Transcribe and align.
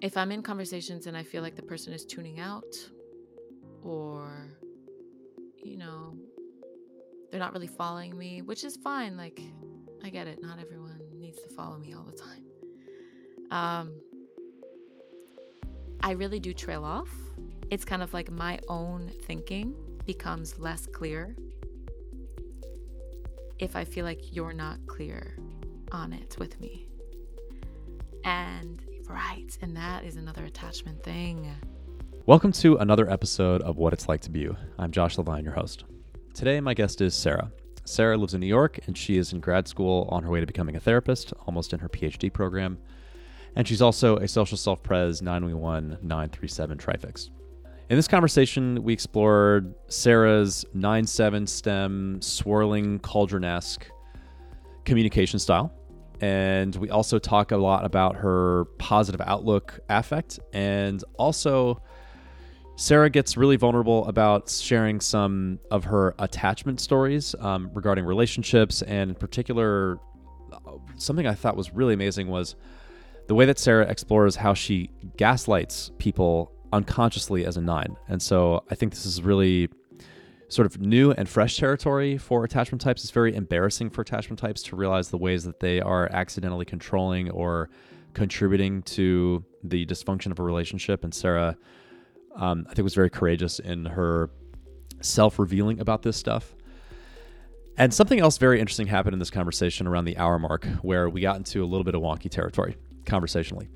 if 0.00 0.16
I'm 0.16 0.32
in 0.32 0.42
conversations 0.42 1.06
and 1.06 1.16
I 1.16 1.22
feel 1.22 1.42
like 1.42 1.56
the 1.56 1.62
person 1.62 1.92
is 1.92 2.04
tuning 2.04 2.40
out 2.40 2.74
or, 3.82 4.48
you 5.62 5.76
know, 5.76 6.14
they're 7.30 7.40
not 7.40 7.52
really 7.52 7.66
following 7.66 8.16
me, 8.16 8.42
which 8.42 8.64
is 8.64 8.76
fine. 8.76 9.16
Like, 9.16 9.40
I 10.02 10.10
get 10.10 10.26
it. 10.26 10.42
Not 10.42 10.58
everyone 10.58 11.00
needs 11.14 11.40
to 11.42 11.48
follow 11.54 11.76
me 11.78 11.94
all 11.94 12.04
the 12.04 12.16
time. 12.16 12.44
Um, 13.50 13.92
I 16.02 16.12
really 16.12 16.40
do 16.40 16.54
trail 16.54 16.84
off. 16.84 17.10
It's 17.70 17.84
kind 17.84 18.02
of 18.02 18.12
like 18.14 18.30
my 18.30 18.58
own 18.68 19.12
thinking 19.26 19.74
becomes 20.06 20.58
less 20.58 20.86
clear 20.86 21.36
if 23.58 23.76
I 23.76 23.84
feel 23.84 24.04
like 24.04 24.34
you're 24.34 24.54
not 24.54 24.78
clear 24.86 25.36
on 25.92 26.12
it 26.12 26.36
with 26.38 26.58
me. 26.60 26.86
And 28.24 28.82
right, 29.10 29.56
and 29.60 29.76
that 29.76 30.04
is 30.04 30.16
another 30.16 30.44
attachment 30.44 31.02
thing. 31.02 31.52
Welcome 32.26 32.52
to 32.52 32.76
another 32.76 33.10
episode 33.10 33.60
of 33.62 33.76
What 33.76 33.92
It's 33.92 34.08
Like 34.08 34.20
to 34.22 34.30
Be 34.30 34.40
You. 34.40 34.56
I'm 34.78 34.92
Josh 34.92 35.16
Lavine, 35.16 35.42
your 35.42 35.52
host. 35.52 35.84
Today, 36.32 36.60
my 36.60 36.74
guest 36.74 37.00
is 37.00 37.14
Sarah. 37.14 37.50
Sarah 37.84 38.16
lives 38.16 38.34
in 38.34 38.40
New 38.40 38.46
York 38.46 38.78
and 38.86 38.96
she 38.96 39.16
is 39.16 39.32
in 39.32 39.40
grad 39.40 39.66
school 39.66 40.08
on 40.12 40.22
her 40.22 40.30
way 40.30 40.38
to 40.38 40.46
becoming 40.46 40.76
a 40.76 40.80
therapist, 40.80 41.32
almost 41.46 41.72
in 41.72 41.80
her 41.80 41.88
PhD 41.88 42.32
program. 42.32 42.78
And 43.56 43.66
she's 43.66 43.82
also 43.82 44.16
a 44.18 44.28
social 44.28 44.56
self 44.56 44.80
pres 44.82 45.22
911 45.22 45.98
937 46.02 46.78
trifix. 46.78 47.30
In 47.88 47.96
this 47.96 48.06
conversation, 48.06 48.80
we 48.84 48.92
explored 48.92 49.74
Sarah's 49.88 50.64
9 50.72 51.04
7 51.04 51.46
stem, 51.48 52.22
swirling 52.22 53.00
cauldron 53.00 53.42
esque 53.42 53.90
communication 54.84 55.40
style. 55.40 55.72
And 56.20 56.74
we 56.76 56.90
also 56.90 57.18
talk 57.18 57.50
a 57.50 57.56
lot 57.56 57.84
about 57.84 58.16
her 58.16 58.66
positive 58.78 59.20
outlook 59.24 59.80
affect. 59.88 60.38
And 60.52 61.02
also, 61.18 61.82
Sarah 62.76 63.10
gets 63.10 63.36
really 63.36 63.56
vulnerable 63.56 64.06
about 64.06 64.50
sharing 64.50 65.00
some 65.00 65.58
of 65.70 65.84
her 65.84 66.14
attachment 66.18 66.80
stories 66.80 67.34
um, 67.40 67.70
regarding 67.74 68.04
relationships. 68.04 68.82
And 68.82 69.10
in 69.10 69.16
particular, 69.16 69.98
uh, 70.52 70.58
something 70.96 71.26
I 71.26 71.34
thought 71.34 71.56
was 71.56 71.72
really 71.72 71.94
amazing 71.94 72.28
was 72.28 72.56
the 73.28 73.34
way 73.34 73.44
that 73.46 73.58
Sarah 73.58 73.86
explores 73.86 74.36
how 74.36 74.54
she 74.54 74.90
gaslights 75.16 75.90
people 75.98 76.52
unconsciously 76.72 77.44
as 77.46 77.56
a 77.56 77.60
nine. 77.60 77.96
And 78.08 78.20
so 78.20 78.64
I 78.70 78.74
think 78.74 78.92
this 78.92 79.06
is 79.06 79.22
really 79.22 79.68
sort 80.50 80.66
of 80.66 80.80
new 80.80 81.12
and 81.12 81.28
fresh 81.28 81.56
territory 81.56 82.18
for 82.18 82.44
attachment 82.44 82.82
types. 82.82 83.02
It's 83.02 83.10
very 83.10 83.34
embarrassing 83.34 83.90
for 83.90 84.02
attachment 84.02 84.38
types 84.38 84.62
to 84.64 84.76
realize 84.76 85.08
the 85.08 85.16
ways 85.16 85.44
that 85.44 85.60
they 85.60 85.80
are 85.80 86.08
accidentally 86.12 86.64
controlling 86.64 87.30
or 87.30 87.70
contributing 88.12 88.82
to 88.82 89.44
the 89.62 89.86
dysfunction 89.86 90.32
of 90.32 90.38
a 90.38 90.42
relationship. 90.42 91.04
And 91.04 91.14
Sarah, 91.14 91.56
um, 92.36 92.66
I 92.68 92.74
think, 92.74 92.84
was 92.84 92.94
very 92.94 93.10
courageous 93.10 93.60
in 93.60 93.86
her 93.86 94.30
self 95.00 95.38
revealing 95.38 95.80
about 95.80 96.02
this 96.02 96.16
stuff. 96.16 96.54
And 97.78 97.94
something 97.94 98.20
else 98.20 98.36
very 98.36 98.60
interesting 98.60 98.88
happened 98.88 99.14
in 99.14 99.20
this 99.20 99.30
conversation 99.30 99.86
around 99.86 100.04
the 100.04 100.18
hour 100.18 100.38
mark 100.38 100.66
where 100.82 101.08
we 101.08 101.22
got 101.22 101.36
into 101.36 101.64
a 101.64 101.66
little 101.66 101.84
bit 101.84 101.94
of 101.94 102.02
wonky 102.02 102.28
territory 102.28 102.76
conversationally 103.06 103.70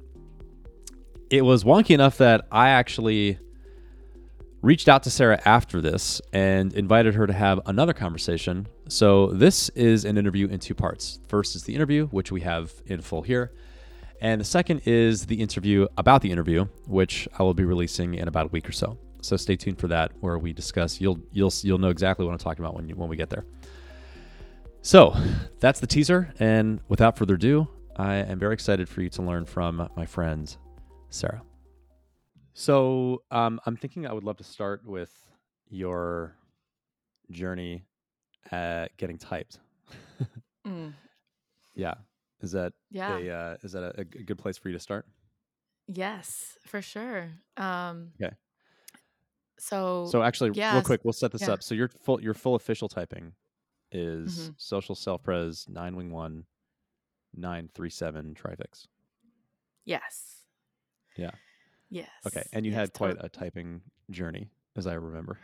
it 1.30 1.42
was 1.42 1.64
wonky 1.64 1.90
enough 1.90 2.18
that 2.18 2.46
I 2.52 2.70
actually 2.70 3.38
reached 4.64 4.88
out 4.88 5.02
to 5.02 5.10
Sarah 5.10 5.38
after 5.44 5.82
this 5.82 6.22
and 6.32 6.72
invited 6.72 7.14
her 7.14 7.26
to 7.26 7.32
have 7.34 7.60
another 7.66 7.92
conversation. 7.92 8.66
So, 8.88 9.26
this 9.26 9.68
is 9.70 10.06
an 10.06 10.16
interview 10.16 10.48
in 10.48 10.58
two 10.58 10.74
parts. 10.74 11.20
First 11.28 11.54
is 11.54 11.64
the 11.64 11.74
interview, 11.74 12.06
which 12.06 12.32
we 12.32 12.40
have 12.40 12.72
in 12.86 13.02
full 13.02 13.22
here. 13.22 13.52
And 14.22 14.40
the 14.40 14.44
second 14.44 14.82
is 14.86 15.26
the 15.26 15.40
interview 15.40 15.86
about 15.98 16.22
the 16.22 16.30
interview, 16.30 16.64
which 16.86 17.28
I 17.38 17.42
will 17.42 17.52
be 17.52 17.64
releasing 17.64 18.14
in 18.14 18.26
about 18.26 18.46
a 18.46 18.48
week 18.48 18.66
or 18.66 18.72
so. 18.72 18.96
So 19.20 19.36
stay 19.36 19.56
tuned 19.56 19.78
for 19.78 19.88
that, 19.88 20.12
where 20.20 20.38
we 20.38 20.54
discuss. 20.54 21.00
You'll 21.00 21.18
you'll 21.30 21.52
you'll 21.62 21.78
know 21.78 21.90
exactly 21.90 22.24
what 22.24 22.32
I'm 22.32 22.38
talking 22.38 22.64
about 22.64 22.74
when 22.74 22.88
you, 22.88 22.96
when 22.96 23.08
we 23.08 23.16
get 23.16 23.28
there. 23.28 23.44
So 24.80 25.14
that's 25.60 25.80
the 25.80 25.86
teaser, 25.86 26.32
and 26.38 26.80
without 26.88 27.18
further 27.18 27.34
ado, 27.34 27.68
I 27.96 28.16
am 28.16 28.38
very 28.38 28.54
excited 28.54 28.88
for 28.88 29.02
you 29.02 29.10
to 29.10 29.22
learn 29.22 29.44
from 29.44 29.88
my 29.96 30.06
friends 30.06 30.58
Sarah. 31.10 31.42
So 32.54 33.22
um, 33.30 33.60
I'm 33.66 33.76
thinking 33.76 34.06
I 34.06 34.12
would 34.12 34.24
love 34.24 34.36
to 34.38 34.44
start 34.44 34.86
with 34.86 35.12
your 35.68 36.36
journey 37.30 37.84
at 38.50 38.96
getting 38.96 39.18
typed. 39.18 39.58
mm. 40.66 40.92
Yeah. 41.74 41.94
Is 42.40 42.52
that 42.52 42.72
yeah. 42.90 43.18
A, 43.18 43.30
uh, 43.30 43.56
is 43.62 43.72
that 43.72 43.82
a, 43.82 44.00
a, 44.00 44.04
good 44.04 44.38
place 44.38 44.56
for 44.56 44.68
you 44.68 44.74
to 44.74 44.80
start? 44.80 45.06
Yes, 45.88 46.58
for 46.66 46.80
sure. 46.80 47.30
Um, 47.56 48.12
okay. 48.22 48.34
So 49.58 50.06
so 50.10 50.22
actually, 50.22 50.50
real 50.50 50.82
quick, 50.82 51.00
we'll 51.04 51.12
set 51.12 51.32
this 51.32 51.42
yeah. 51.42 51.52
up. 51.52 51.62
So 51.62 51.74
your 51.74 51.88
full 51.88 52.20
your 52.20 52.34
full 52.34 52.54
official 52.54 52.88
typing 52.88 53.32
is 53.90 54.40
mm-hmm. 54.40 54.52
social 54.58 54.94
self 54.94 55.22
pres 55.22 55.66
nine 55.68 55.96
wing 55.96 56.10
one 56.10 56.44
nine 57.34 57.70
three 57.74 57.90
seven 57.90 58.34
trifix. 58.34 58.88
Yes. 59.86 60.40
Yeah. 61.16 61.30
Yes. 61.94 62.08
Okay. 62.26 62.42
And 62.52 62.66
you 62.66 62.72
yes, 62.72 62.80
had 62.80 62.92
quite 62.92 63.10
totally. 63.10 63.26
a 63.26 63.28
typing 63.28 63.80
journey, 64.10 64.50
as 64.76 64.88
I 64.88 64.94
remember. 64.94 65.38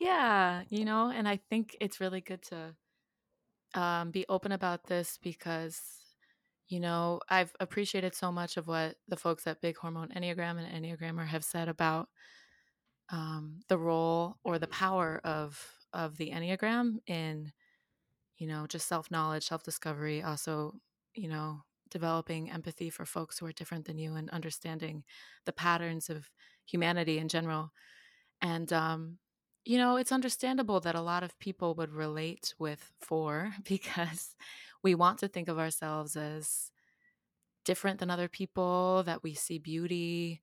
yeah. 0.00 0.62
You 0.70 0.86
know, 0.86 1.10
and 1.10 1.28
I 1.28 1.40
think 1.50 1.76
it's 1.78 2.00
really 2.00 2.22
good 2.22 2.40
to 2.44 2.74
um, 3.78 4.12
be 4.12 4.24
open 4.30 4.52
about 4.52 4.86
this 4.86 5.18
because, 5.22 5.78
you 6.68 6.80
know, 6.80 7.20
I've 7.28 7.52
appreciated 7.60 8.14
so 8.14 8.32
much 8.32 8.56
of 8.56 8.66
what 8.66 8.96
the 9.08 9.16
folks 9.18 9.46
at 9.46 9.60
Big 9.60 9.76
Hormone 9.76 10.08
Enneagram 10.16 10.58
and 10.58 10.72
Enneagrammer 10.72 11.26
have 11.26 11.44
said 11.44 11.68
about 11.68 12.08
um, 13.12 13.60
the 13.68 13.76
role 13.76 14.38
or 14.42 14.58
the 14.58 14.66
power 14.68 15.20
of 15.22 15.62
of 15.92 16.16
the 16.16 16.30
Enneagram 16.30 16.96
in, 17.06 17.52
you 18.38 18.46
know, 18.46 18.66
just 18.66 18.88
self 18.88 19.10
knowledge, 19.10 19.44
self 19.44 19.62
discovery, 19.62 20.22
also, 20.22 20.80
you 21.14 21.28
know, 21.28 21.60
developing 21.90 22.50
empathy 22.50 22.90
for 22.90 23.04
folks 23.04 23.38
who 23.38 23.46
are 23.46 23.52
different 23.52 23.86
than 23.86 23.98
you 23.98 24.14
and 24.14 24.30
understanding 24.30 25.04
the 25.44 25.52
patterns 25.52 26.10
of 26.10 26.30
humanity 26.64 27.18
in 27.18 27.28
general. 27.28 27.72
And, 28.40 28.72
um, 28.72 29.18
you 29.64 29.78
know, 29.78 29.96
it's 29.96 30.12
understandable 30.12 30.80
that 30.80 30.94
a 30.94 31.00
lot 31.00 31.22
of 31.22 31.38
people 31.38 31.74
would 31.74 31.92
relate 31.92 32.54
with 32.58 32.92
four 33.00 33.52
because 33.64 34.34
we 34.82 34.94
want 34.94 35.18
to 35.18 35.28
think 35.28 35.48
of 35.48 35.58
ourselves 35.58 36.16
as 36.16 36.70
different 37.64 37.98
than 37.98 38.10
other 38.10 38.28
people, 38.28 39.02
that 39.04 39.22
we 39.22 39.34
see 39.34 39.58
beauty. 39.58 40.40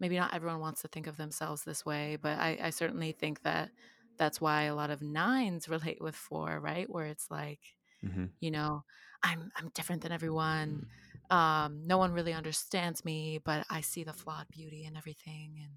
Maybe 0.00 0.16
not 0.16 0.34
everyone 0.34 0.60
wants 0.60 0.82
to 0.82 0.88
think 0.88 1.06
of 1.06 1.16
themselves 1.16 1.62
this 1.62 1.84
way, 1.84 2.16
but 2.20 2.38
I, 2.38 2.58
I 2.60 2.70
certainly 2.70 3.12
think 3.12 3.42
that 3.42 3.70
that's 4.18 4.40
why 4.40 4.62
a 4.64 4.74
lot 4.74 4.90
of 4.90 5.02
nines 5.02 5.68
relate 5.68 6.00
with 6.00 6.16
four, 6.16 6.58
right? 6.60 6.88
Where 6.88 7.06
it's 7.06 7.30
like, 7.30 7.60
mm-hmm. 8.04 8.26
you 8.40 8.50
know, 8.50 8.84
I'm 9.22 9.50
I'm 9.56 9.70
different 9.74 10.02
than 10.02 10.12
everyone. 10.12 10.86
Um, 11.30 11.86
no 11.86 11.98
one 11.98 12.12
really 12.12 12.32
understands 12.32 13.04
me, 13.04 13.40
but 13.42 13.64
I 13.70 13.80
see 13.80 14.04
the 14.04 14.12
flawed 14.12 14.46
beauty 14.50 14.84
and 14.84 14.96
everything. 14.96 15.58
And 15.62 15.72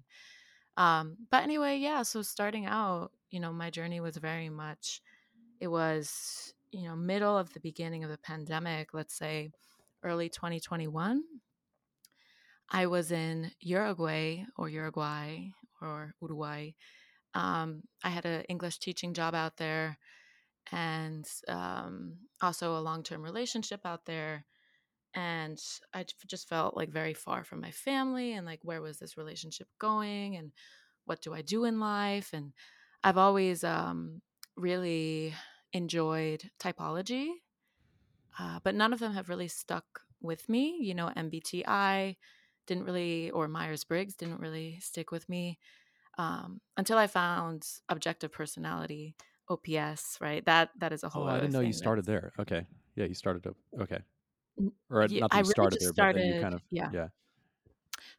um, 0.76 1.16
but 1.30 1.42
anyway, 1.42 1.78
yeah. 1.78 2.02
So 2.02 2.22
starting 2.22 2.66
out, 2.66 3.12
you 3.30 3.40
know, 3.40 3.52
my 3.52 3.70
journey 3.70 4.00
was 4.00 4.16
very 4.16 4.48
much. 4.48 5.00
It 5.60 5.68
was 5.68 6.52
you 6.72 6.88
know 6.88 6.96
middle 6.96 7.38
of 7.38 7.52
the 7.52 7.60
beginning 7.60 8.04
of 8.04 8.10
the 8.10 8.18
pandemic. 8.18 8.92
Let's 8.92 9.14
say 9.14 9.50
early 10.02 10.28
2021. 10.28 11.22
I 12.68 12.86
was 12.86 13.12
in 13.12 13.52
Uruguay 13.60 14.44
or 14.56 14.68
Uruguay 14.68 15.50
or 15.80 16.14
Uruguay. 16.20 16.70
Um, 17.34 17.82
I 18.02 18.08
had 18.08 18.24
an 18.24 18.42
English 18.42 18.78
teaching 18.78 19.14
job 19.14 19.34
out 19.34 19.56
there 19.56 19.98
and 20.72 21.26
um, 21.48 22.14
also 22.42 22.76
a 22.76 22.80
long 22.80 23.02
term 23.02 23.22
relationship 23.22 23.80
out 23.84 24.04
there. 24.06 24.44
And 25.14 25.58
I 25.94 26.04
just 26.26 26.48
felt 26.48 26.76
like 26.76 26.90
very 26.90 27.14
far 27.14 27.42
from 27.42 27.60
my 27.60 27.70
family 27.70 28.34
and 28.34 28.44
like, 28.44 28.60
where 28.62 28.82
was 28.82 28.98
this 28.98 29.16
relationship 29.16 29.68
going? 29.78 30.36
And 30.36 30.52
what 31.06 31.22
do 31.22 31.32
I 31.32 31.40
do 31.40 31.64
in 31.64 31.80
life? 31.80 32.30
And 32.34 32.52
I've 33.02 33.16
always 33.16 33.64
um, 33.64 34.20
really 34.56 35.34
enjoyed 35.72 36.50
typology, 36.60 37.28
uh, 38.38 38.58
but 38.62 38.74
none 38.74 38.92
of 38.92 38.98
them 38.98 39.14
have 39.14 39.28
really 39.28 39.48
stuck 39.48 39.84
with 40.20 40.48
me. 40.48 40.78
You 40.80 40.94
know, 40.94 41.10
MBTI 41.16 42.16
didn't 42.66 42.84
really, 42.84 43.30
or 43.30 43.48
Myers 43.48 43.84
Briggs 43.84 44.16
didn't 44.16 44.40
really 44.40 44.80
stick 44.80 45.10
with 45.10 45.28
me 45.28 45.58
um, 46.18 46.60
until 46.76 46.98
I 46.98 47.06
found 47.06 47.66
objective 47.88 48.32
personality, 48.32 49.14
OPS, 49.48 50.18
right? 50.20 50.44
That 50.44 50.70
that 50.78 50.92
is 50.92 51.02
a 51.02 51.06
oh, 51.06 51.10
whole. 51.10 51.24
Oh, 51.24 51.28
I 51.28 51.40
didn't 51.40 51.52
know 51.52 51.60
you 51.60 51.72
started 51.72 52.04
that's... 52.04 52.22
there. 52.22 52.32
Okay, 52.38 52.66
yeah, 52.94 53.04
you 53.06 53.14
started. 53.14 53.46
okay, 53.80 53.98
or 54.90 55.06
yeah, 55.06 55.20
not 55.20 55.30
that 55.30 55.36
you 55.38 55.42
really 55.42 55.50
started 55.50 55.80
there, 55.80 55.92
started, 55.92 56.14
but 56.14 56.22
then 56.22 56.34
you 56.34 56.40
kind 56.40 56.54
of 56.54 56.62
yeah, 56.70 56.90
yeah, 56.92 57.08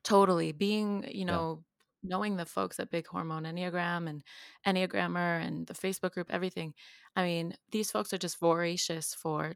totally. 0.04 0.52
Being 0.52 1.06
you 1.12 1.26
know 1.26 1.64
yeah. 2.04 2.10
knowing 2.10 2.38
the 2.38 2.46
folks 2.46 2.80
at 2.80 2.92
Big 2.92 3.08
Hormone 3.08 3.44
Enneagram 3.44 4.10
and 4.10 4.24
Enneagrammer 4.66 5.46
and 5.46 5.68
the 5.68 5.74
Facebook 5.74 6.14
group, 6.14 6.28
everything. 6.30 6.74
I 7.16 7.24
mean, 7.24 7.56
these 7.72 7.92
folks 7.92 8.14
are 8.14 8.18
just 8.18 8.40
voracious 8.40 9.14
for, 9.14 9.54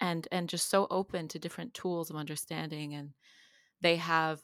and 0.00 0.26
and 0.30 0.48
just 0.48 0.68
so 0.68 0.86
open 0.90 1.28
to 1.28 1.38
different 1.38 1.74
tools 1.74 2.10
of 2.10 2.16
understanding 2.16 2.94
and 2.94 3.10
they 3.82 3.96
have 3.96 4.40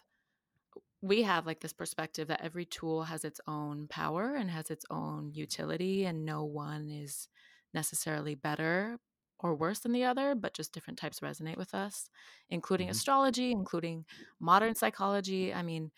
we 1.00 1.22
have 1.22 1.46
like 1.46 1.60
this 1.60 1.72
perspective 1.72 2.28
that 2.28 2.40
every 2.42 2.64
tool 2.64 3.04
has 3.04 3.24
its 3.24 3.40
own 3.46 3.86
power 3.88 4.34
and 4.34 4.50
has 4.50 4.70
its 4.70 4.84
own 4.90 5.32
utility 5.32 6.04
and 6.04 6.24
no 6.24 6.44
one 6.44 6.90
is 6.90 7.28
necessarily 7.72 8.34
better 8.34 8.98
or 9.38 9.54
worse 9.54 9.80
than 9.80 9.92
the 9.92 10.04
other 10.04 10.34
but 10.34 10.54
just 10.54 10.72
different 10.72 10.98
types 10.98 11.20
resonate 11.20 11.56
with 11.56 11.74
us 11.74 12.10
including 12.50 12.88
Mhm. 12.88 12.90
astrology 12.90 13.52
including 13.52 14.04
modern 14.40 14.74
psychology 14.74 15.54
i 15.54 15.62
mean 15.62 15.92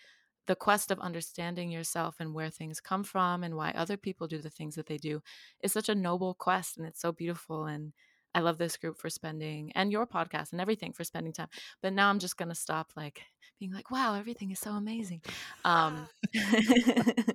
the 0.47 0.57
quest 0.57 0.91
of 0.91 0.99
understanding 1.01 1.71
yourself 1.71 2.17
and 2.21 2.35
where 2.35 2.51
things 2.51 2.81
come 2.81 3.05
from 3.05 3.45
and 3.45 3.57
why 3.57 3.71
other 3.71 3.97
people 3.97 4.27
do 4.27 4.39
the 4.39 4.51
things 4.51 4.75
that 4.75 4.87
they 4.87 4.99
do 4.99 5.23
is 5.63 5.73
such 5.73 5.89
a 5.89 5.95
noble 5.95 6.35
quest 6.35 6.77
and 6.77 6.87
it's 6.87 7.01
so 7.01 7.13
beautiful 7.13 7.67
and 7.67 7.93
I 8.35 8.41
love 8.41 8.59
this 8.59 8.77
group 8.77 8.97
for 8.99 9.11
spending 9.11 9.73
and 9.75 9.91
your 9.91 10.07
podcast 10.07 10.53
and 10.53 10.61
everything 10.61 10.93
for 10.93 11.03
spending 11.03 11.33
time. 11.33 11.49
But 11.83 11.93
now 11.93 12.09
I'm 12.11 12.21
just 12.21 12.37
going 12.37 12.49
to 12.49 12.55
stop 12.55 12.93
like 12.97 13.23
being 13.61 13.73
like, 13.73 13.91
wow, 13.91 14.15
everything 14.15 14.51
is 14.51 14.59
so 14.59 14.73
amazing. 14.73 15.21
Um, 15.65 16.09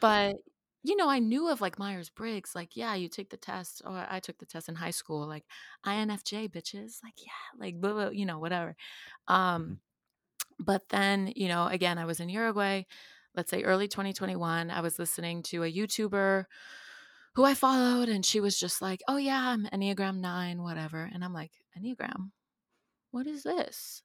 but 0.00 0.36
you 0.82 0.96
know, 0.96 1.10
I 1.10 1.18
knew 1.18 1.48
of 1.48 1.60
like 1.60 1.78
Myers 1.78 2.08
Briggs, 2.08 2.54
like, 2.54 2.74
yeah, 2.74 2.94
you 2.94 3.08
take 3.08 3.28
the 3.28 3.36
test, 3.36 3.82
or 3.84 4.06
I 4.08 4.18
took 4.18 4.38
the 4.38 4.46
test 4.46 4.68
in 4.68 4.76
high 4.76 4.92
school, 4.92 5.26
like 5.26 5.44
INFJ 5.86 6.50
bitches, 6.50 7.02
like, 7.04 7.12
yeah, 7.18 7.58
like, 7.58 7.78
blah, 7.78 7.92
blah, 7.92 8.08
you 8.08 8.24
know, 8.24 8.38
whatever. 8.38 8.74
Um, 9.28 9.62
Mhm. 9.62 9.78
but 10.64 10.88
then, 10.88 11.32
you 11.36 11.48
know, 11.48 11.66
again, 11.66 11.98
I 11.98 12.06
was 12.06 12.18
in 12.18 12.30
Uruguay, 12.30 12.84
let's 13.34 13.50
say 13.50 13.62
early 13.62 13.88
2021. 13.88 14.70
I 14.70 14.80
was 14.80 14.98
listening 14.98 15.42
to 15.44 15.64
a 15.64 15.70
YouTuber 15.72 16.46
who 17.34 17.44
I 17.44 17.52
followed, 17.54 18.08
and 18.08 18.24
she 18.24 18.40
was 18.40 18.58
just 18.58 18.80
like, 18.80 19.02
oh, 19.06 19.18
yeah, 19.18 19.48
I'm 19.50 19.66
Enneagram 19.66 20.20
9, 20.20 20.62
whatever. 20.62 21.10
And 21.12 21.22
I'm 21.22 21.34
like, 21.34 21.52
Enneagram? 21.78 22.30
What 23.10 23.26
is 23.26 23.42
this? 23.42 24.02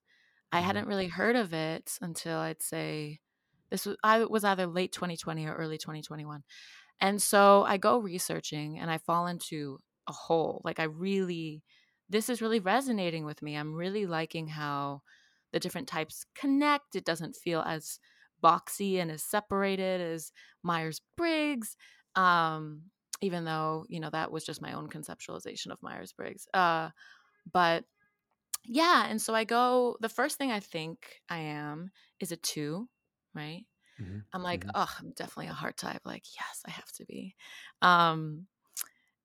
I 0.52 0.62
Mhm. 0.62 0.62
hadn't 0.62 0.88
really 0.88 1.08
heard 1.10 1.36
of 1.36 1.54
it 1.54 1.98
until 2.02 2.40
I'd 2.40 2.62
say 2.64 3.22
this 3.72 3.86
was 3.86 3.98
I 4.04 4.26
was 4.26 4.46
either 4.46 4.68
late 4.68 4.94
2020 4.94 5.46
or 5.48 5.56
early 5.56 5.78
2021. 5.78 6.44
And 7.02 7.22
so 7.22 7.64
I 7.66 7.78
go 7.78 8.00
researching 8.00 8.80
and 8.80 8.92
I 8.92 8.98
fall 9.00 9.28
into 9.28 9.80
a 10.08 10.14
hole. 10.14 10.62
Like 10.66 10.80
I 10.80 10.86
really 10.86 11.64
this 12.10 12.30
is 12.30 12.42
really 12.42 12.60
resonating 12.62 13.26
with 13.26 13.42
me. 13.44 13.56
I'm 13.58 13.76
really 13.76 14.08
liking 14.08 14.48
how 14.50 15.02
the 15.52 15.60
different 15.60 15.88
types 15.90 16.26
connect. 16.36 16.96
It 16.96 17.06
doesn't 17.06 17.36
feel 17.36 17.62
as 17.62 18.00
boxy 18.44 18.98
and 18.98 19.12
as 19.12 19.24
separated 19.24 20.02
as 20.02 20.32
Myers-Briggs. 20.64 21.78
Um 22.16 22.92
even 23.22 23.46
though, 23.46 23.86
you 23.90 24.00
know, 24.00 24.10
that 24.12 24.32
was 24.32 24.46
just 24.46 24.62
my 24.62 24.74
own 24.74 24.90
conceptualization 24.90 25.72
of 25.72 25.82
Myers-Briggs. 25.84 26.48
Uh 26.54 26.92
but 27.52 27.86
yeah, 28.68 29.06
and 29.08 29.22
so 29.22 29.36
I 29.36 29.44
go 29.46 29.98
the 30.02 30.10
first 30.10 30.38
thing 30.38 30.52
I 30.52 30.60
think 30.60 31.22
I 31.30 31.40
am 31.40 31.92
is 32.20 32.32
a 32.32 32.38
2, 32.38 32.90
right? 33.34 33.66
Mhm. 33.98 34.26
I'm 34.34 34.44
like, 34.44 34.66
Mhm. 34.66 34.76
"Oh, 34.76 34.94
I'm 35.00 35.12
definitely 35.14 35.48
a 35.48 35.54
heart 35.54 35.78
type." 35.78 36.02
Like, 36.06 36.26
"Yes, 36.40 36.64
I 36.68 36.72
have 36.72 36.92
to 36.94 37.06
be." 37.06 37.36
Um, 37.82 38.48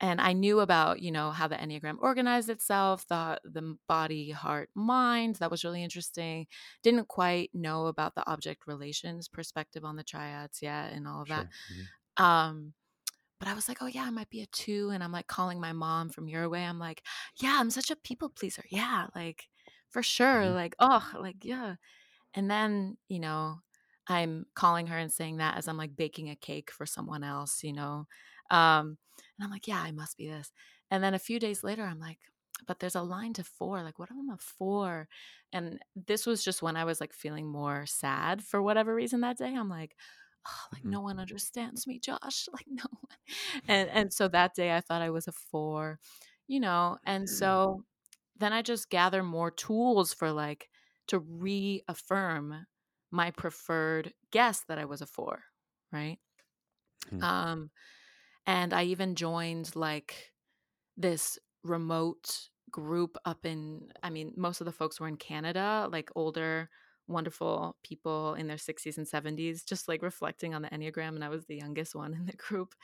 and 0.00 0.20
I 0.20 0.32
knew 0.32 0.60
about, 0.60 1.00
you 1.02 1.12
know, 1.12 1.30
how 1.30 1.48
the 1.48 1.56
Enneagram 1.56 1.98
organized 2.00 2.50
itself, 2.50 3.06
the 3.08 3.40
the 3.44 3.76
body, 3.88 4.30
heart, 4.30 4.70
mind. 4.74 5.36
That 5.36 5.50
was 5.50 5.64
really 5.64 5.82
interesting. 5.84 6.46
Didn't 6.82 7.08
quite 7.08 7.50
know 7.54 7.86
about 7.86 8.14
the 8.14 8.26
object 8.30 8.66
relations 8.66 9.28
perspective 9.28 9.84
on 9.84 9.96
the 9.96 10.04
triads 10.04 10.62
yet 10.62 10.92
and 10.92 11.06
all 11.08 11.22
of 11.22 11.28
that. 11.28 11.48
Sure. 11.48 11.52
Mhm. 11.70 11.90
Um, 12.16 12.74
but 13.40 13.48
I 13.48 13.54
was 13.54 13.68
like, 13.68 13.82
"Oh 13.82 13.86
yeah, 13.86 14.04
I 14.04 14.10
might 14.10 14.30
be 14.30 14.42
a 14.42 14.46
2." 14.48 14.90
And 14.90 15.04
I'm 15.04 15.12
like 15.12 15.28
calling 15.28 15.60
my 15.60 15.72
mom 15.74 16.10
from 16.10 16.28
Uruguay. 16.28 16.60
I'm 16.62 16.78
like, 16.80 17.04
"Yeah, 17.40 17.58
I'm 17.60 17.70
such 17.70 17.90
a 17.90 17.96
people 17.96 18.30
pleaser." 18.30 18.64
Yeah, 18.70 19.08
like 19.16 19.48
for 19.90 20.02
sure. 20.04 20.50
Mhm. 20.50 20.52
Like, 20.52 20.76
oh, 20.80 21.10
like 21.20 21.44
yeah. 21.44 21.76
And 22.34 22.50
then, 22.50 22.96
you 23.08 23.18
know, 23.20 23.60
I'm 24.06 24.46
calling 24.54 24.86
her 24.88 24.98
and 24.98 25.12
saying 25.12 25.38
that 25.38 25.56
as 25.58 25.68
I'm 25.68 25.76
like 25.76 25.96
baking 25.96 26.30
a 26.30 26.36
cake 26.36 26.70
for 26.70 26.86
someone 26.86 27.22
else, 27.24 27.62
you 27.64 27.72
know. 27.72 28.06
Um, 28.50 28.98
and 29.38 29.44
I'm 29.44 29.50
like, 29.50 29.68
yeah, 29.68 29.80
I 29.80 29.92
must 29.92 30.16
be 30.16 30.28
this. 30.28 30.52
And 30.90 31.02
then 31.04 31.14
a 31.14 31.18
few 31.18 31.38
days 31.38 31.62
later, 31.64 31.84
I'm 31.84 32.00
like, 32.00 32.18
but 32.66 32.78
there's 32.80 32.94
a 32.96 33.02
line 33.02 33.32
to 33.34 33.44
four. 33.44 33.82
Like, 33.82 33.98
what 33.98 34.10
am 34.10 34.30
I 34.30 34.36
for? 34.38 35.08
And 35.52 35.80
this 35.96 36.26
was 36.26 36.44
just 36.44 36.62
when 36.62 36.76
I 36.76 36.84
was 36.84 37.00
like 37.00 37.12
feeling 37.12 37.46
more 37.48 37.86
sad 37.86 38.42
for 38.44 38.62
whatever 38.62 38.94
reason 38.94 39.20
that 39.22 39.38
day. 39.38 39.54
I'm 39.54 39.68
like, 39.68 39.96
oh, 40.46 40.66
like 40.72 40.84
no 40.84 41.00
one 41.00 41.18
understands 41.18 41.86
me, 41.86 41.98
Josh. 41.98 42.48
Like 42.52 42.66
no 42.68 42.84
one. 42.90 43.18
And 43.68 43.90
and 43.90 44.12
so 44.12 44.28
that 44.28 44.54
day 44.54 44.74
I 44.74 44.80
thought 44.80 45.02
I 45.02 45.10
was 45.10 45.28
a 45.28 45.32
four, 45.32 45.98
you 46.48 46.60
know. 46.60 46.98
And 47.04 47.28
so 47.28 47.84
then 48.38 48.52
I 48.52 48.62
just 48.62 48.90
gather 48.90 49.22
more 49.22 49.50
tools 49.50 50.14
for 50.14 50.32
like 50.32 50.68
to 51.08 51.18
reaffirm 51.18 52.66
my 53.10 53.30
preferred 53.32 54.12
guess 54.30 54.64
that 54.68 54.78
I 54.78 54.84
was 54.84 55.02
a 55.02 55.06
four, 55.06 55.42
right? 55.92 56.18
Hmm. 57.08 57.22
Um, 57.22 57.70
and 58.46 58.72
I 58.72 58.84
even 58.84 59.14
joined 59.14 59.74
like 59.74 60.32
this 60.96 61.38
remote 61.64 62.48
group 62.70 63.16
up 63.24 63.44
in, 63.44 63.90
I 64.02 64.10
mean, 64.10 64.32
most 64.36 64.60
of 64.60 64.64
the 64.64 64.72
folks 64.72 65.00
were 65.00 65.08
in 65.08 65.16
Canada, 65.16 65.88
like 65.90 66.10
older, 66.14 66.70
wonderful 67.10 67.76
people 67.82 68.34
in 68.34 68.46
their 68.48 68.58
60s 68.58 68.98
and 68.98 69.08
70s, 69.08 69.64
just 69.64 69.88
like 69.88 70.02
reflecting 70.02 70.54
on 70.54 70.62
the 70.62 70.70
Enneagram. 70.70 71.16
And 71.16 71.24
I 71.24 71.28
was 71.28 71.46
the 71.46 71.56
youngest 71.56 71.94
one 71.94 72.14
in 72.14 72.26
the 72.26 72.36
group. 72.36 72.74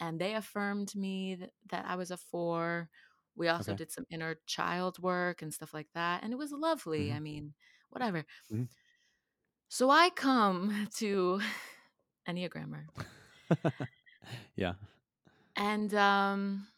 And 0.00 0.20
they 0.20 0.34
affirmed 0.34 0.94
me 0.94 1.36
th- 1.36 1.50
that 1.70 1.86
I 1.86 1.96
was 1.96 2.10
a 2.10 2.16
four. 2.18 2.88
We 3.36 3.48
also 3.48 3.72
Okay. 3.72 3.74
did 3.74 3.92
some 3.92 4.06
inner 4.10 4.36
child 4.46 4.98
work 5.00 5.42
and 5.42 5.52
stuff 5.54 5.74
like 5.74 5.88
that. 5.94 6.22
And 6.24 6.32
it 6.32 6.36
was 6.38 6.52
lovely. 6.52 7.12
I 7.12 7.18
Mhm. 7.18 7.20
mean, 7.20 7.54
whatever. 7.90 8.24
Mhm. 8.50 8.66
So 9.68 9.90
I 9.90 10.10
come 10.10 10.88
to 10.96 11.40
Enneagrammer 12.28 12.86
yeah. 14.56 14.74
and 15.56 15.94
um 15.94 16.68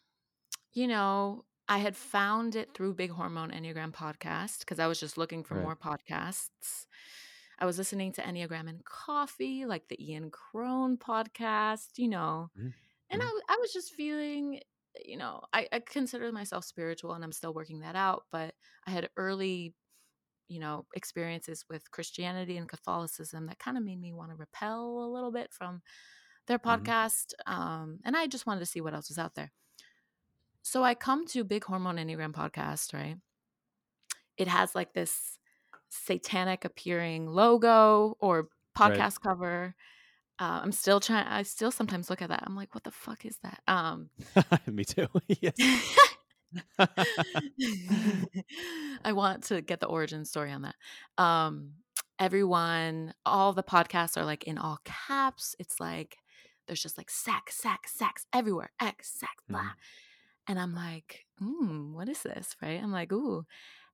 you 0.73 0.87
know, 0.87 1.45
I 1.69 1.77
had 1.77 1.95
found 1.95 2.55
it 2.55 2.73
through 2.73 2.95
Big 2.95 3.11
Hormone 3.11 3.51
Enneagram 3.51 3.93
podcast 3.93 4.59
because 4.59 4.79
I 4.79 4.87
was 4.87 4.99
just 4.99 5.17
looking 5.17 5.43
for 5.43 5.53
Right. 5.55 5.63
more 5.63 5.75
podcasts. 5.75 6.87
I 7.59 7.65
was 7.65 7.77
listening 7.77 8.11
to 8.13 8.21
Enneagram 8.23 8.67
and 8.67 8.83
Coffee, 8.85 9.65
like 9.65 9.87
the 9.87 10.03
Ian 10.11 10.31
Cron 10.31 10.97
podcast, 10.97 11.97
you 11.97 12.07
know, 12.07 12.49
Mhm. 12.57 12.73
and 13.11 13.21
I, 13.21 13.25
Mhm. 13.25 13.29
w- 13.29 13.43
I 13.49 13.57
was 13.57 13.71
just 13.71 13.93
feeling, 13.93 14.61
you 15.05 15.17
know, 15.17 15.43
I, 15.53 15.67
I 15.71 15.79
consider 15.81 16.31
myself 16.31 16.65
spiritual 16.65 17.13
and 17.13 17.23
I'm 17.23 17.31
still 17.33 17.53
working 17.53 17.81
that 17.81 17.95
out, 17.95 18.25
but 18.31 18.55
I 18.87 18.91
had 18.91 19.11
early, 19.15 19.75
you 20.47 20.59
know, 20.59 20.87
experiences 20.95 21.65
with 21.69 21.91
Christianity 21.91 22.57
and 22.57 22.67
Catholicism 22.67 23.45
that 23.47 23.59
kind 23.59 23.77
of 23.77 23.83
made 23.83 23.99
me 23.99 24.11
want 24.13 24.31
to 24.31 24.35
repel 24.35 25.03
a 25.03 25.11
little 25.13 25.31
bit 25.31 25.53
from 25.53 25.83
their 26.47 26.57
Mhm. 26.57 26.83
podcast. 26.83 27.33
Um, 27.45 27.99
and 28.05 28.17
I 28.17 28.25
just 28.25 28.47
wanted 28.47 28.61
to 28.61 28.65
see 28.65 28.81
what 28.81 28.95
else 28.95 29.09
was 29.09 29.19
out 29.19 29.35
there. 29.35 29.51
So 30.61 30.83
I 30.83 30.93
come 30.93 31.25
to 31.27 31.43
Big 31.43 31.63
Hormone 31.63 31.97
Enneagram 31.97 32.31
podcast, 32.33 32.93
right? 32.93 33.17
It 34.37 34.47
has 34.47 34.75
like 34.75 34.93
this 34.93 35.37
satanic 35.89 36.65
appearing 36.65 37.27
logo 37.27 38.15
or 38.19 38.47
Right. 38.79 38.93
podcast 38.93 39.21
cover. 39.21 39.75
Uh, 40.39 40.61
I'm 40.63 40.71
still 40.71 40.99
trying. 41.01 41.27
I 41.27 41.43
still 41.43 41.71
sometimes 41.71 42.09
look 42.09 42.21
at 42.21 42.29
that. 42.29 42.43
I'm 42.45 42.55
like, 42.55 42.73
what 42.73 42.83
the 42.85 42.91
fuck 42.91 43.25
is 43.25 43.37
that? 43.43 43.61
Um, 43.67 44.09
Me 44.67 44.85
too. 44.85 45.07
yes. 45.27 45.53
I 49.03 49.11
want 49.11 49.43
to 49.45 49.61
get 49.61 49.79
the 49.81 49.87
origin 49.87 50.23
story 50.25 50.51
on 50.51 50.61
that. 50.63 50.75
Um, 51.21 51.71
everyone, 52.19 53.13
all 53.25 53.51
the 53.53 53.63
podcasts 53.63 54.15
are 54.17 54.25
like 54.25 54.45
in 54.45 54.57
all 54.57 54.79
caps. 54.85 55.55
It's 55.59 55.79
like 55.79 56.17
there's 56.67 56.81
just 56.81 56.97
like 56.97 57.09
sex, 57.09 57.55
sex, 57.55 57.91
sex 57.93 58.25
everywhere. 58.31 58.71
X, 58.79 59.11
sex, 59.19 59.31
blah. 59.49 59.59
Mhm. 59.59 59.71
And 60.49 60.59
I'm 60.59 60.75
like, 60.75 61.25
mm, 61.41 61.93
what 61.93 62.09
is 62.09 62.23
this? 62.23 62.57
Right? 62.61 62.81
I'm 62.83 62.93
like, 62.93 63.13
ooh. 63.13 63.45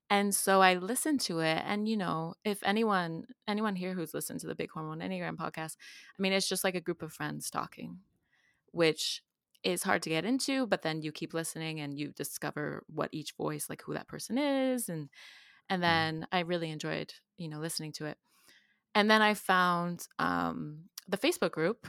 And 0.10 0.36
so 0.36 0.62
I 0.62 0.76
listened 0.76 1.22
to 1.24 1.40
it. 1.42 1.64
And 1.66 1.88
you 1.90 1.98
know, 1.98 2.36
if 2.46 2.64
anyone 2.64 3.26
anyone 3.48 3.76
here 3.76 3.94
who's 3.94 4.14
listened 4.14 4.42
to 4.42 4.48
the 4.48 4.56
Big 4.56 4.72
Hormone 4.72 5.00
Enneagram 5.00 5.38
podcast, 5.38 5.78
I 6.20 6.22
mean, 6.22 6.34
it's 6.34 6.50
just 6.50 6.64
like 6.66 6.76
a 6.76 6.82
group 6.82 7.02
of 7.04 7.14
friends 7.14 7.50
talking, 7.52 8.00
which 8.72 9.24
is 9.64 9.84
hard 9.84 10.04
to 10.04 10.10
get 10.10 10.26
into, 10.26 10.68
but 10.68 10.84
then 10.84 11.02
you 11.02 11.12
keep 11.12 11.34
listening 11.34 11.80
and 11.82 12.00
you 12.00 12.12
discover 12.14 12.84
what 12.88 13.10
each 13.14 13.34
voice, 13.34 13.68
like 13.70 13.84
who 13.84 13.94
that 13.96 14.08
person 14.08 14.38
is. 14.38 14.90
And 14.90 15.10
and 15.70 15.84
Mhm. 15.84 15.84
then 15.84 16.28
I 16.32 16.42
really 16.42 16.72
enjoyed, 16.72 17.14
you 17.38 17.50
know, 17.50 17.60
listening 17.60 17.94
to 17.94 18.06
it. 18.06 18.18
And 18.96 19.10
then 19.12 19.22
I 19.22 19.34
found 19.36 20.08
um 20.20 20.86
the 21.08 21.18
Facebook 21.18 21.52
group. 21.52 21.88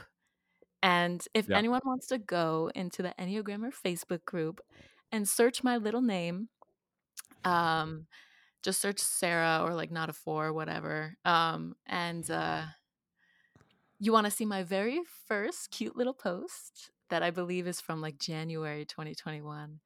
And 0.83 1.25
if 1.33 1.49
Yeah. 1.49 1.55
anyone 1.55 1.81
wants 1.85 2.07
to 2.07 2.17
go 2.17 2.71
into 2.75 3.01
the 3.01 3.13
Enneagrammer 3.19 3.71
Facebook 3.73 4.23
group 4.25 4.61
and 5.11 5.27
search 5.27 5.63
my 5.63 5.77
little 5.77 6.01
name, 6.01 6.49
um, 7.43 8.07
just 8.63 8.81
search 8.81 8.99
Sarah 8.99 9.61
or 9.63 9.73
like 9.73 9.91
not 9.91 10.09
a 10.09 10.13
four, 10.13 10.53
whatever. 10.53 11.15
Um, 11.25 11.75
and 11.87 12.29
uh, 12.29 12.63
you 13.99 14.11
want 14.11 14.25
to 14.25 14.31
see 14.31 14.45
my 14.45 14.63
very 14.63 14.99
first 15.27 15.71
cute 15.71 15.95
little 15.95 16.13
post 16.13 16.91
that 17.09 17.23
I 17.23 17.31
believe 17.31 17.67
is 17.67 17.81
from 17.81 18.01
like 18.01 18.19
January 18.19 18.85
2021. 18.85 19.79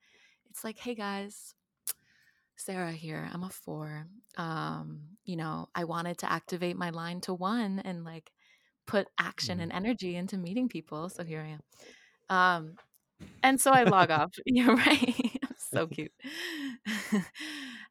It's 0.50 0.64
like, 0.64 0.80
hey 0.80 0.96
guys, 0.96 1.54
Sarah 2.56 2.92
here. 2.92 3.30
I'm 3.34 3.44
a 3.44 3.50
four. 3.50 4.08
Um, 4.38 5.02
you 5.26 5.36
know, 5.36 5.70
I 5.74 5.86
wanted 5.86 6.18
to 6.20 6.32
activate 6.32 6.76
my 6.78 6.90
line 6.90 7.22
to 7.22 7.34
one 7.34 7.80
and 7.80 8.04
like 8.04 8.32
put 8.88 9.08
action 9.20 9.60
Mhm. 9.60 9.64
and 9.64 9.72
energy 9.74 10.16
into 10.16 10.38
meeting 10.38 10.68
people. 10.70 11.10
So 11.10 11.24
here 11.24 11.42
I 11.42 11.48
am. 11.58 11.62
Um, 12.30 12.76
and 13.44 13.60
so 13.62 13.72
I 13.72 13.84
log 13.84 14.10
off. 14.12 14.32
You're 14.46 14.76
right. 14.76 15.40
so 15.74 15.88
cute. 15.88 16.12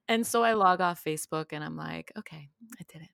and 0.08 0.26
so 0.26 0.42
I 0.42 0.54
log 0.54 0.80
off 0.80 1.02
Facebook 1.04 1.46
and 1.52 1.62
I'm 1.64 1.76
like, 1.76 2.12
okay, 2.18 2.48
I 2.80 2.84
did 2.92 3.02
it. 3.02 3.08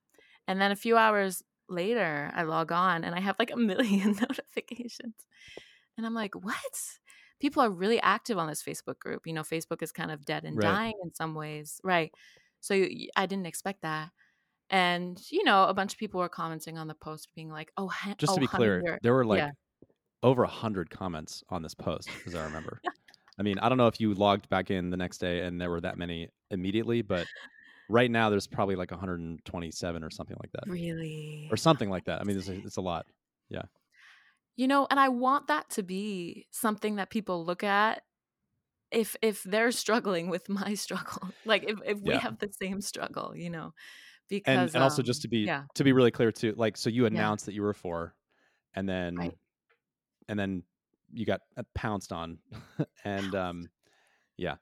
And 0.47 0.59
then 0.59 0.71
a 0.71 0.75
few 0.75 0.97
hours 0.97 1.43
later, 1.69 2.31
I 2.33 2.43
log 2.43 2.71
on 2.71 3.03
and 3.03 3.13
I 3.13 3.19
have 3.19 3.35
like 3.39 3.51
a 3.51 3.57
million 3.57 4.15
notifications. 4.21 5.15
And 5.97 6.05
I'm 6.05 6.13
like, 6.13 6.35
what? 6.35 6.55
People 7.39 7.61
are 7.61 7.69
really 7.69 7.99
active 8.01 8.37
on 8.37 8.47
this 8.47 8.63
Facebook 8.63 8.99
group. 8.99 9.27
You 9.27 9.33
know, 9.33 9.41
Facebook 9.43 9.81
is 9.83 9.91
kind 9.91 10.11
of 10.11 10.25
dead 10.25 10.43
and 10.43 10.55
Right. 10.57 10.63
dying 10.63 10.93
in 11.03 11.13
some 11.13 11.35
ways. 11.35 11.79
Right. 11.83 12.11
So 12.61 12.73
I 13.15 13.25
didn't 13.27 13.45
expect 13.45 13.81
that. 13.83 14.09
And, 14.69 15.19
you 15.31 15.43
know, 15.43 15.63
a 15.65 15.73
bunch 15.73 15.93
of 15.93 15.99
people 15.99 16.19
were 16.19 16.29
commenting 16.29 16.77
on 16.77 16.87
the 16.87 16.93
post 16.95 17.29
being 17.35 17.49
like, 17.49 17.71
oh, 17.77 17.87
he- 17.87 18.15
Just 18.17 18.31
oh, 18.31 18.35
to 18.35 18.41
be 18.41 18.47
clear, 18.47 18.81
you're- 18.83 18.97
there 19.01 19.13
were 19.13 19.25
like 19.25 19.37
yeah. 19.39 19.51
over 20.23 20.43
a 20.43 20.47
hundred 20.47 20.89
comments 20.89 21.43
on 21.49 21.61
this 21.61 21.73
post, 21.73 22.09
as 22.25 22.35
I 22.35 22.43
remember. 22.43 22.81
I 23.39 23.43
mean, 23.43 23.59
I 23.59 23.69
don't 23.69 23.77
know 23.77 23.87
if 23.87 23.99
you 24.01 24.13
logged 24.13 24.49
back 24.49 24.71
in 24.71 24.89
the 24.89 24.97
next 24.97 25.19
day 25.19 25.41
and 25.41 25.61
there 25.61 25.69
were 25.69 25.81
that 25.81 25.97
many 25.97 26.29
immediately, 26.51 27.01
but 27.03 27.27
right 27.87 28.09
now 28.09 28.29
there's 28.29 28.47
probably 28.47 28.75
like 28.75 28.91
127 28.91 30.03
or 30.03 30.09
something 30.09 30.35
like 30.41 30.51
that, 30.53 30.63
really. 30.67 31.47
or 31.51 31.55
something 31.55 31.89
like 31.89 32.05
that. 32.05 32.19
I 32.19 32.23
mean, 32.23 32.37
it's 32.37 32.49
a, 32.49 32.57
it's 32.57 32.77
a 32.77 32.81
lot. 32.81 33.05
Yeah. 33.49 33.63
You 34.57 34.67
know 34.67 34.87
and 34.89 34.99
i 34.99 35.07
want 35.09 35.47
that 35.49 35.69
to 35.69 35.83
be 35.83 36.47
something 36.49 36.95
that 36.95 37.11
people 37.11 37.45
look 37.45 37.63
at 37.63 38.01
if 38.89 39.15
if 39.21 39.43
they're 39.43 39.71
struggling 39.71 40.29
with 40.31 40.49
my 40.49 40.73
struggle 40.85 41.29
like 41.45 41.63
if, 41.69 41.77
if 41.85 41.99
we 42.01 42.13
Yeah. 42.15 42.19
have 42.21 42.39
the 42.39 42.49
same 42.59 42.81
struggle 42.81 43.35
you 43.35 43.51
know 43.51 43.73
because 44.29 44.75
and 44.75 44.83
also 44.83 45.01
um, 45.01 45.03
just 45.03 45.21
to 45.23 45.27
be 45.27 45.51
yeah 45.51 45.65
to 45.75 45.83
be 45.83 45.93
really 45.93 46.11
clear 46.11 46.31
too, 46.31 46.53
like 46.57 46.77
so 46.77 46.89
you 46.89 47.05
announced 47.05 47.45
that 47.45 47.53
you 47.53 47.61
were 47.61 47.73
four, 47.73 48.15
and 48.75 48.89
then 48.89 49.19
Right. 49.19 49.37
and 50.29 50.39
then 50.39 50.63
you 51.13 51.25
got 51.25 51.41
uh, 51.57 51.63
pounced 51.75 52.11
on, 52.13 52.39
and 53.05 53.35
um, 53.35 53.71
yeah, 54.37 54.57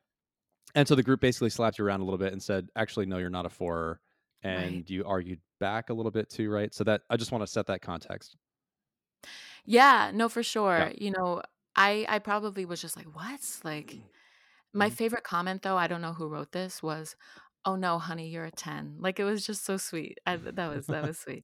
and 0.76 0.88
so 0.88 0.96
the 0.96 1.04
group 1.04 1.22
basically 1.22 1.50
slapped 1.52 1.80
you 1.80 1.86
around 1.86 2.02
a 2.02 2.06
little 2.06 2.20
bit 2.20 2.34
and 2.34 2.44
said, 2.44 2.70
actually, 2.76 3.06
no, 3.08 3.18
you're 3.20 3.30
not 3.32 3.46
a 3.48 3.50
four, 3.52 4.02
and 4.44 4.84
Right. 4.84 4.90
you 4.90 5.06
argued 5.06 5.42
back 5.60 5.90
a 5.90 5.96
little 5.96 6.12
bit 6.12 6.30
too, 6.30 6.50
right? 6.52 6.74
So 6.74 6.84
that 6.86 7.04
I 7.10 7.18
just 7.18 7.32
want 7.32 7.44
to 7.44 7.48
set 7.48 7.68
that 7.68 7.82
context. 7.82 8.38
yeah 9.66 10.12
no 10.14 10.30
for 10.30 10.44
sure 10.44 10.92
you 10.98 11.12
know 11.12 11.42
i 11.76 12.06
i 12.10 12.20
probably 12.20 12.66
was 12.66 12.82
just 12.82 12.98
like 12.98 13.06
what 13.16 13.60
like 13.64 13.98
my 14.74 14.90
Mhm. 14.90 14.92
favorite 14.92 15.24
comment 15.26 15.62
though 15.64 15.78
i 15.78 15.88
don't 15.88 16.02
know 16.02 16.14
who 16.14 16.28
wrote 16.28 16.52
this 16.52 16.84
was 16.84 17.16
oh 17.66 17.76
no 17.76 17.98
honey 18.00 18.30
you're 18.30 18.46
a 18.46 18.52
10 18.52 18.98
like 19.00 19.20
it 19.20 19.24
was 19.24 19.46
just 19.46 19.66
so 19.66 19.78
sweet. 19.78 20.20
I, 20.26 20.38
that 20.38 20.76
was 20.76 20.88
that 20.88 21.06
was 21.06 21.18
sweet. 21.26 21.44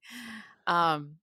Um 0.68 1.18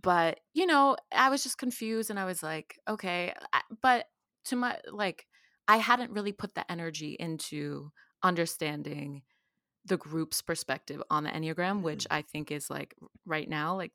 but 0.00 0.40
you 0.54 0.66
know 0.66 0.96
i 1.12 1.30
was 1.30 1.44
just 1.44 1.56
confused 1.56 2.10
and 2.10 2.18
i 2.18 2.24
was 2.24 2.42
like 2.42 2.80
okay 2.88 3.32
I, 3.52 3.60
but 3.80 4.06
to 4.46 4.56
my 4.56 4.76
like 4.90 5.24
i 5.68 5.76
hadn't 5.76 6.10
really 6.10 6.32
put 6.32 6.56
the 6.56 6.68
energy 6.68 7.16
into 7.18 7.92
understanding 8.20 9.22
the 9.84 9.96
group's 9.96 10.42
perspective 10.42 11.00
on 11.10 11.22
the 11.22 11.30
enneagram 11.30 11.82
which 11.82 12.08
i 12.10 12.22
think 12.22 12.50
is 12.50 12.68
like 12.70 12.96
right 13.24 13.48
now 13.48 13.76
like 13.76 13.92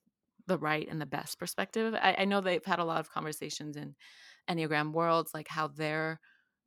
the 0.50 0.58
right 0.58 0.88
and 0.92 1.00
the 1.00 1.06
best 1.06 1.40
perspective. 1.40 1.94
I, 1.94 2.18
I 2.20 2.26
know 2.26 2.42
they've 2.42 2.66
had 2.66 2.80
a 2.80 2.84
lot 2.84 3.00
of 3.00 3.10
conversations 3.10 3.78
in 3.78 3.96
enneagram 4.50 4.92
worlds 4.92 5.32
like 5.34 5.48
how 5.48 5.68
their 5.68 6.20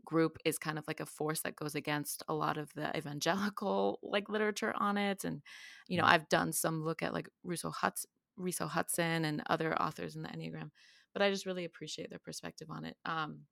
group 0.04 0.36
is 0.44 0.58
kind 0.58 0.78
of 0.78 0.86
like 0.88 1.00
a 1.00 1.06
force 1.06 1.40
that 1.42 1.56
goes 1.56 1.74
against 1.74 2.22
a 2.28 2.34
lot 2.34 2.58
of 2.58 2.72
the 2.74 2.96
evangelical 2.96 3.98
like 4.02 4.28
literature 4.28 4.72
on 4.76 4.96
it 4.98 5.24
and 5.24 5.42
you 5.88 5.96
know 5.98 6.04
Mhm. 6.04 6.06
i've 6.06 6.28
done 6.28 6.52
some 6.52 6.82
look 6.82 7.02
at 7.02 7.12
like 7.14 7.28
russo 7.42 7.70
hudson 7.70 8.08
Riso 8.38 8.66
Hudson 8.66 9.26
and 9.26 9.42
other 9.50 9.74
authors 9.80 10.16
in 10.16 10.22
the 10.22 10.28
Enneagram, 10.30 10.70
but 11.12 11.20
I 11.20 11.28
just 11.30 11.44
really 11.44 11.66
appreciate 11.66 12.08
their 12.08 12.18
perspective 12.18 12.70
on 12.70 12.86
it. 12.86 12.96
Um, 13.04 13.44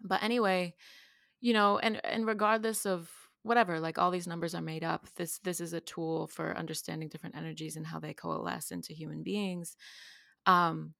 but 0.00 0.22
anyway, 0.22 0.74
you 1.40 1.52
know, 1.52 1.78
and 1.78 2.04
and 2.04 2.26
regardless 2.26 2.86
of 2.86 3.12
whatever, 3.42 3.80
like 3.80 3.98
all 3.98 4.10
these 4.10 4.26
numbers 4.28 4.54
are 4.54 4.62
made 4.62 4.84
up. 4.84 5.08
This 5.16 5.38
this 5.40 5.60
is 5.60 5.72
a 5.72 5.80
tool 5.80 6.28
for 6.28 6.56
understanding 6.56 7.08
different 7.08 7.36
energies 7.36 7.76
and 7.76 7.86
how 7.86 8.00
they 8.00 8.14
coalesce 8.14 8.72
into 8.72 8.94
human 8.94 9.22
beings. 9.22 9.76
Um, 10.46 10.94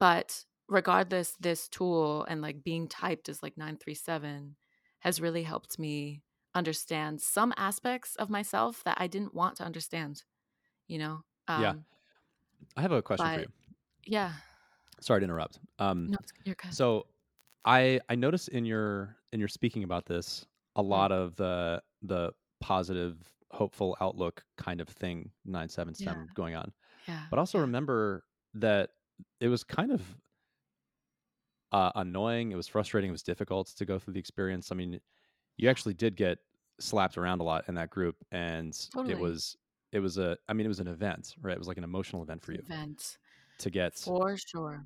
but 0.00 0.44
regardless, 0.68 1.36
this 1.40 1.68
tool 1.68 2.24
and 2.28 2.42
like 2.42 2.62
being 2.64 2.88
typed 2.88 3.28
as 3.28 3.42
like 3.42 3.56
nine 3.56 3.76
three 3.76 3.94
seven 3.94 4.56
has 5.00 5.20
really 5.20 5.42
helped 5.44 5.78
me 5.78 6.22
understand 6.54 7.20
some 7.20 7.52
aspects 7.56 8.16
of 8.16 8.30
myself 8.30 8.82
that 8.84 8.96
I 9.00 9.06
didn't 9.06 9.34
want 9.34 9.56
to 9.58 9.64
understand. 9.64 10.24
You 10.88 10.98
know. 10.98 11.20
Um, 11.48 11.62
Yeah. 11.62 11.74
I 12.76 12.82
have 12.82 12.92
a 12.92 13.02
question 13.02 13.26
for 13.26 13.40
you. 13.40 13.46
Yeah. 14.04 14.32
Sorry 15.00 15.20
to 15.20 15.24
interrupt. 15.24 15.58
Um, 15.78 16.06
No, 16.08 16.16
you're 16.44 16.54
good. 16.56 16.72
So, 16.74 17.06
I 17.64 18.00
I 18.08 18.14
noticed 18.14 18.48
in 18.48 18.64
your 18.64 19.16
in 19.32 19.40
your 19.40 19.48
speaking 19.48 19.84
about 19.84 20.06
this 20.06 20.46
a 20.76 20.82
Mm. 20.82 20.88
lot 20.88 21.12
of 21.12 21.36
the 21.36 21.82
the 22.02 22.32
positive, 22.60 23.18
hopeful 23.50 23.96
outlook 24.00 24.44
kind 24.56 24.80
of 24.80 24.88
thing 24.88 25.30
nine 25.44 25.68
seven 25.68 25.94
Yeah. 25.98 26.12
stem 26.12 26.28
going 26.34 26.54
on. 26.54 26.72
yeah. 27.08 27.26
But 27.30 27.38
also 27.38 27.58
yeah. 27.58 27.62
remember 27.62 28.24
that 28.54 28.90
it 29.40 29.48
was 29.48 29.64
kind 29.64 29.90
of 29.92 30.02
uh, 31.72 31.92
annoying. 31.96 32.52
It 32.52 32.56
was 32.56 32.68
frustrating. 32.68 33.10
It 33.10 33.12
was 33.12 33.22
difficult 33.22 33.68
to 33.76 33.84
go 33.84 33.98
through 33.98 34.14
the 34.14 34.20
experience. 34.20 34.72
I 34.72 34.74
mean, 34.74 35.00
you 35.56 35.68
actually 35.68 35.94
did 35.94 36.16
get 36.16 36.38
slapped 36.80 37.18
around 37.18 37.40
a 37.40 37.44
lot 37.44 37.64
in 37.68 37.74
that 37.76 37.90
group, 37.90 38.16
and 38.30 38.72
Totally. 38.92 39.12
it 39.14 39.18
was 39.18 39.56
it 39.92 40.00
was 40.00 40.18
a 40.18 40.36
I 40.48 40.52
mean 40.52 40.66
it 40.66 40.68
was 40.68 40.80
an 40.80 40.88
event, 40.88 41.34
right? 41.40 41.52
It 41.54 41.58
was 41.58 41.68
like 41.68 41.78
an 41.78 41.84
emotional 41.84 42.22
event 42.22 42.42
for 42.42 42.52
you 42.52 42.58
event 42.58 43.18
to 43.58 43.70
get 43.70 43.94
for 43.94 44.36
sure. 44.36 44.84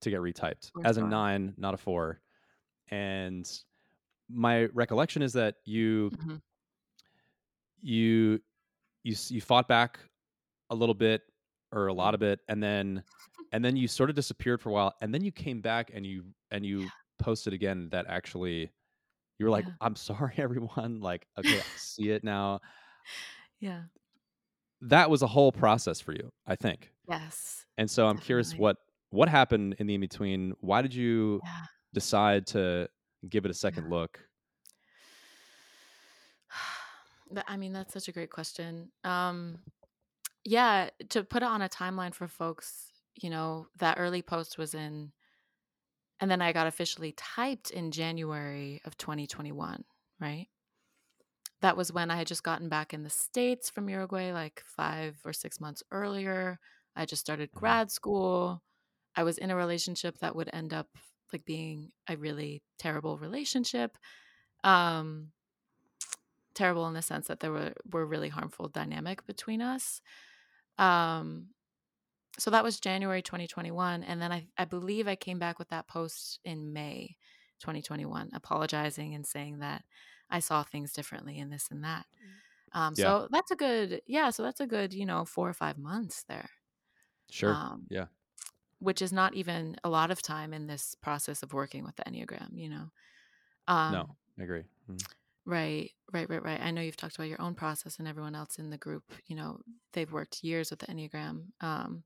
to 0.00 0.10
get 0.10 0.20
retyped 0.20 0.70
For 0.72 0.86
as 0.86 0.96
a 0.96 1.02
nine, 1.02 1.54
not 1.58 1.74
a 1.74 1.76
four. 1.76 2.22
And 2.90 3.50
my 4.28 4.64
recollection 4.66 5.22
is 5.22 5.32
that 5.34 5.56
you 5.64 6.10
Mhm. 6.10 6.40
you 7.80 8.40
you 9.02 9.16
you 9.28 9.40
fought 9.40 9.68
back 9.68 10.00
a 10.70 10.74
little 10.74 10.94
bit 10.94 11.22
or 11.72 11.86
a 11.86 11.92
lot 11.92 12.14
of 12.14 12.22
it, 12.22 12.40
and 12.48 12.62
then 12.62 13.04
and 13.52 13.64
then 13.64 13.76
you 13.76 13.88
sort 13.88 14.10
of 14.10 14.16
disappeared 14.16 14.60
for 14.60 14.70
a 14.70 14.72
while, 14.72 14.94
and 15.00 15.14
then 15.14 15.24
you 15.24 15.32
came 15.32 15.60
back 15.60 15.90
and 15.94 16.06
you 16.06 16.24
and 16.50 16.64
you 16.66 16.92
posted 17.18 17.52
again 17.52 17.88
that 17.90 18.06
actually 18.08 18.70
you 19.38 19.46
were 19.46 19.50
like, 19.50 19.66
Yeah. 19.66 19.74
"I'm 19.80 19.96
sorry, 19.96 20.34
everyone. 20.38 21.00
Like, 21.00 21.26
okay, 21.38 21.60
I 21.60 21.64
see 21.76 22.10
it 22.10 22.24
now." 22.24 22.60
Yeah. 23.60 23.84
That 24.82 25.10
was 25.10 25.22
a 25.22 25.26
whole 25.26 25.52
process 25.52 26.00
for 26.00 26.12
you, 26.12 26.32
I 26.46 26.56
think. 26.56 26.92
Yes. 27.08 27.66
And 27.76 27.90
so 27.90 28.06
I'm 28.08 28.18
curious 28.18 28.56
what 28.56 28.78
what 29.10 29.28
happened 29.28 29.76
in 29.78 29.86
the 29.86 29.94
in 29.94 30.00
between. 30.00 30.54
Why 30.60 30.82
did 30.82 30.94
you 30.94 31.42
Yeah. 31.44 31.66
decide 31.92 32.46
to 32.48 32.88
give 33.28 33.44
it 33.44 33.50
a 33.50 33.54
second 33.54 33.84
Yeah. 33.84 33.90
look? 33.90 34.20
I 37.46 37.56
mean, 37.56 37.72
that's 37.72 37.92
such 37.92 38.08
a 38.08 38.12
great 38.12 38.30
question. 38.30 38.90
Um, 39.04 39.60
yeah, 40.44 40.90
to 41.10 41.24
put 41.24 41.42
it 41.42 41.46
on 41.46 41.62
a 41.62 41.68
timeline 41.68 42.14
for 42.14 42.28
folks, 42.28 42.89
you 43.14 43.30
know, 43.30 43.68
that 43.76 43.98
early 43.98 44.22
post 44.22 44.58
was 44.58 44.74
in, 44.74 45.12
and 46.20 46.30
then 46.30 46.42
I 46.42 46.52
got 46.52 46.66
officially 46.66 47.12
typed 47.12 47.70
in 47.70 47.90
January 47.90 48.80
of 48.84 48.96
2021, 48.96 49.84
right? 50.18 50.48
That 51.60 51.76
was 51.76 51.92
when 51.92 52.10
I 52.10 52.16
had 52.16 52.26
just 52.26 52.42
gotten 52.42 52.68
back 52.68 52.94
in 52.94 53.02
the 53.02 53.10
States 53.10 53.68
from 53.68 53.88
Uruguay, 53.88 54.32
like 54.32 54.62
five 54.64 55.20
or 55.24 55.32
six 55.32 55.60
months 55.60 55.82
earlier. 55.90 56.58
I 56.96 57.04
just 57.04 57.20
started 57.20 57.52
Mhm. 57.52 57.60
grad 57.60 57.90
school. 57.90 58.62
I 59.14 59.24
was 59.24 59.38
in 59.38 59.50
a 59.50 59.56
relationship 59.56 60.18
that 60.20 60.34
would 60.36 60.50
end 60.52 60.72
up 60.72 60.88
like 61.32 61.44
being 61.44 61.92
a 62.08 62.16
really 62.16 62.62
terrible 62.78 63.18
relationship. 63.18 63.98
Um, 64.64 65.32
terrible 66.54 66.86
in 66.88 66.94
the 66.94 67.02
sense 67.02 67.28
that 67.28 67.40
there 67.40 67.52
were 67.52 67.74
were 67.90 68.06
really 68.06 68.28
harmful 68.28 68.68
dynamic 68.68 69.24
between 69.26 69.62
us. 69.62 70.00
Um, 70.78 71.50
so 72.38 72.50
that 72.50 72.64
was 72.64 72.80
January 72.80 73.22
2021, 73.22 74.02
and 74.04 74.20
then 74.22 74.32
I 74.32 74.46
I 74.58 74.64
believe 74.64 75.08
I 75.08 75.16
came 75.16 75.38
back 75.38 75.58
with 75.58 75.68
that 75.70 75.88
post 75.88 76.40
in 76.44 76.72
May 76.72 77.16
2021, 77.60 78.30
apologizing 78.32 79.14
and 79.14 79.26
saying 79.26 79.58
that 79.58 79.84
I 80.30 80.38
saw 80.40 80.62
things 80.62 80.92
differently 80.92 81.38
and 81.40 81.52
this 81.52 81.68
and 81.70 81.84
that. 81.84 82.06
Um, 82.72 82.94
Yeah. 82.96 83.04
so 83.04 83.28
that's 83.30 83.50
a 83.50 83.56
good 83.56 84.00
yeah. 84.06 84.30
So 84.30 84.42
that's 84.42 84.60
a 84.60 84.66
good 84.66 84.94
you 84.94 85.04
know 85.06 85.24
four 85.24 85.48
or 85.48 85.54
five 85.54 85.76
months 85.78 86.24
there. 86.28 86.50
Sure. 87.30 87.52
Um, 87.54 87.86
yeah. 87.90 88.06
which 88.78 89.02
is 89.02 89.12
not 89.12 89.34
even 89.34 89.76
a 89.84 89.90
lot 89.90 90.10
of 90.10 90.22
time 90.22 90.54
in 90.54 90.66
this 90.66 90.94
process 90.94 91.42
of 91.42 91.52
working 91.52 91.84
with 91.84 91.96
the 91.96 92.02
Enneagram, 92.04 92.50
you 92.56 92.68
know. 92.70 92.90
Um, 93.68 93.92
no, 93.92 94.16
I 94.38 94.42
agree. 94.44 94.64
Mhm. 94.88 95.02
Right, 95.44 95.90
right, 96.12 96.28
right, 96.30 96.42
right. 96.42 96.60
I 96.60 96.70
know 96.70 96.80
you've 96.80 96.96
talked 96.96 97.16
about 97.16 97.28
your 97.28 97.40
own 97.42 97.54
process 97.54 97.98
and 97.98 98.08
everyone 98.08 98.34
else 98.34 98.58
in 98.58 98.70
the 98.70 98.78
group, 98.78 99.04
you 99.26 99.36
know, 99.36 99.60
they've 99.92 100.10
worked 100.12 100.42
years 100.44 100.70
with 100.70 100.80
the 100.80 100.86
Enneagram. 100.86 101.52
Um, 101.60 102.04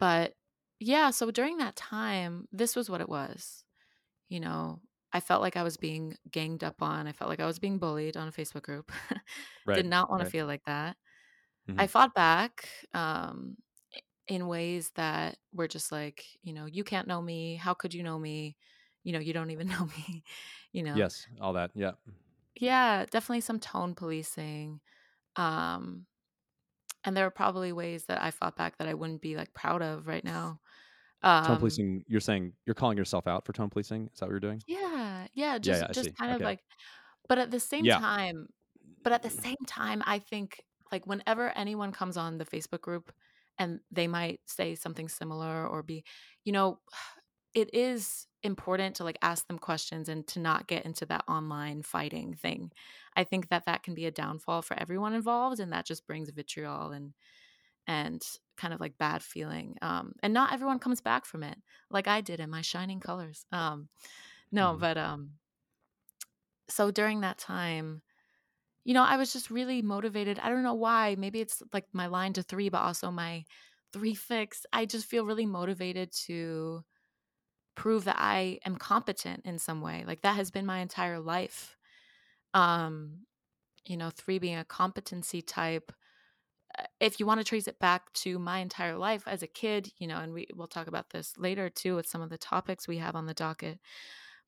but 0.00 0.34
yeah, 0.80 1.10
so 1.10 1.30
during 1.32 1.58
that 1.58 1.76
time, 1.76 2.48
this 2.52 2.76
was 2.76 2.90
what 2.90 3.02
it 3.02 3.10
was. 3.10 3.64
You 4.28 4.40
know, 4.40 4.80
I 5.12 5.20
felt 5.20 5.42
like 5.42 5.56
I 5.56 5.62
was 5.64 5.76
being 5.78 6.16
ganged 6.30 6.64
up 6.64 6.82
on. 6.82 7.06
I 7.06 7.12
felt 7.12 7.30
like 7.30 7.40
I 7.40 7.46
was 7.46 7.58
being 7.60 7.78
bullied 7.78 8.16
on 8.16 8.28
a 8.28 8.32
Facebook 8.32 8.62
group. 8.62 8.92
Right. 9.64 9.84
Did 9.84 9.86
not 9.86 10.10
want 10.10 10.20
to 10.22 10.26
feel 10.26 10.46
like 10.46 10.64
that. 10.66 10.96
I 11.78 11.86
Mhm. 11.86 11.88
fought 11.88 12.14
back 12.14 12.68
um, 12.94 13.56
in 14.28 14.48
ways 14.48 14.92
that 14.96 15.38
were 15.52 15.68
just 15.68 15.92
like, 15.92 16.26
you 16.42 16.52
know, 16.52 16.66
you 16.66 16.84
can't 16.84 17.08
know 17.08 17.22
me. 17.22 17.56
How 17.56 17.74
could 17.74 17.94
you 17.94 18.02
know 18.02 18.18
me? 18.18 18.56
You 19.04 19.12
know, 19.12 19.20
you 19.20 19.32
don't 19.34 19.50
even 19.52 19.68
know 19.70 19.86
me. 19.86 20.24
You 20.72 20.84
know, 20.84 21.02
Yes. 21.02 21.26
All 21.40 21.52
that. 21.54 21.70
Yeah. 21.74 21.92
yeah, 22.56 23.06
definitely 23.06 23.40
some 23.40 23.60
tone 23.60 23.94
policing. 23.94 24.80
Um, 25.36 26.06
and 27.04 27.16
there 27.16 27.26
are 27.26 27.30
probably 27.30 27.72
ways 27.72 28.06
that 28.06 28.22
I 28.22 28.30
fought 28.30 28.56
back 28.56 28.78
that 28.78 28.88
I 28.88 28.94
wouldn't 28.94 29.22
be 29.22 29.36
like 29.36 29.54
proud 29.54 29.82
of 29.82 30.06
right 30.06 30.24
now. 30.24 30.60
Tone 31.42 31.56
Um, 31.56 31.58
policing. 31.58 32.04
You're 32.06 32.20
saying 32.20 32.52
you're 32.66 32.74
calling 32.74 32.98
yourself 32.98 33.26
out 33.26 33.44
for 33.46 33.52
tone 33.52 33.70
policing. 33.70 34.10
Is 34.12 34.20
that 34.20 34.26
what 34.26 34.32
you're 34.32 34.40
doing? 34.40 34.62
yeah, 34.66 35.26
yeah, 35.34 35.58
Yeah. 35.62 35.78
just 35.78 35.80
Yeah. 35.80 35.86
I 35.88 35.92
just 35.92 36.14
kind 36.16 36.32
of 36.32 36.42
like 36.42 36.60
but 37.28 37.38
at 37.38 37.50
the 37.50 37.60
same 37.60 37.88
Yeah. 37.88 38.00
time 38.00 38.48
but 39.02 39.12
at 39.14 39.22
the 39.22 39.30
same 39.30 39.56
time, 39.66 40.02
I 40.06 40.18
think 40.20 40.62
like 40.92 41.06
whenever 41.06 41.50
anyone 41.56 41.92
comes 41.92 42.16
on 42.18 42.38
the 42.38 42.44
Facebook 42.46 42.80
group 42.82 43.12
and 43.58 43.80
they 43.90 44.08
might 44.08 44.40
say 44.46 44.74
something 44.74 45.08
similar 45.08 45.66
or 45.66 45.82
be, 45.82 46.04
you 46.44 46.52
know, 46.52 46.80
it 47.54 47.74
is 47.74 48.26
important 48.42 48.96
to 48.96 49.04
like 49.04 49.18
ask 49.22 49.46
them 49.46 49.58
questions 49.58 50.08
and 50.08 50.26
to 50.28 50.40
not 50.40 50.66
get 50.66 50.84
into 50.86 51.06
that 51.06 51.24
online 51.28 51.82
fighting 51.82 52.34
thing. 52.34 52.72
I 53.16 53.24
think 53.24 53.48
that 53.48 53.66
that 53.66 53.82
can 53.82 53.94
be 53.94 54.06
a 54.06 54.10
downfall 54.10 54.62
for 54.62 54.78
everyone 54.78 55.14
involved 55.14 55.60
and 55.60 55.72
that 55.72 55.86
just 55.86 56.06
brings 56.06 56.30
vitriol 56.30 56.92
and 56.92 57.14
and 57.86 58.22
kind 58.56 58.74
of 58.74 58.80
like 58.80 58.98
bad 58.98 59.22
feeling. 59.22 59.76
Um 59.82 60.14
and 60.22 60.34
not 60.34 60.52
everyone 60.52 60.78
comes 60.80 61.00
back 61.00 61.24
from 61.26 61.42
it 61.42 61.58
like 61.90 62.08
I 62.08 62.20
did 62.20 62.40
in 62.40 62.50
my 62.50 62.62
shining 62.62 63.00
colors. 63.00 63.46
Um 63.52 63.88
no, 64.52 64.76
Mhm. 64.76 64.78
but 64.78 64.98
um 64.98 65.38
so 66.68 66.90
during 66.90 67.20
that 67.20 67.38
time 67.38 68.02
you 68.84 68.94
know, 68.94 69.04
I 69.04 69.16
was 69.18 69.32
just 69.32 69.50
really 69.50 69.82
motivated. 69.82 70.38
I 70.40 70.48
don't 70.48 70.62
know 70.62 70.74
why. 70.74 71.14
Maybe 71.18 71.40
it's 71.40 71.62
like 71.72 71.86
my 71.92 72.06
line 72.06 72.32
to 72.34 72.42
three, 72.42 72.70
but 72.70 72.80
also 72.82 73.10
my 73.10 73.44
three 73.92 74.14
fix. 74.14 74.66
I 74.72 74.86
just 74.86 75.06
feel 75.06 75.26
really 75.26 75.46
motivated 75.46 76.12
to 76.26 76.84
prove 77.80 78.04
that 78.04 78.16
I 78.18 78.60
am 78.66 78.76
competent 78.76 79.46
in 79.46 79.58
some 79.58 79.80
way. 79.82 80.04
Like 80.06 80.22
that 80.22 80.36
has 80.36 80.50
been 80.52 80.66
my 80.66 80.80
entire 80.80 81.20
life. 81.20 81.78
Um, 82.54 83.26
you 83.86 83.96
know, 83.96 84.10
three 84.10 84.38
being 84.38 84.58
a 84.58 84.64
competency 84.66 85.42
type. 85.42 85.92
Uh, 86.78 86.84
If 87.00 87.20
you 87.20 87.26
want 87.26 87.40
to 87.40 87.44
trace 87.44 87.68
it 87.68 87.78
back 87.80 88.12
to 88.14 88.38
my 88.38 88.58
entire 88.60 88.96
life 88.96 89.24
as 89.26 89.42
a 89.42 89.46
kid, 89.48 89.92
you 89.98 90.06
know, 90.06 90.18
and 90.18 90.32
we 90.32 90.46
we'll 90.54 90.68
talk 90.68 90.86
about 90.88 91.10
this 91.10 91.36
later 91.38 91.70
too 91.70 91.96
with 91.96 92.06
some 92.08 92.22
of 92.22 92.30
the 92.30 92.38
topics 92.38 92.88
we 92.88 92.98
have 92.98 93.16
on 93.16 93.26
the 93.26 93.34
docket. 93.34 93.80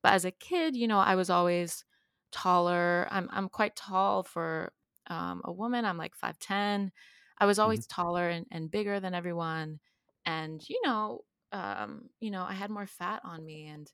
But 0.03 0.13
as 0.13 0.25
a 0.25 0.31
kid, 0.31 0.75
you 0.75 0.87
know, 0.87 0.99
I 0.99 1.15
was 1.15 1.29
always 1.29 1.85
taller. 2.31 3.07
I'm 3.11 3.29
I'm 3.31 3.49
quite 3.49 3.75
tall 3.75 4.23
for 4.23 4.73
um, 5.07 5.41
a 5.45 5.51
woman. 5.51 5.85
I'm 5.85 5.97
like 5.97 6.15
five 6.15 6.39
ten. 6.39 6.91
I 7.39 7.45
was 7.45 7.59
Mhm. 7.63 7.83
always 7.83 7.87
taller 7.87 8.29
and, 8.29 8.47
and 8.51 8.71
bigger 8.71 8.99
than 8.99 9.13
everyone, 9.13 9.79
and 10.25 10.61
you 10.69 10.79
know, 10.85 11.25
um, 11.53 12.09
you 12.21 12.31
know, 12.31 12.43
I 12.43 12.53
had 12.53 12.71
more 12.71 12.87
fat 12.87 13.21
on 13.25 13.45
me, 13.45 13.67
and 13.67 13.91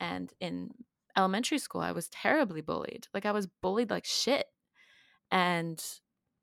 and 0.00 0.32
in 0.40 0.70
elementary 1.16 1.58
school, 1.58 1.82
I 1.82 1.92
was 1.92 2.08
terribly 2.10 2.62
bullied. 2.62 3.08
Like 3.14 3.26
I 3.26 3.32
was 3.32 3.48
bullied 3.48 3.90
like 3.90 4.06
shit, 4.06 4.46
and 5.30 5.82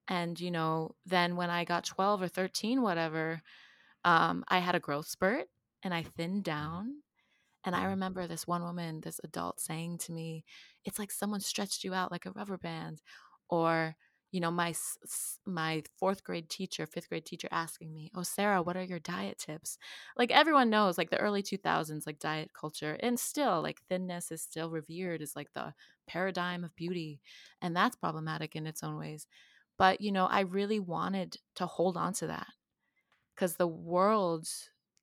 and 0.07 0.39
you 0.39 0.51
know, 0.51 0.95
then 1.05 1.35
when 1.35 1.49
I 1.49 1.65
got 1.65 1.85
twelve 1.85 2.21
or 2.21 2.27
thirteen, 2.27 2.81
whatever, 2.81 3.41
um, 4.05 4.43
I 4.49 4.59
had 4.59 4.75
a 4.75 4.79
growth 4.79 5.07
spurt 5.07 5.49
and 5.83 5.93
I 5.93 6.03
thinned 6.03 6.43
down 6.45 7.03
and 7.65 7.75
I 7.75 7.85
Mhm. 7.85 7.91
remember 7.91 8.27
this 8.27 8.47
one 8.47 8.63
woman, 8.63 9.01
this 9.01 9.19
adult 9.23 9.59
saying 9.59 9.99
to 9.99 10.11
me, 10.13 10.45
it's 10.85 10.99
like 10.99 11.11
someone 11.11 11.41
stretched 11.41 11.83
you 11.83 11.93
out 11.93 12.11
like 12.11 12.25
a 12.25 12.31
rubber 12.31 12.57
band. 12.57 13.01
Or, 13.49 13.95
you 14.31 14.39
know, 14.41 14.51
my 14.51 14.73
my 15.45 15.83
fourth 15.97 16.23
grade 16.23 16.49
teacher, 16.49 16.85
fifth 16.85 17.09
grade 17.09 17.25
teacher 17.25 17.47
asking 17.51 17.93
me, 17.93 18.11
"Oh, 18.15 18.23
Sarah, 18.23 18.61
what 18.61 18.77
are 18.77 18.83
your 18.83 18.99
diet 18.99 19.37
tips?" 19.39 19.77
Like 20.17 20.31
everyone 20.31 20.69
knows, 20.69 20.97
like 20.97 21.09
the 21.09 21.17
early 21.19 21.41
2000s, 21.43 22.05
like 22.07 22.19
diet 22.19 22.53
culture, 22.53 22.97
and 23.01 23.19
still 23.19 23.61
like 23.61 23.81
thinness 23.89 24.31
is 24.31 24.41
still 24.41 24.69
revered 24.71 25.21
as 25.21 25.35
like 25.35 25.53
the 25.53 25.73
paradigm 26.07 26.63
of 26.63 26.75
beauty, 26.75 27.21
and 27.61 27.75
that's 27.75 27.95
problematic 27.95 28.55
in 28.55 28.67
its 28.67 28.83
own 28.83 28.97
ways. 28.97 29.27
But 29.77 30.01
you 30.01 30.11
know, 30.11 30.25
I 30.27 30.41
really 30.41 30.79
wanted 30.79 31.37
to 31.55 31.65
hold 31.67 31.97
on 31.97 32.13
to 32.15 32.27
that 32.27 32.47
because 33.35 33.55
the 33.57 33.67
world 33.67 34.47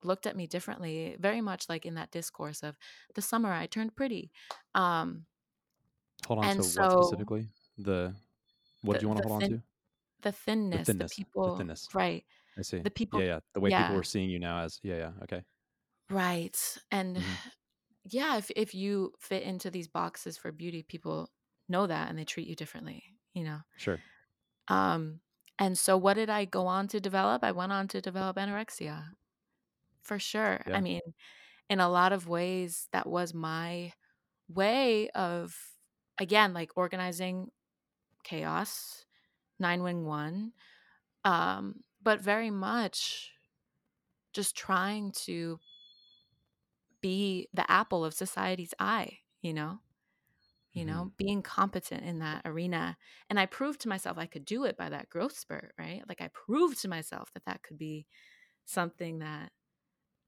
looked 0.02 0.26
at 0.26 0.36
me 0.36 0.46
differently, 0.46 1.16
very 1.20 1.40
much 1.40 1.68
like 1.68 1.86
in 1.86 1.94
that 1.94 2.10
discourse 2.12 2.62
of 2.62 2.76
the 3.14 3.22
summer 3.22 3.52
I 3.52 3.66
turned 3.66 3.96
pretty. 3.96 4.32
Um, 4.74 5.26
Hold 6.26 6.38
on 6.38 6.50
to 6.50 6.66
what 6.66 6.90
specifically? 6.92 7.48
The 7.78 8.14
what 8.84 8.94
the 8.94 8.98
did 8.98 9.02
you 9.02 9.08
want 9.08 9.18
to 9.18 9.22
the 9.22 9.26
hold 9.26 9.32
on 9.32 9.44
to? 9.44 9.62
the 10.20 10.32
The 10.70 10.78
thinness, 10.78 10.94
the 10.94 11.04
thinness. 11.04 11.22
The 11.42 11.50
people 11.50 11.52
thinness. 11.52 11.90
right, 11.94 12.24
I 12.58 12.62
see. 12.62 12.84
the 12.84 12.90
people 12.90 13.20
Yeah. 13.20 13.24
Yeah. 13.24 13.40
The 13.54 13.60
way 13.60 13.72
people 13.72 13.96
yeah, 13.96 14.00
are 14.00 14.04
seeing 14.04 14.30
you 14.30 14.38
now 14.40 14.60
as. 14.64 14.80
Yeah. 14.82 14.96
Yeah. 14.98 15.12
Okay. 15.24 15.44
right. 16.10 16.78
And 16.90 17.18
hmm 17.18 17.38
yeah, 18.04 18.36
if 18.38 18.50
if 18.56 18.74
you 18.74 19.12
fit 19.20 19.42
into 19.44 19.70
these 19.70 19.88
boxes 19.88 20.38
for 20.38 20.52
beauty, 20.52 20.82
people 20.82 21.30
know 21.68 21.86
that 21.86 22.08
and 22.10 22.18
they 22.18 22.24
treat 22.24 22.48
you 22.48 22.56
differently, 22.56 23.04
you 23.34 23.44
know. 23.44 23.60
Sure. 23.76 24.04
Um, 24.68 25.20
and 25.58 25.78
so 25.78 25.96
what 25.96 26.14
did 26.14 26.30
I 26.30 26.44
go 26.44 26.66
on 26.66 26.88
to 26.88 27.00
develop? 27.00 27.44
I 27.44 27.52
went 27.52 27.72
on 27.72 27.88
to 27.88 28.00
develop 28.00 28.36
anorexia. 28.36 29.10
For 30.02 30.18
sure. 30.18 30.66
I 30.72 30.80
mean, 30.80 31.00
in 31.70 31.80
a 31.80 31.88
lot 31.90 32.12
of 32.12 32.28
ways 32.28 32.88
that 32.92 33.08
was 33.08 33.34
my 33.34 33.92
way 34.48 35.10
of 35.10 35.56
again 36.18 36.54
like 36.54 36.72
organizing 36.76 37.50
chaos 38.24 39.04
911 39.58 40.52
um 41.24 41.82
but 42.02 42.20
very 42.20 42.50
much 42.50 43.32
just 44.32 44.56
trying 44.56 45.12
to 45.12 45.58
be 47.00 47.48
the 47.52 47.70
apple 47.70 48.04
of 48.04 48.14
society's 48.14 48.74
eye 48.78 49.18
you 49.42 49.52
know? 49.52 49.78
You 50.72 50.84
know 50.84 51.12
being 51.16 51.42
competent 51.42 52.04
in 52.04 52.18
that 52.20 52.42
arena 52.44 52.96
and 53.30 53.38
i 53.40 53.46
proved 53.46 53.80
to 53.82 53.88
myself 53.88 54.18
i 54.18 54.26
could 54.26 54.44
do 54.44 54.64
it 54.64 54.76
by 54.76 54.88
that 54.88 55.08
growth 55.08 55.36
spurt 55.38 55.74
right? 55.78 56.02
Like 56.08 56.20
i 56.20 56.28
proved 56.28 56.80
to 56.82 56.88
myself 56.88 57.32
that 57.34 57.44
that 57.46 57.62
could 57.62 57.78
be 57.78 58.06
something 58.66 59.20
that 59.20 59.52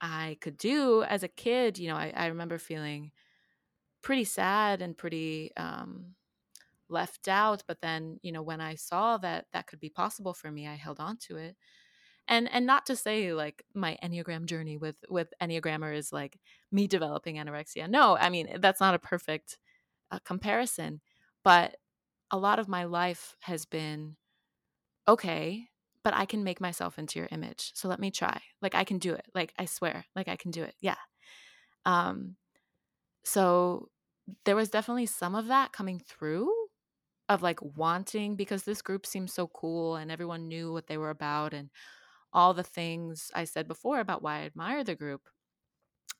i 0.00 0.38
could 0.40 0.58
do 0.58 1.02
as 1.04 1.22
a 1.22 1.28
kid 1.28 1.78
you 1.78 1.88
know 1.88 1.96
i, 1.96 2.12
I 2.16 2.26
remember 2.26 2.58
feeling 2.58 3.12
pretty 4.02 4.24
sad 4.24 4.82
and 4.82 4.96
pretty 4.96 5.52
um, 5.56 6.14
left 6.88 7.28
out. 7.28 7.62
But 7.66 7.80
then, 7.80 8.18
you 8.22 8.32
know, 8.32 8.42
when 8.42 8.60
I 8.60 8.74
saw 8.74 9.16
that 9.18 9.46
that 9.52 9.66
could 9.66 9.80
be 9.80 9.90
possible 9.90 10.34
for 10.34 10.50
me, 10.50 10.66
I 10.66 10.74
held 10.74 11.00
on 11.00 11.16
to 11.28 11.36
it. 11.36 11.56
And 12.28 12.50
and 12.52 12.66
not 12.66 12.86
to 12.86 12.96
say 12.96 13.32
like 13.32 13.64
my 13.74 13.96
enneagram 14.02 14.46
journey 14.46 14.76
with 14.76 14.96
with 15.08 15.28
enneagrammer 15.40 15.96
is 15.96 16.12
like 16.12 16.38
me 16.72 16.86
developing 16.88 17.36
anorexia. 17.36 17.88
No, 17.88 18.16
I 18.16 18.30
mean 18.30 18.58
that's 18.60 18.80
not 18.80 18.94
a 18.94 18.98
perfect 18.98 19.58
uh, 20.10 20.18
comparison, 20.24 21.00
but 21.44 21.76
a 22.30 22.38
lot 22.38 22.58
of 22.58 22.68
my 22.68 22.84
life 22.84 23.36
has 23.42 23.64
been 23.64 24.16
okay. 25.06 25.68
But 26.02 26.14
I 26.14 26.24
can 26.24 26.44
make 26.44 26.60
myself 26.60 26.98
into 26.98 27.18
your 27.18 27.28
image. 27.32 27.72
So 27.74 27.88
let 27.88 27.98
me 27.98 28.10
try. 28.12 28.40
Like 28.62 28.76
I 28.76 28.84
can 28.84 28.98
do 28.98 29.14
it. 29.14 29.26
Like 29.34 29.52
I 29.58 29.64
swear. 29.64 30.04
Like 30.14 30.28
I 30.28 30.36
can 30.36 30.52
do 30.52 30.62
it. 30.62 30.74
Yeah. 30.80 30.96
Um, 31.84 32.36
so 33.24 33.88
there 34.44 34.56
was 34.56 34.70
definitely 34.70 35.06
some 35.06 35.34
of 35.34 35.48
that 35.48 35.72
coming 35.72 36.00
through 36.00 36.52
of 37.28 37.42
like 37.42 37.60
wanting 37.62 38.36
because 38.36 38.64
this 38.64 38.82
group 38.82 39.06
seemed 39.06 39.30
so 39.30 39.48
cool 39.48 39.96
and 39.96 40.10
everyone 40.10 40.48
knew 40.48 40.72
what 40.72 40.86
they 40.86 40.98
were 40.98 41.10
about 41.10 41.54
and 41.54 41.70
all 42.32 42.54
the 42.54 42.64
things 42.64 43.30
I 43.34 43.44
said 43.44 43.68
before 43.68 44.00
about 44.00 44.22
why 44.22 44.40
I 44.40 44.46
admire 44.46 44.84
the 44.84 44.96
group. 44.96 45.28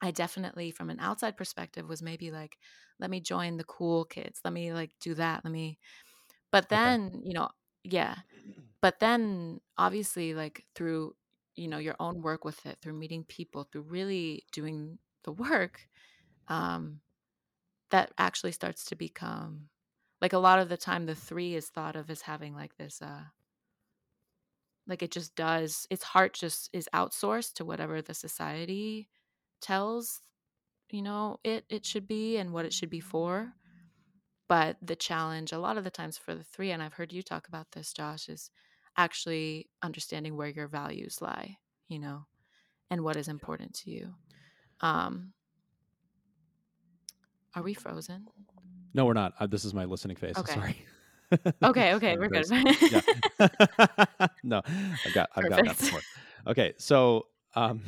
I 0.02 0.10
definitely 0.10 0.70
from 0.70 0.90
an 0.90 1.00
outside 1.00 1.36
perspective 1.36 1.88
was 1.88 2.02
maybe 2.02 2.30
like 2.30 2.58
let 3.00 3.10
me 3.10 3.20
join 3.20 3.56
the 3.56 3.64
cool 3.64 4.04
kids. 4.04 4.40
Let 4.44 4.52
me 4.52 4.72
like 4.72 4.92
do 5.00 5.14
that. 5.14 5.44
Let 5.44 5.52
me 5.52 5.78
But 6.52 6.68
Okay. 6.72 6.96
then, 6.96 7.22
you 7.24 7.34
know, 7.34 7.50
yeah. 7.84 8.16
But 8.82 9.00
then 9.00 9.60
obviously 9.78 10.34
like 10.34 10.66
through 10.74 11.16
you 11.56 11.68
know 11.68 11.78
your 11.78 11.96
own 12.00 12.22
work 12.22 12.44
with 12.44 12.64
it, 12.66 12.78
through 12.80 12.94
meeting 12.94 13.24
people, 13.24 13.64
through 13.64 13.82
really 13.82 14.44
doing 14.52 14.98
the 15.24 15.32
work, 15.32 15.88
um 16.48 17.00
that 17.90 18.12
actually 18.18 18.52
starts 18.52 18.84
to 18.86 18.96
become 18.96 19.68
like 20.26 20.32
a 20.32 20.38
lot 20.38 20.58
of 20.58 20.68
the 20.68 20.76
time 20.76 21.06
the 21.06 21.14
three 21.14 21.54
is 21.54 21.68
thought 21.68 21.94
of 21.94 22.10
as 22.10 22.22
having 22.22 22.52
like 22.52 22.76
this 22.78 23.00
uh 23.00 23.22
like 24.88 25.00
it 25.00 25.12
just 25.12 25.36
does 25.36 25.86
its 25.88 26.02
heart 26.02 26.32
just 26.34 26.68
is 26.72 26.88
outsourced 26.92 27.52
to 27.52 27.64
whatever 27.64 28.02
the 28.02 28.12
society 28.12 29.08
tells 29.60 30.20
you 30.90 31.00
know 31.00 31.38
it 31.44 31.64
it 31.68 31.86
should 31.86 32.08
be 32.08 32.38
and 32.38 32.52
what 32.52 32.64
it 32.64 32.72
should 32.72 32.90
be 32.90 32.98
for. 32.98 33.52
But 34.48 34.78
the 34.82 34.96
challenge 34.96 35.52
a 35.52 35.60
lot 35.60 35.78
of 35.78 35.84
the 35.84 35.92
times 35.92 36.18
for 36.18 36.34
the 36.34 36.42
three 36.42 36.72
and 36.72 36.82
i've 36.82 36.94
heard 36.94 37.12
you 37.12 37.22
talk 37.22 37.46
about 37.46 37.70
this 37.70 37.92
josh 37.92 38.28
is 38.28 38.50
actually 38.96 39.68
understanding 39.80 40.36
where 40.36 40.48
your 40.48 40.66
values 40.66 41.22
lie 41.22 41.58
you 41.86 42.00
know 42.00 42.26
and 42.90 43.04
what 43.04 43.16
is 43.16 43.28
important 43.28 43.74
to 43.74 43.90
you. 43.92 44.14
Um 44.80 45.34
Are 47.54 47.62
we 47.62 47.74
frozen? 47.74 48.28
No, 48.96 49.04
we're 49.04 49.12
not. 49.12 49.34
Uh, 49.38 49.46
this 49.46 49.64
is 49.66 49.74
my 49.74 49.84
listening 49.84 50.16
face. 50.16 50.36
Okay. 50.38 50.54
Sorry. 50.54 50.86
Okay, 51.62 51.92
okay, 51.96 52.16
we're 52.16 52.28
good. 52.28 52.46
no, 54.42 54.62
I've 55.04 55.12
got 55.14 55.28
I've 55.36 55.48
got 55.50 55.64
that 55.66 55.76
before. 55.78 56.00
Okay, 56.46 56.72
so 56.78 57.26
um, 57.54 57.82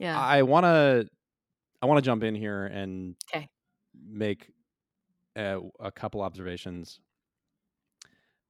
Yeah. 0.00 0.18
I 0.18 0.42
want 0.42 0.64
to 0.64 1.08
I 1.80 1.86
want 1.86 1.98
to 1.98 2.02
jump 2.02 2.24
in 2.24 2.34
here 2.34 2.66
and 2.66 3.14
'Kay. 3.30 3.48
make 3.94 4.50
a, 5.36 5.60
a 5.78 5.92
couple 5.92 6.22
observations. 6.22 6.98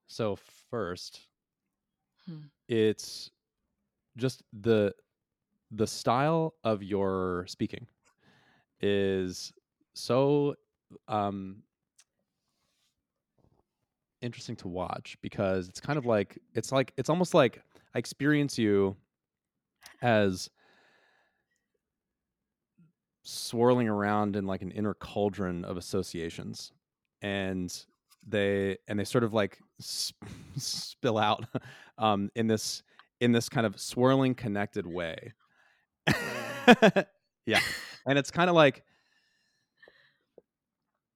So 0.06 0.36
first, 0.70 1.26
Hmm. 2.26 2.44
it's 2.68 3.30
just 4.16 4.42
the 4.52 4.94
the 5.72 5.86
style 5.86 6.54
of 6.64 6.82
your 6.82 7.44
speaking 7.48 7.86
is 8.80 9.52
so 9.94 10.54
um 11.08 11.62
interesting 14.22 14.56
to 14.56 14.68
watch 14.68 15.16
because 15.22 15.68
it's 15.68 15.80
kind 15.80 15.98
of 15.98 16.06
like 16.06 16.38
it's 16.54 16.72
like 16.72 16.92
it's 16.96 17.08
almost 17.08 17.34
like 17.34 17.62
I 17.94 17.98
experience 17.98 18.58
you 18.58 18.96
as 20.02 20.50
swirling 23.22 23.88
around 23.88 24.36
in 24.36 24.46
like 24.46 24.62
an 24.62 24.70
inner 24.72 24.94
cauldron 24.94 25.64
of 25.64 25.76
associations 25.76 26.72
and 27.22 27.84
they 28.26 28.76
and 28.88 28.98
they 28.98 29.04
sort 29.04 29.24
of 29.24 29.32
like 29.32 29.58
sp- 29.80 30.20
spill 30.56 31.18
out 31.18 31.44
um 31.98 32.30
in 32.34 32.46
this 32.46 32.82
in 33.20 33.32
this 33.32 33.48
kind 33.48 33.66
of 33.66 33.78
swirling 33.80 34.34
connected 34.34 34.86
way. 34.86 35.32
Yeah 37.46 37.60
and 38.06 38.18
it's 38.18 38.30
kind 38.30 38.48
of 38.50 38.56
like 38.56 38.84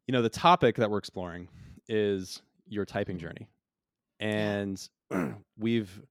you 0.07 0.13
know 0.13 0.23
the 0.23 0.29
topic 0.29 0.77
that 0.77 0.91
we're 0.91 0.99
exploring 0.99 1.49
is 1.89 2.43
your 2.67 2.85
typing 2.85 3.19
journey. 3.19 3.49
And 4.21 4.81
we've 5.59 6.03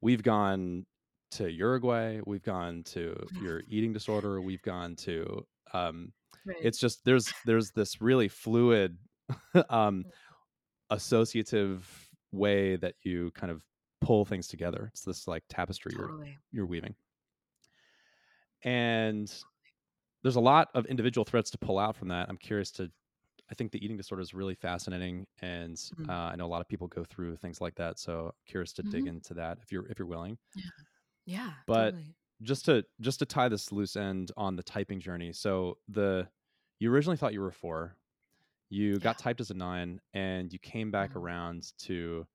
we've 0.00 0.22
gone 0.22 0.86
to 1.32 1.48
uruguay 1.50 2.20
we've 2.26 2.42
gone 2.42 2.82
to 2.82 3.14
your 3.40 3.62
eating 3.68 3.92
disorder 3.92 4.40
we've 4.40 4.62
gone 4.62 4.96
to 4.96 5.46
um 5.72 6.12
Right. 6.46 6.56
it's 6.62 6.78
just 6.78 7.04
there's 7.04 7.30
there's 7.44 7.70
this 7.72 8.00
really 8.00 8.26
fluid 8.28 8.96
um 9.68 10.06
associative 10.90 11.86
way 12.32 12.76
that 12.76 12.94
you 13.02 13.30
kind 13.32 13.50
of 13.52 13.62
pull 14.00 14.24
things 14.24 14.48
together. 14.48 14.88
It's 14.92 15.02
this 15.02 15.28
like 15.28 15.44
tapestry 15.48 15.92
you're 15.96 16.08
you're 16.52 16.66
weaving. 16.66 16.94
And 18.62 19.32
there's 20.22 20.36
a 20.36 20.40
lot 20.40 20.68
of 20.74 20.86
individual 20.86 21.24
threads 21.24 21.50
to 21.50 21.58
pull 21.58 21.78
out 21.78 21.96
from 21.96 22.08
that. 22.08 22.28
I'm 22.28 22.36
curious 22.36 22.70
to 22.72 22.90
i 23.50 23.54
think 23.54 23.72
the 23.72 23.84
eating 23.84 23.96
disorder 23.96 24.22
is 24.22 24.32
really 24.34 24.54
fascinating 24.54 25.26
and 25.40 25.76
Mhm. 25.76 26.08
uh, 26.08 26.12
i 26.32 26.36
know 26.36 26.46
a 26.46 26.52
lot 26.54 26.60
of 26.60 26.68
people 26.68 26.86
go 26.88 27.04
through 27.04 27.36
things 27.36 27.60
like 27.60 27.74
that 27.76 27.98
so 27.98 28.26
I'm 28.26 28.32
curious 28.46 28.72
to 28.74 28.82
dig 28.82 29.06
into 29.06 29.34
that 29.34 29.58
if 29.62 29.70
you're 29.72 29.86
if 29.88 29.98
you're 29.98 30.08
willing 30.08 30.38
Yeah. 30.54 30.70
Yeah. 31.26 31.52
But- 31.66 31.90
totally. 31.92 32.14
just 32.42 32.64
to 32.66 32.84
just 33.00 33.18
to 33.18 33.26
tie 33.26 33.48
this 33.48 33.70
loose 33.70 33.96
end 33.96 34.32
on 34.36 34.56
the 34.56 34.62
typing 34.62 34.98
journey 35.00 35.32
so 35.32 35.78
the 35.88 36.28
you 36.78 36.90
originally 36.92 37.16
thought 37.18 37.34
you 37.34 37.40
were 37.42 37.50
four 37.52 37.96
you 38.70 38.98
got 39.00 39.18
typed 39.18 39.40
as 39.40 39.50
a 39.50 39.54
nine 39.54 40.00
and 40.14 40.52
you 40.52 40.58
came 40.60 40.90
back 40.90 41.10
Mhm. 41.10 41.16
around 41.16 41.72
to 41.78 42.26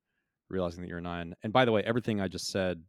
realizing 0.50 0.82
that 0.82 0.90
you're 0.90 1.00
a 1.00 1.02
nine 1.02 1.34
and 1.44 1.52
by 1.52 1.66
the 1.66 1.72
way 1.72 1.82
everything 1.84 2.22
i 2.22 2.28
just 2.28 2.48
said 2.52 2.84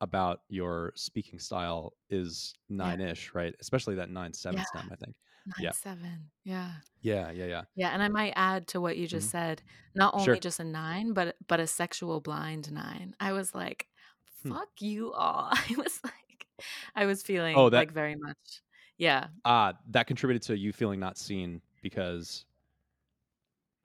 about 0.00 0.42
your 0.48 0.92
speaking 0.94 1.40
style 1.40 1.92
is 2.08 2.54
nine-ish 2.68 3.34
right 3.34 3.52
especially 3.60 3.96
that 3.96 4.10
nine 4.10 4.32
seven 4.32 4.58
Yeah. 4.58 4.64
stem 4.66 4.88
i 4.92 4.96
think 4.96 5.16
Nine 5.16 5.27
yeah. 5.58 5.72
seven. 5.72 6.30
Yeah. 6.44 6.70
yeah 7.02 7.30
yeah 7.30 7.44
yeah 7.46 7.62
Yeah. 7.76 7.90
And 7.90 8.02
I 8.02 8.08
might 8.08 8.32
add 8.36 8.66
to 8.68 8.80
what 8.80 8.96
you 8.96 9.06
just 9.06 9.30
said, 9.30 9.62
not 9.94 10.14
only 10.14 10.24
Sure. 10.24 10.36
just 10.36 10.60
a 10.60 10.64
nine, 10.64 11.12
but 11.12 11.36
but 11.46 11.60
a 11.60 11.66
sexual 11.66 12.20
blind 12.20 12.70
nine. 12.72 13.14
I 13.20 13.32
was 13.32 13.54
like, 13.54 13.88
Hmm. 14.42 14.52
fuck 14.52 14.68
you 14.80 15.12
all. 15.12 15.48
I 15.52 15.74
was 15.76 16.00
like 16.04 16.46
I 16.94 17.06
was 17.06 17.22
feeling 17.22 17.56
Oh, 17.56 17.70
that- 17.70 17.76
like 17.76 17.92
very 17.92 18.14
much. 18.16 18.62
Yeah. 18.98 19.28
ah 19.44 19.74
that 19.90 20.06
contributed 20.08 20.42
to 20.48 20.58
you 20.58 20.72
feeling 20.72 20.98
not 21.00 21.16
seen 21.18 21.60
because 21.82 22.44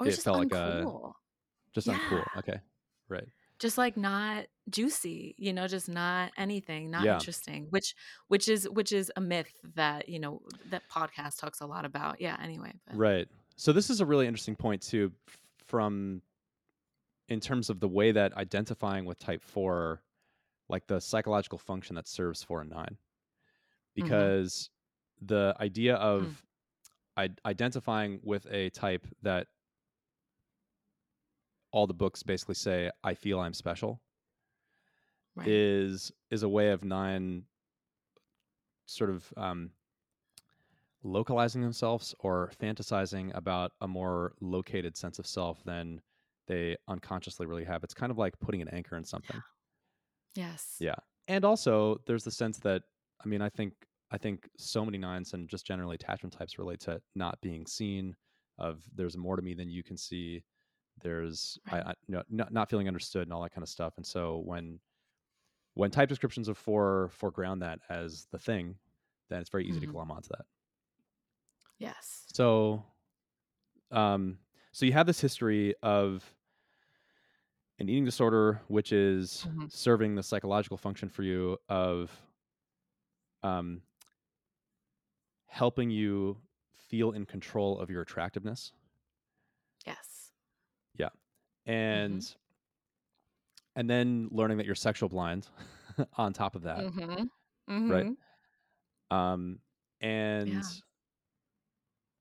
It 0.04 0.12
felt 0.15 0.39
like 0.39 0.52
a- 0.54 0.82
uncool. 0.84 1.13
just 1.73 1.88
uncool 1.88 2.26
Yeah. 2.34 2.39
okay 2.39 2.60
right 3.10 3.28
just 3.60 3.78
like 3.78 3.95
not 3.95 4.45
juicy 4.69 5.36
you 5.38 5.52
know 5.52 5.67
just 5.67 5.89
not 5.89 6.32
anything 6.38 6.89
not 6.89 7.04
Yeah. 7.04 7.15
interesting 7.15 7.67
which 7.69 7.95
which 8.30 8.47
is 8.47 8.67
which 8.69 8.93
is 8.93 9.12
a 9.17 9.21
myth 9.21 9.54
that 9.76 10.08
you 10.08 10.19
know 10.19 10.41
that 10.69 10.84
podcast 10.89 11.39
talks 11.39 11.60
a 11.60 11.65
lot 11.65 11.86
about. 11.86 12.21
Yeah 12.21 12.38
anyway 12.41 12.73
but 12.88 12.95
Right. 12.95 13.28
So 13.56 13.71
this 13.71 13.89
is 13.89 14.02
a 14.02 14.06
really 14.06 14.28
interesting 14.28 14.56
point 14.56 14.82
too, 14.82 15.12
from 15.67 16.21
in 17.30 17.39
terms 17.39 17.69
of 17.69 17.80
the 17.80 17.88
way 17.88 18.12
that 18.12 18.36
identifying 18.36 19.06
with 19.06 19.19
type 19.19 19.43
four, 19.43 20.02
like 20.69 20.88
the 20.88 20.99
psychological 20.99 21.58
function 21.58 21.95
that 21.95 22.08
serves 22.08 22.43
four 22.43 22.62
and 22.62 22.69
nine, 22.69 22.97
mm-hmm. 22.97 24.04
because 24.04 24.69
the 25.21 25.56
idea 25.60 25.95
mm. 25.95 25.99
of 25.99 26.43
I- 27.15 27.30
identifying 27.45 28.19
with 28.23 28.47
a 28.52 28.69
type 28.71 29.06
that 29.21 29.47
all 31.71 31.88
the 31.88 31.93
books 31.93 32.23
basically 32.23 32.56
say 32.56 32.89
I 33.04 33.13
feel 33.13 33.39
I'm 33.39 33.54
special 33.54 34.02
right 35.36 35.48
is 35.48 36.12
is 36.32 36.43
a 36.43 36.50
way 36.50 36.69
of 36.72 36.84
nine 36.84 37.46
sort 38.86 39.10
of 39.10 39.34
um, 39.38 39.72
localizing 41.04 41.62
themselves 41.62 42.15
or 42.19 42.52
fantasizing 42.60 43.36
about 43.36 43.74
a 43.82 43.88
more 43.88 44.34
located 44.41 44.96
sense 44.96 45.19
of 45.19 45.28
self 45.28 45.63
than 45.63 46.02
they 46.48 46.76
unconsciously 46.88 47.46
really 47.46 47.63
have. 47.65 47.84
It's 47.84 47.93
kind 47.93 48.12
of 48.12 48.17
like 48.17 48.39
putting 48.39 48.62
an 48.62 48.69
anchor 48.69 48.96
in 48.96 49.04
something. 49.04 49.43
yes 50.36 50.78
Yeah. 50.80 50.96
And 51.28 51.46
also 51.46 52.02
there's 52.06 52.24
the 52.24 52.32
sense 52.32 52.60
that 52.60 52.84
I 53.24 53.28
mean 53.28 53.41
I 53.41 53.50
think 53.50 53.74
I 54.12 54.17
think 54.17 54.50
so 54.58 54.86
many 54.86 54.98
nines 54.98 55.34
and 55.34 55.50
just 55.50 55.65
generally 55.65 55.96
attachment 55.96 56.34
types 56.34 56.58
relate 56.60 56.80
to 56.82 57.02
not 57.15 57.41
being 57.41 57.65
seen 57.65 58.15
of 58.60 58.84
there's 58.93 59.17
more 59.17 59.36
to 59.36 59.41
me 59.41 59.54
than 59.54 59.69
you 59.69 59.84
can 59.84 59.98
see. 59.98 60.43
There's 61.02 61.58
I, 61.72 61.78
Right. 61.78 61.88
I 61.88 61.93
no, 62.08 62.24
not 62.30 62.54
not 62.54 62.69
feeling 62.69 62.88
understood 62.88 63.24
and 63.24 63.34
all 63.34 63.41
that 63.43 63.54
kind 63.54 63.63
of 63.63 63.69
stuff. 63.69 63.93
And 63.98 64.06
so 64.06 64.39
when 64.46 64.80
when 65.75 65.91
type 65.91 66.09
descriptions 66.09 66.47
of 66.47 66.57
four 66.57 67.09
foreground 67.13 67.62
that 67.62 67.79
as 67.89 68.27
the 68.31 68.39
thing, 68.39 68.77
then 69.29 69.41
it's 69.41 69.49
very 69.49 69.65
easy 69.67 69.79
Mhm. 69.79 69.88
to 69.88 69.88
glom 69.88 70.12
onto 70.12 70.29
that. 70.29 70.45
yes 71.79 72.33
So, 72.33 72.83
um, 73.91 74.39
so 74.71 74.86
you 74.86 74.93
have 74.93 75.05
this 75.07 75.19
history 75.19 75.75
of 75.83 76.33
an 77.79 77.89
eating 77.89 78.05
disorder, 78.05 78.62
which 78.67 78.91
is 78.91 79.47
Mhm. 79.47 79.67
serving 79.67 80.15
the 80.15 80.23
psychological 80.23 80.77
function 80.77 81.09
for 81.09 81.23
you 81.23 81.57
of 81.69 82.12
um, 83.43 83.83
helping 85.45 85.89
you 85.89 86.41
feel 86.75 87.12
in 87.12 87.25
control 87.25 87.79
of 87.79 87.89
your 87.89 88.01
attractiveness, 88.01 88.73
yes 89.86 90.31
Yeah. 90.95 91.09
and 91.65 92.36
and 93.75 93.89
then 93.89 94.27
learning 94.31 94.57
that 94.57 94.65
you're 94.65 94.75
sexual 94.75 95.09
blind 95.09 95.47
on 96.17 96.33
top 96.33 96.55
of 96.55 96.63
that. 96.63 96.79
mm-hmm. 96.79 97.91
right? 97.91 98.12
Um, 99.12 99.59
and 100.01 100.47
Yeah. 100.49 100.62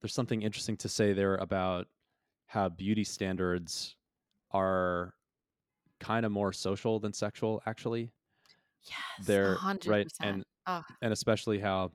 there's 0.00 0.14
something 0.14 0.42
interesting 0.42 0.76
to 0.78 0.88
say 0.88 1.12
there 1.12 1.36
about 1.36 1.88
how 2.46 2.68
beauty 2.68 3.04
standards 3.04 3.96
are 4.50 5.14
kind 6.00 6.26
of 6.26 6.32
more 6.32 6.52
social 6.52 6.98
than 7.00 7.12
sexual, 7.12 7.62
actually, 7.66 8.12
yes 8.84 9.26
They're- 9.26 9.56
100%. 9.56 9.88
right, 9.88 10.12
and- 10.20 10.44
oh, 10.66 10.82
and 11.00 11.12
especially 11.12 11.58
how 11.60 11.92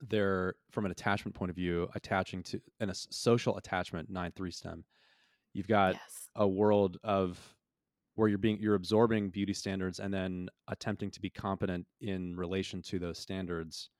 they're 0.00 0.54
from 0.70 0.84
an 0.84 0.90
attachment 0.90 1.34
point 1.34 1.50
of 1.50 1.56
view, 1.56 1.88
attaching 1.94 2.42
to 2.42 2.60
in 2.80 2.90
a 2.90 2.94
social 2.94 3.56
attachment 3.56 4.10
nine 4.10 4.32
three 4.32 4.50
stem. 4.50 4.84
You've 5.54 5.68
got 5.68 5.94
yes 5.94 6.28
a 6.34 6.46
world 6.48 6.98
of 7.04 7.38
where 8.14 8.28
you're 8.28 8.38
being 8.38 8.58
you're 8.60 8.74
absorbing 8.76 9.30
beauty 9.30 9.54
standards 9.54 10.00
and 10.00 10.12
then 10.14 10.48
attempting 10.68 11.10
to 11.10 11.20
be 11.20 11.30
competent 11.30 11.86
in 12.00 12.36
relation 12.36 12.82
to 12.82 12.98
those 12.98 13.18
standards 13.18 13.90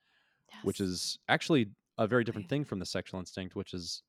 which 0.62 0.80
is 0.80 1.18
actually 1.28 1.70
a 1.98 2.06
very 2.06 2.24
different 2.24 2.48
thing 2.48 2.64
from 2.64 2.78
the 2.78 2.86
sexual 2.86 3.20
instinct, 3.20 3.54
which 3.54 3.74
is 3.74 4.02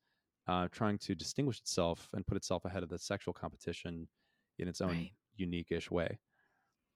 uh, 0.48 0.68
trying 0.70 0.98
to 0.98 1.14
distinguish 1.14 1.60
itself 1.60 2.08
and 2.14 2.26
put 2.26 2.36
itself 2.36 2.64
ahead 2.64 2.82
of 2.82 2.88
the 2.88 2.98
sexual 2.98 3.34
competition 3.34 4.08
in 4.58 4.68
its 4.68 4.80
own 4.80 4.96
Right. 4.96 5.12
unique-ish 5.36 5.90
way. 5.90 6.18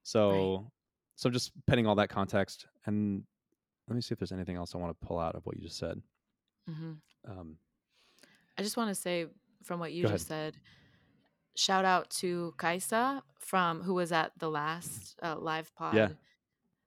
So, 0.03 0.73
so 1.16 1.31
just 1.31 1.53
penning 1.66 1.87
all 1.87 1.96
that 1.96 2.11
context, 2.11 2.68
and 2.87 3.25
let 3.88 3.96
me 3.96 4.03
see 4.03 4.12
if 4.12 4.18
there's 4.18 4.33
anything 4.33 4.57
else 4.57 4.75
I 4.75 4.79
want 4.79 4.99
to 4.99 5.07
pull 5.07 5.18
out 5.18 5.37
of 5.37 5.46
what 5.46 5.57
you 5.57 5.62
just 5.64 5.79
said. 5.79 6.03
hmm 6.66 6.92
Um, 7.29 7.59
I 8.59 8.62
just 8.62 8.77
want 8.77 8.88
to 8.88 8.94
say 8.94 9.27
from 9.64 9.81
what 9.81 9.92
you 9.92 10.07
just 10.07 10.27
said, 10.27 10.57
shout 11.56 11.84
out 11.84 12.10
to 12.10 12.54
Kaisa 12.58 13.22
from 13.38 13.82
who 13.82 13.94
was 13.94 14.12
at 14.12 14.32
the 14.38 14.48
last 14.50 15.16
uh, 15.22 15.36
live 15.38 15.74
pod. 15.74 15.94
Yeah. 15.94 16.08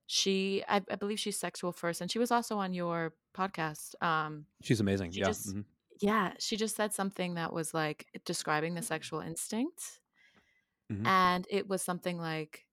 she 0.07 0.63
I, 0.67 0.81
I 0.89 0.95
believe 0.95 1.19
she's 1.19 1.39
sexual 1.39 1.71
first 1.71 2.01
and 2.01 2.11
she 2.11 2.19
was 2.19 2.31
also 2.31 2.57
on 2.57 2.73
your 2.73 3.13
podcast 3.35 3.95
um 4.01 4.45
She's 4.61 4.79
amazing. 4.79 5.11
she 5.11 5.19
Yeah. 5.21 5.27
just 5.27 5.55
mhm, 5.55 5.65
yeah 6.01 6.33
she 6.39 6.55
just 6.57 6.75
said 6.75 6.93
something 6.93 7.35
that 7.35 7.51
was 7.53 7.73
like 7.73 8.07
describing 8.25 8.75
the 8.75 8.81
sexual 8.81 9.21
instinct 9.21 9.99
mhm. 10.91 11.05
and 11.07 11.47
it 11.49 11.67
was 11.67 11.81
something 11.81 12.17
like 12.17 12.65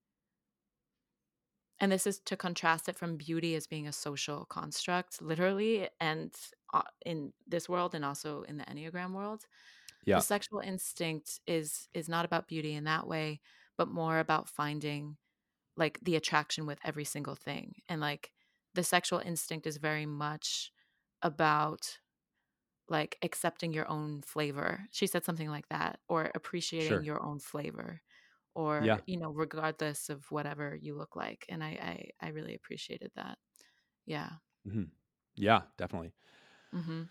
and 1.80 1.90
this 1.90 2.06
is 2.06 2.18
to 2.20 2.36
contrast 2.36 2.88
it 2.88 2.96
from 2.96 3.16
beauty 3.16 3.54
as 3.54 3.66
being 3.66 3.88
a 3.88 3.92
social 3.92 4.44
construct 4.46 5.22
literally 5.22 5.88
and 6.00 6.32
uh, 6.74 6.82
in 7.06 7.32
this 7.48 7.68
world 7.68 7.94
and 7.94 8.04
also 8.04 8.42
in 8.42 8.58
the 8.58 8.64
enneagram 8.64 9.12
world 9.12 9.46
the 10.14 10.20
sexual 10.20 10.60
instinct 10.60 11.40
is 11.46 11.88
is 11.94 12.08
not 12.08 12.24
about 12.24 12.48
beauty 12.48 12.74
in 12.74 12.84
that 12.84 13.06
way 13.06 13.40
but 13.76 13.88
more 13.88 14.18
about 14.18 14.48
finding 14.48 15.16
like 15.76 16.00
the 16.02 16.16
attraction 16.16 16.66
with 16.66 16.80
every 16.84 17.04
single 17.04 17.36
thing 17.36 17.74
and 17.88 18.00
like 18.00 18.32
the 18.74 18.84
sexual 18.84 19.20
instinct 19.20 19.66
is 19.66 19.78
very 19.78 20.06
much 20.06 20.72
about 21.22 21.98
like 22.88 23.18
accepting 23.22 23.72
your 23.72 23.88
own 23.88 24.20
flavor 24.22 24.86
she 24.90 25.06
said 25.06 25.24
something 25.24 25.48
like 25.48 25.68
that 25.68 26.00
or 26.08 26.30
appreciating 26.34 27.02
Sure. 27.02 27.04
your 27.04 27.22
own 27.22 27.38
flavor 27.38 28.00
or 28.54 28.90
Yeah. 28.90 29.00
you 29.06 29.18
know 29.18 29.30
regardless 29.32 30.10
of 30.10 30.30
whatever 30.32 30.76
you 30.76 30.94
look 30.96 31.16
like 31.16 31.46
and 31.48 31.62
i 31.64 31.68
i, 32.20 32.26
I 32.28 32.30
really 32.30 32.54
appreciated 32.54 33.12
that 33.16 33.38
yeah 34.06 34.30
hmm 34.64 34.84
Yeah. 35.36 35.62
Definitely. 35.76 36.12
hmm 36.72 37.02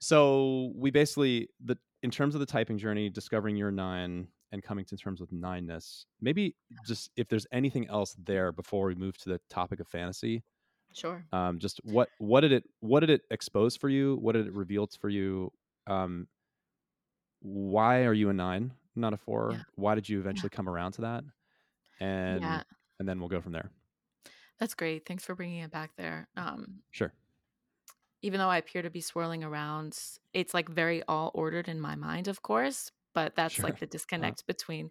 So 0.00 0.72
we 0.74 0.90
basically 0.90 1.48
the 1.64 1.76
in 2.02 2.10
terms 2.10 2.34
of 2.34 2.40
the 2.40 2.46
typing 2.46 2.78
journey, 2.78 3.10
discovering 3.10 3.56
your 3.56 3.70
nine 3.70 4.28
and 4.52 4.62
coming 4.62 4.84
to 4.86 4.96
terms 4.96 5.20
with 5.20 5.30
nineness. 5.32 6.06
Maybe 6.20 6.56
just 6.86 7.10
if 7.16 7.28
there's 7.28 7.46
anything 7.52 7.88
else 7.88 8.16
there 8.18 8.52
before 8.52 8.86
we 8.86 8.94
move 8.94 9.16
to 9.18 9.28
the 9.28 9.40
topic 9.50 9.80
of 9.80 9.88
fantasy, 9.88 10.42
sure 10.92 11.24
um, 11.32 11.58
just 11.58 11.80
what 11.84 12.08
what 12.18 12.40
did 12.40 12.52
it 12.52 12.64
what 12.80 13.00
did 13.00 13.10
it 13.10 13.22
expose 13.30 13.76
for 13.76 13.88
you? 13.88 14.16
What 14.16 14.32
did 14.32 14.46
it 14.46 14.52
reveal 14.54 14.88
for 15.00 15.08
you? 15.10 15.52
Um, 15.86 16.28
why 17.40 18.04
are 18.04 18.12
you 18.12 18.28
a 18.28 18.32
nine, 18.32 18.72
not 18.94 19.12
a 19.12 19.16
four? 19.16 19.52
yeah 19.52 19.62
Why 19.76 19.94
did 19.94 20.08
you 20.08 20.18
yeah 20.18 20.20
eventually 20.20 20.50
come 20.50 20.68
around 20.68 20.92
to 20.92 21.02
that? 21.02 21.24
And 22.00 22.42
yeah 22.42 22.62
and 22.98 23.08
then 23.08 23.18
we'll 23.20 23.28
go 23.28 23.40
from 23.40 23.52
there. 23.52 23.70
that's 24.58 24.74
great 24.74 25.06
thanks 25.06 25.24
for 25.24 25.34
bringing 25.34 25.58
it 25.62 25.70
back 25.70 25.92
there 25.96 26.28
um 26.36 26.82
Sure. 26.90 27.12
Even 28.22 28.38
though 28.38 28.48
I 28.50 28.58
appear 28.58 28.82
to 28.82 28.90
be 28.90 29.00
swirling 29.00 29.44
around, 29.44 29.98
it's 30.34 30.54
like 30.54 30.68
very 30.68 31.02
all 31.04 31.30
ordered 31.34 31.68
in 31.68 31.80
my 31.80 31.94
mind, 31.96 32.28
of 32.28 32.42
course, 32.42 32.90
but 33.14 33.34
that's 33.36 33.62
Sure. 33.62 33.64
like 33.64 33.78
the 33.78 33.86
Uh, 34.20 34.32
disconnect 34.32 34.46
between 34.46 34.90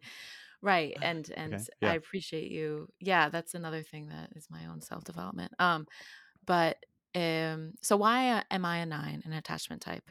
right 0.61 0.97
and 1.01 1.31
and 1.37 1.61
okay. 1.81 1.83
I 1.83 1.95
appreciate 1.95 2.51
you. 2.51 2.89
Yeah, 2.99 3.29
that's 3.29 3.55
another 3.55 3.83
thing 3.83 4.07
that 4.09 4.31
is 4.35 4.49
my 4.49 4.65
own 4.67 4.81
self-development. 4.81 5.53
Um 5.59 5.87
but 6.45 6.85
um 7.15 7.75
so 7.83 7.97
why 7.97 8.31
uh, 8.31 8.43
am 8.51 8.65
I 8.65 8.79
a 8.79 8.85
9 8.87 9.23
an 9.25 9.33
attachment 9.33 9.81
type 9.81 10.09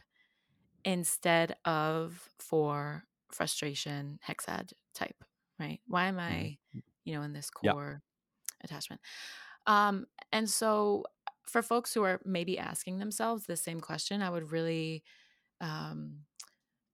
instead 0.84 1.56
of 1.64 2.28
four 2.38 3.04
frustration 3.32 4.18
hexad 4.26 4.72
type, 4.94 5.24
right? 5.58 5.80
Why 5.86 6.06
am 6.06 6.18
hmm 6.28 6.48
I, 6.48 6.58
you 7.04 7.14
know, 7.14 7.22
in 7.22 7.32
this 7.32 7.50
Yeah. 7.60 7.74
core 7.74 8.02
attachment? 8.62 9.02
Um, 9.66 10.06
and 10.32 10.48
so 10.50 11.04
for 11.48 11.62
folks 11.62 11.94
who 11.94 12.02
are 12.02 12.20
maybe 12.24 12.58
asking 12.58 12.98
themselves 12.98 13.46
the 13.46 13.56
same 13.56 13.80
question, 13.80 14.22
I 14.22 14.30
would 14.30 14.52
really 14.52 15.02
um, 15.60 16.20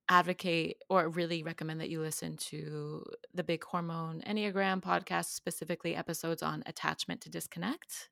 advocate 0.08 0.78
or 0.88 1.08
really 1.08 1.42
recommend 1.42 1.80
that 1.80 1.90
you 1.90 2.00
listen 2.00 2.36
to 2.36 3.04
the 3.32 3.44
Big 3.44 3.64
Hormone 3.64 4.22
Enneagram 4.26 4.82
podcast, 4.82 5.26
specifically 5.26 5.96
episodes 5.96 6.42
on 6.42 6.62
attachment 6.66 7.20
to 7.22 7.30
disconnect. 7.30 8.10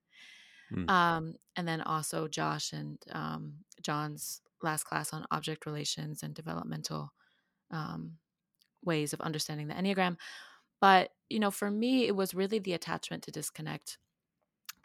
Mm. 0.73 0.89
Um, 0.89 1.35
and 1.57 1.69
then 1.69 1.83
also 1.83 2.29
Josh 2.29 2.73
and 2.73 2.99
um, 3.13 3.55
John's 3.83 4.41
last 4.63 4.85
class 4.85 5.13
on 5.13 5.27
object 5.31 5.67
relations 5.67 6.23
and 6.23 6.35
developmental 6.35 7.13
um, 7.71 8.13
ways 8.85 9.13
of 9.13 9.21
understanding 9.21 9.69
the 9.69 9.75
Enneagram. 9.75 10.17
But, 10.81 11.11
you 11.29 11.39
know, 11.39 11.51
for 11.51 11.71
me, 11.71 12.07
it 12.07 12.17
was 12.17 12.35
really 12.35 12.59
the 12.59 12.73
attachment 12.73 13.23
to 13.25 13.31
disconnect 13.31 13.99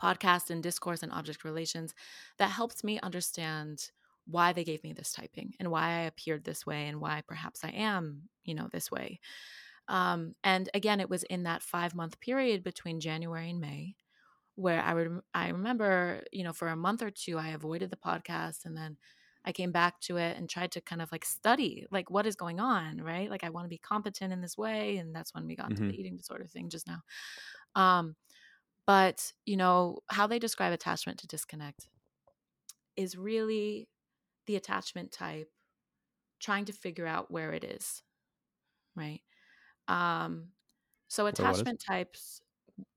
podcast 0.02 0.50
and 0.50 0.64
discourse 0.64 1.04
and 1.04 1.12
object 1.12 1.44
relations 1.44 1.94
that 2.38 2.52
helped 2.52 2.84
me 2.84 3.00
understand 3.02 3.92
why 4.26 4.54
they 4.54 4.64
gave 4.64 4.84
me 4.84 4.94
this 4.94 5.14
typing 5.14 5.54
and 5.60 5.72
why 5.72 5.88
I 5.90 6.02
appeared 6.02 6.44
this 6.44 6.66
way 6.66 6.88
and 6.88 7.00
why 7.00 7.24
perhaps 7.28 7.64
I 7.64 7.70
am, 7.70 8.30
you 8.44 8.54
know, 8.56 8.68
this 8.72 8.92
way. 8.92 9.20
Um, 9.88 10.36
and 10.44 10.70
again, 10.74 11.00
it 11.00 11.10
was 11.10 11.24
in 11.24 11.44
that 11.44 11.64
five 11.64 11.96
month 11.96 12.20
period 12.20 12.64
between 12.64 13.00
January 13.00 13.50
and 13.50 13.60
May 13.62 13.96
where 14.56 14.82
I 14.82 14.94
would 14.94 15.22
I 15.34 15.50
remember, 15.50 16.24
you 16.32 16.44
know, 16.44 16.54
for 16.54 16.68
a 16.70 16.76
month 16.76 17.02
or 17.02 17.12
two 17.12 17.38
I 17.38 17.50
avoided 17.50 17.90
the 17.92 17.98
podcast 17.98 18.66
and 18.66 18.78
then 18.78 18.98
I 19.46 19.52
came 19.54 19.72
back 19.72 20.02
to 20.02 20.18
it 20.18 20.38
and 20.38 20.50
tried 20.50 20.72
to 20.74 20.82
kind 20.82 21.02
of 21.02 21.12
like 21.12 21.26
study 21.26 21.88
like 21.92 22.10
what 22.12 22.28
is 22.28 22.36
going 22.36 22.60
on, 22.60 23.02
right? 23.02 23.30
Like 23.30 23.44
I 23.44 23.50
want 23.50 23.66
to 23.66 23.70
be 23.70 23.78
competent 23.78 24.34
in 24.34 24.42
this 24.42 24.58
way 24.58 24.98
and 24.98 25.16
that's 25.16 25.34
when 25.34 25.48
we 25.48 25.56
got 25.56 25.76
to 25.78 25.84
hmm 25.84 25.90
the 25.90 26.00
eating 26.00 26.18
disorder 26.18 26.48
thing 26.48 26.70
just 26.70 26.88
now. 26.88 27.02
Um 27.76 28.16
but, 28.88 29.34
you 29.46 29.58
know, 29.58 30.00
how 30.10 30.28
they 30.28 30.40
describe 30.40 30.74
attachment 30.74 31.20
to 31.22 31.28
disconnect 31.28 31.90
is 32.96 33.16
really 33.18 33.90
the 34.46 34.56
attachment 34.56 35.12
type 35.12 35.52
trying 36.40 36.66
to 36.66 36.74
figure 36.74 37.08
out 37.08 37.32
where 37.32 37.54
it 37.54 37.64
is, 37.64 38.04
right? 38.96 39.22
Um 39.88 40.54
so 41.10 41.28
Where 41.32 41.48
what 41.48 41.60
is? 41.62 41.68
attachment 41.68 41.82
types 41.88 42.42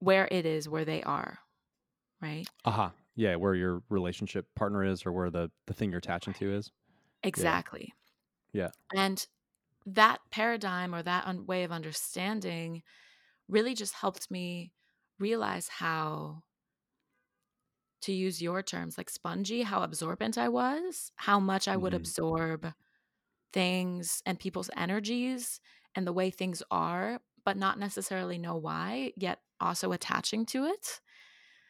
where 0.00 0.28
it 0.30 0.46
is 0.46 0.68
where 0.68 0.84
they 0.86 1.02
are, 1.04 1.40
right? 2.22 2.48
Aha. 2.64 2.94
Yeah. 3.14 3.36
Where 3.36 3.54
your 3.54 3.82
relationship 3.88 4.54
partner 4.54 4.84
is, 4.84 5.04
or 5.06 5.12
where 5.12 5.30
the 5.30 5.50
the 5.66 5.74
thing 5.74 5.90
you're 5.90 5.98
attaching 5.98 6.32
to 6.34 6.52
is. 6.52 6.70
Yeah. 7.34 7.58
Exactly. 7.62 7.94
Yeah. 8.52 8.72
And 8.94 9.26
that 9.86 10.20
paradigm 10.30 10.94
or 10.94 11.02
that 11.02 11.26
un- 11.26 11.46
way 11.46 11.64
of 11.64 11.72
understanding 11.72 12.82
really 13.48 13.74
just 13.74 13.94
helped 13.94 14.30
me 14.30 14.72
realize 15.20 15.68
how 15.68 16.42
to 18.02 18.12
use 18.12 18.40
your 18.40 18.62
terms 18.62 18.96
like 18.96 19.10
spongy 19.10 19.62
how 19.62 19.82
absorbent 19.82 20.38
i 20.38 20.48
was 20.48 21.12
how 21.16 21.38
much 21.38 21.68
i 21.68 21.76
would 21.76 21.92
hmm 21.92 21.94
absorb 21.94 22.72
things 23.52 24.22
and 24.26 24.40
people's 24.40 24.70
energies 24.76 25.60
and 25.94 26.06
the 26.06 26.12
way 26.12 26.30
things 26.30 26.62
are 26.70 27.20
but 27.44 27.56
not 27.56 27.78
necessarily 27.78 28.38
know 28.38 28.56
why 28.56 29.12
yet 29.16 29.40
also 29.60 29.92
attaching 29.92 30.46
to 30.46 30.64
it 30.66 31.00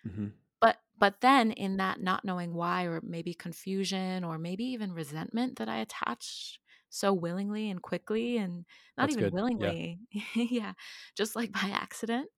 hmm 0.05 0.31
but 0.61 0.79
but 0.99 1.21
then 1.21 1.51
in 1.53 1.77
that 1.79 2.01
not 2.01 2.25
knowing 2.25 2.55
why 2.55 2.85
or 2.85 3.01
maybe 3.03 3.35
confusion 3.35 4.25
or 4.25 4.39
maybe 4.39 4.65
even 4.65 4.93
resentment 4.93 5.59
that 5.59 5.69
i 5.69 5.79
attach 5.79 6.61
so 6.91 7.13
willingly 7.13 7.71
and 7.71 7.83
quickly 7.83 8.37
and 8.37 8.65
not 8.99 9.09
That's 9.09 9.17
even 9.17 9.31
good. 9.31 9.35
Yeah. 9.57 9.73
willingly 9.73 9.99
yeah 10.35 10.73
just 11.17 11.37
like 11.37 11.53
by 11.53 11.71
accident 11.73 12.29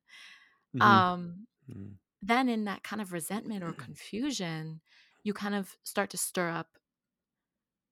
hmm 0.73 1.01
um 1.05 1.47
hmm 1.69 1.93
then 2.23 2.49
in 2.49 2.65
that 2.67 2.85
kind 2.85 3.03
of 3.03 3.13
resentment 3.13 3.65
or 3.65 3.73
confusion 3.75 4.83
you 5.25 5.35
kind 5.35 5.55
of 5.55 5.77
start 5.85 6.11
to 6.11 6.19
stir 6.19 6.51
up 6.51 6.79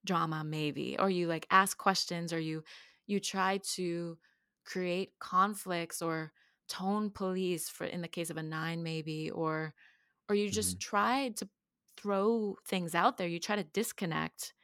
drama 0.05 0.43
maybe 0.45 0.99
or 0.99 1.11
you 1.11 1.27
like 1.27 1.47
ask 1.51 1.77
questions 1.77 2.33
or 2.33 2.39
you 2.41 2.65
you 3.07 3.21
try 3.21 3.59
to 3.59 4.19
create 4.65 5.19
conflicts 5.19 6.01
or 6.01 6.33
tone 6.69 7.11
police 7.11 7.69
for 7.69 7.85
in 7.85 8.01
the 8.01 8.09
case 8.09 8.31
of 8.31 8.37
a 8.37 8.43
9 8.43 8.83
maybe 8.83 9.31
or 9.31 9.75
or 10.29 10.35
you 10.37 10.51
just 10.51 10.81
try 10.81 11.31
to 11.31 11.49
throw 11.99 12.57
things 12.67 12.95
out 12.97 13.19
there. 13.19 13.29
You 13.29 13.41
try 13.41 13.57
to 13.57 13.65
disconnect 13.65 14.55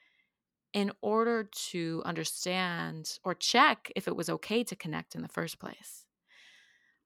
in 0.74 0.92
order 1.02 1.44
to 1.44 2.02
understand 2.06 3.18
or 3.24 3.34
check 3.34 3.92
if 3.96 4.08
it 4.08 4.16
was 4.16 4.30
okay 4.30 4.64
to 4.64 4.76
connect 4.76 5.14
in 5.16 5.22
the 5.22 5.28
first 5.28 5.58
place. 5.60 6.06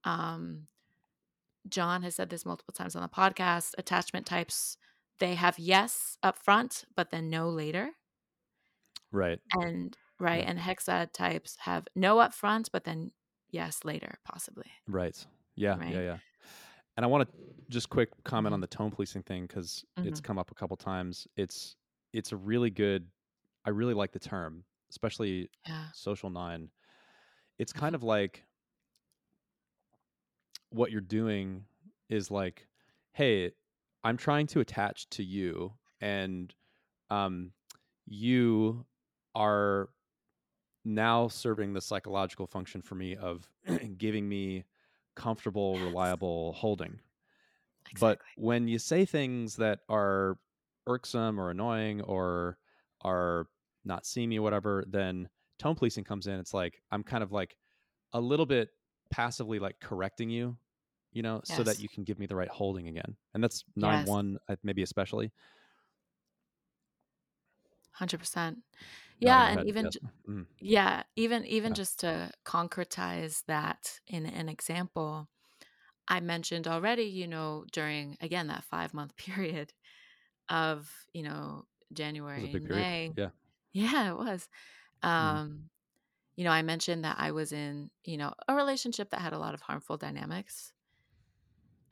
Um 0.05 0.69
John 1.71 2.03
has 2.03 2.15
said 2.17 2.31
this 2.31 2.47
multiple 2.47 2.73
times 2.73 2.97
on 2.97 3.03
the 3.03 3.09
podcast. 3.09 3.75
Attachment 3.79 4.27
types, 4.27 4.77
they 5.19 5.35
have 5.35 5.59
yes 5.59 6.19
up 6.23 6.39
front, 6.39 6.85
but 6.97 7.11
then 7.11 7.31
no 7.31 7.49
later. 7.49 7.93
Right. 9.13 9.41
And 9.55 9.97
right, 10.19 10.43
Yeah. 10.43 10.47
and 10.47 10.59
hexad 10.59 11.13
types 11.13 11.57
have 11.61 11.87
no 11.95 12.19
up 12.19 12.35
front, 12.35 12.71
but 12.73 12.85
then 12.85 13.13
yes 13.51 13.85
later, 13.85 14.19
possibly. 14.25 14.71
Right. 14.87 15.27
Yeah. 15.57 15.79
Yeah. 15.87 16.01
Right. 16.01 16.03
Yeah. 16.03 16.19
And 16.97 17.05
I 17.05 17.09
want 17.09 17.29
to 17.29 17.37
just 17.71 17.91
quick 17.91 18.11
comment 18.25 18.53
hmm 18.53 18.55
on 18.55 18.61
the 18.61 18.69
tone 18.69 18.91
policing 18.93 19.25
thing 19.25 19.47
because 19.47 19.85
it's 20.03 20.21
hmm 20.21 20.21
come 20.21 20.39
up 20.39 20.51
a 20.51 20.55
couple 20.55 20.77
times. 20.77 21.29
It's 21.37 21.77
it's 22.13 22.33
a 22.33 22.39
really 22.39 22.71
good. 22.71 23.11
I 23.67 23.71
really 23.71 23.95
like 23.95 24.13
the 24.13 24.21
term, 24.21 24.65
especially 24.91 25.51
Yeah. 25.67 25.93
social 25.93 26.31
nine. 26.31 26.71
It's 27.59 27.73
hmm 27.75 27.93
kind 27.93 27.95
of 27.95 28.03
like 28.05 28.45
what 30.71 30.91
you're 30.91 31.01
doing 31.01 31.65
is 32.09 32.31
like, 32.31 32.67
hey, 33.13 33.53
I'm 34.03 34.17
trying 34.17 34.47
to 34.49 34.61
attach 34.61 35.09
to 35.11 35.23
you, 35.23 35.73
and 36.01 36.55
um, 37.11 37.53
you 38.07 38.87
are 39.35 39.91
now 40.85 41.29
serving 41.29 41.73
the 41.75 41.81
psychological 41.81 42.47
function 42.47 42.81
for 42.83 42.95
me 42.95 43.17
of 43.17 43.49
giving 43.99 44.29
me 44.29 44.65
comfortable, 45.15 45.75
Yes. 45.75 45.85
reliable 45.85 46.53
holding. 46.55 46.99
But 47.99 48.21
when 48.37 48.69
you 48.69 48.79
say 48.79 49.05
things 49.05 49.57
that 49.57 49.81
are 49.89 50.39
irksome 50.87 51.39
or 51.39 51.51
annoying 51.51 52.01
or 52.03 52.59
are 53.03 53.47
not 53.85 54.07
seamy 54.07 54.39
or 54.39 54.43
whatever, 54.43 54.85
then 54.89 55.29
tone 55.59 55.75
policing 55.75 56.05
comes 56.05 56.27
in. 56.27 56.39
It's 56.39 56.55
like 56.55 56.81
I'm 56.91 57.03
kind 57.03 57.23
of 57.23 57.33
like 57.33 57.57
a 58.13 58.21
little 58.21 58.47
bit 58.47 58.71
passively 59.11 59.59
like 59.59 59.81
correcting 59.81 60.31
you, 60.31 60.59
you 61.13 61.23
know, 61.23 61.41
so 61.45 61.65
that 61.65 61.79
you 61.81 61.89
can 61.89 62.05
give 62.05 62.19
me 62.19 62.27
the 62.27 62.37
right 62.37 62.49
holding 62.49 62.89
again. 62.89 63.17
And 63.35 63.43
that's 63.45 63.65
nine 63.77 64.05
Yes. 64.05 64.05
one, 64.05 64.39
maybe 64.63 64.83
especially 64.83 65.33
100%. 67.97 68.59
Yeah, 69.21 69.47
and 69.53 69.63
head. 69.63 69.67
even 69.67 69.93
Yes. 69.93 69.97
Mm, 70.29 70.47
yeah, 70.61 71.05
even 71.17 71.45
even 71.47 71.75
yeah. 71.75 71.77
just 71.77 72.01
to 72.01 72.33
concretize 72.47 73.45
that 73.47 74.01
in 74.09 74.27
an 74.27 74.49
example, 74.49 75.29
I 76.09 76.21
mentioned 76.21 76.69
already, 76.69 77.05
you 77.05 77.27
know, 77.29 77.67
during, 77.73 78.17
again, 78.23 78.49
that 78.49 78.65
five-month 78.65 79.17
period 79.19 79.73
of, 80.51 81.07
you 81.15 81.23
know, 81.25 81.67
It 82.35 82.41
was 82.41 82.55
a 82.55 82.59
January 82.59 82.65
and. 82.65 82.89
May 82.99 83.17
Yeah. 83.17 83.31
Yeah, 83.73 84.13
it 84.13 84.17
was. 84.19 84.49
Mhm. 85.19 85.41
Um, 85.43 85.71
you 86.41 86.45
know, 86.45 86.53
I 86.53 86.63
mentioned 86.63 87.05
that 87.05 87.17
I 87.19 87.33
was 87.33 87.53
in, 87.53 87.91
you 88.03 88.17
know, 88.17 88.33
a 88.49 88.55
relationship 88.55 89.11
that 89.11 89.21
had 89.21 89.35
a 89.35 89.39
lot 89.39 89.53
of 89.53 89.61
harmful 89.61 89.99
dynamics. 89.99 90.73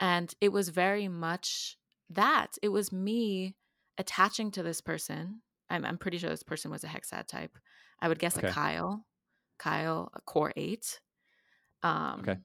And 0.00 0.34
it 0.40 0.52
was 0.52 0.70
very 0.70 1.06
much 1.06 1.76
that. 2.08 2.56
It 2.62 2.70
was 2.70 2.90
me 2.90 3.56
attaching 3.98 4.50
to 4.52 4.62
this 4.62 4.80
person. 4.80 5.42
I'm 5.68 5.84
I'm 5.84 5.98
pretty 5.98 6.16
sure 6.16 6.30
this 6.30 6.42
person 6.42 6.70
was 6.70 6.82
a 6.82 6.86
Hexad 6.86 7.26
type. 7.26 7.58
I 8.00 8.08
would 8.08 8.18
guess 8.18 8.38
a 8.38 8.42
Kyle. 8.42 9.04
Kyle, 9.58 10.10
a 10.14 10.22
core 10.22 10.54
8. 10.56 10.98
Okay. 12.20 12.32
Um, 12.32 12.44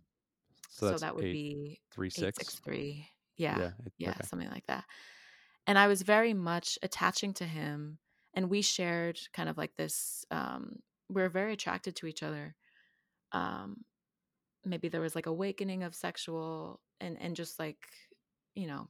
So 0.68 0.88
so 0.88 0.89
that's 0.89 1.02
that 1.04 1.16
would 1.16 1.24
eight, 1.24 1.32
be 1.34 1.80
three, 1.89 2.10
six. 2.10 2.38
863. 2.38 3.08
Yeah. 3.38 3.60
Yeah. 3.60 3.72
It, 3.86 3.94
Yeah, 3.98 4.10
okay. 4.10 4.28
something 4.28 4.50
like 4.50 4.68
that. 4.68 4.84
And 5.68 5.80
I 5.80 5.88
was 5.88 6.02
very 6.02 6.34
much 6.34 6.78
attaching 6.84 7.34
to 7.36 7.46
him 7.46 8.00
and 8.34 8.50
we 8.50 8.62
shared 8.62 9.18
kind 9.32 9.48
of 9.48 9.58
like 9.58 9.78
this 9.78 10.26
um 10.32 10.80
were 11.10 11.30
very 11.30 11.54
attracted 11.54 11.96
to 11.98 12.08
each 12.08 12.24
other. 12.24 12.56
Um 13.32 13.86
maybe 14.66 14.88
there 14.88 15.02
was 15.02 15.16
like 15.16 15.26
awakening 15.26 15.84
of 15.84 15.96
sexual 15.96 16.80
and 17.02 17.18
and 17.20 17.36
just 17.36 17.60
like, 17.60 17.88
you 18.56 18.68
know, 18.68 18.88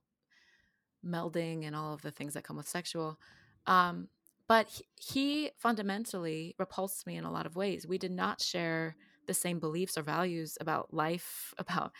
melding 1.05 1.65
and 1.65 1.75
all 1.75 1.93
of 1.93 2.01
the 2.01 2.11
things 2.11 2.33
that 2.33 2.43
come 2.43 2.57
with 2.57 2.67
sexual. 2.67 3.19
Um 3.67 4.09
but 4.47 4.67
he, 4.69 4.83
he 4.99 5.51
fundamentally 5.57 6.53
repulsed 6.59 7.07
me 7.07 7.15
in 7.15 7.23
a 7.23 7.31
lot 7.31 7.45
of 7.45 7.55
ways. 7.55 7.87
We 7.87 7.97
did 7.97 8.11
not 8.11 8.41
share 8.41 8.95
the 9.25 9.33
same 9.33 9.59
beliefs 9.59 9.97
or 9.97 10.03
values 10.03 10.57
about 10.59 10.93
life, 10.93 11.53
about 11.57 11.91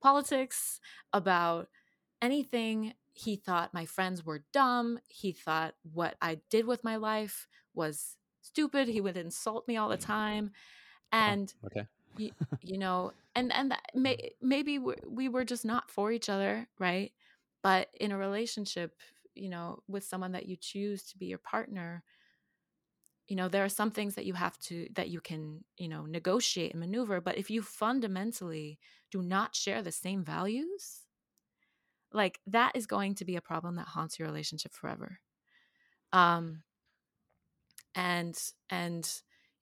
politics, 0.00 0.80
about 1.12 1.68
anything. 2.20 2.94
He 3.12 3.36
thought 3.36 3.74
my 3.74 3.86
friends 3.86 4.24
were 4.24 4.44
dumb. 4.52 4.98
He 5.08 5.32
thought 5.32 5.74
what 5.92 6.16
I 6.20 6.40
did 6.50 6.66
with 6.66 6.84
my 6.84 6.96
life 6.96 7.48
was 7.74 8.16
stupid. 8.46 8.88
He 8.88 9.00
would 9.00 9.16
insult 9.16 9.68
me 9.68 9.76
all 9.76 9.88
the 9.88 9.96
time. 9.98 10.52
Wow. 11.26 11.36
And 11.36 11.52
Okay. 11.64 11.86
you, 12.16 12.30
you 12.62 12.78
know, 12.78 13.12
and 13.34 13.52
and 13.52 13.70
that 13.72 13.82
may, 13.94 14.32
maybe 14.42 14.78
we 14.78 14.94
we 15.08 15.28
were 15.28 15.44
just 15.44 15.64
not 15.64 15.90
for 15.90 16.12
each 16.12 16.28
other, 16.28 16.68
right? 16.78 17.12
But 17.62 17.88
in 18.00 18.12
a 18.12 18.18
relationship, 18.18 18.94
you 19.34 19.48
know, 19.50 19.82
with 19.88 20.04
someone 20.04 20.32
that 20.32 20.46
you 20.46 20.56
choose 20.56 21.04
to 21.04 21.18
be 21.18 21.26
your 21.26 21.38
partner, 21.38 22.04
you 23.28 23.36
know, 23.36 23.48
there 23.48 23.64
are 23.64 23.68
some 23.68 23.90
things 23.90 24.14
that 24.14 24.24
you 24.26 24.34
have 24.34 24.58
to 24.58 24.88
that 24.94 25.08
you 25.08 25.20
can, 25.20 25.64
you 25.76 25.88
know, 25.88 26.06
negotiate 26.06 26.72
and 26.72 26.80
maneuver, 26.80 27.20
but 27.20 27.36
if 27.36 27.50
you 27.50 27.62
fundamentally 27.62 28.78
do 29.10 29.22
not 29.22 29.54
share 29.54 29.82
the 29.82 29.92
same 29.92 30.24
values, 30.24 31.06
like 32.12 32.40
that 32.46 32.72
is 32.74 32.86
going 32.86 33.14
to 33.16 33.24
be 33.24 33.36
a 33.36 33.40
problem 33.40 33.76
that 33.76 33.88
haunts 33.88 34.18
your 34.18 34.28
relationship 34.28 34.72
forever. 34.72 35.20
Um 36.12 36.62
and 37.96 38.38
and 38.70 39.10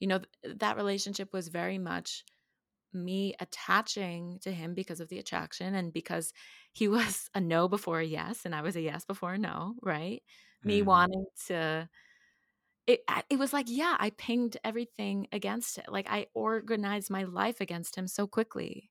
you 0.01 0.09
know, 0.09 0.21
th- 0.45 0.59
that 0.59 0.77
relationship 0.77 1.33
was 1.33 1.49
very 1.49 1.79
much 1.79 2.25
me 2.93 3.35
attaching 3.41 4.39
to 4.43 4.53
him 4.53 4.75
because 4.75 5.01
of 5.01 5.09
the 5.09 5.19
attraction 5.19 5.75
and 5.75 5.93
because 5.93 6.33
he 6.73 6.89
was 6.89 7.31
a 7.35 7.41
no 7.41 7.69
before 7.69 8.01
a 8.01 8.05
yes 8.05 8.45
and 8.47 8.55
I 8.55 8.63
was 8.63 8.77
a 8.77 8.83
yes 8.83 9.05
before 9.07 9.35
a 9.35 9.39
no, 9.39 9.77
right? 9.83 10.23
Me 10.65 10.83
Mhm. 10.83 10.87
wanting 10.87 11.27
to 11.49 11.89
it 12.87 13.01
it 13.31 13.39
was 13.39 13.53
like, 13.53 13.67
yeah, 13.69 13.97
I 13.99 14.11
pinged 14.11 14.57
everything 14.65 15.29
against 15.33 15.79
it. 15.79 15.87
Like 15.89 16.07
I 16.11 16.27
organized 16.35 17.11
my 17.11 17.25
life 17.25 17.61
against 17.61 17.97
him 17.97 18.07
so 18.07 18.27
quickly. 18.27 18.91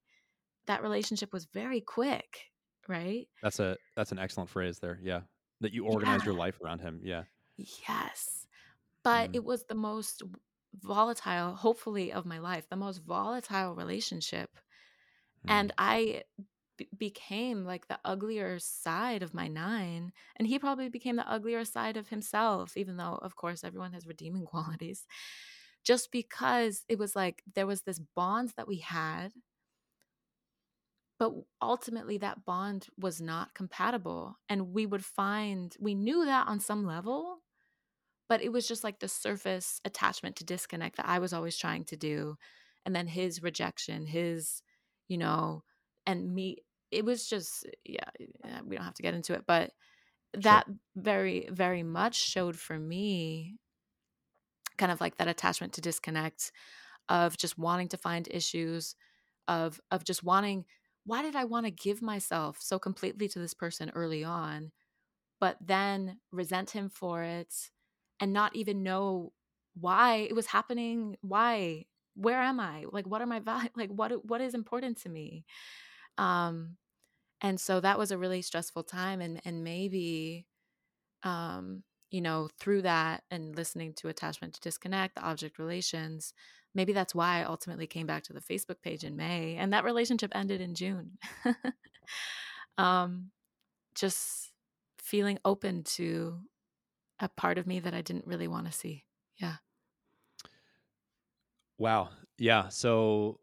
That 0.67 0.81
relationship 0.83 1.33
was 1.33 1.45
very 1.45 1.81
quick, 1.81 2.51
right? 2.87 3.27
That's 3.41 3.59
a 3.59 3.77
that's 3.95 4.11
an 4.11 4.19
excellent 4.19 4.49
phrase 4.49 4.79
there. 4.79 4.99
Yeah. 5.03 5.21
That 5.61 5.73
you 5.73 5.85
Yeah. 5.89 6.25
your 6.25 6.33
life 6.35 6.59
around 6.61 6.79
him. 6.79 7.01
Yeah. 7.03 7.23
Yes. 7.57 8.42
But 9.03 9.29
Mm. 9.29 9.33
it 9.33 9.43
was 9.43 9.65
the 9.65 9.75
most 9.75 10.23
volatile, 10.73 11.55
hopefully, 11.55 12.11
of 12.13 12.25
my 12.25 12.39
life, 12.39 12.67
the 12.69 12.75
most 12.77 12.99
volatile 12.99 13.75
relationship 13.75 14.57
and 15.47 15.71
Mm. 15.71 15.73
I 15.77 16.23
b- 16.77 16.89
became 16.97 17.65
like 17.65 17.87
the 17.87 17.99
uglier 18.05 18.59
side 18.59 19.23
of 19.23 19.33
my 19.33 19.47
nine 19.47 20.13
and 20.35 20.47
he 20.47 20.59
probably 20.59 20.89
became 20.89 21.17
the 21.17 21.29
uglier 21.29 21.65
side 21.65 21.97
of 21.97 22.09
himself 22.09 22.77
even 22.77 22.97
though 22.97 23.15
of 23.21 23.35
course 23.35 23.63
everyone 23.63 23.93
has 23.93 24.07
redeeming 24.07 24.45
qualities 24.47 25.05
just 25.83 26.11
because 26.11 26.85
it 26.89 26.97
was 26.99 27.15
like 27.15 27.43
there 27.55 27.67
was 27.67 27.83
this 27.83 27.99
bond 27.99 28.53
that 28.57 28.67
we 28.67 28.77
had 28.79 29.33
but 31.19 31.33
ultimately 31.61 32.17
that 32.17 32.45
bond 32.45 32.87
was 32.97 33.21
not 33.21 33.53
compatible 33.53 34.37
and 34.49 34.73
we 34.73 34.85
would 34.85 35.05
find 35.05 35.75
we 35.79 35.95
knew 35.95 36.25
that 36.25 36.47
on 36.47 36.59
some 36.59 36.85
level 36.85 37.42
but 38.29 38.41
it 38.41 38.51
was 38.51 38.67
just 38.67 38.83
like 38.83 38.99
the 38.99 39.07
surface 39.07 39.81
attachment 39.85 40.35
to 40.37 40.43
disconnect 40.45 40.97
that 40.97 41.07
I 41.07 41.19
was 41.19 41.33
always 41.33 41.57
trying 41.57 41.85
to 41.85 41.97
do 41.97 42.37
and 42.85 42.95
then 42.95 43.07
his 43.07 43.41
rejection 43.43 44.05
his 44.05 44.61
you 45.07 45.17
know 45.17 45.63
and 46.05 46.33
me 46.33 46.59
it 46.91 47.05
was 47.05 47.27
just 47.27 47.65
yeah 47.85 48.09
we 48.65 48.75
don't 48.75 48.85
have 48.85 48.93
to 48.95 49.03
get 49.03 49.13
into 49.13 49.33
it 49.33 49.45
but 49.47 49.73
Sure. 50.39 50.59
that 50.59 50.67
very 50.95 51.47
very 51.51 51.83
much 51.83 52.15
showed 52.15 52.57
for 52.59 52.79
me 52.79 53.57
kind 54.77 54.91
of 54.91 55.01
like 55.01 55.17
that 55.17 55.27
attachment 55.27 55.73
to 55.73 55.81
disconnect 55.81 56.51
of 57.09 57.37
just 57.37 57.57
wanting 57.57 57.89
to 57.89 57.97
find 57.97 58.27
issues 58.31 58.95
of 59.47 59.81
of 59.91 60.03
just 60.05 60.23
wanting 60.23 60.65
why 61.05 61.21
did 61.23 61.35
I 61.35 61.45
want 61.45 61.65
to 61.67 61.71
give 61.71 62.01
myself 62.01 62.61
so 62.61 62.79
completely 62.79 63.27
to 63.29 63.39
this 63.39 63.53
person 63.55 63.91
early 63.91 64.23
on 64.23 64.71
but 65.39 65.57
then 65.61 66.21
resent 66.31 66.71
him 66.71 66.89
for 66.89 67.23
it 67.23 67.71
and 68.23 68.33
not 68.33 68.55
even 68.55 68.83
know 68.83 69.33
why 69.75 70.17
it 70.29 70.35
was 70.35 70.47
happening 70.47 71.17
why 71.21 71.85
where 72.15 72.41
am 72.41 72.59
i? 72.59 72.85
Like 72.91 73.07
what 73.07 73.21
are 73.21 73.27
my 73.27 73.39
values 73.41 73.71
like 73.77 73.89
what 73.91 74.25
what 74.25 74.41
is 74.41 74.53
important 74.55 74.99
to 75.03 75.09
me? 75.09 75.45
Um 76.17 76.77
and 77.41 77.59
so 77.59 77.79
that 77.81 77.99
was 77.99 78.11
a 78.11 78.17
really 78.17 78.41
stressful 78.43 78.83
time 78.85 79.21
and 79.21 79.41
and 79.45 79.63
maybe 79.63 80.47
um 81.23 81.83
you 82.11 82.21
know 82.21 82.49
through 82.59 82.83
that 82.83 83.23
and 83.31 83.55
listening 83.55 83.93
to 83.95 84.09
attachment 84.09 84.53
to 84.55 84.61
disconnect 84.61 85.15
the 85.15 85.21
object 85.23 85.59
relations 85.59 86.33
maybe 86.75 86.93
that's 86.93 87.15
why 87.15 87.39
i 87.39 87.43
ultimately 87.43 87.87
came 87.87 88.07
back 88.07 88.23
to 88.23 88.33
the 88.33 88.41
facebook 88.41 88.81
page 88.83 89.03
in 89.03 89.15
may 89.15 89.55
and 89.57 89.73
that 89.73 89.83
relationship 89.85 90.31
ended 90.35 90.61
in 90.61 90.75
june. 90.75 91.17
Um 92.77 93.31
just 93.95 94.51
feeling 94.99 95.39
open 95.45 95.83
to 95.83 96.39
a 97.19 97.29
part 97.29 97.57
of 97.57 97.67
me 97.67 97.79
that 97.79 97.93
I 97.93 98.01
didn't 98.01 98.27
really 98.27 98.47
want 98.47 98.65
to 98.67 98.71
see. 98.71 99.05
Yeah. 99.37 99.55
Wow. 101.77 102.09
Yeah. 102.37 102.69
So 102.69 103.39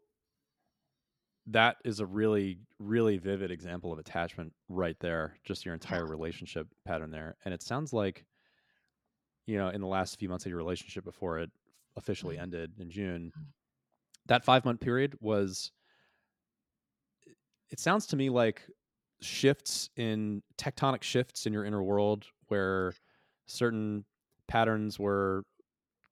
that 1.47 1.77
is 1.83 1.99
a 1.99 2.05
really, 2.05 2.59
really 2.79 3.17
vivid 3.17 3.51
example 3.51 3.91
of 3.91 3.99
attachment 3.99 4.53
right 4.69 4.97
there. 4.99 5.37
Just 5.43 5.65
your 5.65 5.73
entire 5.73 6.05
Yeah. 6.05 6.11
relationship 6.11 6.67
pattern 6.85 7.11
there. 7.11 7.37
And 7.45 7.53
it 7.53 7.61
sounds 7.63 7.93
like, 7.93 8.25
you 9.47 9.57
know, 9.57 9.69
in 9.69 9.81
the 9.81 9.87
last 9.87 10.17
few 10.19 10.29
months 10.29 10.45
of 10.45 10.49
your 10.49 10.57
relationship 10.57 11.03
before 11.03 11.39
it 11.39 11.51
officially 11.95 12.37
Mm. 12.37 12.41
ended 12.41 12.79
in 12.79 12.89
June, 12.89 13.33
Mm. 13.35 13.47
that 14.27 14.45
five 14.45 14.63
month 14.65 14.79
period 14.79 15.17
was, 15.19 15.71
it 17.69 17.79
sounds 17.79 18.05
to 18.07 18.15
me 18.15 18.29
like 18.29 18.69
shifts 19.21 19.89
in 19.95 20.43
tectonic 20.57 21.01
shifts 21.03 21.45
in 21.45 21.53
your 21.53 21.65
inner 21.65 21.83
world 21.83 22.27
where 22.47 22.93
certain 23.51 24.05
patterns 24.47 24.99
were 24.99 25.43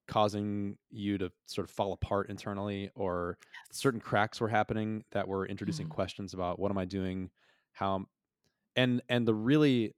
causing 0.08 0.76
you 0.90 1.18
to 1.18 1.30
sort 1.46 1.64
of 1.68 1.70
fall 1.70 1.92
apart 1.92 2.30
internally 2.30 2.90
or 2.96 3.38
Yes. 3.54 3.68
certain 3.72 4.00
cracks 4.00 4.40
were 4.40 4.48
happening 4.48 5.04
that 5.12 5.28
were 5.28 5.46
introducing 5.46 5.86
Mhm. 5.86 5.90
questions 5.90 6.34
about 6.34 6.58
what 6.58 6.70
am 6.70 6.78
i 6.78 6.84
doing 6.84 7.30
how 7.72 8.04
and 8.76 9.02
and 9.08 9.26
the 9.28 9.34
really 9.34 9.94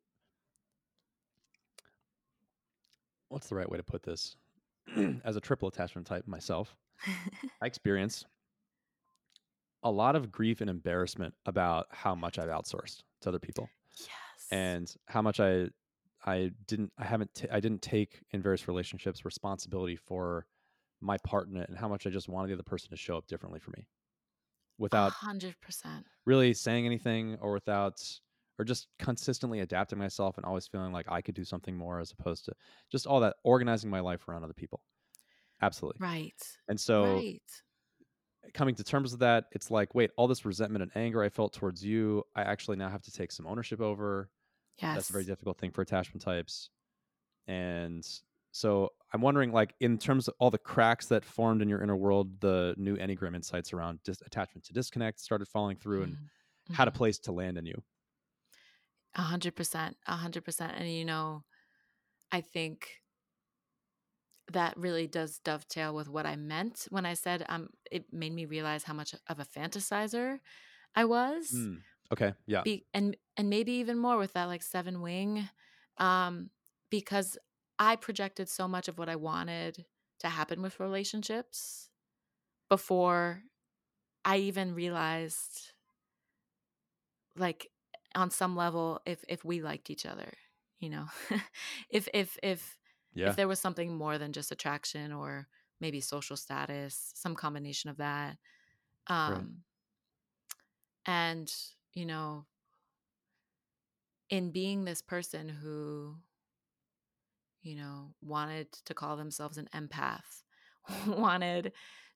what's 3.29 3.49
the 3.49 3.55
right 3.55 3.69
way 3.69 3.77
to 3.77 3.83
put 3.85 4.03
this 4.03 4.37
as 5.25 5.37
a 5.37 5.41
triple 5.41 5.69
attachment 5.69 6.07
type 6.07 6.27
myself 6.27 6.77
i 7.63 7.67
experience 7.67 8.25
a 9.83 9.91
lot 9.91 10.17
of 10.17 10.31
grief 10.31 10.61
and 10.61 10.71
embarrassment 10.71 11.35
about 11.47 11.87
how 11.91 12.15
much 12.15 12.39
i've 12.39 12.49
outsourced 12.49 13.03
to 13.21 13.29
other 13.29 13.39
people 13.39 13.71
Yes. 13.99 14.53
and 14.53 14.95
how 15.09 15.23
much 15.23 15.41
I 15.41 15.69
I 16.25 16.53
didn't 16.67 16.93
I 16.99 17.05
haven't 17.05 17.35
t- 17.35 17.49
I 17.51 17.61
didn't 17.61 17.83
take 17.83 18.23
in 18.31 18.43
various 18.43 18.69
relationships 18.69 19.25
responsibility 19.25 19.97
for 19.97 20.47
my 21.01 21.19
part 21.19 21.49
in 21.49 21.57
it 21.57 21.69
and 21.69 21.79
how 21.79 21.89
much 21.89 22.07
I 22.07 22.11
just 22.11 22.29
wanted 22.29 22.49
the 22.49 22.55
other 22.55 22.63
person 22.63 22.91
to 22.91 22.97
show 22.97 23.17
up 23.17 23.27
differently 23.27 23.61
for 23.61 23.73
me 23.73 23.89
without 24.79 25.17
hundred 25.21 25.61
percent 25.61 26.07
really 26.27 26.55
saying 26.55 26.87
anything 26.87 27.37
or 27.41 27.53
without 27.53 28.01
or 28.59 28.65
just 28.65 28.89
consistently 28.99 29.61
adapting 29.61 29.99
myself 29.99 30.37
and 30.37 30.45
always 30.47 30.67
feeling 30.67 30.93
like 30.93 31.07
I 31.11 31.21
could 31.23 31.35
do 31.35 31.45
something 31.45 31.77
more 31.77 32.01
as 32.01 32.13
opposed 32.13 32.45
to 32.45 32.53
just 32.91 33.07
all 33.07 33.21
that 33.21 33.37
organizing 33.45 33.91
my 33.91 34.01
life 34.01 34.29
around 34.29 34.45
other 34.45 34.53
people. 34.53 34.85
Absolutely. 35.63 36.01
right 36.01 36.59
And 36.69 36.81
so 36.81 37.27
right 37.27 37.41
coming 38.55 38.75
to 38.75 38.85
terms 38.85 39.13
with 39.13 39.21
that, 39.21 39.47
it's 39.53 39.71
like, 39.71 39.95
wait, 39.95 40.11
all 40.17 40.27
this 40.27 40.45
resentment 40.45 40.83
and 40.83 40.93
anger 40.97 41.23
I 41.23 41.29
felt 41.29 41.53
towards 41.53 41.85
you, 41.85 42.25
I 42.35 42.43
actually 42.43 42.77
now 42.77 42.89
have 42.89 43.03
to 43.03 43.13
take 43.13 43.33
some 43.33 43.47
ownership 43.47 43.81
over. 43.81 44.31
Yes 44.83 44.95
That's 44.95 45.11
a 45.11 45.13
very 45.13 45.25
difficult 45.25 45.59
thing 45.59 45.71
for 45.73 45.83
attachment 45.83 46.23
types. 46.23 46.71
And 47.47 48.07
so 48.53 48.91
I'm 49.13 49.23
wondering, 49.23 49.53
like, 49.53 49.75
in 49.81 49.99
terms 49.99 50.29
of 50.29 50.35
all 50.41 50.51
the 50.51 50.59
cracks 50.59 51.07
that 51.09 51.25
formed 51.25 51.63
in 51.63 51.69
your 51.69 51.83
inner 51.83 51.97
world, 51.97 52.41
the 52.41 52.75
new 52.79 52.97
Enneagram 52.97 53.35
insights 53.37 53.73
around 53.73 54.03
dis- 54.05 54.23
attachment 54.23 54.65
to 54.67 54.73
disconnect 54.75 55.21
started 55.21 55.49
falling 55.49 55.79
through 55.79 56.05
and 56.05 56.19
Mhm. 56.19 56.31
had 56.73 56.89
a 56.89 56.93
Mhm. 56.93 56.93
place 56.93 57.19
to 57.21 57.33
land 57.33 57.59
in 57.59 57.67
you. 57.67 57.83
A 59.15 59.23
hundred 59.23 59.57
percent, 59.57 59.97
a 60.07 60.17
hundred 60.17 60.45
percent. 60.45 60.73
And 60.77 60.91
you 60.91 61.05
know, 61.07 61.45
I 62.33 62.41
think 62.43 63.03
that 64.49 64.77
really 64.77 65.07
does 65.07 65.39
dovetail 65.39 65.95
with 65.95 66.09
what 66.09 66.27
I 66.27 66.37
meant 66.37 66.87
when 66.91 67.07
I 67.07 67.15
said 67.15 67.45
um 67.49 67.71
it 67.91 68.13
made 68.13 68.33
me 68.33 68.45
realize 68.45 68.85
how 68.85 68.93
much 68.93 69.15
of 69.29 69.39
a 69.39 69.45
fantasizer 69.45 70.41
I 70.95 71.05
was. 71.07 71.53
Mm. 71.53 71.85
Okay. 72.13 72.35
Yeah. 72.47 72.65
Be, 72.65 72.87
and 72.95 73.17
and 73.37 73.51
maybe 73.51 73.73
even 73.73 73.99
more 73.99 74.19
with 74.19 74.35
that 74.35 74.45
like 74.45 74.63
seven 74.63 75.01
wing. 75.01 75.49
Um, 75.99 76.51
because 76.91 77.39
I 77.79 77.97
projected 77.97 78.49
so 78.49 78.69
much 78.69 78.89
of 78.89 78.99
what 78.99 79.09
I 79.09 79.17
wanted 79.17 79.87
to 80.21 80.29
happen 80.29 80.63
with 80.63 80.81
relationships 80.81 81.91
before 82.71 83.45
I 84.25 84.39
even 84.39 84.75
realized 84.75 85.73
like 87.37 87.71
on 88.15 88.31
some 88.31 88.57
level 88.57 89.01
if 89.07 89.25
if 89.29 89.45
we 89.45 89.63
liked 89.63 89.91
each 89.91 90.05
other 90.07 90.33
you 90.79 90.91
know 90.91 91.07
if 91.91 92.09
if 92.13 92.39
if 92.43 92.79
Yeah. 93.15 93.25
if 93.25 93.37
there 93.37 93.49
was 93.49 93.61
something 93.61 93.97
more 93.97 94.19
than 94.19 94.33
just 94.33 94.53
attraction 94.53 95.13
or 95.13 95.49
maybe 95.81 96.01
social 96.01 96.37
status 96.37 97.13
some 97.15 97.35
combination 97.35 97.91
of 97.91 97.97
that 97.97 98.37
um 99.09 99.65
and 101.07 101.53
you 101.95 102.07
know 102.07 102.47
in 104.31 104.51
being 104.51 104.85
this 104.85 105.03
person 105.03 105.49
who 105.49 106.17
you 107.63 107.77
know 107.77 108.15
wanted 108.23 108.71
to 108.85 108.95
call 108.95 109.17
themselves 109.17 109.59
an 109.59 109.69
empath 109.75 110.43
wanted 111.07 111.73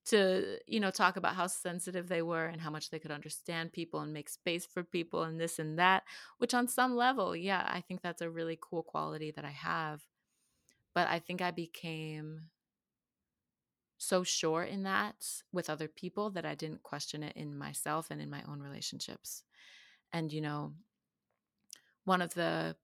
to 0.06 0.58
you 0.66 0.80
know 0.80 0.90
talk 0.90 1.16
about 1.16 1.34
how 1.34 1.46
sensitive 1.46 2.08
they 2.08 2.22
were 2.22 2.46
and 2.46 2.60
how 2.60 2.70
much 2.70 2.90
they 2.90 2.98
could 2.98 3.10
understand 3.10 3.72
people 3.72 4.00
and 4.00 4.12
make 4.12 4.28
space 4.28 4.66
for 4.66 4.82
people 4.82 5.24
and 5.24 5.40
this 5.40 5.58
and 5.58 5.78
that 5.78 6.04
which 6.38 6.54
on 6.54 6.68
some 6.68 6.96
level 6.96 7.34
yeah 7.34 7.68
i 7.72 7.80
think 7.80 8.00
that's 8.02 8.22
a 8.22 8.30
really 8.30 8.58
cool 8.60 8.82
quality 8.82 9.30
that 9.30 9.44
i 9.44 9.50
have. 9.50 10.02
But 10.94 11.08
i 11.08 11.18
think 11.18 11.42
i 11.42 11.50
became 11.50 12.42
so 13.98 14.22
sure 14.22 14.62
in 14.62 14.82
that 14.84 15.42
with 15.52 15.70
other 15.70 15.88
people 15.88 16.30
that 16.30 16.46
i 16.46 16.54
didn't 16.54 16.82
question 16.82 17.22
it 17.22 17.36
in 17.36 17.56
myself 17.56 18.10
and 18.10 18.20
in 18.20 18.30
my 18.30 18.42
own 18.48 18.60
relationships. 18.60 19.44
And 20.12 20.32
you 20.32 20.40
know 20.40 20.74
one 22.04 22.22
of 22.22 22.34
the 22.34 22.76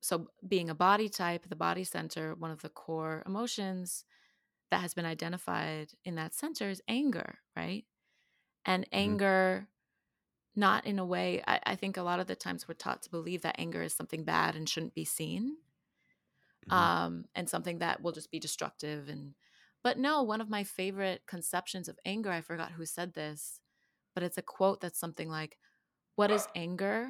so 0.00 0.28
being 0.46 0.70
a 0.70 0.74
body 0.74 1.08
type 1.08 1.48
the 1.48 1.56
body 1.56 1.84
center 1.84 2.34
one 2.34 2.50
of 2.50 2.62
the 2.62 2.68
core 2.68 3.22
emotions 3.26 4.04
that 4.70 4.80
has 4.80 4.94
been 4.94 5.06
identified 5.06 5.92
in 6.04 6.14
that 6.16 6.34
center 6.34 6.70
is 6.70 6.82
anger 6.88 7.38
right? 7.56 7.84
And 8.66 8.86
anger 8.92 9.68
not 10.56 10.86
in 10.86 10.98
a 10.98 11.06
way 11.06 11.42
I, 11.46 11.60
I 11.66 11.76
think 11.76 11.96
a 11.96 12.02
lot 12.02 12.20
of 12.20 12.26
the 12.28 12.36
times 12.36 12.68
we're 12.68 12.74
taught 12.74 13.02
to 13.04 13.10
believe 13.10 13.42
that 13.42 13.56
anger 13.58 13.82
is 13.82 13.94
something 13.94 14.24
bad 14.24 14.56
and 14.56 14.68
shouldn't 14.68 14.94
be 14.94 15.04
seen 15.04 15.58
Mhm. 16.66 16.70
um, 16.76 17.24
and 17.34 17.48
something 17.48 17.78
that 17.78 18.02
will 18.02 18.12
just 18.12 18.30
be 18.30 18.38
destructive 18.38 19.08
and 19.08 19.34
but 19.82 19.98
no 19.98 20.22
one 20.22 20.40
of 20.40 20.50
my 20.50 20.64
favorite 20.64 21.22
conceptions 21.26 21.88
of 21.88 21.98
anger 22.04 22.30
i 22.30 22.40
forgot 22.40 22.72
who 22.72 22.84
said 22.86 23.14
this 23.14 23.60
but 24.14 24.22
it's 24.22 24.38
a 24.38 24.42
quote 24.42 24.80
that's 24.80 24.98
something 25.00 25.28
like 25.28 25.56
what 26.16 26.30
is 26.30 26.46
anger 26.54 27.08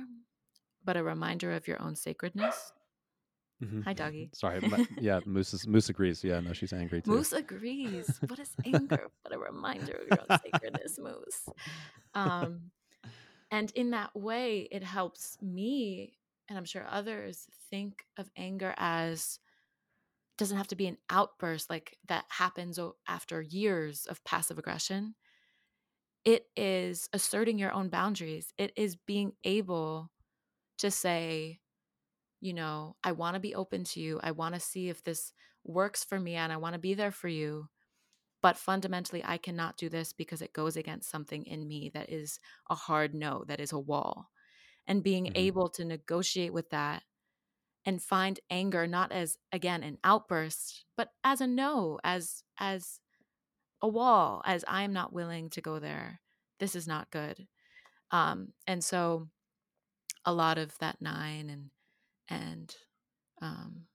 but 0.84 0.96
a 0.96 1.02
reminder 1.02 1.52
of 1.52 1.66
your 1.68 1.80
own 1.82 1.94
sacredness 1.96 2.72
Mhm. 3.62 3.84
hi 3.84 3.92
doggy 3.92 4.30
Sorry. 4.32 4.58
my- 4.60 4.86
yeah. 4.98 5.20
Moose 5.26 5.52
is, 5.52 5.66
Moose 5.66 5.90
agrees. 5.90 6.24
Yeah. 6.24 6.40
No, 6.40 6.54
she's 6.54 6.72
angry 6.72 7.02
too. 7.02 7.10
moose 7.10 7.32
agrees 7.34 8.18
what 8.26 8.38
is 8.38 8.48
anger 8.64 9.08
but 9.22 9.34
a 9.34 9.38
reminder 9.38 9.96
of 10.00 10.08
your 10.08 10.20
own 10.20 10.38
sacredness 10.40 10.98
moose 10.98 11.46
um, 12.14 12.70
and 13.50 13.70
in 13.74 13.90
that 13.90 14.16
way 14.16 14.66
it 14.72 14.82
helps 14.82 15.36
me 15.42 16.16
and 16.48 16.56
i'm 16.56 16.64
sure 16.64 16.86
others 16.90 17.46
think 17.70 18.06
of 18.16 18.30
anger 18.34 18.72
as 18.78 19.38
doesn't 20.40 20.58
have 20.58 20.68
to 20.68 20.76
be 20.76 20.88
an 20.88 20.98
outburst 21.10 21.70
like 21.70 21.98
that 22.08 22.26
happens 22.30 22.80
after 23.08 23.42
years 23.42 24.06
of 24.06 24.24
passive 24.24 24.58
aggression. 24.58 25.16
It 26.24 26.50
is 26.56 27.08
asserting 27.12 27.58
your 27.58 27.72
own 27.72 27.88
boundaries. 27.88 28.52
It 28.58 28.72
is 28.76 28.96
being 28.96 29.36
able 29.44 30.10
to 30.78 30.90
say 30.90 31.60
you 32.40 32.52
know 32.54 32.96
i 33.04 33.12
want 33.12 33.34
to 33.34 33.40
be 33.40 33.54
open 33.54 33.84
to 33.84 34.00
you. 34.00 34.20
I 34.22 34.32
want 34.32 34.54
to 34.54 34.60
see 34.60 34.88
if 34.90 35.04
this 35.04 35.32
works 35.64 36.04
for 36.04 36.20
me 36.20 36.36
and 36.36 36.52
i 36.52 36.58
want 36.58 36.74
to 36.74 36.80
be 36.80 36.94
there 36.94 37.10
for 37.12 37.28
you 37.28 37.68
but 38.42 38.56
fundamentally 38.58 39.24
i 39.24 39.38
cannot 39.38 39.76
do 39.78 39.88
this 39.90 40.12
because 40.12 40.42
it 40.42 40.52
goes 40.54 40.76
against 40.76 41.10
something 41.10 41.44
in 41.46 41.68
me 41.68 41.90
that 41.90 42.10
is 42.10 42.40
a 42.70 42.74
hard 42.76 43.14
no 43.14 43.44
that 43.48 43.60
is 43.60 43.72
a 43.72 43.78
wall. 43.80 44.30
And 44.86 45.02
being 45.04 45.28
Mhm. 45.28 45.36
able 45.36 45.68
to 45.70 45.84
negotiate 45.84 46.52
with 46.54 46.70
that 46.70 47.04
and 47.86 48.02
find 48.02 48.40
anger 48.50 48.86
not 48.86 49.10
as 49.12 49.38
again 49.52 49.82
an 49.82 49.98
outburst 50.04 50.84
but 50.96 51.08
as 51.24 51.40
a 51.40 51.46
no 51.46 51.98
as 52.04 52.42
as 52.58 53.00
a 53.82 53.88
wall 53.88 54.42
as 54.44 54.64
i 54.68 54.82
am 54.82 54.92
not 54.92 55.12
willing 55.12 55.48
to 55.50 55.60
go 55.60 55.78
there. 55.78 56.20
This 56.58 56.74
is 56.74 56.86
not 56.86 57.10
good. 57.10 57.46
Um 58.10 58.52
and 58.66 58.84
so 58.84 59.28
a 60.24 60.32
lot 60.32 60.58
of 60.58 60.76
that 60.78 61.00
nine 61.00 61.48
and 61.48 61.70
and 62.28 62.76
um 63.40 63.86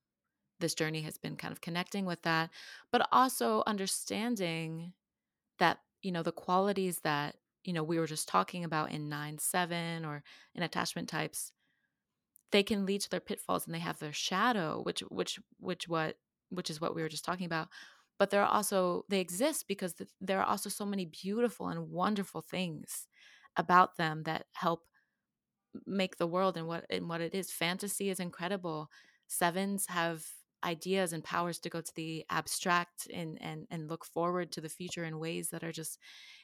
this 0.60 0.74
journey 0.74 1.02
has 1.02 1.18
been 1.18 1.36
kind 1.36 1.52
of 1.52 1.62
connecting 1.62 2.06
with 2.06 2.22
that 2.24 2.50
but 2.92 3.08
also 3.12 3.62
understanding 3.68 4.94
that 5.60 5.80
you 6.02 6.12
know 6.12 6.24
the 6.24 6.32
qualities 6.32 7.00
that 7.02 7.36
you 7.64 7.74
know 7.74 7.84
we 7.84 8.00
were 8.00 8.08
just 8.08 8.28
talking 8.28 8.64
about 8.64 8.92
in 8.92 9.10
9 9.10 9.38
7 9.38 10.06
or 10.06 10.24
in 10.56 10.64
attachment 10.64 11.08
types 11.10 11.52
they 12.56 12.64
can 12.64 12.86
lead 12.86 13.02
to 13.02 13.10
their 13.10 13.20
pitfalls 13.20 13.66
and 13.66 13.76
they 13.76 13.80
have 13.80 14.00
their 14.00 14.14
shadow 14.14 14.82
which 14.82 15.02
which 15.10 15.40
which 15.60 15.90
what 15.90 16.18
which 16.50 16.70
is 16.70 16.80
what 16.80 16.96
we 16.96 17.02
were 17.02 17.10
just 17.10 17.26
talking 17.26 17.46
about 17.46 17.68
but 18.18 18.30
there 18.30 18.42
are 18.42 18.52
also 18.52 19.04
they 19.10 19.20
exist 19.20 19.68
because 19.68 19.94
there 20.22 20.40
are 20.40 20.46
also 20.46 20.70
so 20.70 20.86
many 20.86 21.06
beautiful 21.06 21.68
and 21.68 21.90
wonderful 21.90 22.42
things 22.42 23.08
about 23.58 23.98
them 23.98 24.24
that 24.24 24.46
help 24.54 24.84
make 25.86 26.18
the 26.18 26.28
world 26.28 26.58
and 26.58 26.68
what 26.68 26.86
and 26.90 27.10
what 27.10 27.22
it 27.22 27.34
is. 27.36 27.52
Fantasy 27.52 28.10
is 28.10 28.20
incredible. 28.20 28.90
Sevens 29.28 29.88
have 29.88 30.24
ideas 30.64 31.14
and 31.14 31.24
powers 31.24 31.60
to 31.60 31.70
go 31.70 31.82
to 31.82 31.92
the 31.96 32.26
abstract 32.30 33.08
and 33.14 33.38
and 33.42 33.68
and 33.70 33.90
look 33.90 34.06
forward 34.06 34.52
to 34.52 34.62
the 34.62 34.70
future 34.70 35.04
in 35.04 35.20
ways 35.20 35.50
that 35.50 35.64
are 35.64 35.72
just 35.72 36.00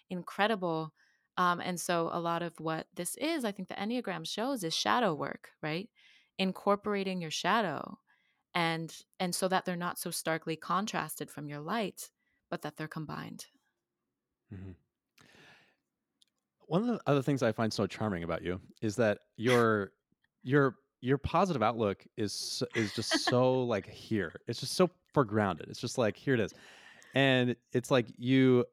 incredible 0.10 0.94
um, 1.38 1.60
and 1.62 1.80
so 1.80 2.10
a 2.12 2.20
lot 2.20 2.42
of 2.44 2.60
what 2.60 2.88
this 2.96 3.16
is 3.18 3.46
i 3.46 3.52
think 3.52 3.68
the 3.70 3.76
enneagram 3.76 4.26
shows 4.26 4.64
is 4.64 4.74
shadow 4.74 5.14
work 5.14 5.52
right 5.62 5.90
incorporating 6.38 7.22
your 7.22 7.32
shadow 7.32 7.98
and 8.56 9.04
and 9.20 9.36
so 9.36 9.48
that 9.48 9.66
they're 9.66 9.76
not 9.76 10.00
so 10.00 10.12
starkly 10.12 10.56
contrasted 10.56 11.32
from 11.32 11.48
your 11.48 11.60
light 11.62 12.12
but 12.50 12.62
that 12.64 12.78
they're 12.78 12.88
combined 12.88 13.48
Mhm. 14.52 14.76
One 16.68 16.82
of 16.82 16.88
the 16.88 17.02
other 17.06 17.22
things 17.22 17.44
I 17.44 17.52
find 17.52 17.72
so 17.72 17.86
charming 17.86 18.24
about 18.24 18.44
you 18.44 18.62
is 18.82 18.96
that 18.96 19.20
your 19.36 19.92
your 20.44 20.78
your 21.02 21.18
positive 21.18 21.62
outlook 21.62 22.06
is 22.18 22.64
is 22.76 22.94
just 22.94 23.26
so 23.26 23.64
like 23.64 23.88
here. 23.88 24.42
It's 24.48 24.60
just 24.60 24.74
so 24.74 24.90
foregrounded. 25.14 25.70
It's 25.70 25.82
just 25.82 25.98
like 25.98 26.16
here 26.16 26.34
it 26.34 26.40
is, 26.40 26.54
and 27.16 27.56
it's 27.74 27.92
like 27.92 28.08
you, 28.18 28.66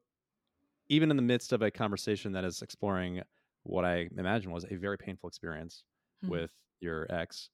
even 0.89 1.11
in 1.11 1.17
the 1.17 1.23
midst 1.23 1.53
of 1.53 1.61
a 1.61 1.71
conversation 1.71 2.31
that 2.33 2.43
is 2.43 2.61
exploring 2.61 3.21
what 3.63 3.85
I 3.85 4.09
imagine 4.17 4.51
was 4.51 4.65
a 4.69 4.75
very 4.75 4.97
painful 4.97 5.27
experience 5.29 5.83
Mhm. 6.25 6.29
with 6.29 6.51
your 6.81 7.07
ex, 7.11 7.49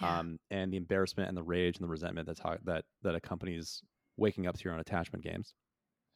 yeah 0.00 0.18
um, 0.20 0.38
and 0.50 0.72
the 0.72 0.76
embarrassment 0.76 1.28
and 1.28 1.36
the 1.36 1.42
rage 1.42 1.76
and 1.78 1.84
the 1.84 1.88
resentment 1.90 2.26
that 2.28 2.36
ta- 2.38 2.58
that 2.64 2.84
that 3.02 3.14
accompanies 3.14 3.82
waking 4.16 4.46
up 4.46 4.56
to 4.56 4.64
your 4.64 4.74
own 4.74 4.80
attachment 4.80 5.24
games. 5.24 5.54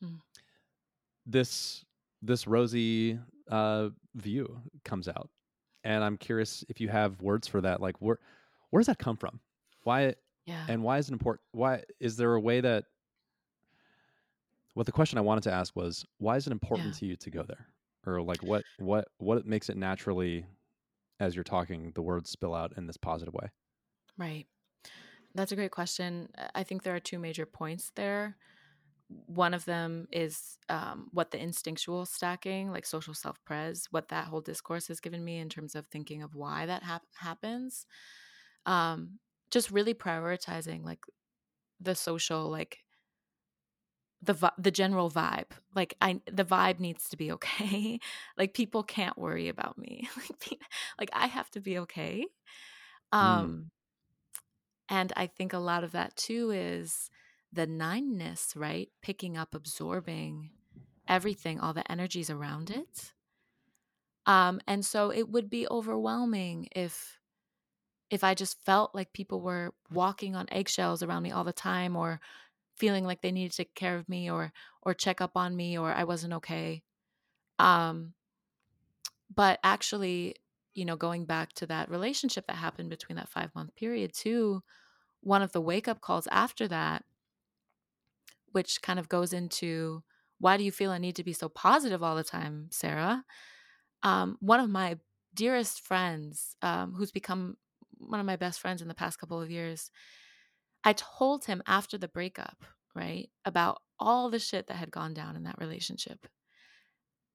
Mm. 0.03 0.21
This 1.27 1.85
this 2.21 2.47
rosy 2.47 3.19
uh, 3.51 3.91
view 4.15 4.61
comes 4.85 5.09
out, 5.09 5.31
and 5.85 6.03
I'm 6.05 6.17
curious 6.17 6.65
if 6.69 6.81
you 6.81 6.89
have 6.89 7.21
words 7.21 7.47
for 7.49 7.61
that. 7.61 7.81
Like, 7.81 8.01
where 8.01 8.19
where 8.71 8.81
does 8.81 8.87
that 8.89 8.99
come 8.99 9.17
from? 9.17 9.41
Why 9.85 10.15
Yeah. 10.47 10.65
and 10.69 10.83
why 10.83 10.99
is 10.99 11.09
it 11.09 11.13
important? 11.13 11.43
Why 11.53 11.85
is 12.01 12.17
there 12.17 12.35
a 12.35 12.41
way 12.41 12.61
that 12.61 12.87
what 14.75 14.87
the 14.87 14.93
question 14.93 15.19
I 15.19 15.23
wanted 15.23 15.45
to 15.45 15.53
ask 15.53 15.75
was 15.77 16.05
why 16.19 16.37
is 16.37 16.47
it 16.47 16.53
important 16.53 16.95
Yeah. 16.95 16.97
to 16.97 17.07
you 17.07 17.17
to 17.17 17.31
go 17.31 17.43
there? 17.45 17.69
Or 18.07 18.23
like 18.23 18.43
what 18.43 18.67
what 18.77 19.09
what 19.19 19.47
makes 19.47 19.69
it 19.71 19.77
naturally 19.77 20.47
as 21.21 21.35
you're 21.37 21.45
talking 21.45 21.93
the 21.95 22.03
words 22.03 22.31
spill 22.31 22.55
out 22.55 22.77
in 22.77 22.87
this 22.87 22.97
positive 22.99 23.35
way? 23.35 23.51
Right. 24.19 24.47
That's 25.35 25.53
a 25.53 25.57
great 25.57 25.73
question. 25.73 26.31
I 26.55 26.65
think 26.65 26.83
there 26.83 26.95
are 26.97 27.01
two 27.01 27.19
major 27.19 27.47
points 27.47 27.93
there. 27.97 28.39
One 29.09 29.55
of 29.55 29.65
them 29.67 30.09
is 30.13 30.59
um, 30.69 31.09
what 31.13 31.33
the 31.33 31.43
instinctual 31.43 32.07
stacking, 32.07 32.71
like 32.73 32.87
social 32.87 33.15
self 33.15 33.45
pres, 33.45 33.89
what 33.91 34.09
that 34.09 34.29
whole 34.29 34.43
discourse 34.43 34.89
has 34.89 35.01
given 35.01 35.25
me 35.25 35.39
in 35.39 35.49
terms 35.51 35.75
of 35.75 35.89
thinking 35.89 36.23
of 36.23 36.35
why 36.35 36.67
that 36.67 36.83
hap- 36.85 37.07
happens. 37.17 37.87
Um, 38.67 39.21
just 39.51 39.71
really 39.71 39.95
prioritizing 39.95 40.85
like 40.85 41.01
the 41.81 41.95
social, 41.95 42.51
like 42.51 42.82
the 44.23 44.53
the 44.57 44.71
general 44.71 45.11
vibe. 45.11 45.51
Like 45.75 45.95
I, 46.01 46.21
the 46.31 46.45
vibe 46.45 46.79
needs 46.79 47.09
to 47.09 47.17
be 47.17 47.33
okay. 47.33 47.99
like 48.39 48.55
people 48.55 48.83
can't 48.83 49.19
worry 49.19 49.49
about 49.49 49.77
me. 49.77 50.09
like, 50.17 50.61
like 50.99 51.11
I 51.13 51.27
have 51.27 51.51
to 51.51 51.61
be 51.61 51.79
okay. 51.81 52.27
Mm. 53.13 53.19
Um, 53.19 53.71
and 54.89 55.13
I 55.17 55.27
think 55.27 55.53
a 55.53 55.59
lot 55.59 55.85
of 55.85 55.93
that 55.93 56.17
too 56.17 56.51
is 56.51 57.11
the 57.53 57.67
nineness, 57.67 58.55
right? 58.57 58.89
Picking 59.03 59.37
up, 59.37 59.55
absorbing 59.55 60.51
everything, 61.09 61.61
all 61.61 61.73
the 61.73 61.91
energies 61.91 62.31
around 62.31 62.71
it. 62.71 63.13
Um, 64.25 64.61
and 64.69 64.85
so 64.85 65.11
it 65.11 65.29
would 65.29 65.51
be 65.51 65.67
overwhelming 65.69 66.69
if 66.75 67.19
if 68.11 68.23
I 68.23 68.35
just 68.35 68.63
felt 68.63 68.95
like 68.95 69.15
people 69.15 69.41
were 69.41 69.73
walking 69.91 70.37
on 70.37 70.47
eggshells 70.53 71.03
around 71.03 71.23
me 71.23 71.33
all 71.33 71.45
the 71.45 71.53
time 71.53 71.97
or 71.97 72.21
feeling 72.77 73.05
like 73.05 73.23
they 73.23 73.33
needed 73.33 73.53
to 73.53 73.59
take 73.59 73.75
care 73.75 73.97
of 73.97 74.09
me 74.09 74.31
or 74.31 74.53
or 74.83 74.95
check 74.95 75.21
up 75.21 75.33
on 75.37 75.57
me 75.57 75.79
or 75.79 75.93
I 75.93 76.05
wasn't 76.05 76.33
okay. 76.35 76.83
Um, 77.59 78.15
but 79.35 79.59
actually, 79.63 80.37
you 80.75 80.85
know, 80.85 80.97
going 80.97 81.25
back 81.25 81.53
to 81.55 81.67
that 81.67 81.91
relationship 81.91 82.47
that 82.47 82.57
happened 82.57 82.91
between 82.91 83.17
that 83.17 83.29
five 83.29 83.55
month 83.55 83.75
period 83.77 84.13
too, 84.15 84.63
one 85.21 85.43
of 85.43 85.53
the 85.53 85.61
wake 85.61 85.89
up 85.89 86.01
calls 86.01 86.27
after 86.31 86.69
that, 86.69 87.05
which 88.53 88.83
kind 88.83 88.99
of 88.99 89.09
goes 89.09 89.33
into 89.33 90.03
why 90.39 90.57
do 90.57 90.65
you 90.65 90.73
feel 90.73 90.93
a 90.93 90.99
need 90.99 91.17
to 91.17 91.25
be 91.25 91.33
so 91.33 91.49
positive 91.49 92.03
all 92.03 92.17
the 92.17 92.25
time, 92.25 92.69
Sarah? 92.71 93.25
Um, 94.03 94.37
one 94.41 94.61
of 94.61 94.69
my 94.69 94.99
dearest 95.35 95.81
friends, 95.83 96.57
um, 96.63 96.95
who's 96.95 97.13
become 97.13 97.57
one 97.99 98.21
of 98.21 98.27
my 98.27 98.37
best 98.37 98.61
friends 98.61 98.83
in 98.83 98.89
the 98.89 98.95
past 98.95 99.19
couple 99.19 99.41
of 99.41 99.51
years, 99.51 99.91
I 100.85 100.95
told 100.95 101.45
him 101.45 101.63
after 101.67 101.97
the 101.97 102.09
breakup, 102.09 102.65
right, 102.95 103.31
about 103.45 103.83
all 103.99 104.31
the 104.31 104.39
shit 104.39 104.67
that 104.67 104.77
had 104.77 104.91
gone 104.91 105.15
down 105.15 105.37
in 105.37 105.45
that 105.45 105.59
relationship. 105.59 106.27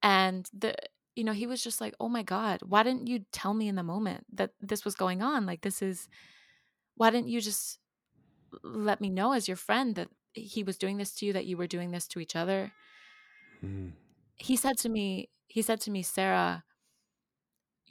And 0.03 0.47
the 0.53 0.75
you 1.15 1.23
know, 1.23 1.33
he 1.33 1.47
was 1.47 1.63
just 1.63 1.81
like, 1.81 1.95
"Oh 1.99 2.09
my 2.09 2.21
god, 2.21 2.61
why 2.61 2.83
didn't 2.83 3.07
you 3.07 3.25
tell 3.31 3.53
me 3.53 3.67
in 3.67 3.75
the 3.75 3.83
moment 3.83 4.25
that 4.33 4.51
this 4.61 4.85
was 4.85 4.93
going 4.93 5.23
on? 5.23 5.47
Like 5.47 5.61
this 5.61 5.81
is 5.81 6.07
why 6.95 7.09
didn't 7.09 7.29
you 7.29 7.41
just 7.41 7.79
let 8.63 9.01
me 9.01 9.09
know 9.09 9.31
as 9.31 9.47
your 9.47 9.57
friend 9.57 9.95
that 9.95 10.09
he 10.33 10.63
was 10.63 10.77
doing 10.77 10.97
this 10.97 11.13
to 11.15 11.25
you, 11.25 11.33
that 11.33 11.47
you 11.47 11.57
were 11.57 11.67
doing 11.67 11.91
this 11.91 12.07
to 12.09 12.19
each 12.19 12.35
other?" 12.35 12.71
Mm. 13.63 13.93
He 14.35 14.55
said 14.55 14.77
to 14.79 14.89
me, 14.89 15.29
he 15.47 15.63
said 15.63 15.81
to 15.81 15.91
me, 15.91 16.03
"Sarah, 16.03 16.63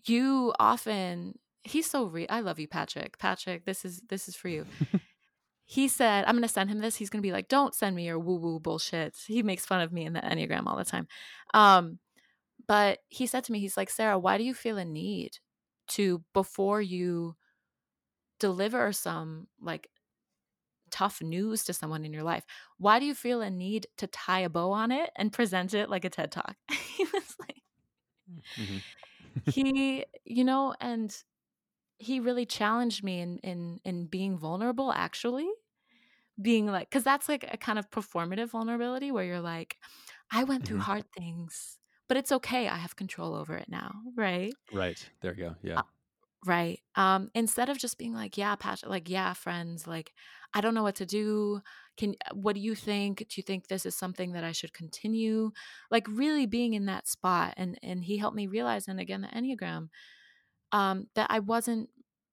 you 0.04 0.54
often 0.60 1.40
he's 1.64 1.90
so 1.90 2.04
re 2.04 2.28
I 2.28 2.40
love 2.40 2.60
you, 2.60 2.68
Patrick. 2.68 3.18
Patrick, 3.18 3.64
this 3.64 3.84
is 3.84 4.02
this 4.08 4.28
is 4.28 4.36
for 4.36 4.48
you." 4.48 4.66
he 5.66 5.88
said, 5.88 6.24
I'm 6.24 6.34
going 6.36 6.42
to 6.42 6.48
send 6.48 6.70
him 6.70 6.78
this. 6.80 6.96
He's 6.96 7.10
going 7.10 7.20
to 7.22 7.26
be 7.26 7.32
like, 7.32 7.48
don't 7.48 7.74
send 7.74 7.96
me 7.96 8.06
your 8.06 8.18
woo 8.18 8.36
woo 8.36 8.60
bullshit. 8.60 9.16
He 9.26 9.42
makes 9.42 9.66
fun 9.66 9.80
of 9.80 9.92
me 9.92 10.04
in 10.06 10.12
the 10.12 10.20
Enneagram 10.20 10.66
all 10.66 10.76
the 10.76 10.84
time. 10.84 11.08
Um, 11.54 11.98
but 12.66 13.00
he 13.08 13.26
said 13.26 13.44
to 13.44 13.52
me, 13.52 13.60
he's 13.60 13.76
like, 13.76 13.90
Sarah, 13.90 14.18
why 14.18 14.38
do 14.38 14.44
you 14.44 14.54
feel 14.54 14.78
a 14.78 14.84
need 14.84 15.38
to, 15.88 16.24
before 16.34 16.80
you 16.82 17.36
deliver 18.38 18.92
some 18.92 19.46
like 19.60 19.88
tough 20.90 21.20
news 21.20 21.64
to 21.64 21.72
someone 21.72 22.04
in 22.04 22.12
your 22.12 22.22
life, 22.22 22.44
why 22.78 22.98
do 22.98 23.06
you 23.06 23.14
feel 23.14 23.40
a 23.42 23.50
need 23.50 23.86
to 23.96 24.06
tie 24.06 24.40
a 24.40 24.48
bow 24.48 24.70
on 24.72 24.92
it 24.92 25.10
and 25.16 25.32
present 25.32 25.74
it 25.74 25.90
like 25.90 26.04
a 26.04 26.10
TED 26.10 26.30
talk? 26.32 26.56
he 26.70 27.04
was 27.12 27.36
like, 27.40 27.62
Mhm. 28.56 28.82
he, 29.44 30.04
you 30.24 30.44
know, 30.44 30.74
and 30.80 31.16
he 31.98 32.20
really 32.20 32.46
challenged 32.46 33.02
me 33.04 33.20
in 33.20 33.38
in 33.38 33.80
in 33.84 34.06
being 34.06 34.36
vulnerable 34.38 34.92
actually 34.92 35.48
being 36.40 36.66
like 36.66 36.88
because 36.90 37.04
that's 37.04 37.28
like 37.28 37.44
a 37.52 37.56
kind 37.56 37.78
of 37.78 37.90
performative 37.90 38.50
vulnerability 38.50 39.10
where 39.10 39.24
you're 39.24 39.40
like 39.40 39.76
i 40.30 40.44
went 40.44 40.64
through 40.64 40.78
Mhm. 40.78 40.82
hard 40.82 41.04
things 41.16 41.78
but 42.08 42.16
it's 42.16 42.30
okay 42.32 42.68
i 42.68 42.76
have 42.76 42.96
control 42.96 43.34
over 43.34 43.56
it 43.56 43.68
now 43.68 43.94
right 44.16 44.54
Right. 44.72 45.08
There 45.20 45.32
you 45.34 45.44
go. 45.44 45.56
Yeah. 45.62 45.82
right 46.44 46.80
um 46.94 47.30
instead 47.34 47.68
of 47.70 47.78
just 47.78 47.98
being 47.98 48.12
like 48.14 48.36
yeah 48.36 48.54
Patrick, 48.56 48.90
like 48.90 49.08
yeah 49.08 49.32
friends 49.32 49.86
like 49.86 50.12
i 50.54 50.60
don't 50.60 50.74
know 50.74 50.82
what 50.82 50.96
to 50.96 51.06
do 51.06 51.60
can 51.96 52.14
what 52.34 52.54
do 52.54 52.60
you 52.60 52.74
think 52.74 53.18
do 53.20 53.34
you 53.38 53.42
think 53.42 53.66
this 53.66 53.86
is 53.86 53.94
something 53.96 54.32
that 54.32 54.44
i 54.44 54.52
should 54.52 54.72
continue 54.74 55.50
like 55.90 56.06
really 56.08 56.46
being 56.46 56.74
in 56.74 56.86
that 56.86 57.08
spot 57.08 57.54
and 57.56 57.78
and 57.82 58.04
he 58.04 58.18
helped 58.18 58.36
me 58.36 58.46
realize 58.46 58.86
and 58.86 59.00
again 59.00 59.22
the 59.22 59.28
enneagram 59.28 59.88
um 60.72 61.08
that 61.14 61.26
i 61.30 61.38
wasn't 61.38 61.88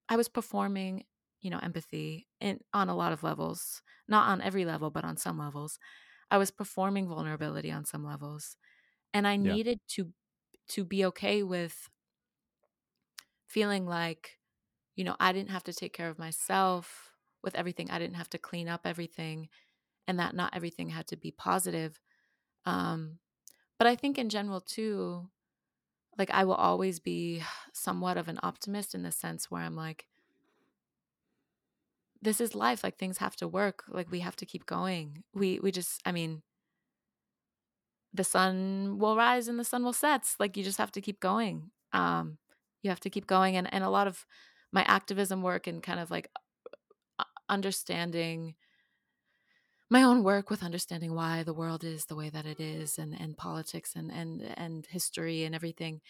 i 0.09 0.15
was 0.15 0.27
performing 0.29 1.05
you 1.41 1.49
know 1.49 1.59
empathy 1.59 2.27
in 2.39 2.59
on 2.73 2.89
a 2.89 2.95
lot 2.95 3.11
of 3.13 3.23
levels 3.23 3.81
not 4.07 4.27
on 4.29 4.41
every 4.41 4.65
level 4.65 4.89
but 4.91 5.03
on 5.05 5.17
some 5.17 5.37
levels 5.37 5.79
i 6.31 6.37
was 6.37 6.51
performing 6.51 7.07
vulnerability 7.07 7.71
on 7.71 7.85
some 7.85 8.03
levels 8.05 8.57
and 9.13 9.27
i 9.27 9.37
Yeah. 9.39 9.57
needed 9.57 9.79
to 9.87 10.13
to 10.69 10.85
be 10.85 11.05
okay 11.05 11.43
with 11.43 11.89
feeling 13.47 13.85
like 13.85 14.39
you 14.95 15.03
know 15.03 15.15
i 15.19 15.31
didn't 15.33 15.51
have 15.51 15.63
to 15.63 15.73
take 15.73 15.93
care 15.93 16.09
of 16.09 16.19
myself 16.19 17.11
with 17.43 17.55
everything 17.55 17.89
i 17.91 17.99
didn't 17.99 18.15
have 18.15 18.29
to 18.29 18.37
clean 18.37 18.67
up 18.67 18.81
everything 18.85 19.49
and 20.07 20.19
that 20.19 20.35
not 20.35 20.55
everything 20.55 20.89
had 20.89 21.07
to 21.07 21.17
be 21.17 21.31
positive 21.31 21.99
um 22.65 23.19
but 23.79 23.87
i 23.87 23.95
think 23.95 24.17
in 24.17 24.29
general 24.29 24.61
too 24.61 25.29
like 26.17 26.31
i 26.31 26.43
will 26.43 26.55
always 26.55 26.99
be 26.99 27.41
somewhat 27.73 28.17
of 28.17 28.27
an 28.27 28.39
optimist 28.43 28.93
in 28.95 29.03
the 29.03 29.11
sense 29.11 29.49
where 29.49 29.61
i'm 29.61 29.75
like 29.75 30.05
this 32.21 32.39
is 32.39 32.55
life 32.55 32.83
like 32.83 32.97
things 32.97 33.17
have 33.17 33.35
to 33.35 33.47
work 33.47 33.83
like 33.89 34.09
we 34.11 34.19
have 34.19 34.35
to 34.35 34.45
keep 34.45 34.65
going 34.65 35.23
we 35.33 35.59
we 35.61 35.71
just 35.71 36.01
i 36.05 36.11
mean 36.11 36.41
the 38.13 38.23
sun 38.23 38.97
will 38.99 39.15
rise 39.15 39.47
and 39.47 39.59
the 39.59 39.63
sun 39.63 39.83
will 39.83 39.93
set 39.93 40.23
like 40.39 40.55
you 40.55 40.63
just 40.63 40.77
have 40.77 40.91
to 40.91 41.01
keep 41.01 41.19
going 41.19 41.71
um 41.91 42.37
you 42.81 42.89
have 42.89 42.99
to 42.99 43.09
keep 43.09 43.27
going 43.27 43.55
and 43.55 43.71
and 43.73 43.83
a 43.83 43.89
lot 43.89 44.07
of 44.07 44.25
my 44.71 44.83
activism 44.83 45.41
work 45.41 45.67
and 45.67 45.83
kind 45.83 45.99
of 45.99 46.09
like 46.09 46.29
understanding 47.49 48.55
my 49.93 50.01
own 50.01 50.23
work 50.23 50.49
with 50.49 50.63
understanding 50.63 51.13
why 51.13 51.43
the 51.43 51.53
world 51.53 51.83
is 51.83 52.05
the 52.05 52.15
way 52.15 52.27
that 52.27 52.47
it 52.47 52.59
is 52.59 52.97
and 52.97 53.13
and 53.13 53.37
politics 53.37 53.93
and 53.95 54.11
and 54.11 54.41
and 54.57 54.87
history 54.87 55.43
and 55.43 55.53
everything 55.53 56.01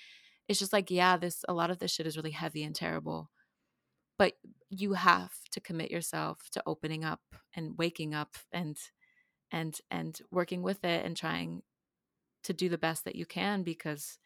it's 0.47 0.57
just 0.59 0.71
like 0.71 0.89
yeah 0.89 1.17
this 1.17 1.43
a 1.49 1.53
lot 1.53 1.69
of 1.69 1.79
this 1.79 1.91
shit 1.91 2.07
is 2.07 2.15
really 2.15 2.31
heavy 2.31 2.63
and 2.63 2.75
terrible 2.75 3.29
but 4.17 4.35
you 4.69 4.93
have 4.93 5.33
to 5.51 5.59
commit 5.59 5.91
yourself 5.91 6.49
to 6.49 6.63
opening 6.65 7.03
up 7.03 7.19
and 7.57 7.77
waking 7.77 8.13
up 8.13 8.35
and 8.53 8.77
and 9.51 9.79
and 9.91 10.21
working 10.31 10.63
with 10.63 10.85
it 10.85 11.05
and 11.05 11.17
trying 11.17 11.61
to 12.43 12.53
do 12.53 12.69
the 12.69 12.77
best 12.77 13.03
that 13.03 13.17
you 13.17 13.25
can 13.25 13.63
because 13.63 14.17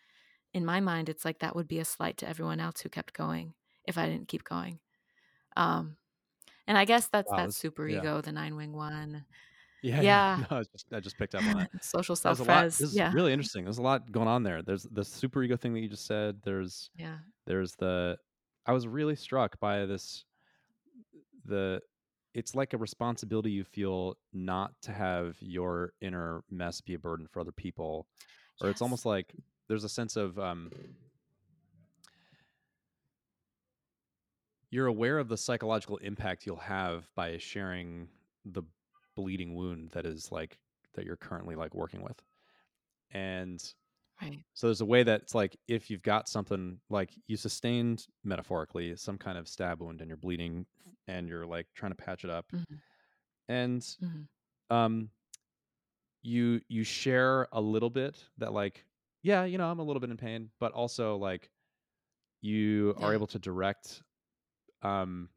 in 0.54 0.64
my 0.64 0.80
mind 0.80 1.10
it's 1.10 1.26
like 1.26 1.40
that 1.40 1.56
would 1.56 1.68
be 1.68 1.80
a 1.80 1.86
slight 1.86 2.18
to 2.18 2.30
everyone 2.30 2.60
else 2.60 2.82
who 2.82 2.90
kept 2.90 3.12
going 3.14 3.56
if 3.88 3.98
i 3.98 4.06
didn't 4.08 4.28
keep 4.28 4.44
going 4.44 4.78
um 5.56 5.98
and 6.68 6.78
i 6.78 6.86
guess 6.86 7.08
that's 7.08 7.32
Wow, 7.32 7.38
that 7.38 7.54
super 7.54 7.88
yeah. 7.88 8.00
ego 8.00 8.22
the 8.22 8.32
nine 8.32 8.56
wing 8.56 8.74
one 8.74 9.26
Yeah. 9.84 10.02
Yeah. 10.02 10.44
No, 10.50 10.58
I 10.58 10.64
just 10.64 10.86
I 10.92 11.00
just 11.00 11.18
picked 11.18 11.36
up 11.36 11.44
on 11.44 11.58
that. 11.72 11.84
social 11.84 12.16
self 12.16 12.44
pres 12.44 12.78
This 12.78 12.90
is 12.90 12.96
yeah 12.96 13.12
really 13.14 13.34
interesting. 13.34 13.64
There's 13.64 13.78
a 13.78 13.84
lot 13.84 14.12
going 14.12 14.28
on 14.28 14.44
there. 14.44 14.62
There's 14.62 14.84
the 14.84 15.04
super 15.06 15.44
ego 15.44 15.56
thing 15.56 15.74
that 15.74 15.82
you 15.82 15.90
just 15.90 16.06
said. 16.06 16.38
There's 16.44 16.90
yeah 16.98 17.18
there's 17.46 17.74
the 17.76 18.18
I 18.66 18.74
was 18.74 18.88
really 18.88 19.16
struck 19.16 19.60
by 19.60 19.86
this 19.86 20.26
the 21.46 21.82
it's 22.34 22.54
like 22.54 22.74
a 22.74 22.78
responsibility 22.78 23.50
you 23.52 23.64
feel 23.64 24.16
not 24.34 24.74
to 24.84 24.92
have 24.92 25.36
your 25.40 25.94
inner 26.02 26.44
mess 26.52 26.82
be 26.82 26.94
a 26.94 27.00
burden 27.00 27.28
for 27.32 27.40
other 27.40 27.52
people. 27.52 28.08
Or 28.62 28.70
it's 28.70 28.82
almost 28.82 29.06
like 29.06 29.34
there's 29.68 29.84
a 29.84 29.90
sense 29.90 30.16
of 30.16 30.38
um 30.40 30.72
you're 34.70 34.88
aware 34.88 35.18
of 35.18 35.30
the 35.30 35.38
psychological 35.38 35.98
impact 35.98 36.46
you'll 36.46 36.58
have 36.58 37.08
by 37.16 37.38
sharing 37.38 38.08
the 38.46 38.64
bleeding 39.18 39.56
wound 39.56 39.92
that 39.92 40.06
is 40.08 40.32
like 40.32 40.60
that 40.96 41.06
you're 41.06 41.18
currently 41.18 41.56
like 41.56 41.76
working 41.76 42.04
with. 42.04 42.24
And 43.12 43.64
Right. 44.22 44.44
So 44.56 44.68
there's 44.68 44.82
a 44.82 44.86
way 44.86 45.04
that 45.04 45.22
it's 45.24 45.36
like 45.36 45.58
if 45.68 45.90
you've 45.90 46.04
got 46.04 46.30
something 46.30 46.82
like 46.90 47.12
you 47.28 47.38
sustained 47.38 48.08
metaphorically 48.24 48.96
some 48.98 49.18
kind 49.18 49.38
of 49.38 49.48
stab 49.48 49.82
wound 49.82 50.02
and 50.02 50.10
you're 50.10 50.18
bleeding 50.18 50.68
and 51.08 51.30
you're 51.30 51.46
like 51.48 51.68
trying 51.76 51.92
to 51.92 51.98
patch 51.98 52.24
it 52.26 52.32
up 52.32 52.52
Mhm. 52.52 52.82
and 53.50 53.98
Mhm. 54.00 54.28
um 54.72 55.12
you 56.22 56.62
you 56.68 56.84
share 56.84 57.48
a 57.52 57.62
little 57.62 57.90
bit 57.90 58.28
that 58.38 58.52
like 58.54 58.86
yeah 59.24 59.44
you 59.46 59.58
know 59.58 59.70
i'm 59.70 59.80
a 59.80 59.84
little 59.84 60.00
bit 60.00 60.10
in 60.10 60.18
pain 60.18 60.50
but 60.60 60.72
also 60.74 61.16
like 61.18 61.50
you 62.42 62.96
are 63.00 63.14
able 63.14 63.28
to 63.28 63.40
direct 63.40 64.04
um 64.84 65.30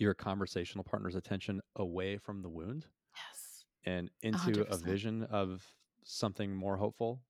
your 0.00 0.14
conversational 0.14 0.82
partner's 0.84 1.14
attention 1.14 1.60
away 1.76 2.16
from 2.16 2.42
the 2.42 2.48
wound 2.48 2.86
Yes. 3.14 3.64
and 3.84 4.10
into 4.22 4.62
a 4.62 4.76
100%. 4.76 4.84
vision 4.84 5.22
of 5.24 5.64
something 6.04 6.54
more 6.54 6.76
hopeful 6.76 7.20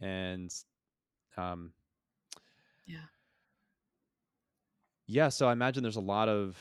and 0.00 0.54
um 1.36 1.72
Yeah. 2.86 3.06
yeah 5.06 5.28
so 5.28 5.48
i 5.48 5.52
imagine 5.52 5.82
there's 5.82 5.96
a 5.96 6.00
lot 6.00 6.28
of 6.28 6.56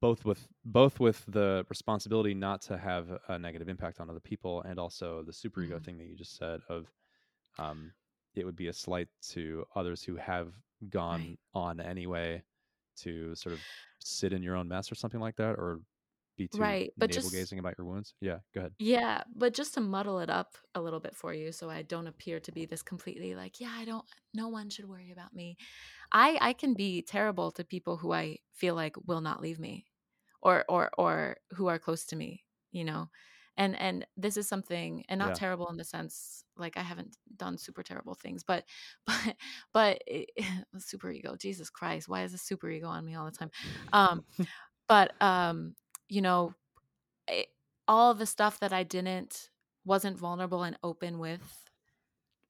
both 0.00 0.24
with 0.26 0.46
both 0.66 1.00
with 1.00 1.24
the 1.28 1.64
responsibility 1.70 2.34
not 2.34 2.60
to 2.60 2.76
have 2.76 3.18
a 3.28 3.38
negative 3.38 3.68
impact 3.68 4.00
on 4.00 4.10
other 4.10 4.20
people 4.20 4.60
and 4.62 4.78
also 4.78 5.22
the 5.22 5.32
superego 5.32 5.80
Mhm. 5.80 5.84
thing 5.84 5.98
that 5.98 6.04
you 6.06 6.14
just 6.14 6.36
said 6.36 6.60
of 6.68 6.92
um 7.58 7.92
it 8.34 8.44
would 8.44 8.56
be 8.56 8.66
a 8.68 8.72
slight 8.72 9.08
to 9.22 9.64
others 9.74 10.02
who 10.02 10.16
have 10.16 10.52
gone 10.90 11.20
Right. 11.20 11.38
on 11.54 11.80
anyway 11.80 12.42
to 12.96 13.34
sort 13.34 13.54
of 13.54 13.64
sit 14.00 14.32
in 14.32 14.42
your 14.42 14.56
own 14.56 14.68
mess 14.68 14.90
or 14.92 14.94
something 14.96 15.20
like 15.20 15.36
that 15.36 15.54
or 15.58 15.80
be 16.36 16.48
too 16.48 16.76
Right, 16.76 16.92
but 16.96 17.10
navel 17.10 17.30
just 17.30 17.30
gazing 17.30 17.58
about 17.58 17.74
your 17.78 17.86
wounds 17.86 18.14
yeah 18.20 18.40
go 18.54 18.60
ahead 18.62 18.74
Yeah, 18.78 19.22
but 19.34 19.54
just 19.54 19.74
to 19.74 19.80
muddle 19.80 20.18
it 20.18 20.28
up 20.28 20.56
a 20.74 20.82
little 20.82 20.98
bit 20.98 21.14
for 21.14 21.32
you 21.32 21.52
so 21.52 21.70
I 21.70 21.82
don't 21.82 22.08
appear 22.08 22.40
to 22.40 22.50
be 22.52 22.66
this 22.66 22.82
completely 22.82 23.34
like, 23.36 23.60
yeah, 23.60 23.70
I 23.72 23.84
don't 23.84 24.04
no 24.34 24.48
one 24.48 24.68
should 24.68 24.88
worry 24.88 25.12
about 25.12 25.32
me. 25.32 25.56
I 26.12 26.38
I 26.40 26.52
can 26.54 26.74
be 26.74 27.02
terrible 27.02 27.52
to 27.52 27.64
people 27.64 27.98
who 27.98 28.12
I 28.12 28.38
feel 28.52 28.74
like 28.76 28.96
will 29.06 29.20
not 29.20 29.40
leave 29.42 29.60
me 29.60 29.88
or 30.42 30.64
or 30.68 30.90
or 30.98 31.38
who 31.52 31.68
are 31.68 31.78
close 31.80 32.06
to 32.06 32.16
me, 32.16 32.44
you 32.72 32.84
know. 32.84 33.10
And 33.56 33.78
and 33.78 34.06
this 34.16 34.36
is 34.36 34.48
something 34.48 35.04
and 35.08 35.18
not 35.18 35.28
yeah 35.28 35.34
terrible 35.34 35.68
in 35.70 35.76
the 35.76 35.84
sense 35.84 36.44
like 36.56 36.76
I 36.76 36.82
haven't 36.82 37.16
done 37.36 37.58
super 37.58 37.82
terrible 37.82 38.14
things, 38.14 38.42
but 38.44 38.64
but 39.06 39.36
but 39.72 40.02
it, 40.06 40.30
super 40.78 41.10
ego, 41.10 41.36
Jesus 41.36 41.70
Christ, 41.70 42.08
why 42.08 42.22
is 42.24 42.32
this 42.32 42.42
super 42.42 42.68
ego 42.70 42.86
on 42.88 43.04
me 43.04 43.14
all 43.14 43.26
the 43.26 43.30
time? 43.36 43.50
Um 43.92 44.24
but 44.88 45.12
um 45.20 45.74
you 46.08 46.22
know, 46.22 46.54
it, 47.28 47.48
all 47.88 48.10
of 48.10 48.18
the 48.18 48.26
stuff 48.26 48.60
that 48.60 48.72
I 48.72 48.82
didn't 48.84 49.50
wasn't 49.84 50.18
vulnerable 50.18 50.62
and 50.64 50.78
open 50.82 51.18
with 51.18 51.70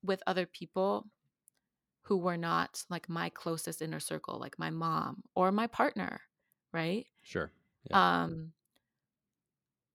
with 0.02 0.22
other 0.26 0.46
people 0.46 1.08
who 2.02 2.16
were 2.18 2.36
not 2.36 2.84
like 2.90 3.08
my 3.08 3.30
closest 3.30 3.80
inner 3.82 4.00
circle, 4.00 4.38
like 4.38 4.58
my 4.58 4.70
mom 4.70 5.22
or 5.34 5.50
my 5.52 5.66
partner, 5.66 6.20
right? 6.72 7.06
sure 7.22 7.50
yeah 7.90 7.96
Um 8.26 8.52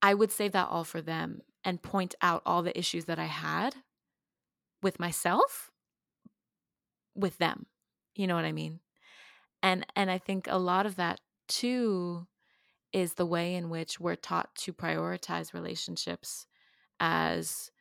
I 0.02 0.14
would 0.14 0.32
save 0.32 0.54
that 0.54 0.70
all 0.70 0.84
for 0.84 1.02
them 1.02 1.41
and 1.64 1.82
point 1.82 2.16
out 2.22 2.41
all 2.45 2.64
the 2.64 2.78
issues 2.78 3.06
that 3.06 3.20
I 3.20 3.26
had 3.26 3.76
with 4.82 5.00
myself 5.00 5.72
with 7.16 7.38
them. 7.38 7.66
You 8.16 8.28
know 8.28 8.36
what 8.36 8.45
I 8.45 8.52
mean? 8.52 8.80
And 9.62 9.86
and 9.95 10.10
I 10.10 10.18
think 10.18 10.47
a 10.50 10.58
lot 10.58 10.86
of 10.86 10.95
that 10.95 11.20
too 11.47 12.28
is 12.93 13.16
the 13.16 13.26
way 13.26 13.56
in 13.56 13.70
which 13.70 14.00
we're 14.00 14.16
taught 14.16 14.56
to 14.56 14.74
prioritize 14.74 15.54
relationships 15.54 16.47
as 17.00 17.72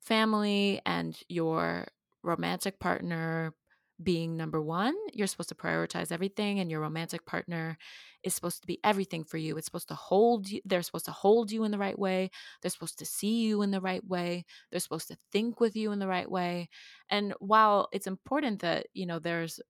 family 0.00 0.80
and 0.86 1.18
your 1.28 1.86
romantic 2.22 2.78
partner 2.80 3.54
being 4.02 4.36
number 4.36 4.60
one. 4.62 4.94
You're 5.12 5.26
supposed 5.26 5.48
to 5.48 5.54
prioritize 5.54 6.12
everything, 6.12 6.60
and 6.60 6.70
your 6.70 6.80
romantic 6.80 7.26
partner 7.26 7.76
is 8.22 8.34
supposed 8.34 8.60
to 8.62 8.66
be 8.66 8.78
everything 8.84 9.24
for 9.24 9.38
you. 9.38 9.56
It's 9.56 9.66
supposed 9.66 9.88
to 9.88 9.94
hold 9.94 10.48
you, 10.48 10.60
they're 10.64 10.82
supposed 10.82 11.06
to 11.06 11.12
hold 11.12 11.50
you 11.50 11.64
in 11.64 11.70
the 11.70 11.78
right 11.78 11.98
way. 11.98 12.30
They're 12.60 12.70
supposed 12.70 12.98
to 12.98 13.06
see 13.06 13.42
you 13.42 13.62
in 13.62 13.70
the 13.70 13.80
right 13.80 14.04
way. 14.06 14.44
They're 14.70 14.80
supposed 14.80 15.08
to 15.08 15.16
think 15.32 15.60
with 15.60 15.76
you 15.76 15.92
in 15.92 15.98
the 15.98 16.08
right 16.08 16.30
way. 16.30 16.68
And 17.10 17.34
while 17.38 17.88
it's 17.92 18.06
important 18.06 18.60
that, 18.60 18.86
you 18.94 19.06
know, 19.06 19.18
there's 19.18 19.60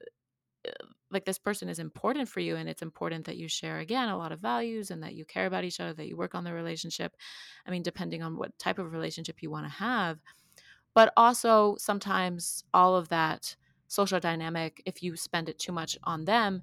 uh, 0.66 0.72
like 1.10 1.24
this 1.24 1.38
person 1.38 1.68
is 1.68 1.78
important 1.78 2.28
for 2.28 2.40
you 2.40 2.56
and 2.56 2.68
it's 2.68 2.82
important 2.82 3.24
that 3.26 3.36
you 3.36 3.48
share 3.48 3.78
again 3.78 4.08
a 4.08 4.18
lot 4.18 4.32
of 4.32 4.40
values 4.40 4.90
and 4.90 5.02
that 5.02 5.14
you 5.14 5.24
care 5.24 5.46
about 5.46 5.64
each 5.64 5.80
other 5.80 5.94
that 5.94 6.08
you 6.08 6.16
work 6.16 6.34
on 6.34 6.44
the 6.44 6.52
relationship 6.52 7.14
i 7.66 7.70
mean 7.70 7.82
depending 7.82 8.22
on 8.22 8.36
what 8.36 8.58
type 8.58 8.78
of 8.78 8.92
relationship 8.92 9.40
you 9.40 9.50
want 9.50 9.64
to 9.64 9.70
have 9.70 10.18
but 10.94 11.12
also 11.16 11.76
sometimes 11.78 12.64
all 12.74 12.96
of 12.96 13.08
that 13.08 13.56
social 13.88 14.20
dynamic 14.20 14.82
if 14.86 15.02
you 15.02 15.16
spend 15.16 15.48
it 15.48 15.58
too 15.58 15.72
much 15.72 15.98
on 16.04 16.26
them 16.26 16.62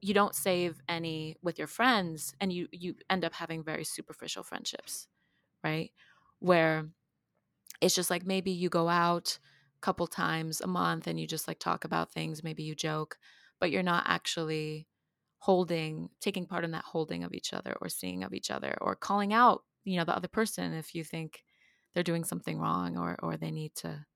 you 0.00 0.14
don't 0.14 0.34
save 0.34 0.80
any 0.88 1.36
with 1.42 1.58
your 1.58 1.68
friends 1.68 2.34
and 2.40 2.52
you 2.52 2.68
you 2.72 2.96
end 3.10 3.24
up 3.24 3.34
having 3.34 3.64
very 3.64 3.84
superficial 3.84 4.42
friendships 4.42 5.08
right 5.64 5.92
where 6.40 6.88
it's 7.80 7.94
just 7.94 8.10
like 8.10 8.24
maybe 8.24 8.50
you 8.50 8.68
go 8.68 8.88
out 8.88 9.38
a 9.76 9.80
couple 9.80 10.06
times 10.06 10.60
a 10.60 10.66
month 10.66 11.06
and 11.06 11.18
you 11.20 11.26
just 11.26 11.48
like 11.48 11.58
talk 11.58 11.84
about 11.84 12.12
things 12.12 12.42
maybe 12.44 12.62
you 12.62 12.74
joke 12.74 13.18
but 13.58 13.70
you're 13.70 13.82
not 13.82 14.04
actually 14.06 14.88
holding 15.38 16.10
taking 16.20 16.46
part 16.46 16.64
in 16.64 16.70
that 16.70 16.84
holding 16.84 17.24
of 17.24 17.32
each 17.34 17.52
other 17.52 17.76
or 17.80 17.88
seeing 17.88 18.22
of 18.22 18.32
each 18.32 18.50
other 18.50 18.76
or 18.80 18.94
calling 18.94 19.32
out 19.32 19.64
you 19.84 19.96
know 19.96 20.04
the 20.04 20.14
other 20.16 20.28
person 20.28 20.72
if 20.72 20.94
you 20.94 21.02
think 21.04 21.44
they're 21.92 22.02
doing 22.04 22.24
something 22.24 22.58
wrong 22.58 22.96
or 22.96 23.16
or 23.22 23.36
they 23.36 23.50
need 23.50 23.74
to 23.74 24.06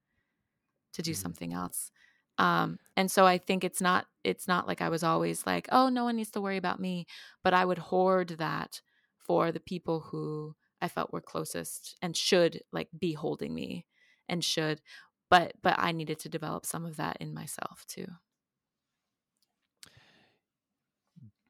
to 0.92 1.02
do 1.02 1.12
Mhm. 1.12 1.14
something 1.14 1.52
else 1.52 1.90
um 2.38 2.78
and 2.96 3.10
so 3.10 3.26
i 3.26 3.38
think 3.38 3.64
it's 3.64 3.80
not 3.80 4.06
it's 4.24 4.48
not 4.48 4.66
like 4.66 4.80
i 4.82 4.88
was 4.88 5.02
always 5.02 5.46
like 5.46 5.68
oh 5.72 5.88
no 5.88 6.04
one 6.04 6.16
needs 6.16 6.30
to 6.30 6.40
worry 6.40 6.56
about 6.56 6.80
me 6.80 7.06
but 7.42 7.54
i 7.54 7.64
would 7.64 7.78
hoard 7.78 8.28
that 8.38 8.80
for 9.18 9.52
the 9.52 9.60
people 9.60 10.00
who 10.00 10.54
i 10.80 10.88
felt 10.88 11.12
were 11.12 11.20
closest 11.20 11.96
and 12.02 12.16
should 12.16 12.62
like 12.72 12.88
be 12.98 13.12
holding 13.12 13.54
me 13.54 13.86
and 14.28 14.44
should 14.44 14.80
but 15.30 15.54
but 15.62 15.74
i 15.78 15.92
needed 15.92 16.18
to 16.18 16.28
develop 16.28 16.66
some 16.66 16.84
of 16.84 16.96
that 16.96 17.16
in 17.20 17.32
myself 17.34 17.84
too 17.88 18.06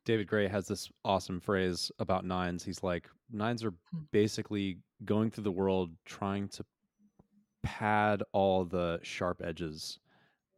David 0.04 0.28
Gray 0.28 0.46
has 0.46 0.68
this 0.68 0.88
awesome 1.04 1.40
phrase 1.40 1.90
about 1.98 2.24
nines. 2.24 2.64
He's 2.64 2.82
like, 2.82 3.08
nines 3.30 3.64
are 3.64 3.74
Hmm. 3.90 4.06
basically 4.12 4.78
going 5.04 5.30
through 5.30 5.44
the 5.44 5.52
world 5.52 5.90
trying 6.04 6.48
to 6.50 6.64
pad 7.62 8.22
all 8.32 8.64
the 8.64 9.00
sharp 9.02 9.42
edges 9.44 9.98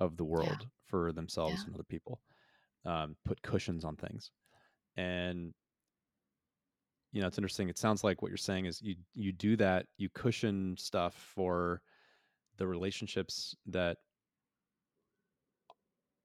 of 0.01 0.17
the 0.17 0.25
world 0.25 0.69
for 0.85 1.13
themselves 1.13 1.63
Yeah. 1.63 1.67
and 1.67 1.75
other 1.75 1.85
people, 1.85 2.23
um, 2.85 3.17
put 3.25 3.43
cushions 3.43 3.85
on 3.85 3.97
things. 3.97 4.33
And, 4.97 5.55
you 7.13 7.21
know, 7.21 7.27
it's 7.27 7.39
interesting. 7.39 7.69
It 7.69 7.79
sounds 7.79 8.05
like 8.05 8.21
what 8.21 8.29
you're 8.29 8.37
saying 8.37 8.67
is 8.67 8.83
you, 8.83 8.97
you 9.15 9.33
do 9.33 9.57
that, 9.57 9.87
you 9.97 10.09
cushion 10.11 10.77
stuff 10.77 11.15
for 11.15 11.83
the 12.59 12.67
relationships 12.67 13.57
that 13.67 13.99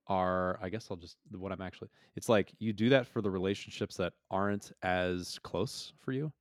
are 0.07 0.59
i 0.61 0.67
guess 0.69 0.91
i'll 0.91 0.97
just 0.97 1.17
what 1.32 1.51
i'm 1.51 1.61
actually 1.61 1.88
it's 2.15 2.28
like 2.28 2.53
you 2.59 2.74
do 2.74 2.89
that 2.89 3.07
for 3.07 3.21
the 3.21 3.32
relationships 3.32 3.95
that 3.95 4.11
aren't 4.30 4.71
as 4.82 5.39
close 5.43 5.93
for 5.97 6.11
you 6.11 6.32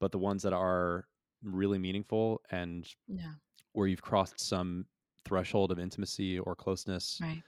but 0.00 0.12
the 0.12 0.18
ones 0.18 0.42
that 0.42 0.52
are 0.52 1.08
really 1.42 1.78
meaningful 1.78 2.42
and 2.50 2.94
yeah 3.08 3.32
where 3.72 3.88
you've 3.88 4.02
crossed 4.02 4.40
some 4.40 4.86
threshold 5.26 5.72
of 5.72 5.78
intimacy 5.78 6.38
or 6.38 6.54
closeness 6.54 7.18
right. 7.20 7.42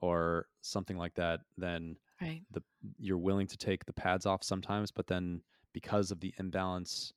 or 0.00 0.46
something 0.60 0.96
like 0.96 1.14
that 1.14 1.40
then 1.56 1.96
right. 2.20 2.42
the 2.50 2.62
you're 2.98 3.18
willing 3.18 3.46
to 3.46 3.56
take 3.56 3.84
the 3.86 3.92
pads 3.92 4.26
off 4.26 4.44
sometimes 4.44 4.90
but 4.90 5.06
then 5.06 5.40
because 5.72 6.10
of 6.10 6.20
the 6.20 6.32
imbalance 6.38 7.12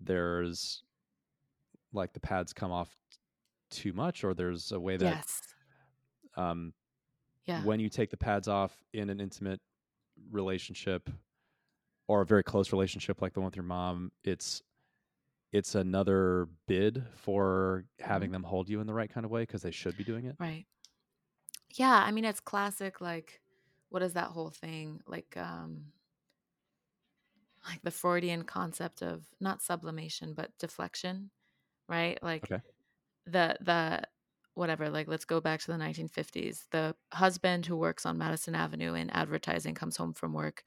there's 0.00 0.82
like 1.92 2.12
the 2.12 2.20
pads 2.20 2.52
come 2.52 2.70
off 2.70 2.96
too 3.70 3.92
much 3.92 4.22
or 4.24 4.34
there's 4.34 4.72
a 4.72 4.78
way 4.78 4.96
that 4.96 5.16
yes. 5.16 5.40
um 6.36 6.72
yeah. 7.44 7.64
when 7.64 7.80
you 7.80 7.88
take 7.88 8.10
the 8.10 8.16
pads 8.16 8.48
off 8.48 8.72
in 8.92 9.10
an 9.10 9.20
intimate 9.20 9.60
relationship 10.30 11.10
or 12.08 12.20
a 12.22 12.26
very 12.26 12.42
close 12.42 12.72
relationship 12.72 13.22
like 13.22 13.32
the 13.32 13.40
one 13.40 13.46
with 13.46 13.56
your 13.56 13.64
mom, 13.64 14.12
it's 14.24 14.62
it's 15.52 15.74
another 15.74 16.48
bid 16.66 17.06
for 17.14 17.86
having 18.00 18.32
them 18.32 18.44
hold 18.44 18.68
you 18.68 18.80
in 18.80 18.86
the 18.86 18.94
right 18.94 19.10
kind 19.10 19.24
of 19.26 19.30
way 19.30 19.42
because 19.42 19.62
they 19.62 19.70
should 19.70 19.96
be 19.96 20.04
doing 20.04 20.26
it. 20.26 20.38
Right. 20.38 20.66
Yeah, 21.70 22.02
I 22.04 22.10
mean 22.12 22.24
it's 22.24 22.40
classic 22.40 23.00
like 23.00 23.40
what 23.88 24.02
is 24.02 24.14
that 24.14 24.30
whole 24.30 24.50
thing? 24.50 25.00
Like 25.06 25.36
um 25.36 25.92
like 27.66 27.82
the 27.82 27.90
Freudian 27.90 28.42
concept 28.44 29.02
of 29.02 29.28
not 29.40 29.62
sublimation 29.62 30.34
but 30.34 30.56
deflection, 30.58 31.30
right? 31.88 32.22
Like 32.22 32.52
Okay. 32.52 32.62
the 33.26 33.58
the 33.60 34.04
whatever, 34.54 34.90
like 34.90 35.08
let's 35.08 35.26
go 35.26 35.40
back 35.40 35.60
to 35.60 35.72
the 35.72 35.78
1950s. 35.78 36.68
The 36.72 36.96
husband 37.12 37.66
who 37.66 37.76
works 37.76 38.06
on 38.06 38.18
Madison 38.18 38.54
Avenue 38.54 38.94
in 38.94 39.10
advertising 39.10 39.74
comes 39.76 39.96
home 39.96 40.14
from 40.14 40.34
work 40.34 40.64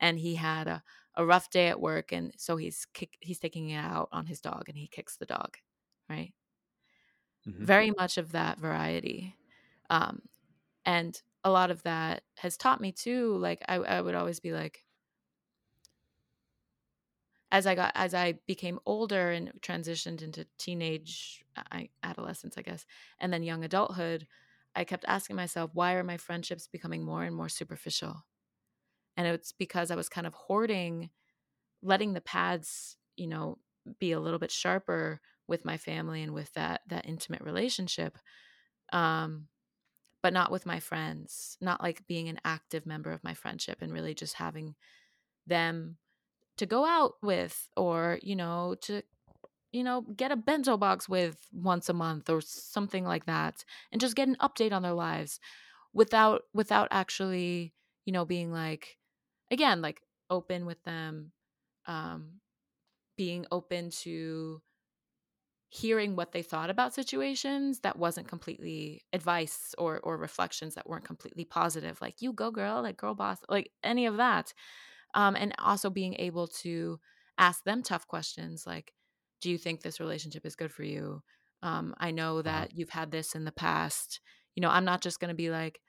and 0.00 0.18
he 0.18 0.36
had 0.36 0.66
a, 0.68 0.82
a 1.14 1.26
rough 1.26 1.50
day 1.50 1.68
at 1.68 1.80
work 1.80 2.12
and 2.12 2.32
so 2.38 2.56
he's 2.56 2.86
kick, 2.94 3.18
he's 3.20 3.38
taking 3.38 3.70
it 3.70 3.76
out 3.78 4.08
on 4.12 4.26
his 4.26 4.40
dog 4.40 4.68
and 4.68 4.78
he 4.78 4.88
kicks 4.88 5.16
the 5.16 5.26
dog, 5.26 5.58
right? 6.08 6.34
Mhm. 7.46 7.66
very 7.66 7.90
much 7.92 8.18
of 8.18 8.32
that 8.32 8.58
variety. 8.58 9.36
Um, 9.90 10.22
and 10.84 11.20
a 11.44 11.50
lot 11.50 11.70
of 11.70 11.82
that 11.84 12.24
has 12.38 12.56
taught 12.56 12.80
me 12.80 12.92
too. 12.92 13.36
Like 13.36 13.62
I, 13.68 13.76
I 13.76 14.00
would 14.00 14.14
always 14.14 14.40
be 14.40 14.52
like, 14.52 14.84
as 17.52 17.66
I 17.66 17.74
got 17.74 17.92
as 17.94 18.14
I 18.14 18.32
became 18.46 18.78
older 18.86 19.30
and 19.30 19.52
transitioned 19.60 20.22
into 20.22 20.46
teenage 20.58 21.44
I, 21.56 21.90
adolescence, 22.02 22.56
I 22.56 22.62
guess, 22.62 22.86
and 23.18 23.32
then 23.32 23.42
young 23.42 23.64
adulthood, 23.64 24.26
I 24.74 24.84
kept 24.84 25.04
asking 25.08 25.36
myself, 25.36 25.70
why 25.74 25.94
are 25.94 26.04
my 26.04 26.16
friendships 26.16 26.68
becoming 26.68 27.04
more 27.04 27.24
and 27.24 27.34
more 27.34 27.48
superficial? 27.48 28.24
And 29.20 29.28
it's 29.28 29.52
because 29.52 29.90
I 29.90 29.96
was 29.96 30.08
kind 30.08 30.26
of 30.26 30.32
hoarding, 30.32 31.10
letting 31.82 32.14
the 32.14 32.22
pads, 32.22 32.96
you 33.16 33.26
know, 33.26 33.58
be 33.98 34.12
a 34.12 34.20
little 34.20 34.38
bit 34.38 34.50
sharper 34.50 35.20
with 35.46 35.62
my 35.66 35.76
family 35.76 36.22
and 36.22 36.32
with 36.32 36.50
that 36.54 36.80
that 36.86 37.04
intimate 37.04 37.42
relationship. 37.42 38.16
Um, 38.94 39.48
but 40.22 40.32
not 40.32 40.50
with 40.50 40.64
my 40.64 40.80
friends, 40.80 41.58
not 41.60 41.82
like 41.82 42.06
being 42.06 42.30
an 42.30 42.40
active 42.46 42.86
member 42.86 43.10
of 43.10 43.22
my 43.22 43.34
friendship 43.34 43.82
and 43.82 43.92
really 43.92 44.14
just 44.14 44.36
having 44.36 44.74
them 45.46 45.98
to 46.56 46.64
go 46.64 46.86
out 46.86 47.16
with 47.22 47.68
or 47.76 48.18
you 48.22 48.36
know 48.36 48.74
to 48.80 49.02
you 49.70 49.84
know 49.84 50.00
get 50.16 50.32
a 50.32 50.36
bento 50.36 50.78
box 50.78 51.10
with 51.10 51.46
once 51.52 51.90
a 51.90 51.94
month 51.94 52.30
or 52.30 52.40
something 52.40 53.04
like 53.04 53.26
that 53.26 53.66
and 53.92 54.00
just 54.00 54.16
get 54.16 54.28
an 54.28 54.36
update 54.40 54.72
on 54.72 54.80
their 54.80 54.94
lives 54.94 55.40
without 55.92 56.42
without 56.54 56.88
actually 56.90 57.74
you 58.06 58.12
know 58.12 58.24
being 58.24 58.50
like 58.50 58.96
again 59.50 59.80
like 59.82 60.02
open 60.30 60.66
with 60.66 60.82
them 60.84 61.32
um 61.86 62.40
being 63.16 63.46
open 63.52 63.90
to 63.90 64.62
hearing 65.72 66.16
what 66.16 66.32
they 66.32 66.42
thought 66.42 66.68
about 66.68 66.92
situations 66.92 67.80
that 67.80 67.96
wasn't 67.96 68.26
completely 68.26 69.02
advice 69.12 69.72
or 69.78 70.00
or 70.00 70.16
reflections 70.16 70.74
that 70.74 70.88
weren't 70.88 71.04
completely 71.04 71.44
positive 71.44 72.00
like 72.00 72.20
you 72.20 72.32
go 72.32 72.50
girl 72.50 72.82
like 72.82 72.96
girl 72.96 73.14
boss 73.14 73.38
like 73.48 73.70
any 73.84 74.04
of 74.06 74.16
that 74.16 74.52
um, 75.14 75.36
and 75.36 75.54
also 75.58 75.90
being 75.90 76.14
able 76.16 76.48
to 76.48 77.00
ask 77.38 77.64
them 77.64 77.82
tough 77.82 78.06
questions 78.08 78.66
like 78.66 78.94
do 79.40 79.50
you 79.50 79.58
think 79.58 79.82
this 79.82 80.00
relationship 80.00 80.46
is 80.46 80.56
good 80.56 80.72
for 80.72 80.84
you 80.84 81.22
um, 81.62 81.94
i 81.98 82.10
know 82.10 82.42
Uh-huh. 82.44 82.64
that 82.64 82.74
you've 82.76 82.90
had 82.90 83.10
this 83.12 83.34
in 83.34 83.44
the 83.44 83.52
past 83.52 84.20
you 84.56 84.60
know 84.62 84.70
i'm 84.70 84.84
not 84.86 85.02
just 85.02 85.20
going 85.20 85.30
to 85.30 85.34
be 85.36 85.50
like 85.50 85.80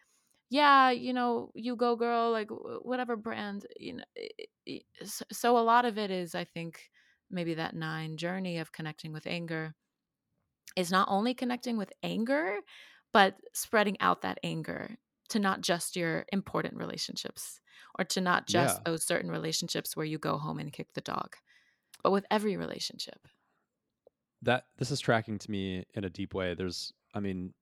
yeah 0.51 0.91
you 0.91 1.13
know 1.13 1.51
you 1.55 1.75
go 1.77 1.97
girl 1.97 2.31
like 2.31 2.49
whatever 2.51 3.17
brand 3.17 3.67
you 3.79 3.95
know 3.95 4.05
so 5.31 5.57
a 5.57 5.59
lot 5.63 5.85
of 5.85 5.97
it 5.97 6.11
is 6.11 6.35
i 6.35 6.43
think 6.43 6.89
maybe 7.29 7.53
that 7.53 7.75
nine 7.75 8.17
journey 8.17 8.57
of 8.57 8.71
connecting 8.71 9.13
with 9.13 9.25
anger 9.27 9.75
is 10.75 10.91
not 10.91 11.07
only 11.09 11.33
connecting 11.33 11.77
with 11.77 11.91
anger 12.03 12.59
but 13.13 13.37
spreading 13.53 13.99
out 13.99 14.21
that 14.21 14.39
anger 14.43 14.97
to 15.29 15.39
not 15.39 15.61
just 15.61 15.95
your 15.95 16.25
important 16.31 16.77
relationships 16.77 17.59
or 17.99 18.05
to 18.05 18.21
not 18.21 18.47
just 18.47 18.79
Yeah. 18.79 18.85
those 18.85 19.05
certain 19.05 19.29
relationships 19.31 19.95
where 19.97 20.05
you 20.05 20.17
go 20.17 20.37
home 20.37 20.59
and 20.59 20.71
kick 20.73 20.93
the 20.93 21.01
dog, 21.01 21.35
but 22.03 22.11
with 22.11 22.25
every 22.31 22.57
relationship. 22.57 23.27
That 24.41 24.67
this 24.77 24.89
is 24.91 24.99
tracking 24.99 25.37
to 25.39 25.51
me 25.51 25.85
in 25.93 26.03
a 26.03 26.09
deep 26.09 26.33
way. 26.33 26.55
There's, 26.55 26.93
I 27.13 27.19
mean, 27.19 27.53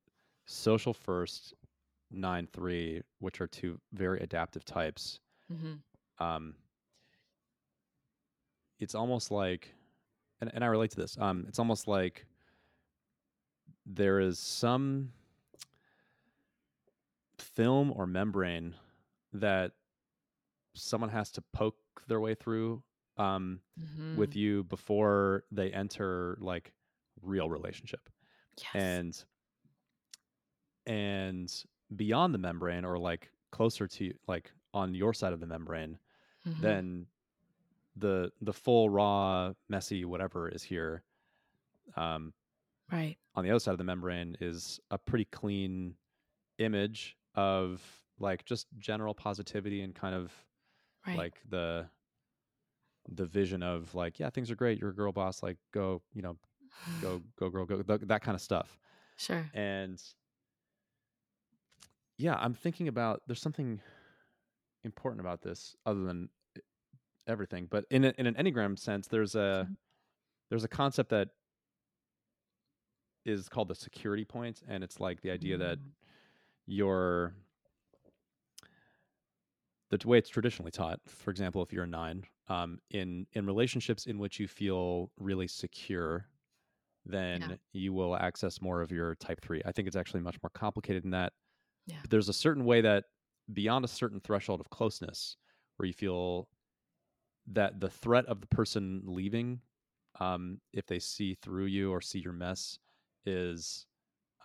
social 0.45 0.93
first, 0.93 1.53
nine 2.11 2.47
three, 2.51 3.01
which 3.19 3.41
are 3.41 3.47
two 3.47 3.79
very 3.93 4.19
adaptive 4.19 4.65
types. 4.65 5.19
Mm-hmm. 5.51 6.23
Um, 6.23 6.55
it's 8.79 8.95
almost 8.95 9.31
like, 9.31 9.73
and, 10.41 10.49
and 10.53 10.63
I 10.63 10.67
relate 10.67 10.91
to 10.91 10.97
this. 10.97 11.17
Um, 11.19 11.45
it's 11.47 11.59
almost 11.59 11.87
like 11.87 12.25
there 13.85 14.19
is 14.19 14.39
some 14.39 15.11
film 17.37 17.91
or 17.95 18.05
membrane 18.05 18.75
that 19.33 19.71
someone 20.73 21.09
has 21.09 21.31
to 21.31 21.43
poke 21.53 21.75
their 22.07 22.19
way 22.19 22.35
through 22.35 22.83
um, 23.17 23.59
Mm-hmm. 23.79 24.17
with 24.17 24.35
you 24.35 24.63
before 24.65 25.43
they 25.51 25.71
enter 25.71 26.37
like 26.41 26.73
real 27.21 27.49
relationship 27.49 28.09
yes. 28.57 28.67
and 28.75 29.23
and 30.85 31.63
beyond 31.95 32.33
the 32.33 32.37
membrane 32.39 32.85
or 32.85 32.97
like 32.99 33.31
closer 33.51 33.87
to 33.87 34.13
like 34.27 34.51
on 34.73 34.93
your 34.93 35.13
side 35.13 35.33
of 35.33 35.39
the 35.39 35.47
membrane 35.47 35.97
Mhm. 36.45 36.61
then 36.61 37.07
the 37.95 38.31
the 38.41 38.53
full 38.53 38.89
raw 38.89 39.53
messy 39.69 40.05
whatever 40.05 40.49
is 40.49 40.63
here 40.63 41.03
um 41.95 42.33
right, 42.91 43.17
on 43.35 43.43
the 43.43 43.49
other 43.51 43.59
side 43.59 43.71
of 43.71 43.77
the 43.77 43.83
membrane 43.83 44.35
is 44.41 44.79
a 44.91 44.97
pretty 44.97 45.25
clean 45.25 45.95
image 46.59 47.17
of 47.35 48.03
like 48.19 48.45
just 48.45 48.67
general 48.79 49.13
positivity 49.15 49.81
and 49.81 49.95
kind 49.95 50.15
of 50.15 50.33
right, 51.07 51.17
like 51.17 51.41
the 51.49 51.89
the 53.07 53.25
vision 53.25 53.63
of 53.63 53.95
like 53.95 54.19
yeah 54.19 54.29
things 54.29 54.51
are 54.51 54.55
great 54.55 54.79
you're 54.79 54.91
a 54.91 54.95
girl 54.95 55.11
boss 55.11 55.41
like 55.41 55.57
go 55.73 56.01
you 56.13 56.21
know 56.21 56.37
go 57.01 57.21
go 57.39 57.49
girl 57.49 57.65
go 57.65 57.81
th- 57.81 58.01
that 58.01 58.21
kind 58.21 58.35
of 58.35 58.41
stuff. 58.41 58.79
Sure, 59.17 59.45
and 59.53 60.01
yeah 62.19 62.35
i'm 62.39 62.53
thinking 62.53 62.87
about 62.87 63.21
there's 63.25 63.41
something 63.41 63.79
important 64.83 65.19
about 65.19 65.41
this 65.41 65.75
other 65.85 66.01
than 66.03 66.29
e- 66.57 66.61
everything 67.27 67.65
but 67.71 67.85
in 67.89 68.05
a, 68.05 68.13
in 68.19 68.27
an 68.27 68.35
enneagram 68.35 68.77
sense 68.77 69.07
there's 69.07 69.33
a 69.35 69.67
Mhm. 69.69 69.75
there's 70.49 70.63
a 70.63 70.67
concept 70.67 71.09
that 71.09 71.29
is 73.25 73.49
called 73.49 73.67
the 73.67 73.75
security 73.75 74.25
point. 74.25 74.61
and 74.67 74.83
it's 74.83 74.99
like 74.99 75.21
the 75.21 75.31
idea 75.31 75.57
that 75.57 75.79
Mm. 75.79 75.91
your 76.67 77.33
the 79.89 80.07
way 80.07 80.17
it's 80.19 80.29
traditionally 80.29 80.71
taught 80.71 80.99
for 81.07 81.31
example 81.31 81.61
if 81.63 81.73
you're 81.73 81.83
a 81.85 81.87
nine 81.87 82.23
um, 82.47 82.79
in 82.91 83.25
in 83.33 83.45
relationships 83.45 84.05
in 84.05 84.17
which 84.19 84.39
you 84.39 84.47
feel 84.47 85.11
really 85.17 85.47
secure 85.47 86.27
then 87.05 87.59
you 87.73 87.91
will 87.93 88.15
access 88.15 88.61
more 88.61 88.81
of 88.81 88.91
your 88.91 89.15
type 89.15 89.41
three 89.41 89.61
i 89.65 89.71
think 89.71 89.87
it's 89.87 89.97
actually 89.97 90.19
much 90.21 90.37
more 90.43 90.49
complicated 90.51 91.03
than 91.03 91.11
that 91.11 91.33
Yeah. 91.89 91.97
but 92.01 92.09
there's 92.11 92.29
a 92.29 92.33
certain 92.33 92.65
way 92.65 92.81
that 92.81 93.05
beyond 93.53 93.83
a 93.83 93.87
certain 93.87 94.19
threshold 94.19 94.59
of 94.61 94.69
closeness 94.69 95.37
where 95.77 95.87
you 95.87 95.93
feel 95.93 96.47
that 97.47 97.79
the 97.79 97.89
threat 97.89 98.25
of 98.27 98.41
the 98.41 98.47
person 98.47 99.01
leaving 99.05 99.59
um, 100.19 100.59
if 100.73 100.85
they 100.85 100.99
see 100.99 101.33
through 101.35 101.65
you 101.65 101.91
or 101.91 102.01
see 102.01 102.19
your 102.19 102.33
mess 102.33 102.77
is 103.25 103.87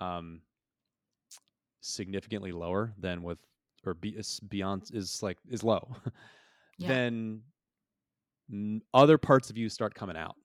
um, 0.01 0.43
significantly 1.81 2.53
lower 2.53 2.95
than 2.99 3.23
with 3.23 3.39
or 3.85 3.95
be, 3.95 4.11
is 4.11 4.41
beyond 4.41 4.91
is 4.95 5.23
like 5.23 5.39
is 5.49 5.63
low 5.63 5.87
Yeah. 6.79 6.89
then 6.89 7.43
n- 8.51 8.83
other 8.93 9.19
parts 9.19 9.51
of 9.51 9.59
you 9.59 9.69
start 9.69 9.95
coming 9.95 10.17
out 10.17 10.37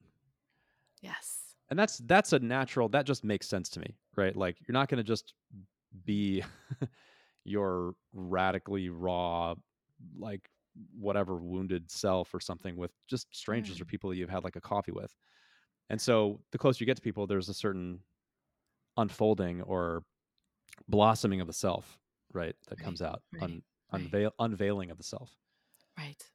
yes, 1.00 1.56
and 1.70 1.78
that's 1.78 1.98
that's 1.98 2.32
a 2.32 2.38
natural 2.38 2.88
that 2.90 3.06
just 3.06 3.24
makes 3.24 3.48
sense 3.48 3.68
to 3.70 3.80
me 3.80 3.96
right 4.16 4.36
like 4.36 4.56
you're 4.66 4.72
not 4.74 4.88
going 4.88 4.98
to 4.98 5.04
just 5.04 5.34
be 6.04 6.44
your 7.44 7.94
radically 8.12 8.88
raw 8.88 9.54
like 10.16 10.50
whatever 10.98 11.36
wounded 11.36 11.90
self 11.90 12.32
or 12.34 12.40
something 12.40 12.76
with 12.76 12.92
just 13.08 13.34
strangers 13.34 13.80
or 13.80 13.84
people 13.84 14.14
you've 14.14 14.30
had 14.30 14.44
like 14.44 14.56
a 14.56 14.60
coffee 14.60 14.92
with. 14.92 15.14
And 15.90 16.00
so 16.00 16.40
the 16.52 16.58
closer 16.58 16.82
you 16.82 16.86
get 16.86 16.96
to 16.96 17.02
people 17.02 17.26
there's 17.26 17.48
a 17.48 17.54
certain 17.54 18.00
unfolding 18.96 19.62
or 19.62 20.04
blossoming 20.88 21.40
of 21.40 21.46
the 21.46 21.52
self 21.52 21.98
right 22.32 22.56
that 22.68 22.78
Right, 22.78 22.84
comes 22.84 23.02
out 23.02 23.22
right, 23.32 23.42
un, 23.42 23.62
right. 23.92 24.12
unveil 24.12 24.32
unveiling 24.40 24.90
of 24.90 24.98
the 24.98 25.04
self. 25.04 25.38
Right, 25.96 26.28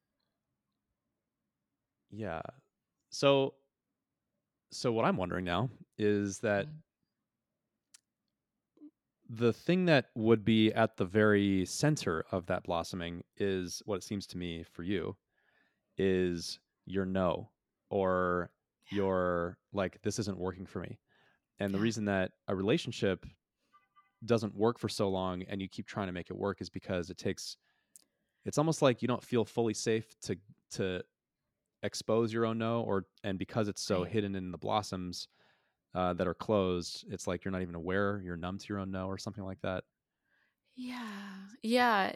yeah. 2.12 2.42
So 3.12 3.56
so 4.72 4.92
what 4.92 5.06
i'm 5.06 5.18
wondering 5.18 5.46
now 5.46 5.70
is 5.98 6.40
that 6.40 6.68
Mhm. 6.68 6.84
The 9.28 9.54
thing 9.54 9.86
that 9.86 10.12
would 10.16 10.46
be 10.46 10.72
at 10.74 10.98
the 10.98 11.06
very 11.06 11.66
center 11.66 12.26
of 12.32 12.46
that 12.46 12.64
blossoming 12.64 13.24
is 13.38 13.82
what 13.86 13.96
it 13.96 14.04
seems 14.04 14.28
to 14.28 14.38
me 14.38 14.64
for 14.64 14.84
you 14.84 15.16
is 15.98 16.60
your 16.86 17.06
no 17.06 17.52
or 17.90 18.52
Yeah. 18.90 18.98
your 18.98 19.58
like 19.74 20.02
this 20.04 20.20
isn't 20.20 20.38
working 20.38 20.66
for 20.66 20.80
me 20.80 21.00
and 21.60 21.74
the 21.74 21.80
reason 21.80 22.06
that 22.06 22.34
a 22.48 22.56
relationship 22.56 23.26
doesn't 24.26 24.56
work 24.56 24.80
for 24.80 24.90
so 24.90 25.10
long 25.10 25.44
and 25.44 25.62
you 25.62 25.68
keep 25.68 25.86
trying 25.88 26.08
to 26.08 26.14
make 26.14 26.30
it 26.30 26.38
work 26.38 26.62
is 26.62 26.70
because 26.70 27.10
it 27.10 27.18
takes 27.18 27.58
it's 28.46 28.58
almost 28.58 28.82
like 28.82 29.02
you 29.02 29.08
don't 29.08 29.24
feel 29.24 29.46
fully 29.46 29.74
safe 29.74 30.16
to 30.22 30.38
to 30.72 31.04
expose 31.84 32.34
your 32.34 32.46
own 32.46 32.58
no 32.58 32.82
or 32.82 33.06
and 33.24 33.40
because 33.40 33.68
it's 33.68 33.82
so 33.84 34.04
Right. 34.04 34.12
hidden 34.12 34.36
in 34.36 34.52
the 34.52 34.58
blossoms 34.58 35.28
uh, 35.96 36.14
that 36.14 36.28
are 36.28 36.34
closed 36.36 37.06
it's 37.10 37.26
like 37.28 37.44
you're 37.46 37.52
not 37.52 37.62
even 37.64 37.76
aware 37.76 38.22
you're 38.24 38.38
numb 38.38 38.58
to 38.60 38.66
your 38.70 38.80
own 38.80 38.92
no 38.92 39.08
or 39.08 39.18
something 39.18 39.44
like 39.46 39.62
that 39.62 39.84
Yeah. 40.76 41.08
Yeah. 41.64 42.12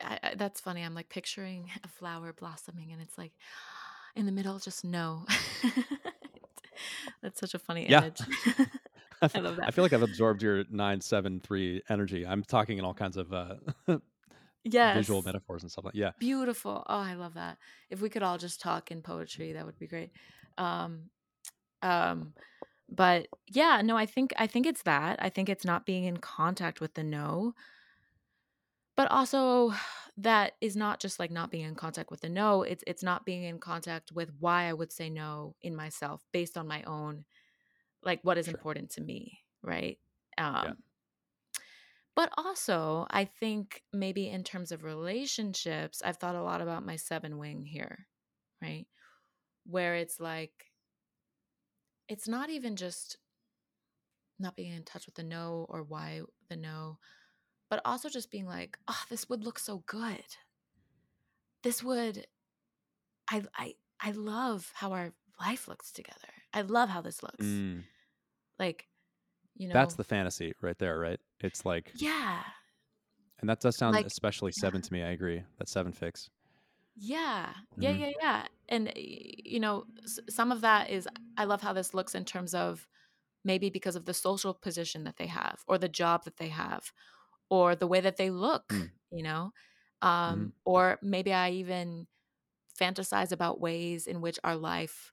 I, 0.00 0.18
I, 0.22 0.34
that's 0.36 0.60
funny. 0.60 0.82
I'm 0.82 0.94
like 0.94 1.08
picturing 1.08 1.70
a 1.84 1.88
flower 1.88 2.32
blossoming 2.32 2.92
and 2.92 3.00
it's 3.02 3.18
like 3.18 3.32
in 4.16 4.26
the 4.26 4.32
middle, 4.32 4.58
just 4.58 4.84
no. 4.84 5.24
that's 7.22 7.40
such 7.40 7.54
a 7.54 7.58
funny 7.58 7.86
Yeah. 7.88 8.00
image. 8.02 8.20
I 9.34 9.38
love 9.40 9.56
that. 9.56 9.66
I 9.66 9.70
feel 9.72 9.82
like 9.84 9.92
I've 9.92 10.02
absorbed 10.02 10.42
your 10.42 10.64
nine 10.70 11.00
seven 11.00 11.40
three 11.40 11.82
energy. 11.88 12.24
I'm 12.26 12.44
talking 12.44 12.78
in 12.78 12.84
all 12.84 12.94
kinds 12.94 13.16
of 13.16 13.32
uh, 13.32 13.54
yes. 14.64 14.96
visual 14.96 15.22
metaphors 15.22 15.62
and 15.62 15.72
stuff 15.72 15.84
like 15.84 15.94
yeah. 15.94 16.12
Beautiful. 16.20 16.84
Oh, 16.88 16.98
I 16.98 17.14
love 17.14 17.34
that. 17.34 17.58
If 17.90 18.00
we 18.00 18.10
could 18.10 18.22
all 18.22 18.38
just 18.38 18.60
talk 18.60 18.90
in 18.92 19.02
poetry, 19.02 19.54
that 19.54 19.66
would 19.66 19.78
be 19.78 19.88
great. 19.88 20.10
Um, 20.56 21.10
um, 21.82 22.32
but 22.88 23.28
yeah, 23.46 23.82
no, 23.82 23.96
I 23.96 24.06
think 24.06 24.32
I 24.36 24.46
think 24.46 24.66
it's 24.66 24.82
that. 24.84 25.22
I 25.22 25.28
think 25.28 25.48
it's 25.48 25.64
not 25.64 25.86
being 25.86 26.04
in 26.04 26.18
contact 26.18 26.80
with 26.80 26.94
the 26.94 27.04
no. 27.04 27.54
But 28.96 29.10
also 29.10 29.72
that 30.16 30.56
is 30.60 30.74
not 30.76 30.98
just 31.00 31.18
like 31.20 31.30
not 31.30 31.50
being 31.50 31.64
in 31.64 31.76
contact 31.76 32.10
with 32.10 32.20
the 32.22 32.28
no, 32.28 32.62
it's 32.62 32.82
it's 32.86 33.02
not 33.02 33.24
being 33.24 33.44
in 33.44 33.60
contact 33.60 34.10
with 34.12 34.30
why 34.38 34.64
I 34.64 34.72
would 34.72 34.92
say 34.92 35.08
no 35.10 35.54
in 35.62 35.76
myself 35.76 36.26
based 36.32 36.58
on 36.58 36.66
my 36.66 36.82
own 36.82 37.24
like 38.02 38.22
what 38.24 38.38
is 38.38 38.48
Sure. 38.48 38.48
important 38.48 38.90
to 38.92 39.02
me, 39.02 39.40
right? 39.62 39.98
Um 40.38 40.68
Yeah. 40.68 40.74
but 42.14 42.32
also, 42.36 43.06
I 43.10 43.24
think 43.24 43.84
maybe 43.92 44.28
in 44.28 44.42
terms 44.42 44.72
of 44.72 44.82
relationships, 44.82 46.02
I've 46.04 46.16
thought 46.16 46.34
a 46.34 46.42
lot 46.42 46.60
about 46.60 46.84
my 46.84 46.96
seven 46.96 47.38
wing 47.38 47.64
here, 47.64 48.08
right? 48.60 48.86
Where 49.64 49.96
it's 49.96 50.20
like, 50.20 50.67
it's 52.08 52.28
not 52.28 52.50
even 52.50 52.76
just 52.76 53.18
not 54.38 54.56
being 54.56 54.72
in 54.72 54.84
touch 54.84 55.06
with 55.06 55.14
the 55.16 55.22
no 55.22 55.66
or 55.68 55.82
why 55.82 56.22
the 56.48 56.56
no, 56.56 56.98
but 57.70 57.82
also 57.84 58.08
just 58.08 58.30
being 58.30 58.46
like, 58.46 58.78
oh, 58.88 59.04
this 59.10 59.28
would 59.28 59.44
look 59.44 59.58
so 59.58 59.78
good. 59.86 60.24
This 61.62 61.84
would, 61.84 62.26
I, 63.30 63.44
I, 63.54 63.74
I 64.00 64.10
love 64.12 64.72
how 64.74 64.92
our 64.92 65.12
life 65.40 65.68
looks 65.68 65.92
together. 65.92 66.32
I 66.52 66.62
love 66.62 66.88
how 66.88 67.00
this 67.00 67.22
looks. 67.22 67.62
Mm, 67.62 67.84
Like, 68.58 68.88
you 69.56 69.68
know, 69.68 69.74
that's 69.74 69.94
the 69.94 70.04
fantasy 70.04 70.52
right 70.60 70.78
there, 70.78 70.98
right? 70.98 71.20
It's 71.40 71.64
like, 71.64 71.94
yeah, 71.94 72.44
and 73.40 73.48
that 73.48 73.60
does 73.60 73.76
sound 73.76 73.94
like, 73.94 74.06
especially 74.06 74.52
yeah. 74.56 74.62
seven 74.62 74.80
to 74.82 74.92
me. 74.92 75.02
I 75.02 75.10
agree. 75.10 75.44
That 75.58 75.68
seven 75.68 75.92
fix. 75.92 76.30
Yeah. 76.96 77.54
Yeah, 77.78 77.92
Mhm. 77.92 77.92
yeah, 77.92 78.10
yeah. 78.20 78.48
And 78.68 78.92
you 78.96 79.60
know, 79.60 79.84
some 80.28 80.52
of 80.52 80.60
that 80.62 80.90
is 80.90 81.08
I 81.36 81.44
love 81.44 81.62
how 81.62 81.72
this 81.72 81.94
looks 81.94 82.14
in 82.14 82.24
terms 82.24 82.54
of 82.54 82.86
maybe 83.44 83.70
because 83.70 83.96
of 83.96 84.04
the 84.06 84.14
social 84.14 84.54
position 84.54 85.04
that 85.04 85.16
they 85.16 85.26
have 85.26 85.62
or 85.68 85.78
the 85.78 85.88
job 85.88 86.24
that 86.24 86.36
they 86.38 86.48
have 86.48 86.92
or 87.50 87.74
the 87.76 87.86
way 87.86 88.00
that 88.00 88.16
they 88.16 88.30
look, 88.30 88.72
Mm. 88.72 88.90
you 89.10 89.22
know. 89.22 89.52
Um 90.02 90.52
Mhm. 90.52 90.52
or 90.64 90.98
maybe 91.02 91.32
I 91.32 91.50
even 91.52 92.06
fantasize 92.80 93.32
about 93.32 93.60
ways 93.60 94.06
in 94.06 94.20
which 94.20 94.38
our 94.44 94.56
life 94.56 95.12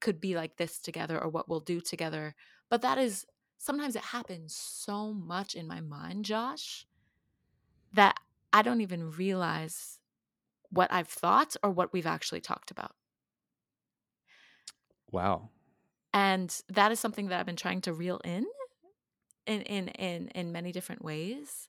could 0.00 0.20
be 0.20 0.34
like 0.36 0.56
this 0.56 0.78
together 0.80 1.18
or 1.22 1.28
what 1.28 1.48
we'll 1.48 1.60
do 1.60 1.80
together. 1.80 2.34
But 2.70 2.82
that 2.82 2.98
is 2.98 3.26
sometimes 3.58 3.96
it 3.96 4.02
happens 4.02 4.54
so 4.56 5.12
much 5.12 5.54
in 5.54 5.66
my 5.66 5.80
mind, 5.80 6.24
Josh, 6.24 6.86
that 7.92 8.16
I 8.52 8.62
don't 8.62 8.80
even 8.80 9.10
realize 9.10 9.98
what 10.72 10.92
I've 10.92 11.08
thought 11.08 11.54
or 11.62 11.70
what 11.70 11.92
we've 11.92 12.06
actually 12.06 12.40
talked 12.40 12.70
about. 12.70 12.92
Wow. 15.10 15.50
And 16.14 16.54
that 16.70 16.90
is 16.90 16.98
something 16.98 17.28
that 17.28 17.38
I've 17.38 17.46
been 17.46 17.56
trying 17.56 17.82
to 17.82 17.92
reel 17.92 18.20
in 18.24 18.46
in 19.46 19.62
in 19.62 19.88
in, 19.88 20.28
in 20.28 20.52
many 20.52 20.72
different 20.72 21.04
ways. 21.04 21.68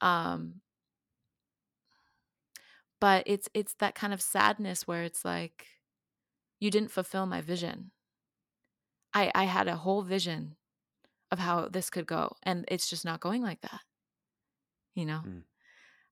Um 0.00 0.62
but 3.00 3.24
it's 3.26 3.48
it's 3.52 3.74
that 3.74 3.94
kind 3.94 4.14
of 4.14 4.22
sadness 4.22 4.86
where 4.86 5.02
it's 5.02 5.24
like 5.24 5.66
you 6.58 6.70
didn't 6.70 6.90
fulfill 6.90 7.26
my 7.26 7.40
vision. 7.40 7.90
I 9.12 9.30
I 9.34 9.44
had 9.44 9.68
a 9.68 9.76
whole 9.76 10.02
vision 10.02 10.56
of 11.30 11.38
how 11.38 11.68
this 11.68 11.90
could 11.90 12.06
go 12.06 12.36
and 12.42 12.64
it's 12.68 12.88
just 12.88 13.04
not 13.04 13.20
going 13.20 13.42
like 13.42 13.60
that. 13.62 13.80
You 14.94 15.06
know? 15.06 15.22
Mm. 15.26 15.42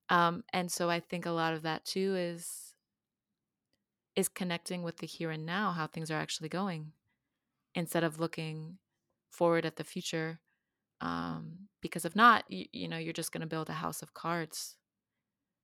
Um 0.09 0.43
and 0.53 0.71
so 0.71 0.89
I 0.89 0.99
think 0.99 1.25
a 1.25 1.31
lot 1.31 1.53
of 1.53 1.63
that 1.63 1.85
too 1.85 2.15
is 2.15 2.75
is 4.15 4.29
connecting 4.29 4.83
with 4.83 4.97
the 4.97 5.07
here 5.07 5.31
and 5.31 5.45
now 5.45 5.71
how 5.71 5.87
things 5.87 6.11
are 6.11 6.19
actually 6.19 6.49
going 6.49 6.91
instead 7.75 8.03
of 8.03 8.19
looking 8.19 8.77
forward 9.31 9.65
at 9.65 9.75
the 9.77 9.83
future 9.83 10.39
um, 11.01 11.67
because 11.81 12.05
if 12.05 12.15
not 12.15 12.45
you, 12.49 12.65
you 12.73 12.87
know 12.87 12.97
you're 12.97 13.13
just 13.13 13.31
going 13.31 13.41
to 13.41 13.47
build 13.47 13.69
a 13.69 13.73
house 13.73 14.01
of 14.01 14.13
cards 14.13 14.77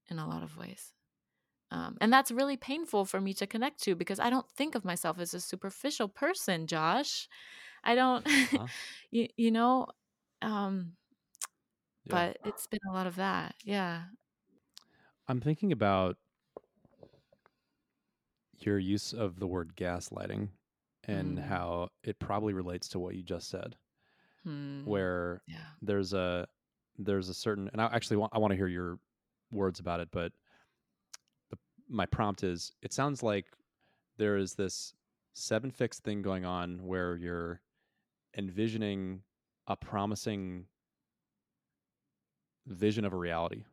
in 0.09 0.19
a 0.19 0.27
lot 0.27 0.43
of 0.43 0.57
ways 0.57 0.93
um, 1.71 1.97
and 2.01 2.11
that's 2.13 2.31
really 2.31 2.57
painful 2.57 3.05
for 3.05 3.21
me 3.21 3.33
to 3.33 3.47
connect 3.47 3.81
to 3.83 3.95
because 3.95 4.19
i 4.19 4.29
don't 4.29 4.49
think 4.51 4.75
of 4.75 4.85
myself 4.85 5.19
as 5.19 5.33
a 5.33 5.39
superficial 5.41 6.07
person 6.07 6.67
josh 6.67 7.27
i 7.83 7.95
don't 7.95 8.25
Uh-huh. 8.25 8.67
you, 9.11 9.27
you 9.37 9.51
know 9.51 9.87
um, 10.41 10.93
Yeah. 12.05 12.25
but 12.25 12.37
it's 12.43 12.67
been 12.67 12.79
a 12.89 12.93
lot 12.93 13.07
of 13.07 13.15
that 13.15 13.55
yeah 13.63 14.03
I'm 15.27 15.41
thinking 15.41 15.71
about 15.71 16.17
your 18.59 18.79
use 18.79 19.13
of 19.13 19.39
the 19.39 19.47
word 19.47 19.75
gaslighting 19.75 20.49
and 21.03 21.37
Mm. 21.37 21.43
how 21.43 21.89
it 22.03 22.19
probably 22.19 22.53
relates 22.53 22.87
to 22.89 22.99
what 22.99 23.15
you 23.15 23.23
just 23.23 23.49
said, 23.49 23.77
Hmm. 24.43 24.85
where 24.85 25.41
yeah 25.47 25.65
there's 25.81 26.13
a 26.13 26.47
there's 26.97 27.29
a 27.29 27.33
certain 27.33 27.69
and 27.71 27.79
I 27.81 27.85
actually 27.85 28.17
want 28.17 28.33
I 28.33 28.39
want 28.39 28.51
to 28.51 28.57
hear 28.57 28.67
your 28.67 28.99
words 29.51 29.79
about 29.79 29.99
it, 29.99 30.09
but 30.11 30.33
the, 31.49 31.57
my 31.87 32.05
prompt 32.05 32.43
is 32.43 32.73
it 32.81 32.91
sounds 32.93 33.21
like 33.21 33.45
there 34.17 34.37
is 34.37 34.55
this 34.55 34.93
seven 35.33 35.69
fixed 35.71 36.03
thing 36.03 36.21
going 36.23 36.43
on 36.45 36.85
where 36.85 37.15
you're 37.15 37.61
envisioning 38.35 39.21
a 39.67 39.75
promising 39.75 40.65
vision 42.65 43.05
of 43.05 43.13
a 43.13 43.17
reality 43.17 43.63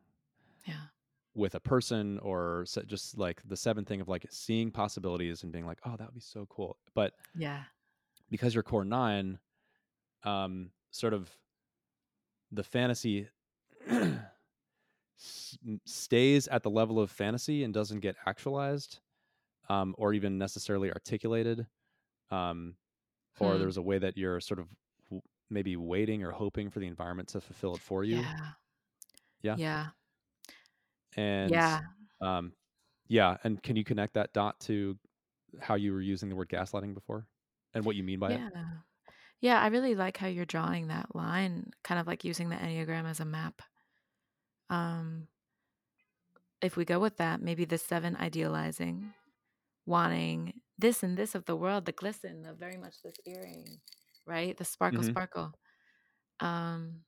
yeah 0.65 0.87
with 1.35 1.53
a 1.55 1.59
person 1.59 2.17
or 2.19 2.65
just 2.87 3.17
like 3.17 3.41
the 3.45 3.57
seven 3.57 3.83
thing 3.85 3.99
of 4.01 4.07
like 4.07 4.25
seeing 4.29 4.71
possibilities 4.71 5.43
and 5.43 5.51
being 5.51 5.65
like 5.65 5.79
oh 5.85 5.95
that 5.97 6.07
would 6.07 6.13
be 6.15 6.19
so 6.21 6.45
cool. 6.49 6.77
But 6.93 7.13
yeah. 7.35 7.63
because 8.29 8.53
you're 8.53 8.63
core 8.63 8.85
nine 8.85 9.39
um 10.23 10.71
sort 10.91 11.13
of 11.13 11.29
the 12.51 12.63
fantasy 12.63 13.27
stays 15.85 16.47
at 16.47 16.63
the 16.63 16.69
level 16.69 16.99
of 16.99 17.09
fantasy 17.11 17.63
and 17.63 17.73
doesn't 17.73 17.99
get 17.99 18.15
actualized 18.25 18.99
um 19.69 19.95
or 19.97 20.13
even 20.13 20.37
necessarily 20.37 20.91
articulated 20.91 21.65
um 22.31 22.75
or 23.39 23.53
Hmm. 23.53 23.59
there's 23.59 23.77
a 23.77 23.81
way 23.81 23.97
that 23.97 24.17
you're 24.17 24.39
sort 24.39 24.59
of 24.59 24.67
w- 25.05 25.21
maybe 25.49 25.75
waiting 25.75 26.23
or 26.23 26.31
hoping 26.31 26.69
for 26.69 26.79
the 26.79 26.87
environment 26.87 27.27
to 27.29 27.41
fulfill 27.41 27.75
it 27.75 27.81
for 27.81 28.03
you. 28.03 28.17
Yeah. 28.17 28.49
Yeah. 29.41 29.55
yeah 29.57 29.85
and 31.15 31.65
yeah 31.65 31.81
um 32.21 32.53
yeah 33.07 33.37
and 33.43 33.61
can 33.63 33.75
you 33.75 33.83
connect 33.83 34.13
that 34.15 34.33
dot 34.33 34.59
to 34.61 34.97
how 35.61 35.75
you 35.75 35.93
were 35.93 36.01
using 36.01 36.29
the 36.29 36.35
word 36.35 36.49
gaslighting 36.49 36.93
before 36.93 37.27
and 37.73 37.85
what 37.85 37.95
you 37.95 38.03
mean 38.03 38.19
by 38.19 38.33
it 38.35 38.45
Yeah. 38.51 38.81
Yeah, 39.41 39.61
I 39.61 39.67
really 39.67 39.95
like 39.95 40.17
how 40.17 40.27
you're 40.27 40.45
drawing 40.45 40.87
that 40.87 41.15
line, 41.15 41.71
kind 41.83 41.99
of 41.99 42.07
like 42.07 42.23
using 42.25 42.49
the 42.49 42.55
Enneagram 42.57 43.05
as 43.09 43.19
a 43.21 43.25
map. 43.25 43.61
Um, 44.69 45.27
if 46.61 46.77
we 46.77 46.85
go 46.85 46.99
with 46.99 47.17
that, 47.17 47.41
maybe 47.41 47.65
the 47.65 47.77
seven 47.77 48.15
idealizing, 48.15 49.13
wanting 49.85 50.61
this 50.77 51.03
and 51.03 51.17
this 51.17 51.35
of 51.35 51.45
the 51.45 51.55
world, 51.55 51.85
the 51.85 51.91
glisten, 51.91 52.43
the 52.43 52.53
very 52.53 52.77
much 52.77 53.01
this 53.03 53.15
earring, 53.25 53.81
right? 54.25 54.57
The 54.57 54.65
sparkle, 54.65 55.03
Mhm. 55.03 55.03
sparkle. 55.03 55.53
Um, 56.39 57.03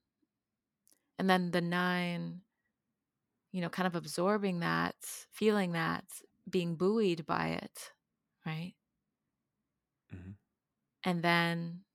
and 1.20 1.30
then 1.30 1.51
the 1.51 1.62
nine, 1.62 2.41
you 3.58 3.64
know, 3.64 3.70
kind 3.72 3.88
of 3.88 3.95
absorbing 3.95 4.62
that, 4.62 4.95
feeling 5.34 5.74
that, 5.74 6.05
being 6.49 6.78
buoyed 6.78 7.26
by 7.28 7.49
it, 7.49 7.91
right? 8.45 8.76
Mhm. 10.12 10.38
And 11.03 11.24
then 11.24 11.86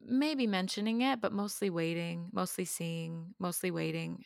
maybe 0.00 0.46
mentioning 0.46 1.00
it, 1.00 1.20
but 1.20 1.32
mostly 1.32 1.70
waiting, 1.70 2.30
mostly 2.32 2.64
seeing, 2.64 3.34
mostly 3.38 3.70
waiting. 3.70 4.24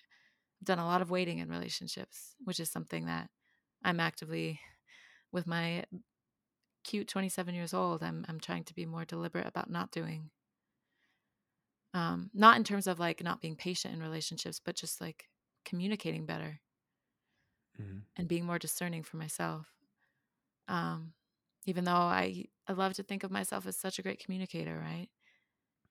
I've 0.61 0.67
done 0.67 0.81
a 0.81 0.87
lot 0.87 1.03
of 1.03 1.11
waiting 1.11 1.39
in 1.39 1.49
relationships, 1.51 2.37
which 2.45 2.61
is 2.61 2.71
something 2.71 3.07
that 3.07 3.31
I'm 3.85 4.01
actively 4.01 4.61
with 5.33 5.47
my 5.47 5.85
cute 6.85 7.09
27 7.09 7.55
years 7.55 7.75
old. 7.75 8.03
I'm 8.03 8.25
I'm 8.29 8.41
trying 8.41 8.65
to 8.65 8.75
be 8.75 8.87
more 8.87 9.05
deliberate 9.05 9.47
about 9.47 9.71
not 9.71 9.91
doing. 9.93 10.31
Um, 11.95 12.30
not 12.34 12.57
in 12.57 12.64
terms 12.64 12.86
of 12.86 12.99
like 13.01 13.22
not 13.22 13.41
being 13.41 13.57
patient 13.57 13.95
in 13.95 14.01
relationships, 14.03 14.61
but 14.64 14.76
just 14.76 15.01
like 15.01 15.28
communicating 15.64 16.26
better 16.26 16.61
Mhm. 17.78 18.01
and 18.16 18.28
being 18.28 18.45
more 18.45 18.59
discerning 18.59 19.03
for 19.03 19.16
myself. 19.16 19.74
Um, 20.68 21.14
even 21.66 21.84
though 21.84 21.93
I 21.93 22.47
I 22.68 22.72
love 22.72 22.95
to 22.95 23.03
think 23.03 23.24
of 23.24 23.30
myself 23.30 23.66
as 23.66 23.76
such 23.78 23.99
a 23.99 24.03
great 24.03 24.20
communicator, 24.24 24.78
right? 24.78 25.09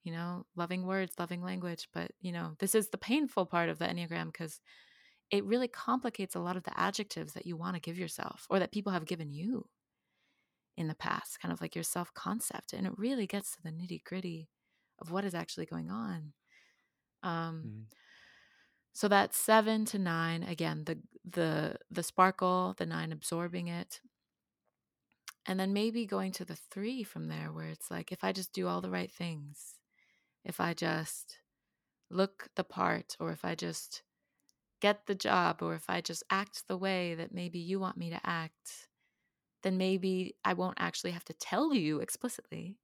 You 0.03 0.13
know, 0.13 0.47
loving 0.55 0.85
words, 0.87 1.19
loving 1.19 1.43
language, 1.43 1.89
but 1.93 2.11
you 2.21 2.31
know, 2.33 2.55
this 2.59 2.75
is 2.75 2.89
the 2.89 2.99
painful 2.99 3.47
part 3.47 3.69
of 3.69 3.79
the 3.79 3.85
Enneagram 3.87 4.27
because 4.27 4.61
it 5.31 5.45
really 5.45 5.69
complicates 5.69 6.35
a 6.35 6.39
lot 6.41 6.57
of 6.57 6.63
the 6.63 6.79
adjectives 6.79 7.33
that 7.33 7.47
you 7.47 7.57
want 7.57 7.75
to 7.75 7.81
give 7.81 7.99
yourself 7.99 8.47
or 8.49 8.59
that 8.59 8.71
people 8.73 8.93
have 8.93 9.05
given 9.05 9.31
you 9.31 9.69
in 10.77 10.87
the 10.87 10.95
past, 10.95 11.39
kind 11.39 11.51
of 11.51 11.61
like 11.61 11.75
your 11.75 11.83
self 11.83 12.13
concept. 12.13 12.73
And 12.73 12.87
it 12.87 12.97
really 12.97 13.27
gets 13.27 13.55
to 13.55 13.61
the 13.61 13.69
nitty 13.71 14.03
gritty 14.03 14.49
of 15.01 15.11
what 15.11 15.25
is 15.25 15.35
actually 15.35 15.65
going 15.65 15.89
on. 15.91 16.33
Um, 17.23 17.71
Mhm. 17.71 17.89
so 18.93 19.07
that 19.07 19.33
seven 19.33 19.85
to 19.85 19.99
nine, 19.99 20.43
again, 20.43 20.83
the 20.85 21.01
the 21.23 21.77
the 21.89 22.03
sparkle, 22.03 22.73
the 22.77 22.85
nine 22.85 23.11
absorbing 23.11 23.67
it, 23.67 24.01
and 25.45 25.59
then 25.59 25.73
maybe 25.73 26.05
going 26.05 26.31
to 26.33 26.45
the 26.45 26.55
three 26.55 27.03
from 27.03 27.27
there, 27.27 27.51
where 27.51 27.67
it's 27.69 27.89
like 27.89 28.11
if 28.11 28.23
I 28.23 28.31
just 28.31 28.53
do 28.53 28.67
all 28.67 28.81
the 28.81 28.89
right 28.91 29.11
things, 29.11 29.79
if 30.45 30.59
I 30.61 30.73
just 30.73 31.41
look 32.09 32.49
the 32.55 32.65
part, 32.65 33.17
or 33.19 33.31
if 33.31 33.45
I 33.45 33.55
just 33.55 34.03
get 34.81 35.07
the 35.07 35.15
job, 35.15 35.61
or 35.63 35.75
if 35.75 35.89
I 35.89 36.01
just 36.01 36.23
act 36.31 36.67
the 36.67 36.77
way 36.77 37.15
that 37.15 37.33
maybe 37.33 37.59
you 37.59 37.79
want 37.79 37.97
me 37.97 38.09
to 38.11 38.21
act, 38.27 38.89
then 39.63 39.77
maybe 39.77 40.37
I 40.45 40.53
won't 40.53 40.79
actually 40.81 41.11
have 41.11 41.25
to 41.25 41.33
tell 41.33 41.73
you 41.75 41.99
explicitly. 42.01 42.79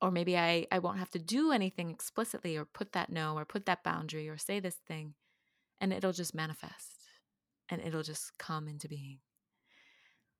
Or 0.00 0.10
maybe 0.10 0.36
I, 0.38 0.66
I 0.70 0.78
won't 0.78 0.98
have 0.98 1.10
to 1.10 1.18
do 1.18 1.50
anything 1.50 1.90
explicitly 1.90 2.56
or 2.56 2.64
put 2.64 2.92
that 2.92 3.10
no 3.10 3.36
or 3.36 3.44
put 3.44 3.66
that 3.66 3.82
boundary 3.82 4.28
or 4.28 4.38
say 4.38 4.60
this 4.60 4.76
thing. 4.86 5.14
And 5.80 5.92
it'll 5.92 6.12
just 6.12 6.34
manifest 6.34 6.98
and 7.68 7.80
it'll 7.82 8.02
just 8.02 8.38
come 8.38 8.68
into 8.68 8.88
being. 8.88 9.18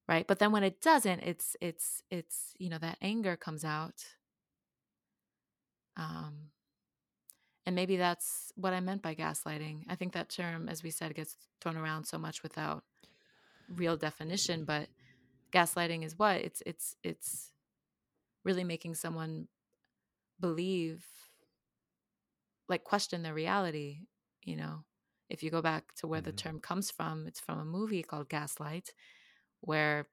Right. 0.09 0.27
But 0.27 0.39
then 0.39 0.53
when 0.53 0.63
it 0.63 0.81
doesn't, 0.81 1.21
it's 1.21 1.57
it's 1.61 2.03
it's, 2.11 2.55
you 2.59 2.71
know, 2.71 2.79
that 2.79 2.99
anger 3.03 3.37
comes 3.37 3.65
out. 3.65 4.05
Um 5.97 6.51
and 7.67 7.75
maybe 7.75 7.99
that's 7.99 8.51
what 8.57 8.73
I 8.73 8.81
meant 8.81 9.03
by 9.03 9.15
gaslighting. 9.15 9.83
I 9.91 9.95
think 9.95 10.15
that 10.15 10.31
term, 10.31 10.71
as 10.71 10.83
we 10.83 10.91
said, 10.91 11.15
gets 11.15 11.37
thrown 11.61 11.77
around 11.77 12.05
so 12.07 12.17
much 12.17 12.43
without 12.43 12.83
real 13.69 13.97
definition. 13.97 14.65
But 14.65 14.89
gaslighting 15.53 16.03
is 16.03 16.19
what? 16.19 16.37
It's 16.37 16.63
it's 16.65 16.97
it's 17.03 17.51
really 18.45 18.65
making 18.65 18.95
someone 18.95 19.49
believe 20.41 21.07
like 22.69 22.85
question 22.85 23.23
their 23.23 23.35
reality, 23.35 24.07
you 24.43 24.57
know. 24.57 24.85
If 25.29 25.43
you 25.43 25.51
go 25.51 25.61
back 25.61 25.95
to 25.97 26.07
where 26.07 26.21
the 26.23 26.33
Mhm. 26.33 26.33
term 26.33 26.59
comes 26.61 26.91
from, 26.91 27.27
it's 27.27 27.41
from 27.41 27.59
a 27.59 27.65
movie 27.65 28.03
called 28.03 28.29
Gaslight, 28.31 28.95
where 29.61 30.09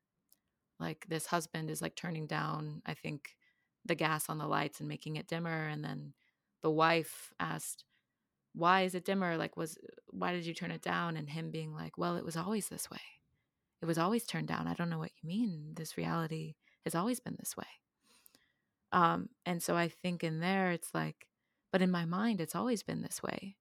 like 0.80 1.08
this 1.08 1.28
husband 1.28 1.72
is 1.72 1.82
like 1.82 1.96
turning 1.96 2.28
down, 2.28 2.82
I 2.86 2.94
think, 2.96 3.38
the 3.86 3.96
gas 3.96 4.30
on 4.30 4.38
the 4.40 4.48
lights 4.48 4.80
and 4.80 4.90
making 4.90 5.18
it 5.18 5.28
dimmer. 5.28 5.68
And 5.68 5.84
then 5.84 6.16
the 6.62 6.72
wife 6.72 7.34
asked, 7.40 7.86
Why 8.54 8.84
is 8.84 8.96
it 8.96 9.06
dimmer? 9.06 9.38
Like, 9.38 9.58
was 9.58 9.78
why 10.10 10.34
did 10.34 10.46
you 10.46 10.54
turn 10.56 10.72
it 10.72 10.82
down? 10.84 11.18
And 11.18 11.30
him 11.30 11.52
being 11.52 11.74
like, 11.76 11.98
Well, 11.98 12.18
it 12.18 12.26
was 12.26 12.38
always 12.38 12.70
this 12.70 12.90
way. 12.92 13.02
It 13.82 13.86
was 13.88 13.98
always 14.00 14.26
turned 14.26 14.48
down. 14.50 14.68
I 14.68 14.76
don't 14.76 14.90
know 14.92 15.00
what 15.00 15.14
you 15.22 15.28
mean. 15.28 15.74
This 15.76 15.98
reality 15.98 16.56
has 16.86 16.96
always 16.96 17.20
been 17.22 17.38
this 17.40 17.58
way. 17.58 17.68
Um, 18.96 19.28
and 19.46 19.62
so 19.62 19.76
I 19.76 19.90
think 19.90 20.24
in 20.24 20.40
there 20.40 20.72
it's 20.72 20.94
like, 20.94 21.28
but 21.72 21.82
in 21.82 21.92
my 21.92 22.06
mind, 22.06 22.40
it's 22.40 22.56
always 22.56 22.82
been 22.82 23.02
this 23.02 23.22
way. 23.22 23.58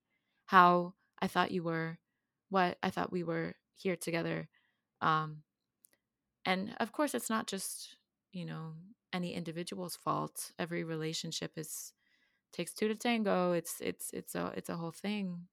How 0.47 0.95
I 1.21 1.27
thought 1.27 1.51
you 1.51 1.65
were, 1.65 1.99
what 2.51 2.79
I 2.85 2.91
thought 2.91 3.11
we 3.11 3.25
were 3.25 3.57
here 3.75 3.97
together. 3.97 4.49
Um, 5.01 5.43
and 6.47 6.77
of 6.79 6.93
course, 6.93 7.15
it's 7.15 7.29
not 7.29 7.49
just, 7.49 7.97
you 8.33 8.45
know, 8.45 8.75
any 9.13 9.35
individual's 9.35 9.97
fault. 9.97 10.53
Every 10.57 10.85
relationship 10.85 11.53
is 11.57 11.93
takes 12.53 12.73
two 12.73 12.87
to 12.87 12.95
tango. 12.95 13.53
It's 13.53 13.81
it's 13.81 14.11
it's 14.13 14.37
a 14.37 14.53
it's 14.57 14.69
a 14.69 14.77
whole 14.77 14.93
thing. 14.93 15.49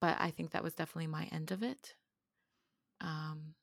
But 0.00 0.18
I 0.20 0.30
think 0.30 0.52
that 0.52 0.62
was 0.62 0.74
definitely 0.74 1.08
my 1.08 1.24
end 1.32 1.50
of 1.50 1.64
it. 1.64 1.94
Um, 3.00 3.54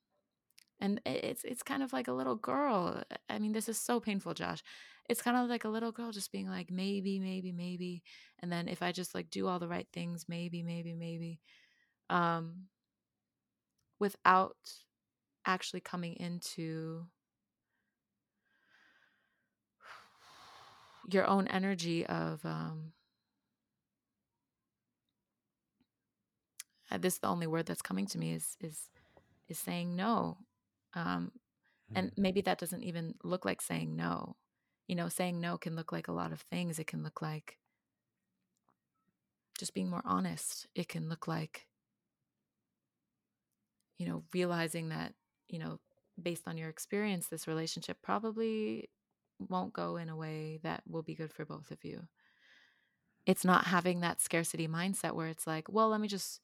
and 0.82 1.02
it's 1.06 1.44
it's 1.46 1.64
kind 1.64 1.84
of 1.84 1.94
like 1.94 2.08
a 2.08 2.14
little 2.14 2.36
girl. 2.36 3.04
I 3.30 3.40
mean, 3.40 3.54
this 3.54 3.70
is 3.70 3.78
so 3.80 4.00
painful, 4.00 4.34
Josh. 4.34 4.64
It's 5.10 5.22
kind 5.22 5.38
of 5.38 5.50
like 5.50 5.66
a 5.66 5.70
little 5.70 5.92
girl 5.92 6.12
just 6.12 6.32
being 6.32 6.50
like 6.50 6.72
maybe, 6.72 7.20
maybe, 7.20 7.52
maybe, 7.52 8.04
and 8.40 8.52
then 8.52 8.68
if 8.68 8.82
I 8.84 8.92
just 8.92 9.16
like 9.16 9.30
do 9.30 9.48
all 9.48 9.60
the 9.60 9.68
right 9.68 9.88
things, 9.94 10.26
maybe, 10.30 10.64
maybe, 10.64 10.94
maybe, 10.94 11.40
um, 12.10 12.68
without 14.00 14.58
actually 15.46 15.82
coming 15.82 16.14
into 16.16 17.06
your 21.10 21.26
own 21.28 21.48
energy 21.48 22.06
of 22.06 22.46
um, 22.46 22.94
uh, 26.92 26.98
this. 26.98 27.18
The 27.18 27.28
only 27.28 27.48
word 27.48 27.66
that's 27.66 27.82
coming 27.82 28.06
to 28.08 28.18
me 28.18 28.34
is 28.34 28.58
is 28.62 28.90
is 29.50 29.60
saying 29.60 29.96
no. 29.96 30.38
Um, 30.94 31.32
and 31.96 32.12
Mhm. 32.12 32.18
maybe 32.18 32.42
that 32.42 32.60
doesn't 32.60 32.84
even 32.84 33.16
look 33.24 33.46
like 33.46 33.62
saying 33.62 33.96
no. 33.96 34.38
You 34.88 34.96
know 34.96 35.10
saying 35.10 35.40
no 35.42 35.58
can 35.58 35.76
look 35.76 35.92
like 35.94 36.08
a 36.10 36.14
lot 36.14 36.34
of 36.34 36.42
things. 36.44 36.80
It 36.80 36.88
can 36.88 37.04
look 37.04 37.22
like 37.22 37.60
just 39.58 39.74
being 39.74 39.90
more 39.90 40.02
honest. 40.06 40.68
It 40.76 40.88
can 40.88 41.08
look 41.10 41.28
like 41.28 41.68
you 43.98 44.08
know 44.08 44.24
realizing 44.34 44.90
that 44.90 45.14
you 45.50 45.60
know 45.60 45.80
based 46.22 46.48
on 46.48 46.58
your 46.58 46.70
experience 46.70 47.28
this 47.28 47.48
relationship 47.48 47.98
probably 48.02 48.90
won't 49.40 49.74
go 49.74 49.98
in 49.98 50.10
a 50.10 50.16
way 50.16 50.60
that 50.64 50.84
will 50.88 51.04
be 51.04 51.16
good 51.16 51.34
for 51.34 51.46
both 51.46 51.72
of 51.72 51.84
you. 51.84 52.08
It's 53.26 53.46
not 53.46 53.66
having 53.66 54.00
that 54.00 54.20
scarcity 54.20 54.68
mindset 54.68 55.14
where 55.14 55.28
it's 55.28 55.46
like 55.48 55.70
well 55.70 55.90
let 55.90 56.02
me 56.02 56.08
just 56.08 56.42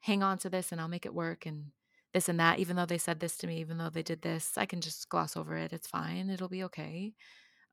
hang 0.00 0.22
on 0.22 0.38
to 0.38 0.50
this 0.50 0.72
and 0.72 0.80
I'll 0.80 0.88
make 0.88 1.06
it 1.06 1.14
work 1.14 1.46
and 1.46 1.72
this 2.14 2.28
and 2.30 2.40
that 2.40 2.60
even 2.60 2.76
though 2.76 2.86
they 2.86 2.98
said 2.98 3.20
this 3.20 3.38
to 3.38 3.48
me 3.48 3.58
even 3.60 3.78
though 3.78 3.90
they 3.90 4.04
did 4.04 4.22
this 4.22 4.58
I 4.58 4.66
can 4.66 4.80
just 4.82 5.08
gloss 5.10 5.36
over 5.36 5.56
it 5.56 5.72
it's 5.74 5.88
fine 5.88 6.30
it'll 6.30 6.48
be 6.48 6.64
okay 6.64 7.14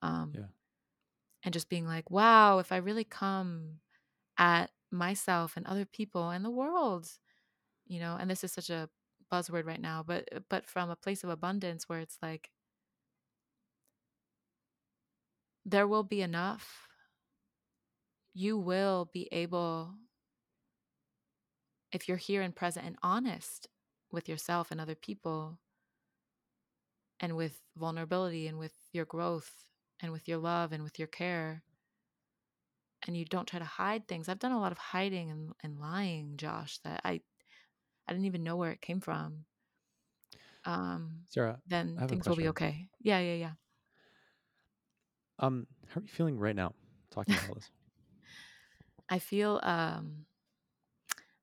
um 0.02 0.42
Yeah. 0.42 0.48
and 1.44 1.54
just 1.54 1.70
being 1.70 1.86
like 1.88 2.10
wow 2.12 2.60
if 2.60 2.72
I 2.72 2.78
really 2.78 3.04
come 3.04 3.80
at 4.38 4.72
myself 4.92 5.58
and 5.58 5.68
other 5.68 5.86
people 5.86 6.30
and 6.30 6.46
the 6.46 6.52
world 6.52 7.10
you 7.88 8.00
know 8.00 8.18
and 8.20 8.30
this 8.30 8.44
is 8.44 8.54
such 8.54 8.70
a 8.70 8.89
buzzword 9.32 9.66
right 9.66 9.82
now 9.82 10.04
but 10.06 10.28
but 10.50 10.68
from 10.68 10.89
a 10.89 10.96
place 10.98 11.24
of 11.24 11.30
abundance 11.32 11.89
where 11.89 12.00
it's 12.00 12.20
like 12.22 12.52
there 15.66 15.88
will 15.88 16.04
be 16.04 16.22
enough 16.22 16.88
you 18.34 18.58
will 18.58 19.06
be 19.06 19.28
able 19.32 19.96
if 21.92 22.08
you're 22.08 22.18
here 22.18 22.42
and 22.42 22.56
present 22.56 22.86
and 22.86 22.98
honest 23.04 23.68
with 24.12 24.30
yourself 24.30 24.72
and 24.72 24.82
other 24.82 24.95
people 24.95 25.59
and 27.20 27.36
with 27.36 27.59
vulnerability 27.78 28.47
and 28.47 28.57
with 28.57 28.74
your 28.91 29.05
growth 29.05 29.66
and 30.01 30.12
with 30.12 30.28
your 30.28 30.38
love 30.38 30.72
and 30.72 30.84
with 30.84 30.97
your 30.99 31.07
care 31.07 31.64
and 33.07 33.18
you 33.18 33.26
don't 33.26 33.47
try 33.47 33.59
to 33.59 33.66
hide 33.66 34.07
things. 34.07 34.30
I've 34.30 34.39
done 34.39 34.51
a 34.51 34.59
lot 34.59 34.72
of 34.72 34.78
hiding 34.78 35.32
and, 35.32 35.51
and 35.64 35.80
lying 35.80 36.38
josh 36.38 36.80
that 36.84 37.01
i 37.03 37.22
i 38.07 38.14
didn't 38.14 38.26
even 38.26 38.43
know 38.43 38.55
where 38.55 38.72
it 38.72 38.82
came 38.82 38.99
from 38.99 39.45
um 40.66 41.22
Sarah, 41.30 41.59
then 41.68 41.95
I 41.97 42.01
have 42.01 42.12
a 42.12 42.14
things 42.14 42.28
will 42.28 42.36
be 42.36 42.49
okay. 42.49 42.88
Yeah 43.01 43.20
yeah 43.20 43.34
yeah. 43.34 43.51
Um, 45.39 45.66
how 45.88 45.99
are 45.99 46.03
you 46.03 46.09
feeling 46.09 46.38
right 46.38 46.55
now 46.55 46.74
talking 47.09 47.36
about 47.43 47.55
this? 47.55 47.70
i 49.09 49.18
feel 49.20 49.59
um 49.64 50.26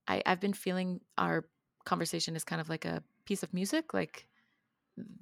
i 0.07 0.23
i've 0.25 0.41
been 0.41 0.53
feeling 0.53 1.01
our 1.19 1.45
conversation 1.89 2.37
is 2.37 2.45
kind 2.45 2.61
of 2.61 2.69
like 2.69 2.85
a 2.85 3.03
piece 3.25 3.43
of 3.43 3.55
music 3.55 3.95
like 3.95 4.29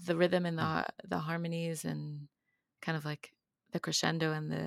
the 0.06 0.16
rhythm 0.16 0.46
and 0.46 0.58
the 0.58 0.62
Mm. 0.62 0.84
the 1.12 1.18
harmonies 1.18 1.84
and 1.84 2.28
kind 2.82 2.96
of 2.98 3.04
like 3.04 3.32
the 3.72 3.80
crescendo 3.80 4.32
and 4.32 4.50
the 4.50 4.66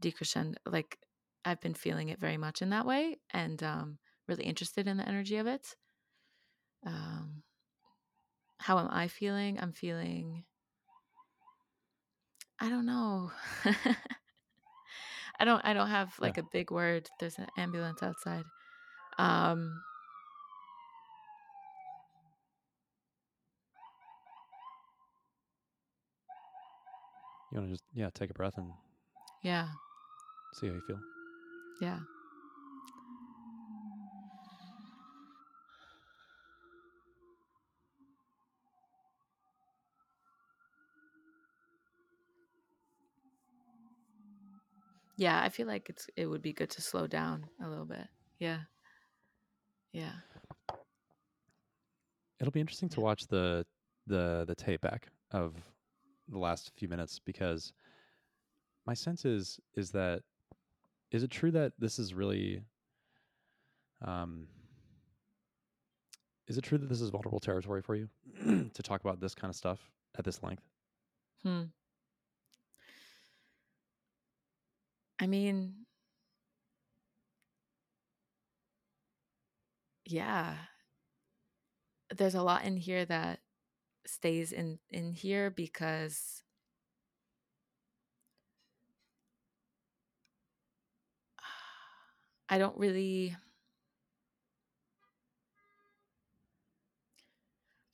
decrescendo 0.00 0.54
like 0.66 0.98
i've 1.44 1.60
been 1.60 1.74
feeling 1.74 2.08
it 2.08 2.20
very 2.20 2.36
much 2.36 2.62
in 2.62 2.70
that 2.70 2.86
way 2.86 3.18
and 3.30 3.62
um 3.62 3.98
really 4.28 4.44
interested 4.44 4.86
in 4.86 4.96
the 4.98 5.08
energy 5.08 5.36
of 5.36 5.46
it. 5.46 5.74
Um 6.86 7.42
how 8.58 8.78
am 8.78 8.88
i 8.90 9.08
feeling? 9.08 9.58
I'm 9.60 9.72
feeling 9.72 10.44
i 12.60 12.68
don't 12.68 12.86
know. 12.86 13.30
I 15.40 15.44
don't 15.44 15.64
i 15.64 15.72
don't 15.72 15.88
have 15.88 16.14
Yeah. 16.20 16.26
like 16.26 16.38
a 16.38 16.42
big 16.52 16.70
word. 16.70 17.08
There's 17.20 17.38
an 17.38 17.46
ambulance 17.56 18.02
outside. 18.02 18.44
Um 19.18 19.82
You 27.50 27.58
want 27.58 27.68
to 27.68 27.74
just 27.74 27.84
yeah 27.94 28.10
take 28.14 28.30
a 28.30 28.34
breath 28.34 28.58
and 28.58 28.70
yeah. 29.42 29.68
see 30.54 30.66
how 30.68 30.74
you 30.74 30.80
feel. 30.86 30.98
yeah. 31.80 31.98
Yeah 45.16 45.42
i 45.42 45.48
feel 45.48 45.66
like 45.66 45.88
it's 45.88 46.06
it 46.16 46.26
would 46.26 46.42
be 46.42 46.52
good 46.52 46.70
to 46.70 46.80
slow 46.82 47.06
down 47.08 47.44
a 47.64 47.68
little 47.68 47.84
bit. 47.86 48.06
Yeah. 48.38 48.60
Yeah. 49.92 50.12
It'll 52.40 52.52
be 52.52 52.60
interesting 52.60 52.88
to 52.90 53.00
watch 53.00 53.26
the 53.26 53.64
the 54.06 54.44
the 54.46 54.54
tape 54.54 54.80
back 54.80 55.08
of 55.32 55.54
the 56.28 56.38
last 56.38 56.72
few 56.76 56.88
minutes 56.88 57.20
because 57.24 57.72
my 58.86 58.94
sense 58.94 59.24
is 59.24 59.60
is 59.74 59.90
that 59.90 60.22
is 61.10 61.22
it 61.22 61.30
true 61.30 61.50
that 61.50 61.72
this 61.78 61.98
is 61.98 62.14
really 62.14 62.62
um 64.04 64.46
is 66.48 66.56
it 66.56 66.62
true 66.62 66.78
that 66.78 66.88
this 66.88 67.00
is 67.00 67.10
vulnerable 67.10 67.40
territory 67.40 67.82
for 67.82 67.94
you 67.94 68.08
to 68.74 68.82
talk 68.82 69.02
about 69.02 69.20
this 69.20 69.34
kind 69.34 69.50
of 69.50 69.56
stuff 69.56 69.78
at 70.18 70.24
this 70.24 70.42
length? 70.42 70.62
Hmm. 71.42 71.64
I 75.20 75.26
mean, 75.26 75.74
yeah, 80.06 80.54
there's 82.16 82.34
a 82.34 82.42
lot 82.42 82.64
in 82.64 82.76
here 82.76 83.04
that 83.04 83.40
stays 84.08 84.52
in 84.52 84.78
in 84.90 85.12
here 85.12 85.50
because 85.50 86.42
I 92.48 92.58
don't 92.58 92.76
really 92.78 93.36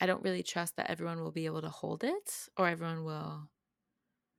I 0.00 0.06
don't 0.06 0.22
really 0.22 0.42
trust 0.42 0.76
that 0.76 0.90
everyone 0.90 1.20
will 1.22 1.32
be 1.32 1.46
able 1.46 1.62
to 1.62 1.68
hold 1.70 2.04
it 2.04 2.48
or 2.56 2.68
everyone 2.68 3.04
will 3.04 3.48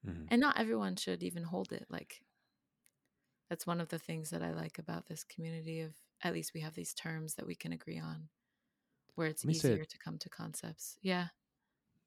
Mhm. 0.06 0.28
and 0.30 0.40
not 0.42 0.58
everyone 0.60 0.96
should 0.96 1.24
even 1.24 1.44
hold 1.44 1.72
it 1.74 1.86
like 1.90 2.24
that's 3.50 3.68
one 3.68 3.80
of 3.82 3.90
the 3.90 4.00
things 4.00 4.30
that 4.32 4.42
I 4.42 4.52
like 4.52 4.80
about 4.80 5.06
this 5.08 5.24
community 5.24 5.82
of 5.82 5.94
at 6.22 6.34
least 6.34 6.54
we 6.54 6.62
have 6.62 6.74
these 6.76 6.94
terms 6.94 7.36
that 7.36 7.46
we 7.48 7.56
can 7.56 7.74
agree 7.74 8.00
on 8.00 8.30
where 9.16 9.28
it's 9.28 9.44
Let 9.44 9.48
me 9.50 9.54
say 9.56 9.70
it- 9.70 9.72
easier 9.74 9.86
to 9.86 9.98
come 9.98 10.18
to 10.20 10.30
concepts. 10.30 10.98
Yeah. 11.02 11.30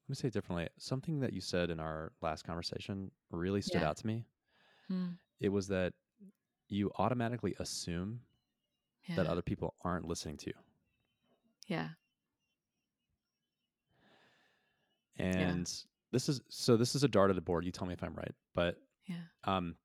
Let 0.09 0.11
me 0.11 0.15
say 0.15 0.27
it 0.29 0.33
differently. 0.33 0.67
Something 0.77 1.19
that 1.21 1.33
you 1.33 1.39
said 1.41 1.69
in 1.69 1.79
our 1.79 2.11
last 2.21 2.43
conversation 2.43 3.11
really 3.29 3.61
stood 3.61 3.81
Yeah. 3.81 3.85
out 3.85 3.95
to 3.97 4.07
me. 4.07 4.25
Hmm. 4.87 5.11
It 5.41 5.49
was 5.49 5.67
that 5.67 5.95
you 6.69 6.91
automatically 6.97 7.55
assume 7.59 8.25
Yeah. 9.07 9.15
that 9.15 9.27
other 9.27 9.41
people 9.43 9.75
aren't 9.81 10.05
listening 10.05 10.37
to 10.37 10.47
you. 10.51 10.55
yeah. 11.67 11.91
And 15.17 15.71
this 16.11 16.29
is 16.29 16.41
so 16.49 16.77
this 16.77 16.95
is 16.95 17.03
a 17.03 17.07
dart 17.07 17.29
at 17.29 17.35
the 17.35 17.41
board. 17.41 17.65
You 17.65 17.71
tell 17.71 17.87
me 17.87 17.93
if 17.93 18.03
I'm 18.03 18.15
right. 18.15 18.33
But 18.53 18.77
Yeah. 19.05 19.25
um 19.45 19.77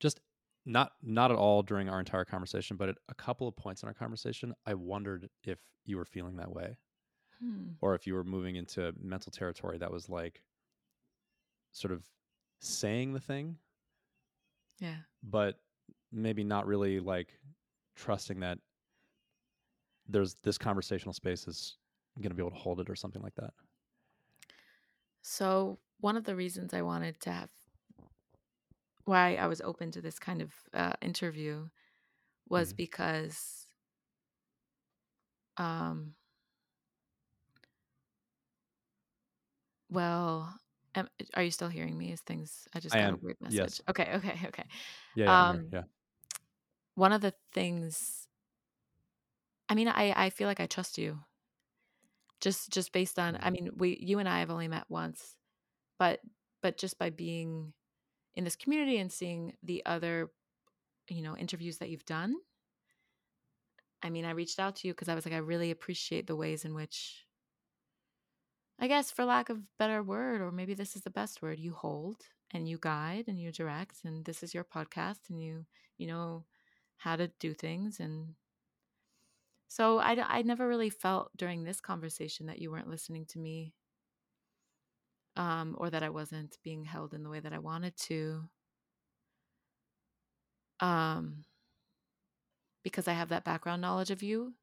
just 0.00 0.20
not 0.66 0.92
not 1.02 1.30
at 1.30 1.36
all 1.38 1.62
during 1.62 1.88
our 1.88 2.00
entire 2.00 2.24
conversation, 2.24 2.76
but 2.76 2.88
at 2.88 2.98
a 3.08 3.14
couple 3.14 3.48
of 3.48 3.56
points 3.56 3.82
in 3.82 3.88
our 3.88 3.94
conversation, 3.94 4.54
I 4.66 4.74
wondered 4.74 5.30
if 5.42 5.60
you 5.84 5.96
were 5.96 6.04
feeling 6.06 6.36
that 6.36 6.52
way 6.52 6.78
Hmm. 7.38 7.74
or 7.80 7.94
if 7.94 8.06
you 8.06 8.14
were 8.14 8.24
moving 8.24 8.56
into 8.56 8.92
mental 8.98 9.32
territory 9.32 9.78
that 9.78 9.92
was 9.92 10.08
like 10.08 10.44
sort 11.72 11.92
of 11.92 12.08
saying 12.60 13.12
the 13.12 13.20
thing, 13.20 13.58
Yeah. 14.80 15.02
but 15.22 15.60
maybe 16.12 16.44
not 16.44 16.66
really 16.66 17.00
like 17.00 17.38
trusting 17.96 18.40
that 18.40 18.58
there's 20.06 20.34
this 20.36 20.58
conversational 20.58 21.12
space 21.12 21.46
is 21.48 21.78
going 22.20 22.30
to 22.30 22.34
be 22.34 22.42
able 22.42 22.50
to 22.50 22.56
hold 22.56 22.80
it 22.80 22.90
or 22.90 22.96
something 22.96 23.22
like 23.22 23.34
that. 23.36 23.54
So, 25.22 25.80
one 25.98 26.16
of 26.16 26.22
the 26.24 26.36
reasons 26.36 26.72
I 26.74 26.82
wanted 26.82 27.18
to 27.22 27.32
have 27.32 27.50
why 29.04 29.34
I 29.36 29.46
was 29.46 29.60
open 29.60 29.90
to 29.92 30.00
this 30.00 30.18
kind 30.18 30.40
of 30.40 30.52
uh, 30.72 30.94
interview 31.02 31.68
was 32.48 32.72
Mhm. 32.72 32.74
because 32.74 33.68
um 35.56 36.14
well 39.94 40.58
am, 40.94 41.08
are 41.34 41.42
you 41.44 41.50
still 41.52 41.68
hearing 41.70 41.98
me? 41.98 42.12
Is 42.12 42.22
things 42.22 42.68
I 42.74 42.80
just 42.80 42.96
I 42.96 43.00
got 43.00 43.10
am. 43.10 43.14
a 43.14 43.18
weird 43.22 43.38
message. 43.40 43.60
Yes. 43.60 43.82
Okay, 43.88 44.12
okay, 44.16 44.40
okay. 44.48 44.66
Yeah, 45.14 45.40
yeah, 45.42 45.58
Um 45.58 45.72
yeah. 45.72 45.82
one 46.94 47.12
of 47.12 47.20
the 47.20 47.34
things 47.52 48.28
I 49.68 49.74
mean, 49.74 49.88
I 49.88 50.12
I 50.26 50.30
feel 50.30 50.48
like 50.48 50.60
I 50.60 50.66
trust 50.66 50.96
you. 50.98 51.24
Just 52.40 52.70
just 52.70 52.92
based 52.92 53.18
on 53.18 53.38
I 53.40 53.50
Mhm. 53.50 53.50
mean, 53.50 53.70
we 53.76 53.96
you 54.00 54.18
and 54.18 54.28
I 54.28 54.40
have 54.40 54.50
only 54.50 54.68
met 54.68 54.90
once, 54.90 55.38
but 55.98 56.20
but 56.62 56.78
just 56.78 56.98
by 56.98 57.10
being 57.10 57.74
in 58.34 58.44
this 58.44 58.56
community 58.56 58.98
and 58.98 59.12
seeing 59.12 59.56
the 59.62 59.84
other, 59.86 60.32
you 61.08 61.22
know, 61.22 61.36
interviews 61.36 61.78
that 61.78 61.90
you've 61.90 62.06
done, 62.06 62.36
I 64.02 64.10
mean, 64.10 64.24
I 64.24 64.30
reached 64.30 64.58
out 64.60 64.76
to 64.76 64.88
you 64.88 64.94
because 64.94 65.08
I 65.08 65.14
was 65.14 65.24
like, 65.24 65.34
I 65.34 65.38
really 65.38 65.70
appreciate 65.70 66.26
the 66.26 66.36
ways 66.36 66.64
in 66.64 66.74
which 66.74 67.23
I 68.78 68.86
guess 68.88 69.10
for 69.10 69.24
lack 69.24 69.48
of 69.48 69.76
better 69.78 70.02
word, 70.02 70.40
or 70.40 70.50
maybe 70.52 70.74
this 70.74 70.96
is 70.96 71.02
the 71.02 71.10
best 71.10 71.42
word, 71.42 71.58
you 71.58 71.72
hold 71.74 72.26
and 72.52 72.68
you 72.68 72.78
guide 72.78 73.24
and 73.28 73.40
you 73.40 73.50
direct 73.52 74.04
and 74.04 74.24
this 74.24 74.42
is 74.42 74.54
your 74.54 74.64
podcast 74.64 75.28
and 75.30 75.40
you 75.42 75.66
you 75.98 76.06
know 76.06 76.44
how 76.98 77.16
to 77.16 77.28
do 77.40 77.52
things 77.54 77.98
and 78.00 78.34
so 79.68 79.98
I 79.98 80.16
I 80.38 80.42
never 80.42 80.66
really 80.68 80.90
felt 80.90 81.30
during 81.36 81.64
this 81.64 81.80
conversation 81.80 82.46
that 82.46 82.58
you 82.60 82.70
weren't 82.70 82.88
listening 82.88 83.26
to 83.26 83.38
me 83.38 83.74
um, 85.36 85.74
or 85.78 85.90
that 85.90 86.02
I 86.02 86.10
wasn't 86.10 86.58
being 86.62 86.84
held 86.84 87.14
in 87.14 87.22
the 87.22 87.30
way 87.30 87.40
that 87.40 87.52
I 87.52 87.58
wanted 87.58 87.96
to. 88.08 88.48
Um, 90.80 91.44
because 92.84 93.08
I 93.08 93.14
have 93.14 93.30
that 93.30 93.44
background 93.44 93.82
knowledge 93.82 94.10
of 94.12 94.22
you. 94.22 94.54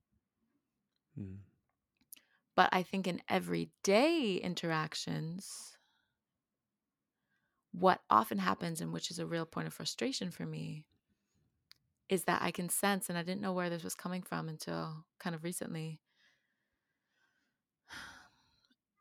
Mhm. 1.15 1.50
But 2.61 2.69
I 2.71 2.83
think 2.83 3.07
in 3.07 3.23
everyday 3.27 4.35
interactions, 4.35 5.79
what 7.71 8.03
often 8.09 8.37
happens, 8.37 8.79
and 8.81 8.93
which 8.93 9.09
is 9.11 9.17
a 9.19 9.25
real 9.25 9.45
point 9.47 9.65
of 9.67 9.73
frustration 9.73 10.29
for 10.31 10.45
me, 10.45 10.85
is 12.09 12.25
that 12.25 12.41
I 12.41 12.51
can 12.51 12.69
sense, 12.69 13.09
and 13.09 13.17
I 13.17 13.23
didn't 13.23 13.41
know 13.41 13.53
where 13.53 13.69
this 13.69 13.83
was 13.83 13.95
coming 13.95 14.21
from 14.21 14.49
until 14.49 15.05
kind 15.19 15.35
of 15.35 15.43
recently. 15.43 16.01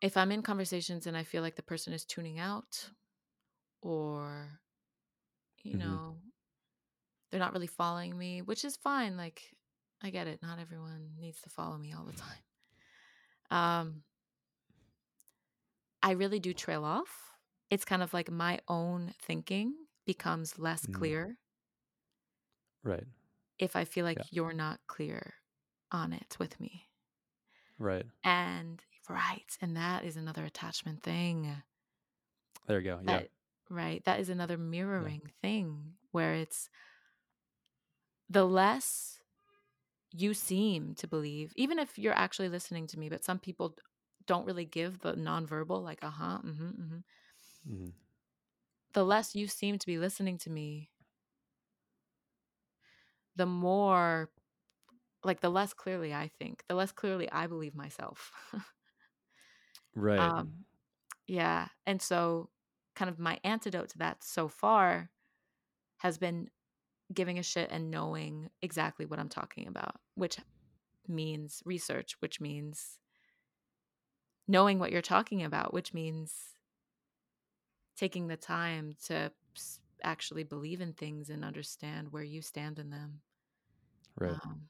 If 0.03 0.17
I'm 0.17 0.31
in 0.33 0.43
conversations 0.43 1.07
and 1.07 1.17
I 1.17 1.25
feel 1.25 1.43
like 1.43 1.57
the 1.57 1.63
person 1.63 1.93
is 1.93 2.05
tuning 2.05 2.39
out, 2.39 2.91
or, 3.83 4.61
you 5.63 5.77
Mhm. 5.77 5.77
know, 5.77 6.21
they're 7.31 7.41
not 7.41 7.53
really 7.53 7.67
following 7.67 8.17
me, 8.17 8.43
which 8.43 8.65
is 8.65 8.77
fine. 8.77 9.17
Like, 9.17 9.55
I 10.03 10.11
get 10.11 10.27
it. 10.27 10.43
Not 10.43 10.59
everyone 10.59 11.17
needs 11.19 11.41
to 11.43 11.51
follow 11.51 11.77
me 11.77 11.93
all 11.93 12.05
the 12.05 12.13
time. 12.13 12.39
Um, 13.51 14.05
I 16.03 16.13
really 16.13 16.41
do 16.41 16.53
trail 16.55 16.85
off. 16.85 17.39
It's 17.71 17.85
kind 17.85 18.03
of 18.03 18.13
like 18.13 18.31
my 18.31 18.61
own 18.69 19.15
thinking 19.19 19.87
becomes 20.05 20.59
less 20.59 20.87
Mhm. 20.87 20.87
clear 20.87 21.39
Right. 22.83 23.07
if 23.61 23.77
I 23.77 23.85
feel 23.85 24.05
like 24.05 24.19
Yeah. 24.19 24.25
you're 24.33 24.53
not 24.53 24.81
clear 24.89 25.35
on 25.93 26.13
it 26.13 26.37
with 26.41 26.59
me. 26.59 26.91
Right. 27.79 28.07
And 28.25 28.83
right, 29.11 29.57
and 29.61 29.77
that 29.77 30.05
is 30.05 30.17
another 30.17 30.45
attachment 30.47 31.03
thing. 31.03 31.63
There 32.67 32.79
you 32.81 32.85
go. 32.85 33.01
Yeah. 33.03 33.23
That 33.23 33.29
right, 33.69 34.03
that 34.05 34.21
is 34.21 34.29
another 34.29 34.59
mirroring 34.59 35.33
thing 35.41 35.97
where 36.11 36.35
it's 36.35 36.69
the 38.31 38.45
less 38.47 39.20
you 40.13 40.35
seem 40.35 40.95
to 40.97 41.07
believe, 41.09 41.53
even 41.57 41.79
if 41.79 41.99
you're 41.99 42.15
actually 42.17 42.49
listening 42.49 42.87
to 42.89 42.99
me, 42.99 43.09
but 43.09 43.25
some 43.25 43.39
people 43.39 43.77
don't 44.27 44.47
really 44.47 44.65
give 44.65 45.01
the 45.01 45.15
nonverbal, 45.15 45.83
like, 45.83 46.03
uh 46.05 46.11
huh, 46.11 46.41
mm 46.45 46.57
hmm, 46.57 46.65
mm 46.69 46.89
hmm. 46.89 46.99
Mhm. 47.65 47.95
The 48.93 49.05
less 49.05 49.35
you 49.35 49.49
seem 49.49 49.81
to 49.81 49.87
be 49.87 49.99
listening 49.99 50.39
to 50.39 50.49
me, 50.51 50.93
the 53.37 53.47
more, 53.47 54.31
like, 55.25 55.41
the 55.41 55.51
less 55.51 55.75
clearly 55.75 56.15
I 56.15 56.29
think, 56.29 56.65
the 56.69 56.75
less 56.77 56.93
clearly 56.93 57.31
I 57.31 57.47
believe 57.47 57.75
myself. 57.77 58.33
Right. 59.95 60.35
um, 60.35 60.65
yeah. 61.27 61.69
And 61.87 62.01
so, 62.03 62.51
kind 62.97 63.11
of 63.11 63.19
my 63.19 63.41
antidote 63.45 63.91
to 63.91 63.99
that 63.99 64.25
so 64.25 64.49
far 64.49 65.11
has 65.99 66.19
been 66.19 66.51
giving 67.13 67.39
a 67.39 67.43
shit 67.43 67.71
and 67.71 67.91
knowing 67.91 68.51
exactly 68.63 69.07
what 69.07 69.19
I'm 69.19 69.29
talking 69.29 69.67
about, 69.69 70.01
which 70.15 70.39
means 71.09 71.63
research, 71.67 72.17
which 72.21 72.41
means 72.41 72.99
knowing 74.47 74.79
what 74.79 74.93
you're 74.93 75.03
talking 75.03 75.43
about, 75.43 75.73
which 75.73 75.95
means 75.95 76.57
taking 77.97 78.27
the 78.29 78.37
time 78.37 78.95
to 79.05 79.33
actually 80.03 80.43
believe 80.45 80.81
in 80.81 80.93
things 80.95 81.29
and 81.31 81.45
understand 81.45 82.13
where 82.13 82.23
you 82.23 82.41
stand 82.43 82.79
in 82.79 82.91
them. 82.91 83.23
right. 84.19 84.41
Um, 84.45 84.69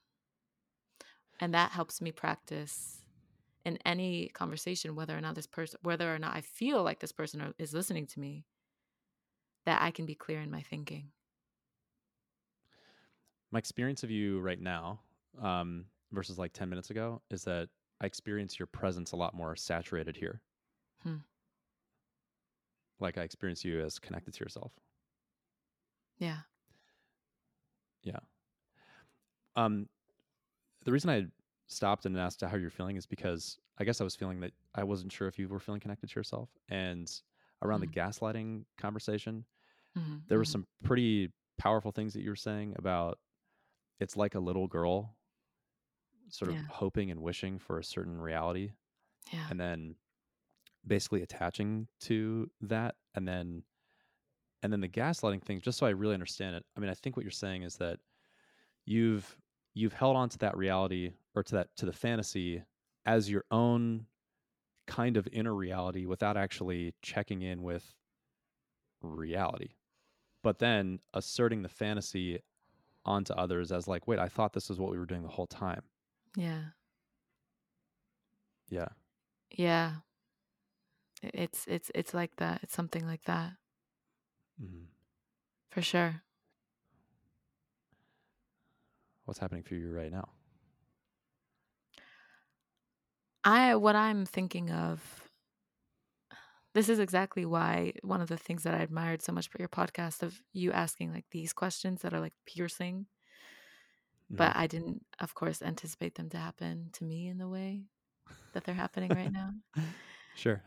and 1.40 1.54
that 1.54 1.72
helps 1.72 2.00
me 2.00 2.12
practice 2.12 3.04
in 3.64 3.78
any 3.86 4.28
conversation, 4.28 4.96
whether 4.96 5.16
or 5.16 5.20
not 5.20 5.34
this 5.34 5.46
person, 5.46 5.78
whether 5.82 6.14
or 6.14 6.18
not 6.18 6.36
I 6.36 6.40
feel 6.42 6.82
like 6.82 7.00
this 7.00 7.12
person 7.12 7.40
are- 7.42 7.54
is 7.58 7.74
listening 7.74 8.06
to 8.08 8.20
me, 8.20 8.46
that 9.64 9.80
I 9.82 9.90
can 9.90 10.04
be 10.06 10.14
clear 10.14 10.40
in 10.40 10.50
my 10.50 10.62
thinking. 10.62 11.12
My 13.51 13.59
experience 13.59 14.02
of 14.05 14.10
you 14.10 14.40
right 14.40 14.60
now 14.60 15.01
um, 15.40 15.86
versus 16.12 16.39
like 16.39 16.52
10 16.52 16.68
minutes 16.68 16.90
ago 16.90 17.22
is 17.31 17.44
that 17.44 17.68
I 18.01 18.06
experience 18.06 18.59
your 18.59 18.66
presence 18.66 19.12
a 19.12 19.16
lot 19.16 19.35
more 19.35 19.56
saturated 19.56 20.16
here. 20.16 20.43
Hmm. 21.02 21.20
Like 23.01 23.18
I 23.18 23.22
experience 23.22 23.64
you 23.64 23.81
as 23.81 23.98
connected 23.98 24.32
to 24.35 24.44
yourself. 24.44 24.72
Yeah. 26.18 26.43
Yeah. 28.02 28.20
Um, 29.56 29.89
the 30.85 30.93
reason 30.93 31.10
I 31.10 31.27
stopped 31.68 32.06
and 32.06 32.18
asked 32.18 32.43
how 32.43 32.56
you're 32.56 32.70
feeling 32.70 32.97
is 32.97 33.06
because 33.06 33.59
I 33.78 33.85
guess 33.85 34.01
I 34.01 34.05
was 34.05 34.16
feeling 34.16 34.40
that 34.40 34.52
I 34.74 34.85
wasn't 34.85 35.12
sure 35.12 35.28
if 35.28 35.39
you 35.39 35.48
were 35.48 35.60
feeling 35.60 35.81
connected 35.81 36.10
to 36.10 36.20
yourself. 36.20 36.51
And 36.68 37.10
around 37.62 37.81
Mhm. 37.81 37.82
the 37.82 37.89
gaslighting 37.89 38.64
conversation, 38.78 39.44
Mhm, 39.94 40.24
there 40.28 40.39
were 40.39 40.44
mhm. 40.44 40.47
some 40.47 40.66
pretty 40.85 41.32
powerful 41.59 41.93
things 41.93 42.14
that 42.14 42.22
you 42.22 42.31
were 42.31 42.36
saying 42.36 42.74
about 42.78 43.18
it's 44.01 44.16
like 44.16 44.35
a 44.35 44.40
little 44.40 44.66
girl 44.66 45.16
sort 46.28 46.51
of 46.51 46.56
Yeah. 46.56 46.62
hoping 46.70 47.10
and 47.10 47.20
wishing 47.22 47.59
for 47.59 47.78
a 47.78 47.85
certain 47.85 48.20
reality 48.20 48.72
Yeah. 49.32 49.47
and 49.51 49.60
then 49.60 49.97
basically 50.86 51.22
attaching 51.22 51.89
to 52.01 52.51
that 52.62 52.97
and 53.14 53.27
then 53.28 53.64
and 54.62 54.72
then 54.72 54.81
the 54.81 54.89
gaslighting 54.89 55.43
thing 55.43 55.60
just 55.60 55.78
so 55.78 55.86
i 55.86 55.90
really 55.90 56.14
understand 56.14 56.56
it 56.56 56.64
i 56.77 56.81
mean 56.81 56.89
i 56.90 56.94
think 56.94 57.16
what 57.16 57.24
you're 57.24 57.31
saying 57.31 57.62
is 57.62 57.77
that 57.77 57.98
you've 58.86 59.36
you've 59.74 59.93
held 59.93 60.16
on 60.16 60.28
to 60.28 60.39
that 60.39 60.56
reality 60.56 61.12
or 61.35 61.43
to 61.43 61.52
that 61.56 61.68
to 61.77 61.85
the 61.86 61.93
fantasy 61.93 62.62
as 63.06 63.31
your 63.31 63.44
own 63.51 64.06
kind 64.86 65.16
of 65.16 65.28
inner 65.32 65.55
reality 65.55 66.06
without 66.06 66.36
actually 66.36 66.94
checking 67.02 67.43
in 67.43 67.62
with 67.62 67.94
reality 69.02 69.70
but 70.43 70.59
then 70.59 71.01
asserting 71.14 71.62
the 71.62 71.68
fantasy 71.68 72.40
onto 73.05 73.32
others 73.35 73.72
as 73.72 73.89
like 73.89 74.06
wait 74.06 74.18
i 74.18 74.28
thought 74.28 74.52
this 74.52 74.68
was 74.68 74.78
what 74.78 74.90
we 74.90 74.98
were 74.98 75.06
doing 75.06 75.22
the 75.22 75.28
whole 75.28 75.47
time 75.47 75.82
Yeah. 76.36 76.62
yeah 78.68 78.89
Yeah. 79.51 79.93
It's 81.22 81.66
it's 81.66 81.90
it's 81.94 82.14
like 82.14 82.36
that. 82.36 82.60
It's 82.62 82.74
something 82.74 83.06
like 83.06 83.24
that. 83.24 83.52
Mhm. 84.62 84.86
For 85.70 85.82
sure. 85.82 86.22
what's 89.27 89.39
happening 89.39 89.62
for 89.62 89.74
you 89.74 89.90
right 89.93 90.10
now 90.10 90.28
I 93.44 93.74
what 93.77 93.94
I'm 93.97 94.27
thinking 94.27 94.70
of 94.70 95.19
this 96.74 96.88
is 96.88 96.98
exactly 96.98 97.44
why 97.44 97.92
one 98.02 98.20
of 98.20 98.28
the 98.28 98.36
things 98.36 98.62
that 98.62 98.74
I 98.74 98.78
admired 98.82 99.22
so 99.22 99.32
much 99.32 99.48
about 99.48 99.60
your 99.60 99.68
podcast 99.68 100.22
of 100.22 100.40
you 100.52 100.72
asking 100.72 101.12
like 101.12 101.26
these 101.30 101.52
questions 101.52 102.02
that 102.02 102.14
are 102.14 102.20
like 102.20 102.34
piercing, 102.47 103.06
but 104.30 104.52
I 104.56 104.66
didn't 104.66 105.05
of 105.20 105.34
course 105.34 105.62
anticipate 105.62 106.14
them 106.14 106.30
to 106.30 106.38
happen 106.38 106.90
to 106.94 107.05
me 107.05 107.28
in 107.28 107.38
the 107.38 107.48
way 107.48 107.82
that 108.52 108.64
they're 108.64 108.74
happening 108.86 109.10
right 109.10 109.32
now. 109.32 109.51
sure 110.34 110.62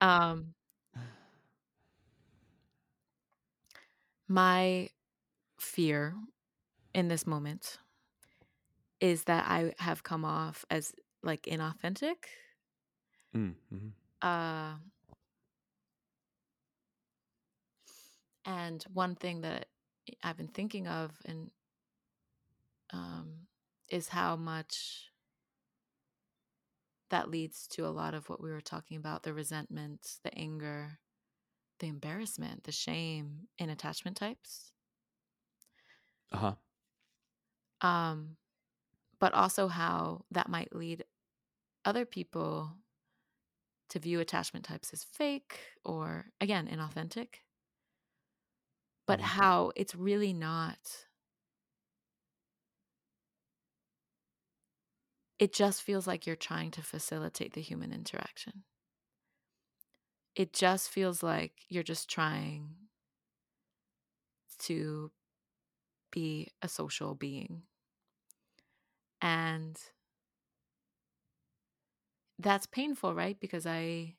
Um 0.00 0.54
my 4.28 4.88
fear 5.58 6.14
in 6.94 7.08
this 7.08 7.26
moment 7.26 7.78
is 9.00 9.24
that 9.24 9.44
I 9.48 9.74
have 9.78 10.02
come 10.02 10.24
off 10.24 10.64
as 10.70 10.92
like 11.22 11.42
inauthentic. 11.42 12.16
Mm, 13.34 13.54
mhm. 13.72 13.92
Uh, 14.22 14.74
and 18.44 18.82
one 18.84 19.16
thing 19.16 19.42
that 19.42 19.68
I've 20.22 20.36
been 20.36 20.48
thinking 20.48 20.86
of 20.86 21.20
and 21.24 21.50
um, 22.92 23.46
is 23.90 24.08
how 24.08 24.36
much 24.36 25.10
that 27.10 27.30
leads 27.30 27.66
to 27.68 27.86
a 27.86 27.90
lot 27.90 28.14
of 28.14 28.28
what 28.28 28.42
we 28.42 28.50
were 28.50 28.60
talking 28.60 28.96
about 28.96 29.22
the 29.22 29.32
resentment, 29.34 30.18
the 30.22 30.36
anger, 30.36 30.98
the 31.80 31.88
embarrassment, 31.88 32.64
the 32.64 32.72
shame 32.72 33.48
in 33.58 33.70
attachment 33.70 34.16
types. 34.16 34.72
uh-huh 36.32 36.54
Um, 37.80 38.36
but 39.20 39.34
also 39.34 39.68
how 39.68 40.26
that 40.30 40.48
might 40.48 40.74
lead 40.74 41.04
other 41.84 42.06
people 42.06 42.78
to 43.90 43.98
view 43.98 44.20
attachment 44.20 44.64
types 44.64 44.92
as 44.92 45.04
fake 45.04 45.60
or, 45.84 46.32
again, 46.40 46.66
inauthentic. 46.68 47.36
But 49.06 49.20
Mhm. 49.20 49.24
how 49.24 49.72
it's 49.76 49.94
really 49.94 50.32
not. 50.34 51.06
It 55.38 55.52
just 55.52 55.80
feels 55.82 56.08
like 56.08 56.26
you're 56.26 56.34
trying 56.34 56.72
to 56.72 56.82
facilitate 56.82 57.52
the 57.52 57.60
human 57.60 57.92
interaction. 57.92 58.64
It 60.36 60.52
just 60.52 60.90
feels 60.90 61.22
like 61.24 61.62
you're 61.68 61.82
just 61.82 62.08
trying 62.08 62.88
to 64.58 65.10
be 66.10 66.48
a 66.62 66.68
social 66.68 67.14
being. 67.14 67.64
And 69.20 69.76
that's 72.38 72.66
painful, 72.66 73.14
right? 73.14 73.38
Because 73.38 73.66
I 73.66 74.16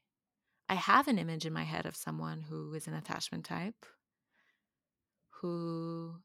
I 0.70 0.76
have 0.76 1.08
an 1.08 1.20
image 1.20 1.46
in 1.46 1.54
my 1.54 1.64
head 1.64 1.86
of 1.86 1.96
someone 1.96 2.42
who 2.44 2.74
is 2.74 2.88
an 2.88 2.94
attachment 2.96 3.46
type 3.46 3.86
who 5.46 6.16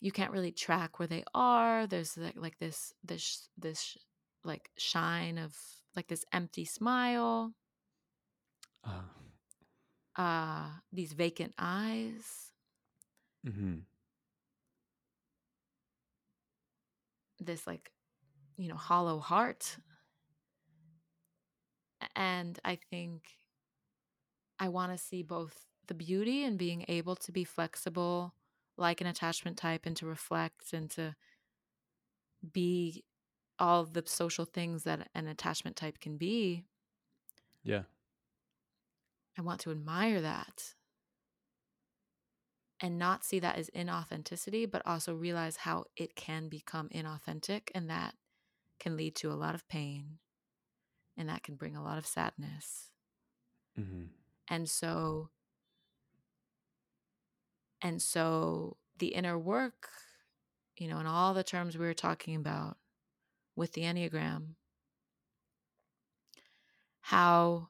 you 0.00 0.10
can't 0.10 0.32
really 0.32 0.50
track 0.50 0.98
where 0.98 1.06
they 1.06 1.24
are. 1.34 1.86
There's 1.86 2.16
like, 2.16 2.36
like 2.36 2.58
this 2.58 2.92
this 3.04 3.48
this 3.56 3.96
like 4.44 4.70
shine 4.76 5.38
of 5.38 5.54
like 5.94 6.08
this 6.08 6.24
empty 6.32 6.64
smile, 6.64 7.52
uh, 8.84 9.02
uh 10.16 10.68
these 10.92 11.12
vacant 11.12 11.54
eyes, 11.58 12.52
mm-hmm. 13.46 13.80
this 17.38 17.66
like 17.66 17.92
you 18.56 18.68
know 18.68 18.76
hollow 18.76 19.18
heart. 19.20 19.76
And 22.16 22.58
I 22.64 22.78
think 22.90 23.22
I 24.58 24.68
want 24.68 24.92
to 24.92 24.98
see 24.98 25.22
both 25.22 25.69
the 25.90 25.94
beauty 25.94 26.44
and 26.44 26.58
being 26.58 26.86
able 26.88 27.16
to 27.16 27.32
be 27.32 27.44
flexible 27.44 28.36
like 28.78 29.02
an 29.02 29.08
attachment 29.08 29.58
type 29.58 29.86
and 29.86 29.96
to 29.98 30.06
reflect 30.06 30.72
and 30.74 30.90
to 30.92 31.16
be 32.52 33.04
all 33.58 33.84
the 33.84 34.02
social 34.06 34.44
things 34.44 34.84
that 34.84 35.10
an 35.14 35.26
attachment 35.28 35.76
type 35.76 36.00
can 36.00 36.16
be. 36.16 36.64
yeah 37.62 37.82
I 39.36 39.42
want 39.42 39.60
to 39.62 39.72
admire 39.72 40.20
that 40.20 40.76
and 42.80 42.98
not 42.98 43.24
see 43.24 43.38
that 43.40 43.56
as 43.56 43.70
inauthenticity, 43.70 44.70
but 44.70 44.82
also 44.86 45.14
realize 45.14 45.56
how 45.58 45.84
it 45.96 46.14
can 46.16 46.48
become 46.48 46.88
inauthentic 46.90 47.70
and 47.74 47.90
that 47.90 48.16
can 48.78 48.96
lead 48.96 49.16
to 49.16 49.32
a 49.32 49.34
lot 49.36 49.54
of 49.54 49.68
pain 49.68 50.18
and 51.16 51.28
that 51.28 51.42
can 51.44 51.56
bring 51.56 51.76
a 51.76 51.82
lot 51.84 51.98
of 51.98 52.06
sadness. 52.06 52.90
hmm 53.76 54.10
And 54.48 54.68
so, 54.68 55.30
and 57.82 58.00
so 58.00 58.76
the 58.98 59.08
inner 59.08 59.38
work, 59.38 59.88
you 60.76 60.88
know, 60.88 60.98
and 60.98 61.08
all 61.08 61.34
the 61.34 61.44
terms 61.44 61.76
we 61.76 61.86
were 61.86 61.94
talking 61.94 62.36
about 62.36 62.76
with 63.56 63.72
the 63.72 63.82
Enneagram, 63.82 64.54
how 67.00 67.68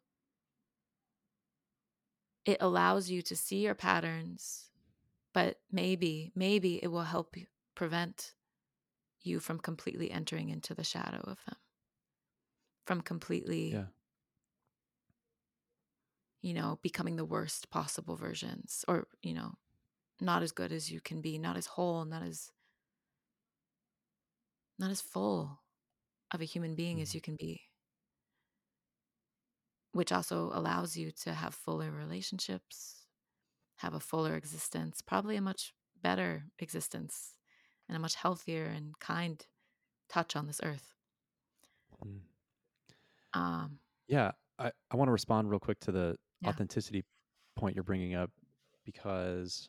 it 2.44 2.58
allows 2.60 3.10
you 3.10 3.22
to 3.22 3.36
see 3.36 3.64
your 3.64 3.74
patterns, 3.74 4.70
but 5.32 5.60
maybe, 5.70 6.32
maybe 6.34 6.82
it 6.82 6.88
will 6.88 7.02
help 7.02 7.36
you 7.36 7.46
prevent 7.74 8.34
you 9.22 9.38
from 9.38 9.58
completely 9.58 10.10
entering 10.10 10.48
into 10.48 10.74
the 10.74 10.84
shadow 10.84 11.18
of 11.18 11.38
them, 11.46 11.56
from 12.86 13.00
completely, 13.00 13.72
yeah. 13.72 13.84
you 16.40 16.54
know, 16.54 16.78
becoming 16.82 17.16
the 17.16 17.24
worst 17.24 17.70
possible 17.70 18.16
versions 18.16 18.84
or, 18.88 19.06
you 19.22 19.34
know, 19.34 19.54
not 20.20 20.42
as 20.42 20.52
good 20.52 20.72
as 20.72 20.90
you 20.90 21.00
can 21.00 21.20
be, 21.20 21.38
not 21.38 21.56
as 21.56 21.66
whole, 21.66 22.04
not 22.04 22.22
as 22.22 22.52
not 24.78 24.90
as 24.90 25.00
full 25.00 25.62
of 26.32 26.40
a 26.40 26.44
human 26.46 26.74
being 26.76 27.00
as 27.02 27.14
Mhm. 27.14 27.14
you 27.14 27.20
can 27.20 27.36
be. 27.36 27.70
Which 29.92 30.10
also 30.12 30.50
allows 30.52 30.96
you 30.96 31.10
to 31.12 31.34
have 31.34 31.54
fuller 31.54 31.90
relationships, 31.92 33.06
have 33.76 33.94
a 33.94 34.00
fuller 34.00 34.36
existence, 34.36 35.02
probably 35.02 35.36
a 35.36 35.42
much 35.42 35.74
better 35.96 36.50
existence 36.58 37.36
and 37.88 37.96
a 37.96 38.00
much 38.00 38.16
healthier 38.16 38.66
and 38.66 38.98
kind 39.00 39.46
touch 40.08 40.36
on 40.36 40.46
this 40.46 40.60
earth. 40.64 40.94
Mm. 42.04 42.20
Um, 43.34 43.80
yeah 44.08 44.32
i, 44.58 44.70
I 44.90 44.96
want 44.96 45.08
to 45.08 45.12
respond 45.12 45.50
real 45.50 45.60
quick 45.60 45.80
to 45.80 45.92
the 45.92 46.16
Yeah. 46.40 46.56
authenticity 46.56 47.04
point 47.56 47.74
you're 47.76 47.84
bringing 47.84 48.14
up 48.14 48.30
because 48.84 49.68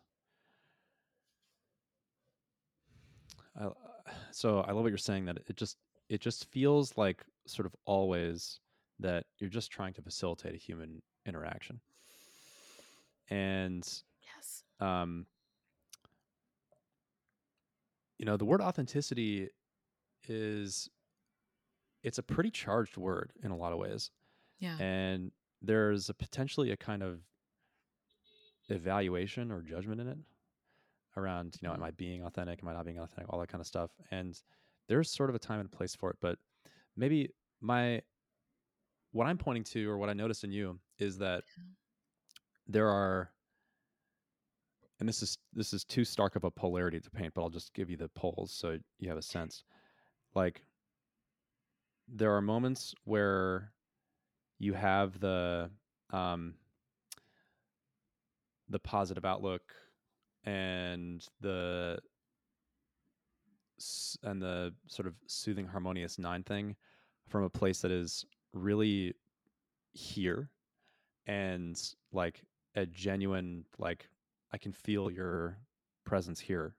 I, 3.60 3.68
so 4.32 4.62
i 4.62 4.72
love 4.72 4.84
what 4.84 4.90
you're 4.90 4.98
saying 4.98 5.26
that 5.26 5.38
it 5.48 5.56
just 5.56 5.78
it 6.10 6.20
just 6.22 6.50
feels 6.52 6.98
like 6.98 7.24
sort 7.46 7.66
of 7.66 7.76
always 7.86 8.60
that 9.00 9.26
you're 9.40 9.50
just 9.50 9.72
trying 9.72 9.94
to 9.94 10.02
facilitate 10.02 10.54
a 10.54 10.58
human 10.58 11.02
interaction. 11.26 11.80
And 13.30 13.88
Yes. 14.36 14.64
um, 14.80 15.26
you 18.18 18.26
know, 18.26 18.38
the 18.38 18.46
word 18.46 18.62
authenticity 18.62 19.50
is 20.28 20.90
it's 22.04 22.18
a 22.18 22.24
pretty 22.24 22.52
charged 22.52 22.98
word 22.98 23.32
in 23.44 23.52
a 23.52 23.56
lot 23.56 23.72
of 23.74 23.80
ways. 23.80 24.12
Yeah. 24.60 24.78
And 24.80 25.32
there's 25.62 26.10
a 26.10 26.14
potentially 26.14 26.72
a 26.72 26.78
kind 26.78 27.04
of 27.04 27.22
evaluation 28.70 29.52
or 29.52 29.62
judgment 29.62 30.02
in 30.02 30.08
it 30.08 30.18
around, 31.18 31.58
you 31.62 31.68
know, 31.68 31.74
am 31.74 31.82
Mhm. 31.82 31.86
I 31.86 31.92
being 31.92 32.24
authentic? 32.24 32.62
Am 32.62 32.70
I 32.70 32.74
not 32.74 32.86
being 32.86 33.00
authentic? 33.00 33.32
All 33.32 33.40
that 33.40 33.50
kind 33.50 33.62
of 33.62 33.68
stuff. 33.68 33.92
And 34.12 34.42
there's 34.88 35.10
sort 35.10 35.30
of 35.30 35.36
a 35.36 35.40
time 35.40 35.60
and 35.60 35.72
place 35.72 35.96
for 35.96 36.10
it. 36.10 36.18
But 36.20 36.40
maybe 36.96 37.34
my 37.60 38.02
what 39.12 39.28
I'm 39.28 39.38
pointing 39.38 39.64
to 39.66 39.90
or 39.90 39.98
what 39.98 40.10
I 40.10 40.14
noticed 40.14 40.44
in 40.44 40.52
you 40.52 40.80
is 40.98 41.18
that 41.18 41.44
there 42.68 42.88
are 42.88 43.34
and 45.00 45.10
this 45.10 45.22
is 45.22 45.38
this 45.52 45.74
is 45.74 45.84
too 45.84 46.06
stark 46.06 46.36
of 46.36 46.44
a 46.44 46.52
polarity 46.52 47.00
to 47.00 47.10
paint, 47.10 47.34
but 47.34 47.42
I'll 47.42 47.50
just 47.50 47.74
give 47.74 47.90
you 47.90 47.98
the 47.98 48.10
poles 48.10 48.54
so 48.54 48.78
you 49.00 49.10
have 49.10 49.18
a 49.18 49.22
sense. 49.22 49.64
Like 50.36 50.64
there 52.08 52.36
are 52.36 52.42
moments 52.42 52.94
where 53.04 53.74
you 54.60 54.74
have 54.74 55.20
the 55.20 55.72
um 56.12 56.56
the 58.70 58.80
positive 58.80 59.26
outlook 59.26 59.74
and 60.46 61.26
the 61.42 62.00
and 64.24 64.42
the 64.42 64.74
sort 64.88 65.08
of 65.08 65.16
soothing 65.28 65.66
harmonious 65.68 66.20
nine 66.20 66.44
thing 66.44 66.76
from 67.28 67.44
a 67.44 67.50
place 67.50 67.82
that 67.82 67.92
is 67.92 68.26
really 68.54 69.14
here 69.94 70.50
and 71.26 71.94
like 72.12 72.44
a 72.76 72.86
genuine 72.86 73.66
like 73.80 74.08
i 74.54 74.58
can 74.58 74.72
feel 74.72 75.10
your 75.10 75.58
presence 76.06 76.40
here 76.40 76.76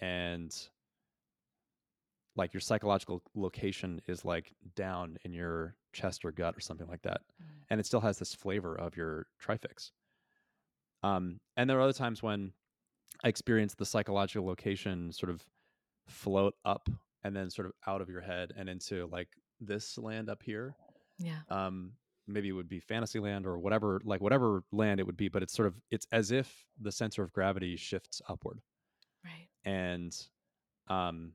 and 0.00 0.68
like 2.34 2.52
your 2.52 2.60
psychological 2.60 3.22
location 3.34 4.00
is 4.08 4.24
like 4.24 4.52
down 4.74 5.16
in 5.24 5.32
your 5.32 5.74
chest 5.92 6.24
or 6.24 6.32
gut 6.32 6.56
or 6.56 6.60
something 6.60 6.88
like 6.88 7.02
that 7.02 7.20
Mm. 7.40 7.46
and 7.70 7.80
it 7.80 7.86
still 7.86 8.00
has 8.00 8.18
this 8.18 8.34
flavor 8.34 8.74
of 8.78 8.96
your 8.96 9.26
trifix 9.38 9.92
um 11.02 11.38
and 11.56 11.68
there 11.70 11.78
are 11.78 11.82
other 11.82 11.92
times 11.92 12.22
when 12.22 12.52
i 13.24 13.28
experience 13.28 13.74
the 13.74 13.86
psychological 13.86 14.44
location 14.46 15.12
sort 15.12 15.30
of 15.30 15.44
float 16.08 16.54
up 16.64 16.88
and 17.24 17.34
then 17.34 17.50
sort 17.50 17.66
of 17.66 17.72
out 17.86 18.00
of 18.00 18.08
your 18.08 18.20
head 18.20 18.52
and 18.56 18.68
into 18.68 19.06
like 19.10 19.28
this 19.60 19.98
land 19.98 20.28
up 20.30 20.42
here 20.42 20.74
Yeah. 21.18 21.40
um 21.50 21.92
maybe 22.28 22.48
it 22.48 22.52
would 22.52 22.68
be 22.68 22.80
fantasyland 22.80 23.46
or 23.46 23.58
whatever 23.58 24.00
like 24.04 24.20
whatever 24.20 24.62
land 24.72 25.00
it 25.00 25.06
would 25.06 25.16
be 25.16 25.28
but 25.28 25.42
it's 25.42 25.52
sort 25.54 25.66
of 25.68 25.74
it's 25.90 26.06
as 26.12 26.30
if 26.30 26.66
the 26.80 26.92
center 26.92 27.22
of 27.22 27.32
gravity 27.32 27.76
shifts 27.76 28.20
upward 28.28 28.60
Right. 29.24 29.48
and 29.64 30.16
um 30.88 31.32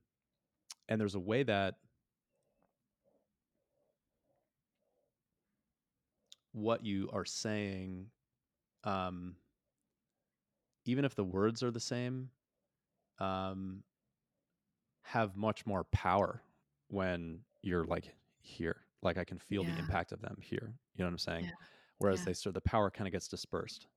and 0.87 0.99
there's 0.99 1.15
a 1.15 1.19
way 1.19 1.43
that 1.43 1.75
what 6.53 6.85
you 6.85 7.09
are 7.13 7.25
saying 7.25 8.07
um 8.83 9.35
even 10.85 11.05
if 11.05 11.15
the 11.15 11.23
words 11.23 11.61
are 11.63 11.71
the 11.71 11.79
same 11.79 12.29
um 13.19 13.83
have 15.03 15.35
much 15.35 15.65
more 15.65 15.83
power 15.85 16.41
when 16.87 17.39
you're 17.61 17.85
like 17.85 18.13
here. 18.39 18.77
Like 19.03 19.17
i 19.17 19.23
can 19.23 19.39
feel 19.39 19.63
the 19.63 19.77
impact 19.77 20.11
of 20.11 20.21
them 20.21 20.37
here. 20.41 20.73
You 20.95 20.99
know 20.99 21.05
what 21.05 21.11
i'm 21.11 21.17
saying? 21.17 21.45
Yeah. 21.45 21.51
whereas 21.97 22.19
Yeah. 22.19 22.25
they 22.25 22.33
sort 22.33 22.55
of 22.55 22.63
the 22.63 22.69
power 22.69 22.89
kind 22.91 23.07
of 23.07 23.11
gets 23.11 23.27
dispersed 23.27 23.87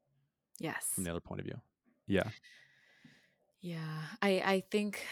Yes. 0.59 0.93
from 0.95 1.05
the 1.05 1.11
other 1.11 1.21
point 1.21 1.41
of 1.41 1.47
view. 1.47 1.61
Yeah. 2.07 2.29
Yeah. 3.61 4.03
I 4.23 4.29
I 4.45 4.63
think 4.71 5.05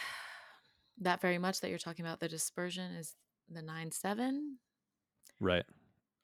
that 0.98 1.20
very 1.20 1.38
much 1.38 1.60
that 1.60 1.70
you're 1.70 1.78
talking 1.78 2.04
about 2.04 2.20
the 2.20 2.28
dispersion 2.28 2.92
is 2.92 3.14
the 3.50 3.62
nine 3.62 3.90
seven, 3.90 4.58
right. 5.40 5.64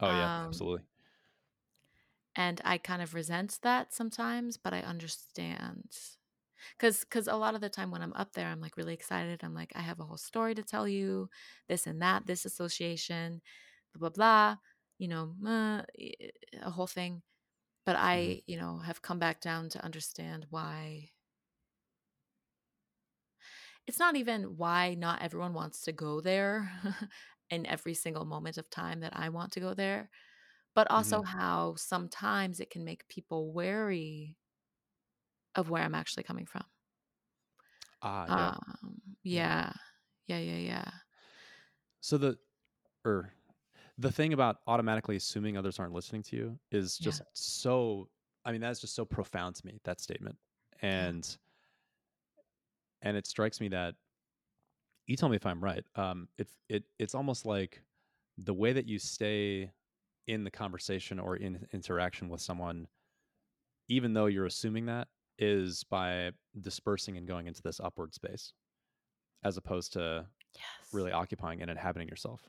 Oh 0.00 0.06
yeah. 0.08 0.40
Um, 0.42 0.46
absolutely 0.48 0.82
and 2.38 2.62
I 2.64 2.78
kind 2.78 3.02
of 3.02 3.14
resent 3.14 3.58
that 3.64 3.92
sometimes, 3.92 4.58
but 4.58 4.72
I 4.72 4.80
understand. 4.82 5.90
Cause, 6.78 7.04
cause 7.04 7.26
a 7.28 7.36
lot 7.36 7.56
of 7.56 7.60
the 7.60 7.68
time 7.68 7.90
when 7.90 8.02
I'm 8.02 8.12
up 8.14 8.32
there, 8.34 8.46
I'm 8.46 8.60
like 8.60 8.76
really 8.76 8.94
excited. 8.94 9.40
I'm 9.42 9.54
like, 9.54 9.72
I 9.74 9.80
have 9.80 10.00
a 10.00 10.04
whole 10.04 10.16
story 10.16 10.54
to 10.54 10.62
tell 10.62 10.88
you, 10.88 11.28
this 11.68 11.86
and 11.86 12.00
that, 12.02 12.26
this 12.26 12.44
association, 12.44 13.42
blah 13.94 14.10
blah 14.10 14.16
blah. 14.16 14.56
You 14.98 15.08
know, 15.08 15.34
uh, 15.46 15.82
eh, 15.98 16.30
a 16.62 16.70
whole 16.70 16.86
thing. 16.86 17.22
But 17.86 17.96
I, 17.98 18.42
you 18.46 18.58
know, 18.58 18.78
have 18.78 19.02
come 19.02 19.18
back 19.18 19.40
down 19.40 19.70
to 19.70 19.84
understand 19.84 20.46
why. 20.50 21.10
It's 23.86 23.98
not 23.98 24.16
even 24.16 24.56
why 24.56 24.94
not 24.94 25.22
everyone 25.22 25.54
wants 25.54 25.82
to 25.82 25.92
go 25.92 26.20
there 26.20 26.70
in 27.50 27.66
every 27.66 27.94
single 27.94 28.24
moment 28.24 28.58
of 28.58 28.68
time 28.70 29.00
that 29.00 29.16
I 29.16 29.30
want 29.30 29.52
to 29.52 29.60
go 29.60 29.74
there, 29.74 30.10
but 30.78 30.88
also 30.92 31.22
how 31.22 31.74
sometimes 31.74 32.60
it 32.60 32.70
can 32.70 32.84
make 32.84 33.08
people 33.08 33.52
wary 33.52 34.38
of 35.54 35.68
where 35.70 35.82
I'm 35.82 35.94
actually 35.94 36.22
coming 36.22 36.46
from. 36.46 36.64
ah 38.02 38.26
yeah 38.28 38.52
Um, 38.52 39.16
Yeah. 39.32 39.44
yeah, 39.46 39.72
yeah, 40.26 40.38
yeah, 40.38 40.56
yeah. 40.56 40.90
so 42.00 42.18
the 42.18 42.38
or 43.04 43.32
the 43.98 44.12
thing 44.12 44.32
about 44.32 44.58
automatically 44.66 45.16
assuming 45.16 45.56
others 45.56 45.78
aren't 45.78 45.94
listening 45.94 46.22
to 46.24 46.36
you 46.36 46.60
is 46.70 46.98
Yeah. 46.98 47.18
just 47.18 47.22
so 47.34 48.10
i 48.44 48.52
mean 48.52 48.60
that's 48.62 48.80
just 48.80 48.94
so 48.94 49.04
profound 49.04 49.56
to 49.56 49.66
me 49.66 49.80
that 49.84 50.00
statement 50.00 50.38
and 50.82 51.38
and 53.02 53.16
it 53.16 53.26
strikes 53.26 53.60
me 53.60 53.68
that 53.68 53.94
you 55.06 55.16
tell 55.16 55.28
me 55.28 55.36
if 55.36 55.46
i'm 55.46 55.62
right 55.62 55.84
um 55.94 56.28
it 56.38 56.48
it 56.68 56.84
it's 56.98 57.14
almost 57.14 57.46
like 57.46 57.82
the 58.36 58.54
way 58.54 58.72
that 58.72 58.86
you 58.86 58.98
stay 58.98 59.72
in 60.28 60.44
the 60.44 60.50
conversation 60.50 61.18
or 61.18 61.34
in 61.36 61.66
interaction 61.72 62.28
with 62.28 62.40
someone 62.40 62.86
even 63.88 64.12
though 64.12 64.26
you're 64.26 64.46
assuming 64.46 64.86
that 64.86 65.08
is 65.38 65.82
by 65.84 66.30
dispersing 66.60 67.16
and 67.16 67.26
going 67.26 67.46
into 67.48 67.62
this 67.62 67.80
upward 67.82 68.14
space 68.14 68.52
as 69.42 69.56
opposed 69.56 69.92
to 69.94 70.26
Yes. 70.54 70.92
really 70.92 71.10
occupying 71.12 71.60
and 71.62 71.70
inhabiting 71.70 72.08
yourself 72.08 72.48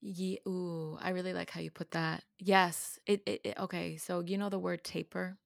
Ye- 0.00 0.38
ooh, 0.46 0.96
I 1.00 1.10
really 1.10 1.32
like 1.34 1.50
how 1.50 1.60
you 1.60 1.70
put 1.72 1.90
that. 1.90 2.22
Yes. 2.38 2.98
It, 3.06 3.22
it, 3.26 3.40
it- 3.44 3.58
okay. 3.58 3.96
So 3.96 4.20
you 4.20 4.38
know 4.38 4.48
the 4.48 4.58
word 4.58 4.84
taper, 4.84 5.36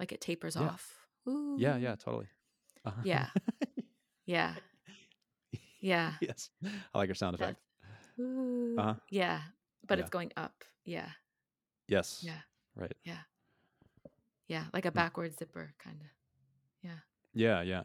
like 0.00 0.10
it 0.12 0.20
tapers 0.20 0.56
Yeah. 0.56 0.62
off. 0.62 0.98
Ooh. 1.28 1.56
yeah 1.58 1.76
yeah 1.78 1.94
totally 1.94 2.26
uh-huh. 2.84 3.00
Yeah. 3.04 3.28
Yeah. 4.26 4.54
Yeah. 5.80 6.12
yes 6.20 6.48
i 6.94 6.98
like 6.98 7.08
your 7.08 7.14
sound 7.14 7.34
effect 7.34 7.58
ooh. 8.18 8.74
Uh-huh. 8.78 8.94
Yeah. 9.10 9.40
But 9.86 9.98
Yeah. 9.98 10.02
it's 10.02 10.10
going 10.10 10.32
up. 10.36 10.64
Yeah. 10.84 11.10
yes 11.88 12.22
Yeah. 12.22 12.40
right 12.74 12.96
Yeah. 13.04 13.22
Yeah, 14.48 14.66
like 14.72 14.84
a 14.84 14.90
Hmm. 14.90 14.96
backward 14.96 15.38
zipper 15.38 15.74
kind 15.78 16.00
of. 16.00 16.06
Yeah. 16.82 16.98
Yeah, 17.32 17.62
yeah. 17.62 17.84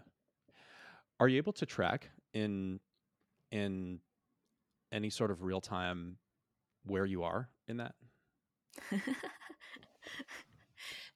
Are 1.20 1.28
you 1.28 1.38
able 1.38 1.54
to 1.54 1.66
track 1.66 2.10
in 2.34 2.80
in 3.52 4.00
any 4.92 5.10
sort 5.10 5.32
of 5.32 5.44
real 5.44 5.62
time 5.62 6.18
where 6.84 7.06
you 7.06 7.24
are 7.24 7.50
in 7.68 7.78
that? 7.78 7.96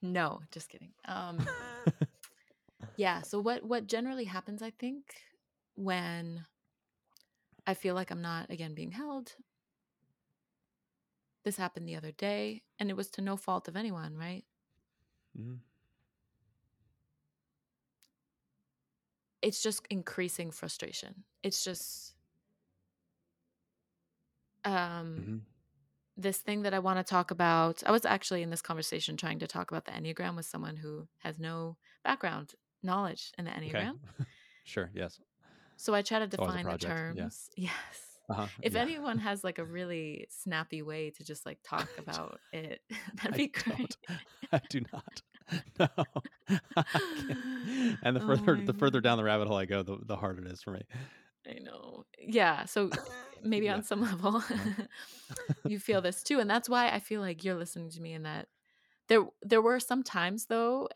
no, 0.02 0.40
just 0.50 0.68
kidding. 0.68 0.92
Um, 1.06 1.38
yeah. 2.96 3.22
So 3.22 3.40
what 3.40 3.64
what 3.64 3.86
generally 3.86 4.24
happens, 4.24 4.62
I 4.62 4.70
think, 4.70 5.14
when 5.76 6.44
I 7.66 7.74
feel 7.74 7.94
like 7.94 8.10
I'm 8.10 8.22
not 8.22 8.50
again 8.50 8.74
being 8.74 8.90
held. 8.92 9.34
This 11.44 11.56
happened 11.56 11.86
the 11.88 11.96
other 11.96 12.10
day, 12.12 12.62
and 12.78 12.90
it 12.90 12.96
was 12.96 13.08
to 13.10 13.20
no 13.22 13.36
fault 13.36 13.68
of 13.68 13.76
anyone, 13.76 14.16
right? 14.16 14.44
mm-hmm. 15.38 15.54
It's 19.42 19.62
just 19.62 19.82
increasing 19.90 20.50
frustration. 20.50 21.24
It's 21.42 21.62
just 21.64 22.14
um 24.64 25.16
Mhm. 25.18 25.40
this 26.16 26.38
thing 26.38 26.62
that 26.62 26.72
I 26.72 26.78
want 26.78 26.98
to 26.98 27.04
talk 27.04 27.30
about. 27.30 27.82
I 27.86 27.90
was 27.90 28.04
actually 28.06 28.42
in 28.42 28.50
this 28.50 28.62
conversation 28.62 29.16
trying 29.16 29.38
to 29.40 29.46
talk 29.46 29.70
about 29.70 29.84
the 29.84 29.92
Enneagram 29.92 30.36
with 30.36 30.46
someone 30.46 30.76
who 30.76 31.08
has 31.18 31.38
no 31.38 31.76
background 32.02 32.54
knowledge 32.82 33.32
in 33.36 33.44
the 33.44 33.50
Okay. 33.50 33.68
Enneagram. 33.68 33.98
sure. 34.64 34.90
Yes. 34.94 35.20
So 35.76 35.94
I 35.94 36.02
try 36.02 36.20
to 36.20 36.24
It's 36.24 36.36
always 36.38 36.54
a 36.54 36.58
define 36.58 36.64
the 36.64 36.70
project, 36.70 37.16
yeah. 37.16 37.22
terms. 37.24 37.50
Yes. 37.56 38.03
Uh-huh. 38.28 38.48
If 38.62 38.74
yeah. 38.74 38.80
anyone 38.80 39.18
has 39.18 39.44
like 39.44 39.58
a 39.58 39.64
really 39.64 40.26
snappy 40.30 40.82
way 40.82 41.10
to 41.10 41.24
just 41.24 41.44
like 41.46 41.58
talk 41.62 41.90
about 41.98 42.40
it, 42.52 42.80
that'd 43.14 43.34
I 43.34 43.36
be 43.36 43.48
great. 43.48 43.96
don't. 44.08 44.18
I 44.52 44.60
do 44.68 44.80
not. 44.92 45.22
No. 45.78 45.88
And 48.02 48.16
the 48.16 48.20
Oh 48.20 48.36
further 48.36 48.60
the 48.62 48.72
further 48.72 49.00
down 49.00 49.18
the 49.18 49.24
rabbit 49.24 49.48
hole 49.48 49.56
I 49.56 49.64
go, 49.66 49.82
the, 49.82 49.98
the 50.04 50.16
harder 50.16 50.44
it 50.44 50.50
is 50.52 50.62
for 50.62 50.72
me. 50.72 50.82
I 51.46 51.58
know. 51.60 52.04
Yeah. 52.18 52.64
So 52.64 52.90
maybe 53.42 53.68
Yeah. 53.68 53.74
on 53.74 53.82
some 53.82 54.00
level 54.00 54.42
you 55.66 55.78
feel 55.78 56.00
this 56.00 56.22
too. 56.22 56.40
And 56.40 56.48
that's 56.48 56.68
why 56.68 56.88
I 56.90 57.00
feel 57.00 57.20
like 57.20 57.44
you're 57.44 57.54
listening 57.54 57.90
to 57.90 58.00
me 58.00 58.12
in 58.14 58.22
that 58.24 58.48
there 59.08 59.24
there 59.42 59.62
were 59.62 59.80
some 59.80 60.02
times 60.02 60.46
though 60.46 60.88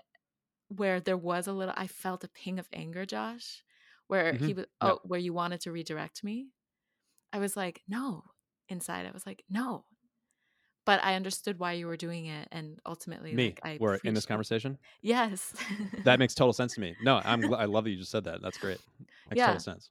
where 0.68 1.00
there 1.00 1.16
was 1.18 1.46
a 1.46 1.52
little 1.52 1.74
I 1.76 1.86
felt 1.88 2.24
a 2.24 2.28
ping 2.28 2.58
of 2.58 2.68
anger, 2.72 3.06
Josh, 3.06 3.64
where 4.08 4.34
he 4.34 4.54
Mhm. 4.54 4.54
was 4.54 4.66
Yeah. 4.80 4.92
oh, 4.92 5.00
where 5.04 5.20
you 5.20 5.32
wanted 5.32 5.60
to 5.62 5.72
redirect 5.72 6.24
me. 6.24 6.48
I 7.32 7.38
was 7.38 7.56
like, 7.56 7.82
no. 7.88 8.24
Inside 8.68 9.06
I 9.06 9.10
was 9.12 9.26
like, 9.26 9.44
no. 9.48 9.84
But 10.84 11.02
I 11.04 11.14
understood 11.14 11.58
why 11.58 11.72
you 11.72 11.86
were 11.86 11.96
doing 11.96 12.26
it 12.26 12.48
and 12.50 12.78
ultimately 12.86 13.34
Me, 13.34 13.46
like 13.46 13.60
I 13.62 13.76
we're 13.80 13.96
in 13.96 14.14
this 14.14 14.26
conversation. 14.26 14.78
Yes. 15.02 15.54
That 16.04 16.18
makes 16.18 16.34
total 16.34 16.52
sense 16.52 16.74
to 16.74 16.80
me. 16.80 16.96
No, 17.02 17.20
I'm. 17.24 17.52
I 17.52 17.66
love 17.66 17.84
that 17.84 17.90
you 17.90 17.96
just 17.98 18.10
said 18.10 18.24
that. 18.24 18.40
That's 18.40 18.56
great. 18.58 18.78
Makes 19.28 19.38
Yeah. 19.38 19.46
total 19.46 19.60
sense. 19.60 19.90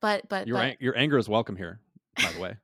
but 0.00 0.28
but 0.28 0.46
Your 0.46 0.58
but, 0.58 0.80
your 0.80 0.96
anger 0.96 1.16
is 1.18 1.28
welcome 1.28 1.56
here. 1.56 1.80
By 2.20 2.32
the 2.32 2.38
way. 2.38 2.56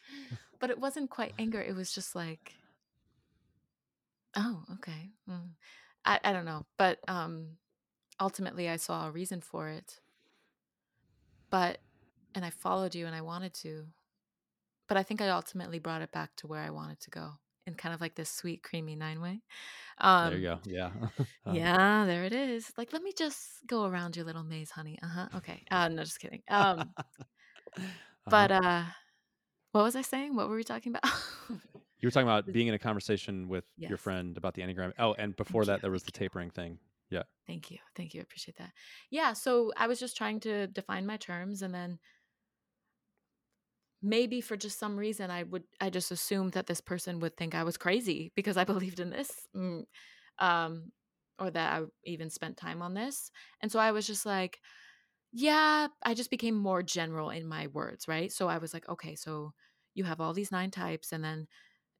but 0.58 0.70
it 0.70 0.78
wasn't 0.78 1.10
quite 1.10 1.34
anger. 1.38 1.60
It 1.60 1.74
was 1.74 1.92
just 1.92 2.14
like 2.14 2.54
Oh, 4.36 4.62
okay. 4.74 5.10
Mm. 5.28 5.50
I 6.04 6.20
I 6.24 6.32
don't 6.32 6.44
know, 6.46 6.64
but 6.78 6.98
um 7.08 7.56
ultimately 8.20 8.68
I 8.68 8.76
saw 8.76 9.06
a 9.06 9.10
reason 9.10 9.40
for 9.40 9.68
it. 9.68 10.00
But 11.50 11.78
and 12.34 12.44
I 12.44 12.50
followed 12.50 12.94
you 12.94 13.06
and 13.06 13.14
I 13.14 13.20
wanted 13.22 13.54
to. 13.54 13.86
But 14.88 14.96
I 14.96 15.02
think 15.02 15.20
I 15.20 15.28
ultimately 15.28 15.78
brought 15.78 16.02
it 16.02 16.10
back 16.10 16.34
to 16.36 16.46
where 16.46 16.60
I 16.60 16.70
wanted 16.70 17.00
to 17.00 17.10
go 17.10 17.30
in 17.66 17.74
kind 17.74 17.94
of 17.94 18.00
like 18.00 18.14
this 18.14 18.30
sweet 18.30 18.62
creamy 18.62 18.96
nine 18.96 19.20
way. 19.20 19.42
Um 19.98 20.30
there 20.30 20.38
you 20.38 20.48
go. 20.48 20.58
Yeah. 20.64 20.90
Um, 21.46 21.54
Yeah, 21.54 22.04
there 22.06 22.24
it 22.24 22.32
is. 22.32 22.72
Like 22.76 22.92
let 22.92 23.02
me 23.02 23.12
just 23.16 23.66
go 23.66 23.84
around 23.84 24.16
your 24.16 24.24
little 24.24 24.42
maze, 24.42 24.70
honey. 24.70 24.98
Uh-huh. 25.02 25.28
Okay. 25.36 25.64
Uh 25.70 25.88
no, 25.88 26.02
just 26.02 26.20
kidding. 26.20 26.42
Um 26.48 26.90
uh-huh. 26.96 27.86
but 28.26 28.50
uh 28.50 28.84
what 29.72 29.84
was 29.84 29.94
I 29.94 30.02
saying? 30.02 30.34
What 30.34 30.48
were 30.48 30.56
we 30.56 30.64
talking 30.64 30.94
about? 30.94 31.12
you 31.50 32.06
were 32.06 32.10
talking 32.10 32.26
about 32.26 32.52
being 32.52 32.66
in 32.66 32.74
a 32.74 32.78
conversation 32.78 33.48
with 33.48 33.64
your 33.76 33.98
friend 33.98 34.36
about 34.36 34.54
the 34.54 34.62
enneagram. 34.62 34.92
Oh, 34.98 35.14
and 35.14 35.36
before 35.36 35.62
Thank 35.62 35.68
that, 35.68 35.76
you, 35.76 35.82
there 35.82 35.90
was 35.92 36.02
the 36.02 36.12
you. 36.12 36.18
tapering 36.18 36.50
thing. 36.50 36.78
Yeah. 37.10 37.22
Thank 37.46 37.70
you. 37.70 37.78
Thank 37.96 38.14
you. 38.14 38.20
I 38.20 38.22
appreciate 38.22 38.56
that. 38.58 38.72
Yeah. 39.10 39.32
So 39.32 39.72
I 39.76 39.86
was 39.86 40.00
just 40.00 40.16
trying 40.16 40.40
to 40.40 40.66
define 40.68 41.06
my 41.06 41.16
terms 41.18 41.62
and 41.62 41.74
then 41.74 41.98
maybe 44.02 44.40
for 44.40 44.56
just 44.56 44.78
some 44.78 44.96
reason 44.96 45.30
I 45.30 45.42
would 45.44 45.64
I 45.80 45.90
just 45.90 46.10
assumed 46.10 46.52
that 46.52 46.66
this 46.66 46.80
person 46.80 47.20
would 47.20 47.36
think 47.36 47.54
I 47.54 47.64
was 47.64 47.76
crazy 47.76 48.32
because 48.34 48.56
I 48.56 48.64
believed 48.72 49.00
in 49.00 49.10
this. 49.10 49.48
Mm, 49.56 49.84
Um 50.38 50.92
or 51.38 51.50
that 51.50 51.82
I 51.82 51.86
even 52.04 52.30
spent 52.30 52.58
time 52.58 52.82
on 52.82 52.94
this. 52.94 53.30
And 53.62 53.72
so 53.72 53.78
I 53.80 53.92
was 53.92 54.06
just 54.06 54.26
like, 54.26 54.60
yeah, 55.32 55.88
I 56.04 56.14
just 56.14 56.30
became 56.30 56.54
more 56.56 56.82
general 56.82 57.30
in 57.30 57.46
my 57.46 57.68
words, 57.68 58.08
right? 58.08 58.32
So 58.32 58.48
I 58.48 58.58
was 58.58 58.74
like, 58.74 58.88
okay, 58.88 59.14
so 59.14 59.52
you 59.94 60.04
have 60.04 60.20
all 60.20 60.34
these 60.34 60.52
nine 60.52 60.70
types 60.70 61.12
and 61.12 61.22
then 61.24 61.46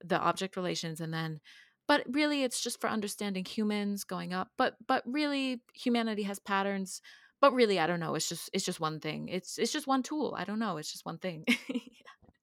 the 0.03 0.19
object 0.19 0.57
relations 0.57 1.01
and 1.01 1.13
then 1.13 1.39
but 1.87 2.05
really 2.09 2.43
it's 2.43 2.61
just 2.61 2.81
for 2.81 2.89
understanding 2.89 3.45
humans 3.45 4.03
going 4.03 4.33
up 4.33 4.49
but 4.57 4.75
but 4.85 5.03
really 5.07 5.61
humanity 5.75 6.23
has 6.23 6.39
patterns 6.39 7.01
but 7.39 7.53
really 7.53 7.79
i 7.79 7.87
don't 7.87 8.01
know 8.01 8.15
it's 8.15 8.27
just 8.29 8.49
it's 8.53 8.65
just 8.65 8.81
one 8.81 8.99
thing 8.99 9.29
it's 9.29 9.57
it's 9.59 9.71
just 9.71 9.87
one 9.87 10.03
tool 10.03 10.35
i 10.37 10.43
don't 10.43 10.59
know 10.59 10.77
it's 10.77 10.91
just 10.91 11.05
one 11.05 11.19
thing 11.19 11.45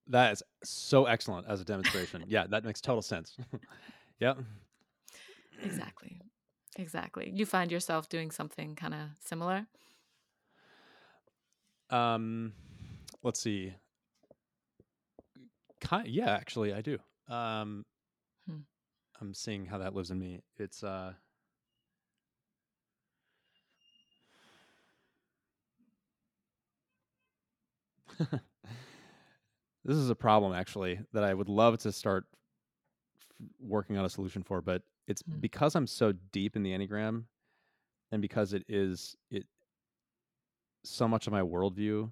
That 0.09 0.33
is 0.33 0.43
so 0.65 1.05
excellent 1.05 1.47
as 1.49 1.61
a 1.61 1.65
demonstration. 1.65 2.25
yeah, 2.29 2.47
that 2.49 2.65
makes 2.65 2.81
total 2.81 3.03
sense. 3.03 3.37
yeah. 4.21 4.35
exactly 5.63 6.21
exactly 6.77 7.31
you 7.35 7.45
find 7.45 7.71
yourself 7.73 8.09
doing 8.09 8.31
something 8.31 8.75
kind 8.77 8.95
of 8.95 9.01
similar 9.21 9.67
Um, 11.91 12.53
let's 13.23 13.41
see. 13.41 13.75
Ki 15.81 15.97
yeah, 16.07 16.31
actually, 16.31 16.75
I 16.75 16.83
do. 16.83 16.99
Um, 17.29 17.85
Hmm. 18.47 18.61
I'm 19.21 19.35
seeing 19.35 19.67
how 19.67 19.79
that 19.79 19.95
lives 19.95 20.11
in 20.11 20.19
me. 20.19 20.43
It's 20.59 20.83
uh, 20.85 21.13
this 29.89 29.97
is 29.97 30.11
a 30.11 30.15
problem 30.15 30.53
actually 30.53 31.01
that 31.13 31.25
I 31.25 31.33
would 31.35 31.49
love 31.49 31.79
to 31.79 31.91
start 31.93 32.27
f- 33.19 33.47
working 33.59 33.97
on 33.97 34.05
a 34.05 34.09
solution 34.09 34.43
for, 34.43 34.61
but 34.61 34.83
it's 35.07 35.23
Hmm. 35.23 35.39
because 35.41 35.75
I'm 35.75 35.87
so 35.87 36.13
deep 36.33 36.55
in 36.57 36.63
the 36.63 36.71
enneagram, 36.73 37.25
and 38.13 38.21
because 38.23 38.53
it 38.53 38.65
is 38.69 39.17
it 39.31 39.47
so 40.85 41.09
much 41.09 41.27
of 41.27 41.33
my 41.33 41.41
worldview 41.43 42.11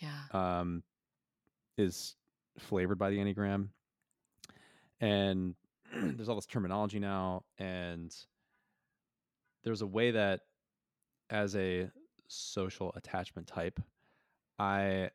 yeah 0.00 0.22
um, 0.32 0.82
is 1.78 2.16
flavored 2.58 2.98
by 2.98 3.10
the 3.10 3.18
enneagram 3.18 3.68
and 5.00 5.54
there's 5.94 6.28
all 6.28 6.34
this 6.34 6.46
terminology 6.46 6.98
now 6.98 7.44
and 7.58 8.14
there's 9.62 9.82
a 9.82 9.86
way 9.86 10.10
that 10.10 10.40
as 11.30 11.54
a 11.56 11.88
social 12.28 12.92
attachment 12.96 13.46
type 13.46 13.80
i 14.58 15.08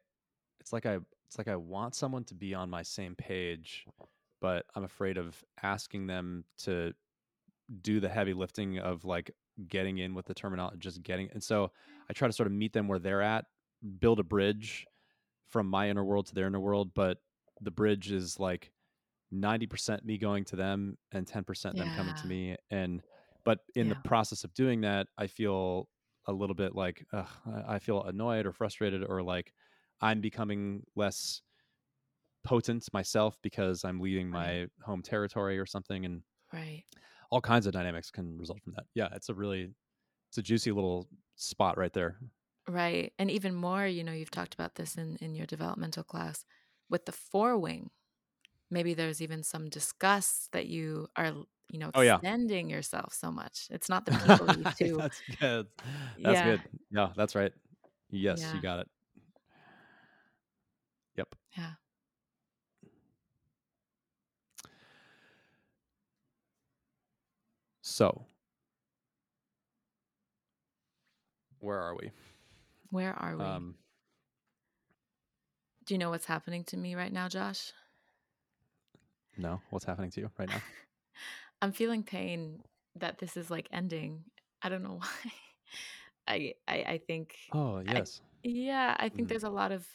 it's 0.60 0.72
like 0.74 0.86
i 0.86 0.98
it's 1.30 1.38
like 1.38 1.48
i 1.48 1.56
want 1.56 1.94
someone 1.94 2.24
to 2.24 2.34
be 2.34 2.56
on 2.56 2.70
my 2.70 2.82
same 2.82 3.16
page 3.16 3.86
but 4.42 4.66
i'm 4.76 4.84
afraid 4.84 5.18
of 5.18 5.44
asking 5.62 6.08
them 6.08 6.44
to 6.58 6.92
do 7.82 8.00
the 8.00 8.10
heavy 8.10 8.34
lifting 8.34 8.80
of 8.80 9.06
like 9.06 9.30
getting 9.68 10.00
in 10.00 10.16
with 10.16 10.26
the 10.26 10.34
terminology 10.34 10.78
just 10.80 11.04
getting 11.04 11.30
and 11.34 11.44
so 11.44 11.72
i 12.10 12.14
try 12.14 12.28
to 12.28 12.34
sort 12.34 12.48
of 12.48 12.54
meet 12.54 12.74
them 12.74 12.88
where 12.88 12.98
they're 12.98 13.22
at 13.22 13.46
build 14.00 14.20
a 14.20 14.24
bridge 14.24 14.88
from 15.50 15.68
my 15.68 15.90
inner 15.90 16.04
world 16.04 16.26
to 16.26 16.34
their 16.34 16.48
inner 16.48 16.60
world 16.60 16.92
but 16.96 17.20
the 17.62 17.72
bridge 17.72 18.12
is 18.12 18.40
like 18.40 18.72
90% 19.32 20.04
me 20.06 20.18
going 20.18 20.44
to 20.46 20.56
them 20.56 20.98
and 21.12 21.28
10% 21.28 21.76
them 21.76 21.92
coming 21.96 22.16
to 22.16 22.26
me 22.28 22.56
and 22.72 23.04
but 23.46 23.60
in 23.76 23.88
the 23.88 23.96
process 24.04 24.44
of 24.44 24.52
doing 24.56 24.82
that 24.82 25.06
i 25.20 25.28
feel 25.28 25.88
a 26.26 26.34
little 26.34 26.56
bit 26.56 26.74
like 26.74 27.06
ugh, 27.14 27.28
i 27.68 27.78
feel 27.78 28.02
annoyed 28.04 28.48
or 28.48 28.52
frustrated 28.52 29.04
or 29.08 29.22
like 29.22 29.54
i'm 30.02 30.22
becoming 30.22 30.84
less 30.96 31.42
potent 32.44 32.88
myself 32.94 33.38
because 33.42 33.84
i'm 33.84 34.00
leaving 34.00 34.30
my 34.30 34.68
home 34.84 35.02
territory 35.02 35.60
or 35.60 35.66
something 35.66 36.06
and 36.06 36.24
right 36.54 36.86
all 37.32 37.42
kinds 37.42 37.66
of 37.66 37.74
dynamics 37.74 38.12
can 38.12 38.38
result 38.38 38.62
from 38.64 38.74
that 38.76 38.86
yeah 38.96 39.10
it's 39.14 39.30
a 39.30 39.34
really 39.34 39.74
it's 40.30 40.38
a 40.38 40.44
juicy 40.44 40.72
little 40.72 41.10
spot 41.36 41.78
right 41.78 41.94
there 41.94 42.20
Right. 42.68 43.14
And 43.18 43.32
even 43.32 43.56
more, 43.56 43.88
you 43.88 44.04
know, 44.04 44.12
you've 44.12 44.30
talked 44.32 44.54
about 44.54 44.76
this 44.76 44.96
in, 44.96 45.16
in 45.18 45.34
your 45.36 45.48
developmental 45.48 46.04
class 46.04 46.46
with 46.90 47.06
the 47.06 47.12
four 47.12 47.58
wing. 47.58 47.90
Maybe 48.72 48.94
there's 48.94 49.22
even 49.22 49.44
some 49.44 49.70
disgust 49.70 50.52
that 50.54 50.68
you 50.68 51.10
are, 51.18 51.28
you 51.70 51.80
know, 51.80 51.90
Oh, 51.94 52.02
yeah. 52.02 52.22
extending 52.24 52.70
yourself 52.70 53.14
so 53.14 53.32
much. 53.32 53.68
It's 53.72 53.90
not 53.90 54.06
the 54.06 54.14
people 54.14 54.50
you 54.50 54.66
to. 54.78 55.04
that's 55.04 55.22
good 55.40 55.68
that's 56.24 56.42
Yeah. 56.42 56.42
good 56.42 56.64
yeah 56.90 57.14
that's 57.16 57.36
right 57.36 57.54
yes 58.10 58.52
Yeah. 58.52 58.54
you 58.54 58.62
got 58.62 58.80
it 58.80 58.88
Yeah. 61.60 61.74
So, 67.82 68.26
where 71.60 71.80
are 71.80 71.96
we? 71.96 72.12
Where 72.92 73.14
are 73.14 73.38
we? 73.38 73.46
Um, 73.46 73.76
Do 75.86 75.94
you 75.94 75.98
know 75.98 76.10
what's 76.12 76.26
happening 76.26 76.64
to 76.66 76.78
me 76.78 76.96
right 76.96 77.12
now, 77.12 77.28
Josh? 77.30 77.74
no, 79.38 79.62
what's 79.70 79.86
happening 79.86 80.12
to 80.12 80.22
you 80.22 80.32
right 80.38 80.50
now? 80.50 80.62
I'm 81.62 81.72
feeling 81.72 82.04
pain 82.04 82.64
that 82.96 83.20
this 83.20 83.38
is 83.38 83.50
like 83.52 83.68
ending. 83.72 84.24
I 84.62 84.70
don't 84.70 84.84
know 84.84 84.98
why. 85.00 85.32
I 86.28 86.54
I, 86.68 86.76
I 86.94 86.98
think 87.06 87.36
Oh, 87.54 87.80
yes. 87.80 88.22
yeah, 88.44 88.96
I 89.00 89.10
think 89.10 89.28
Mm. 89.28 89.30
there's 89.30 89.44
a 89.44 89.50
lot 89.50 89.72
of 89.72 89.86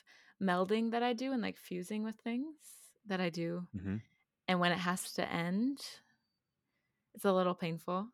melding 0.42 0.90
that 0.92 1.02
I 1.02 1.12
do 1.12 1.32
and 1.32 1.42
like 1.42 1.56
fusing 1.56 2.04
with 2.04 2.16
things 2.16 2.56
that 3.06 3.20
I 3.20 3.30
do. 3.30 3.68
hmm 3.74 3.96
And 4.48 4.60
when 4.60 4.72
it 4.72 4.78
has 4.78 5.12
to 5.14 5.30
end, 5.30 5.80
it's 7.14 7.24
a 7.24 7.32
little 7.32 7.54
painful. 7.54 8.08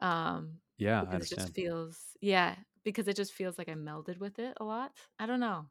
Um 0.00 0.60
Yeah, 0.78 1.04
I 1.08 1.18
because 1.18 1.22
it 1.22 1.28
just 1.28 1.52
feels 1.54 2.16
yeah, 2.20 2.56
because 2.84 3.08
it 3.08 3.16
just 3.16 3.32
feels 3.32 3.58
like 3.58 3.68
I 3.68 3.74
melded 3.74 4.18
with 4.18 4.38
it 4.38 4.56
a 4.60 4.64
lot. 4.64 4.92
I 5.18 5.26
don't 5.26 5.40
know. 5.40 5.66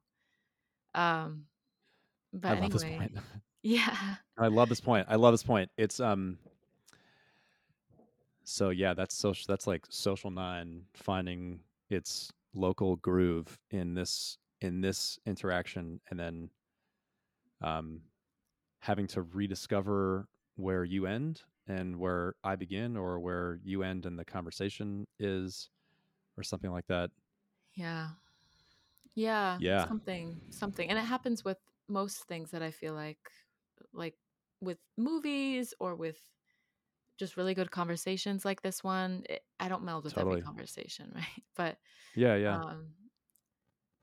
Um 0.95 1.47
but 2.33 2.49
I 2.49 2.53
love 2.53 2.71
this 2.71 2.83
anyway, 2.83 2.97
point. 2.97 3.13
yeah. 3.63 4.17
I 4.37 4.47
love 4.47 4.69
this 4.69 4.81
point. 4.81 5.07
I 5.09 5.15
love 5.15 5.33
this 5.33 5.43
point. 5.43 5.71
It's 5.77 5.99
um. 5.99 6.37
So 8.43 8.69
yeah, 8.69 8.93
that's 8.93 9.15
social. 9.15 9.45
That's 9.47 9.67
like 9.67 9.85
social 9.89 10.31
nine 10.31 10.85
finding 10.93 11.61
its 11.89 12.31
local 12.53 12.95
groove 12.95 13.59
in 13.71 13.93
this 13.95 14.37
in 14.65 14.81
this 14.81 15.19
interaction, 15.25 16.01
and 16.09 16.19
then 16.19 16.51
um, 17.61 18.01
having 18.81 19.07
to 19.07 19.23
rediscover 19.23 20.27
where 20.55 20.83
you 20.83 21.07
end 21.07 21.43
and 21.67 21.97
where 21.99 22.35
I 22.43 22.55
begin, 22.57 22.97
or 22.97 23.19
where 23.19 23.59
you 23.63 23.83
end 23.83 24.05
and 24.05 24.19
the 24.19 24.25
conversation 24.25 25.07
is, 25.19 25.69
or 26.37 26.43
something 26.43 26.71
like 26.71 26.87
that. 26.87 27.11
Yeah. 27.73 28.15
Yeah, 29.15 29.59
Yeah. 29.59 29.87
something, 29.87 30.41
something, 30.49 30.89
and 30.89 30.99
it 30.99 31.03
happens 31.03 31.43
with 31.45 31.57
most 31.87 32.25
things 32.25 32.51
that 32.51 32.61
I 32.61 32.71
feel 32.71 32.93
like, 32.93 33.31
like 33.93 34.17
with 34.61 34.79
movies 34.97 35.73
or 35.79 35.95
with 35.95 36.19
just 37.17 37.37
really 37.37 37.53
good 37.55 37.71
conversations 37.71 38.45
like 38.45 38.61
this 38.61 38.83
one. 38.83 39.25
It, 39.29 39.45
I 39.59 39.69
don't 39.69 39.83
meld 39.85 40.05
with 40.05 40.17
Totally. 40.17 40.17
every 40.17 40.37
conversation, 40.37 41.13
right? 41.15 41.43
But 41.55 41.79
Yeah, 42.13 42.35
yeah. 42.35 42.59
um, 42.69 42.95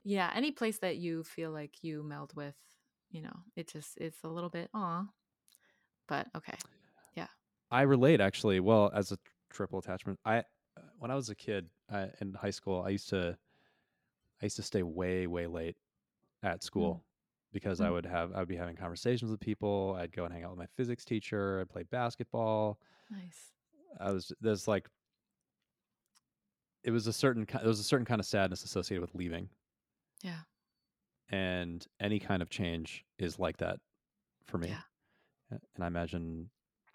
yeah, 0.05 0.31
any 0.35 0.53
place 0.53 0.79
that 0.79 0.97
you 0.99 1.25
feel 1.25 1.51
like 1.53 1.83
you 1.85 2.03
meld 2.03 2.35
with, 2.35 2.57
you 3.11 3.23
know, 3.23 3.45
it 3.57 3.69
just 3.69 3.99
it's 3.99 4.23
a 4.25 4.29
little 4.29 4.51
bit 4.51 4.71
aw, 4.75 5.09
but 6.09 6.29
okay. 6.37 6.59
Yeah 7.15 7.29
i 7.71 7.83
relate 7.83 8.21
actually. 8.21 8.61
Well, 8.61 8.91
as 8.95 9.13
a 9.13 9.19
triple 9.51 9.79
attachment, 9.79 10.21
I 10.25 10.45
when 10.99 11.11
I 11.11 11.15
was 11.15 11.29
a 11.31 11.35
kid 11.35 11.71
I, 11.89 12.11
in 12.21 12.35
high 12.35 12.51
school, 12.51 12.83
I 12.83 12.91
used 12.91 13.09
to 13.11 13.39
I 14.41 14.47
used 14.47 14.57
to 14.57 14.63
stay 14.63 14.83
way 14.83 15.27
way 15.27 15.47
late 15.47 15.77
at 16.43 16.63
school 16.63 17.07
because 17.53 17.81
I 17.81 17.91
Mm. 17.91 17.93
would 17.93 18.07
have 18.07 18.33
I 18.35 18.41
would 18.41 18.49
be 18.49 18.57
having 18.57 18.77
conversations 18.77 19.31
with 19.31 19.41
people. 19.41 19.97
I'd 19.99 20.13
go 20.13 20.25
and 20.27 20.35
hang 20.35 20.45
out 20.45 20.51
with 20.53 20.61
my 20.61 20.69
physics 20.69 21.05
teacher. 21.05 21.61
I'd 21.61 21.71
play 21.71 21.85
basketball. 21.85 22.81
Nice. 23.09 23.53
I 24.01 24.13
was 24.13 24.33
there's 24.41 24.69
like 24.69 24.89
it 26.85 26.91
was 26.91 27.07
a 27.07 27.13
certain 27.13 27.47
there 27.53 27.67
was 27.69 27.81
a 27.81 27.85
certain 27.85 28.05
kind 28.07 28.21
of 28.21 28.27
sadness 28.27 28.65
associated 28.65 29.01
with 29.01 29.15
leaving, 29.15 29.49
Yeah. 30.23 30.41
and 31.31 31.85
any 32.01 32.19
kind 32.19 32.43
of 32.43 32.49
change 32.51 33.05
is 33.19 33.39
like 33.39 33.57
that 33.59 33.81
for 34.45 34.59
me. 34.59 34.69
Yeah. 34.69 35.59
And 35.75 35.85
I 35.85 35.87
imagine 35.87 36.49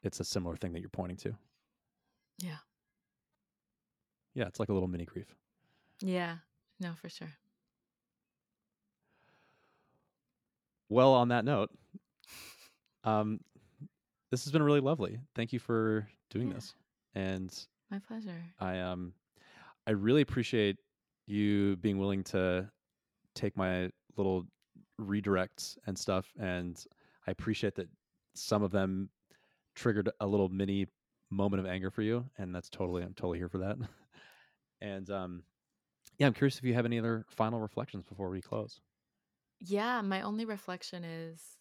it's 0.04 0.20
a 0.20 0.24
similar 0.24 0.56
thing 0.56 0.74
that 0.74 0.80
you're 0.80 0.90
pointing 0.90 1.18
to. 1.18 1.36
Yeah. 2.40 2.58
Yeah, 4.34 4.45
it's 4.48 4.60
like 4.60 4.70
a 4.70 4.74
little 4.74 4.88
mini 4.88 5.06
grief. 5.06 5.36
Yeah. 6.02 6.38
No, 6.80 6.94
for 7.02 7.10
sure. 7.10 7.32
Well, 10.90 11.14
on 11.14 11.30
that 11.30 11.44
note, 11.45 11.70
um, 13.04 13.40
this 14.32 14.44
has 14.45 14.52
been 14.54 14.64
really 14.64 14.80
lovely. 14.80 15.20
Thank 15.36 15.52
you 15.54 15.60
for 15.60 16.08
doing 16.30 16.48
Yeah. 16.49 16.54
this, 16.56 16.76
and 17.16 17.68
My 17.90 17.99
pleasure. 17.99 18.44
I 18.60 18.80
um, 18.80 19.14
I 19.86 19.91
really 19.91 20.22
appreciate 20.22 20.78
you 21.26 21.76
being 21.78 21.98
willing 21.98 22.24
to 22.26 22.70
take 23.38 23.55
my 23.55 23.89
little 24.15 24.45
redirects 24.99 25.77
and 25.85 25.97
stuff, 25.97 26.34
and 26.39 26.84
I 27.27 27.31
appreciate 27.31 27.76
that 27.76 27.88
some 28.35 28.64
of 28.64 28.72
them 28.72 29.09
triggered 29.76 30.09
a 30.19 30.27
little 30.27 30.49
mini 30.49 30.88
moment 31.30 31.59
of 31.59 31.68
anger 31.68 31.91
for 31.91 32.01
you, 32.01 32.26
and 32.38 32.53
that's 32.53 32.69
totally 32.69 33.03
I'm 33.03 33.14
totally 33.14 33.38
here 33.38 33.49
for 33.49 33.59
that. 33.59 33.77
and 34.81 35.09
um, 35.09 35.43
yeah, 36.18 36.27
I'm 36.27 36.34
curious 36.34 36.57
if 36.57 36.64
you 36.64 36.73
have 36.73 36.85
any 36.85 36.99
other 36.99 37.26
final 37.30 37.59
reflections 37.59 38.03
before 38.03 38.30
we 38.30 38.41
close. 38.41 38.80
Yeah, 39.59 40.01
my 40.01 40.22
only 40.22 40.45
reflection 40.45 41.03
is 41.03 41.57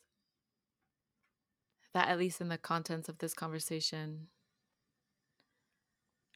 that 1.95 2.09
at 2.09 2.19
least 2.19 2.41
in 2.41 2.49
the 2.49 2.59
contents 2.59 3.09
of 3.09 3.19
this 3.19 3.33
conversation, 3.33 4.29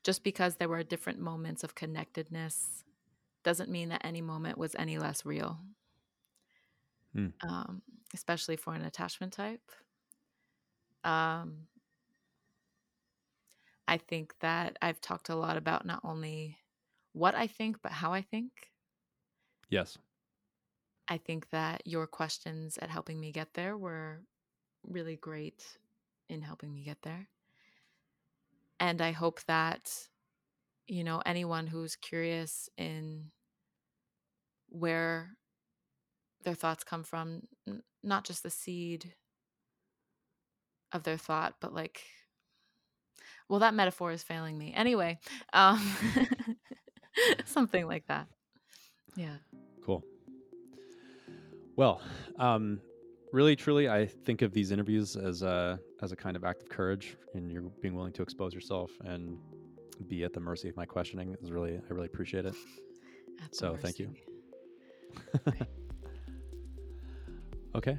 just 0.02 0.24
because 0.24 0.56
there 0.56 0.68
were 0.68 0.82
different 0.82 1.18
moments 1.18 1.62
of 1.62 1.74
connectedness 1.74 2.84
doesn't 3.42 3.70
mean 3.70 3.88
that 3.90 4.04
any 4.04 4.20
moment 4.20 4.58
was 4.58 4.74
any 4.74 4.98
less 4.98 5.24
real. 5.24 5.58
Hmm. 7.14 7.28
Um, 7.42 7.82
especially 8.14 8.56
for 8.56 8.74
an 8.74 8.84
attachment 8.84 9.32
type. 9.32 9.62
Um, 11.04 11.66
I 13.88 13.98
think 13.98 14.34
that 14.40 14.76
I've 14.80 15.00
talked 15.00 15.30
a 15.30 15.34
lot 15.34 15.56
about 15.56 15.84
not 15.84 16.00
only 16.04 16.58
what 17.12 17.34
I 17.34 17.46
think, 17.46 17.82
but 17.82 17.92
how 17.92 18.12
I 18.12 18.22
think. 18.22 18.70
Yes. 19.68 19.98
I 21.08 21.18
think 21.18 21.50
that 21.50 21.82
your 21.86 22.06
questions 22.06 22.78
at 22.78 22.90
helping 22.90 23.18
me 23.18 23.32
get 23.32 23.54
there 23.54 23.76
were 23.76 24.22
really 24.86 25.16
great 25.16 25.78
in 26.28 26.42
helping 26.42 26.72
me 26.72 26.84
get 26.84 27.02
there. 27.02 27.28
And 28.78 29.02
I 29.02 29.10
hope 29.10 29.42
that, 29.44 30.08
you 30.90 31.04
know, 31.04 31.22
anyone 31.24 31.68
who's 31.68 31.94
curious 31.94 32.68
in 32.76 33.26
where 34.68 35.30
their 36.42 36.54
thoughts 36.54 36.82
come 36.82 37.04
from, 37.04 37.42
n- 37.68 37.82
not 38.02 38.24
just 38.24 38.42
the 38.42 38.50
seed 38.50 39.14
of 40.92 41.04
their 41.04 41.16
thought, 41.16 41.54
but 41.60 41.72
like, 41.72 42.02
well, 43.48 43.60
that 43.60 43.72
metaphor 43.72 44.10
is 44.10 44.24
failing 44.24 44.58
me. 44.58 44.72
Anyway, 44.74 45.20
um, 45.52 45.80
something 47.44 47.86
like 47.86 48.06
that. 48.08 48.26
Yeah. 49.14 49.36
Cool. 49.84 50.04
Well, 51.76 52.00
um, 52.36 52.80
really, 53.32 53.54
truly, 53.54 53.88
I 53.88 54.06
think 54.06 54.42
of 54.42 54.52
these 54.52 54.72
interviews 54.72 55.14
as 55.14 55.42
a 55.42 55.78
as 56.02 56.10
a 56.10 56.16
kind 56.16 56.36
of 56.36 56.42
act 56.42 56.62
of 56.62 56.68
courage, 56.68 57.16
and 57.34 57.52
you're 57.52 57.70
being 57.80 57.94
willing 57.94 58.12
to 58.14 58.22
expose 58.22 58.52
yourself 58.52 58.90
and 59.04 59.38
be 60.04 60.24
at 60.24 60.32
the 60.32 60.40
mercy 60.40 60.68
of 60.68 60.76
my 60.76 60.86
questioning 60.86 61.36
is 61.42 61.50
really, 61.50 61.76
I 61.76 61.92
really 61.92 62.06
appreciate 62.06 62.46
it. 62.46 62.54
So, 63.52 63.76
thank 63.76 63.98
you. 63.98 64.10
mercy. 65.46 65.66
Okay. 67.74 67.98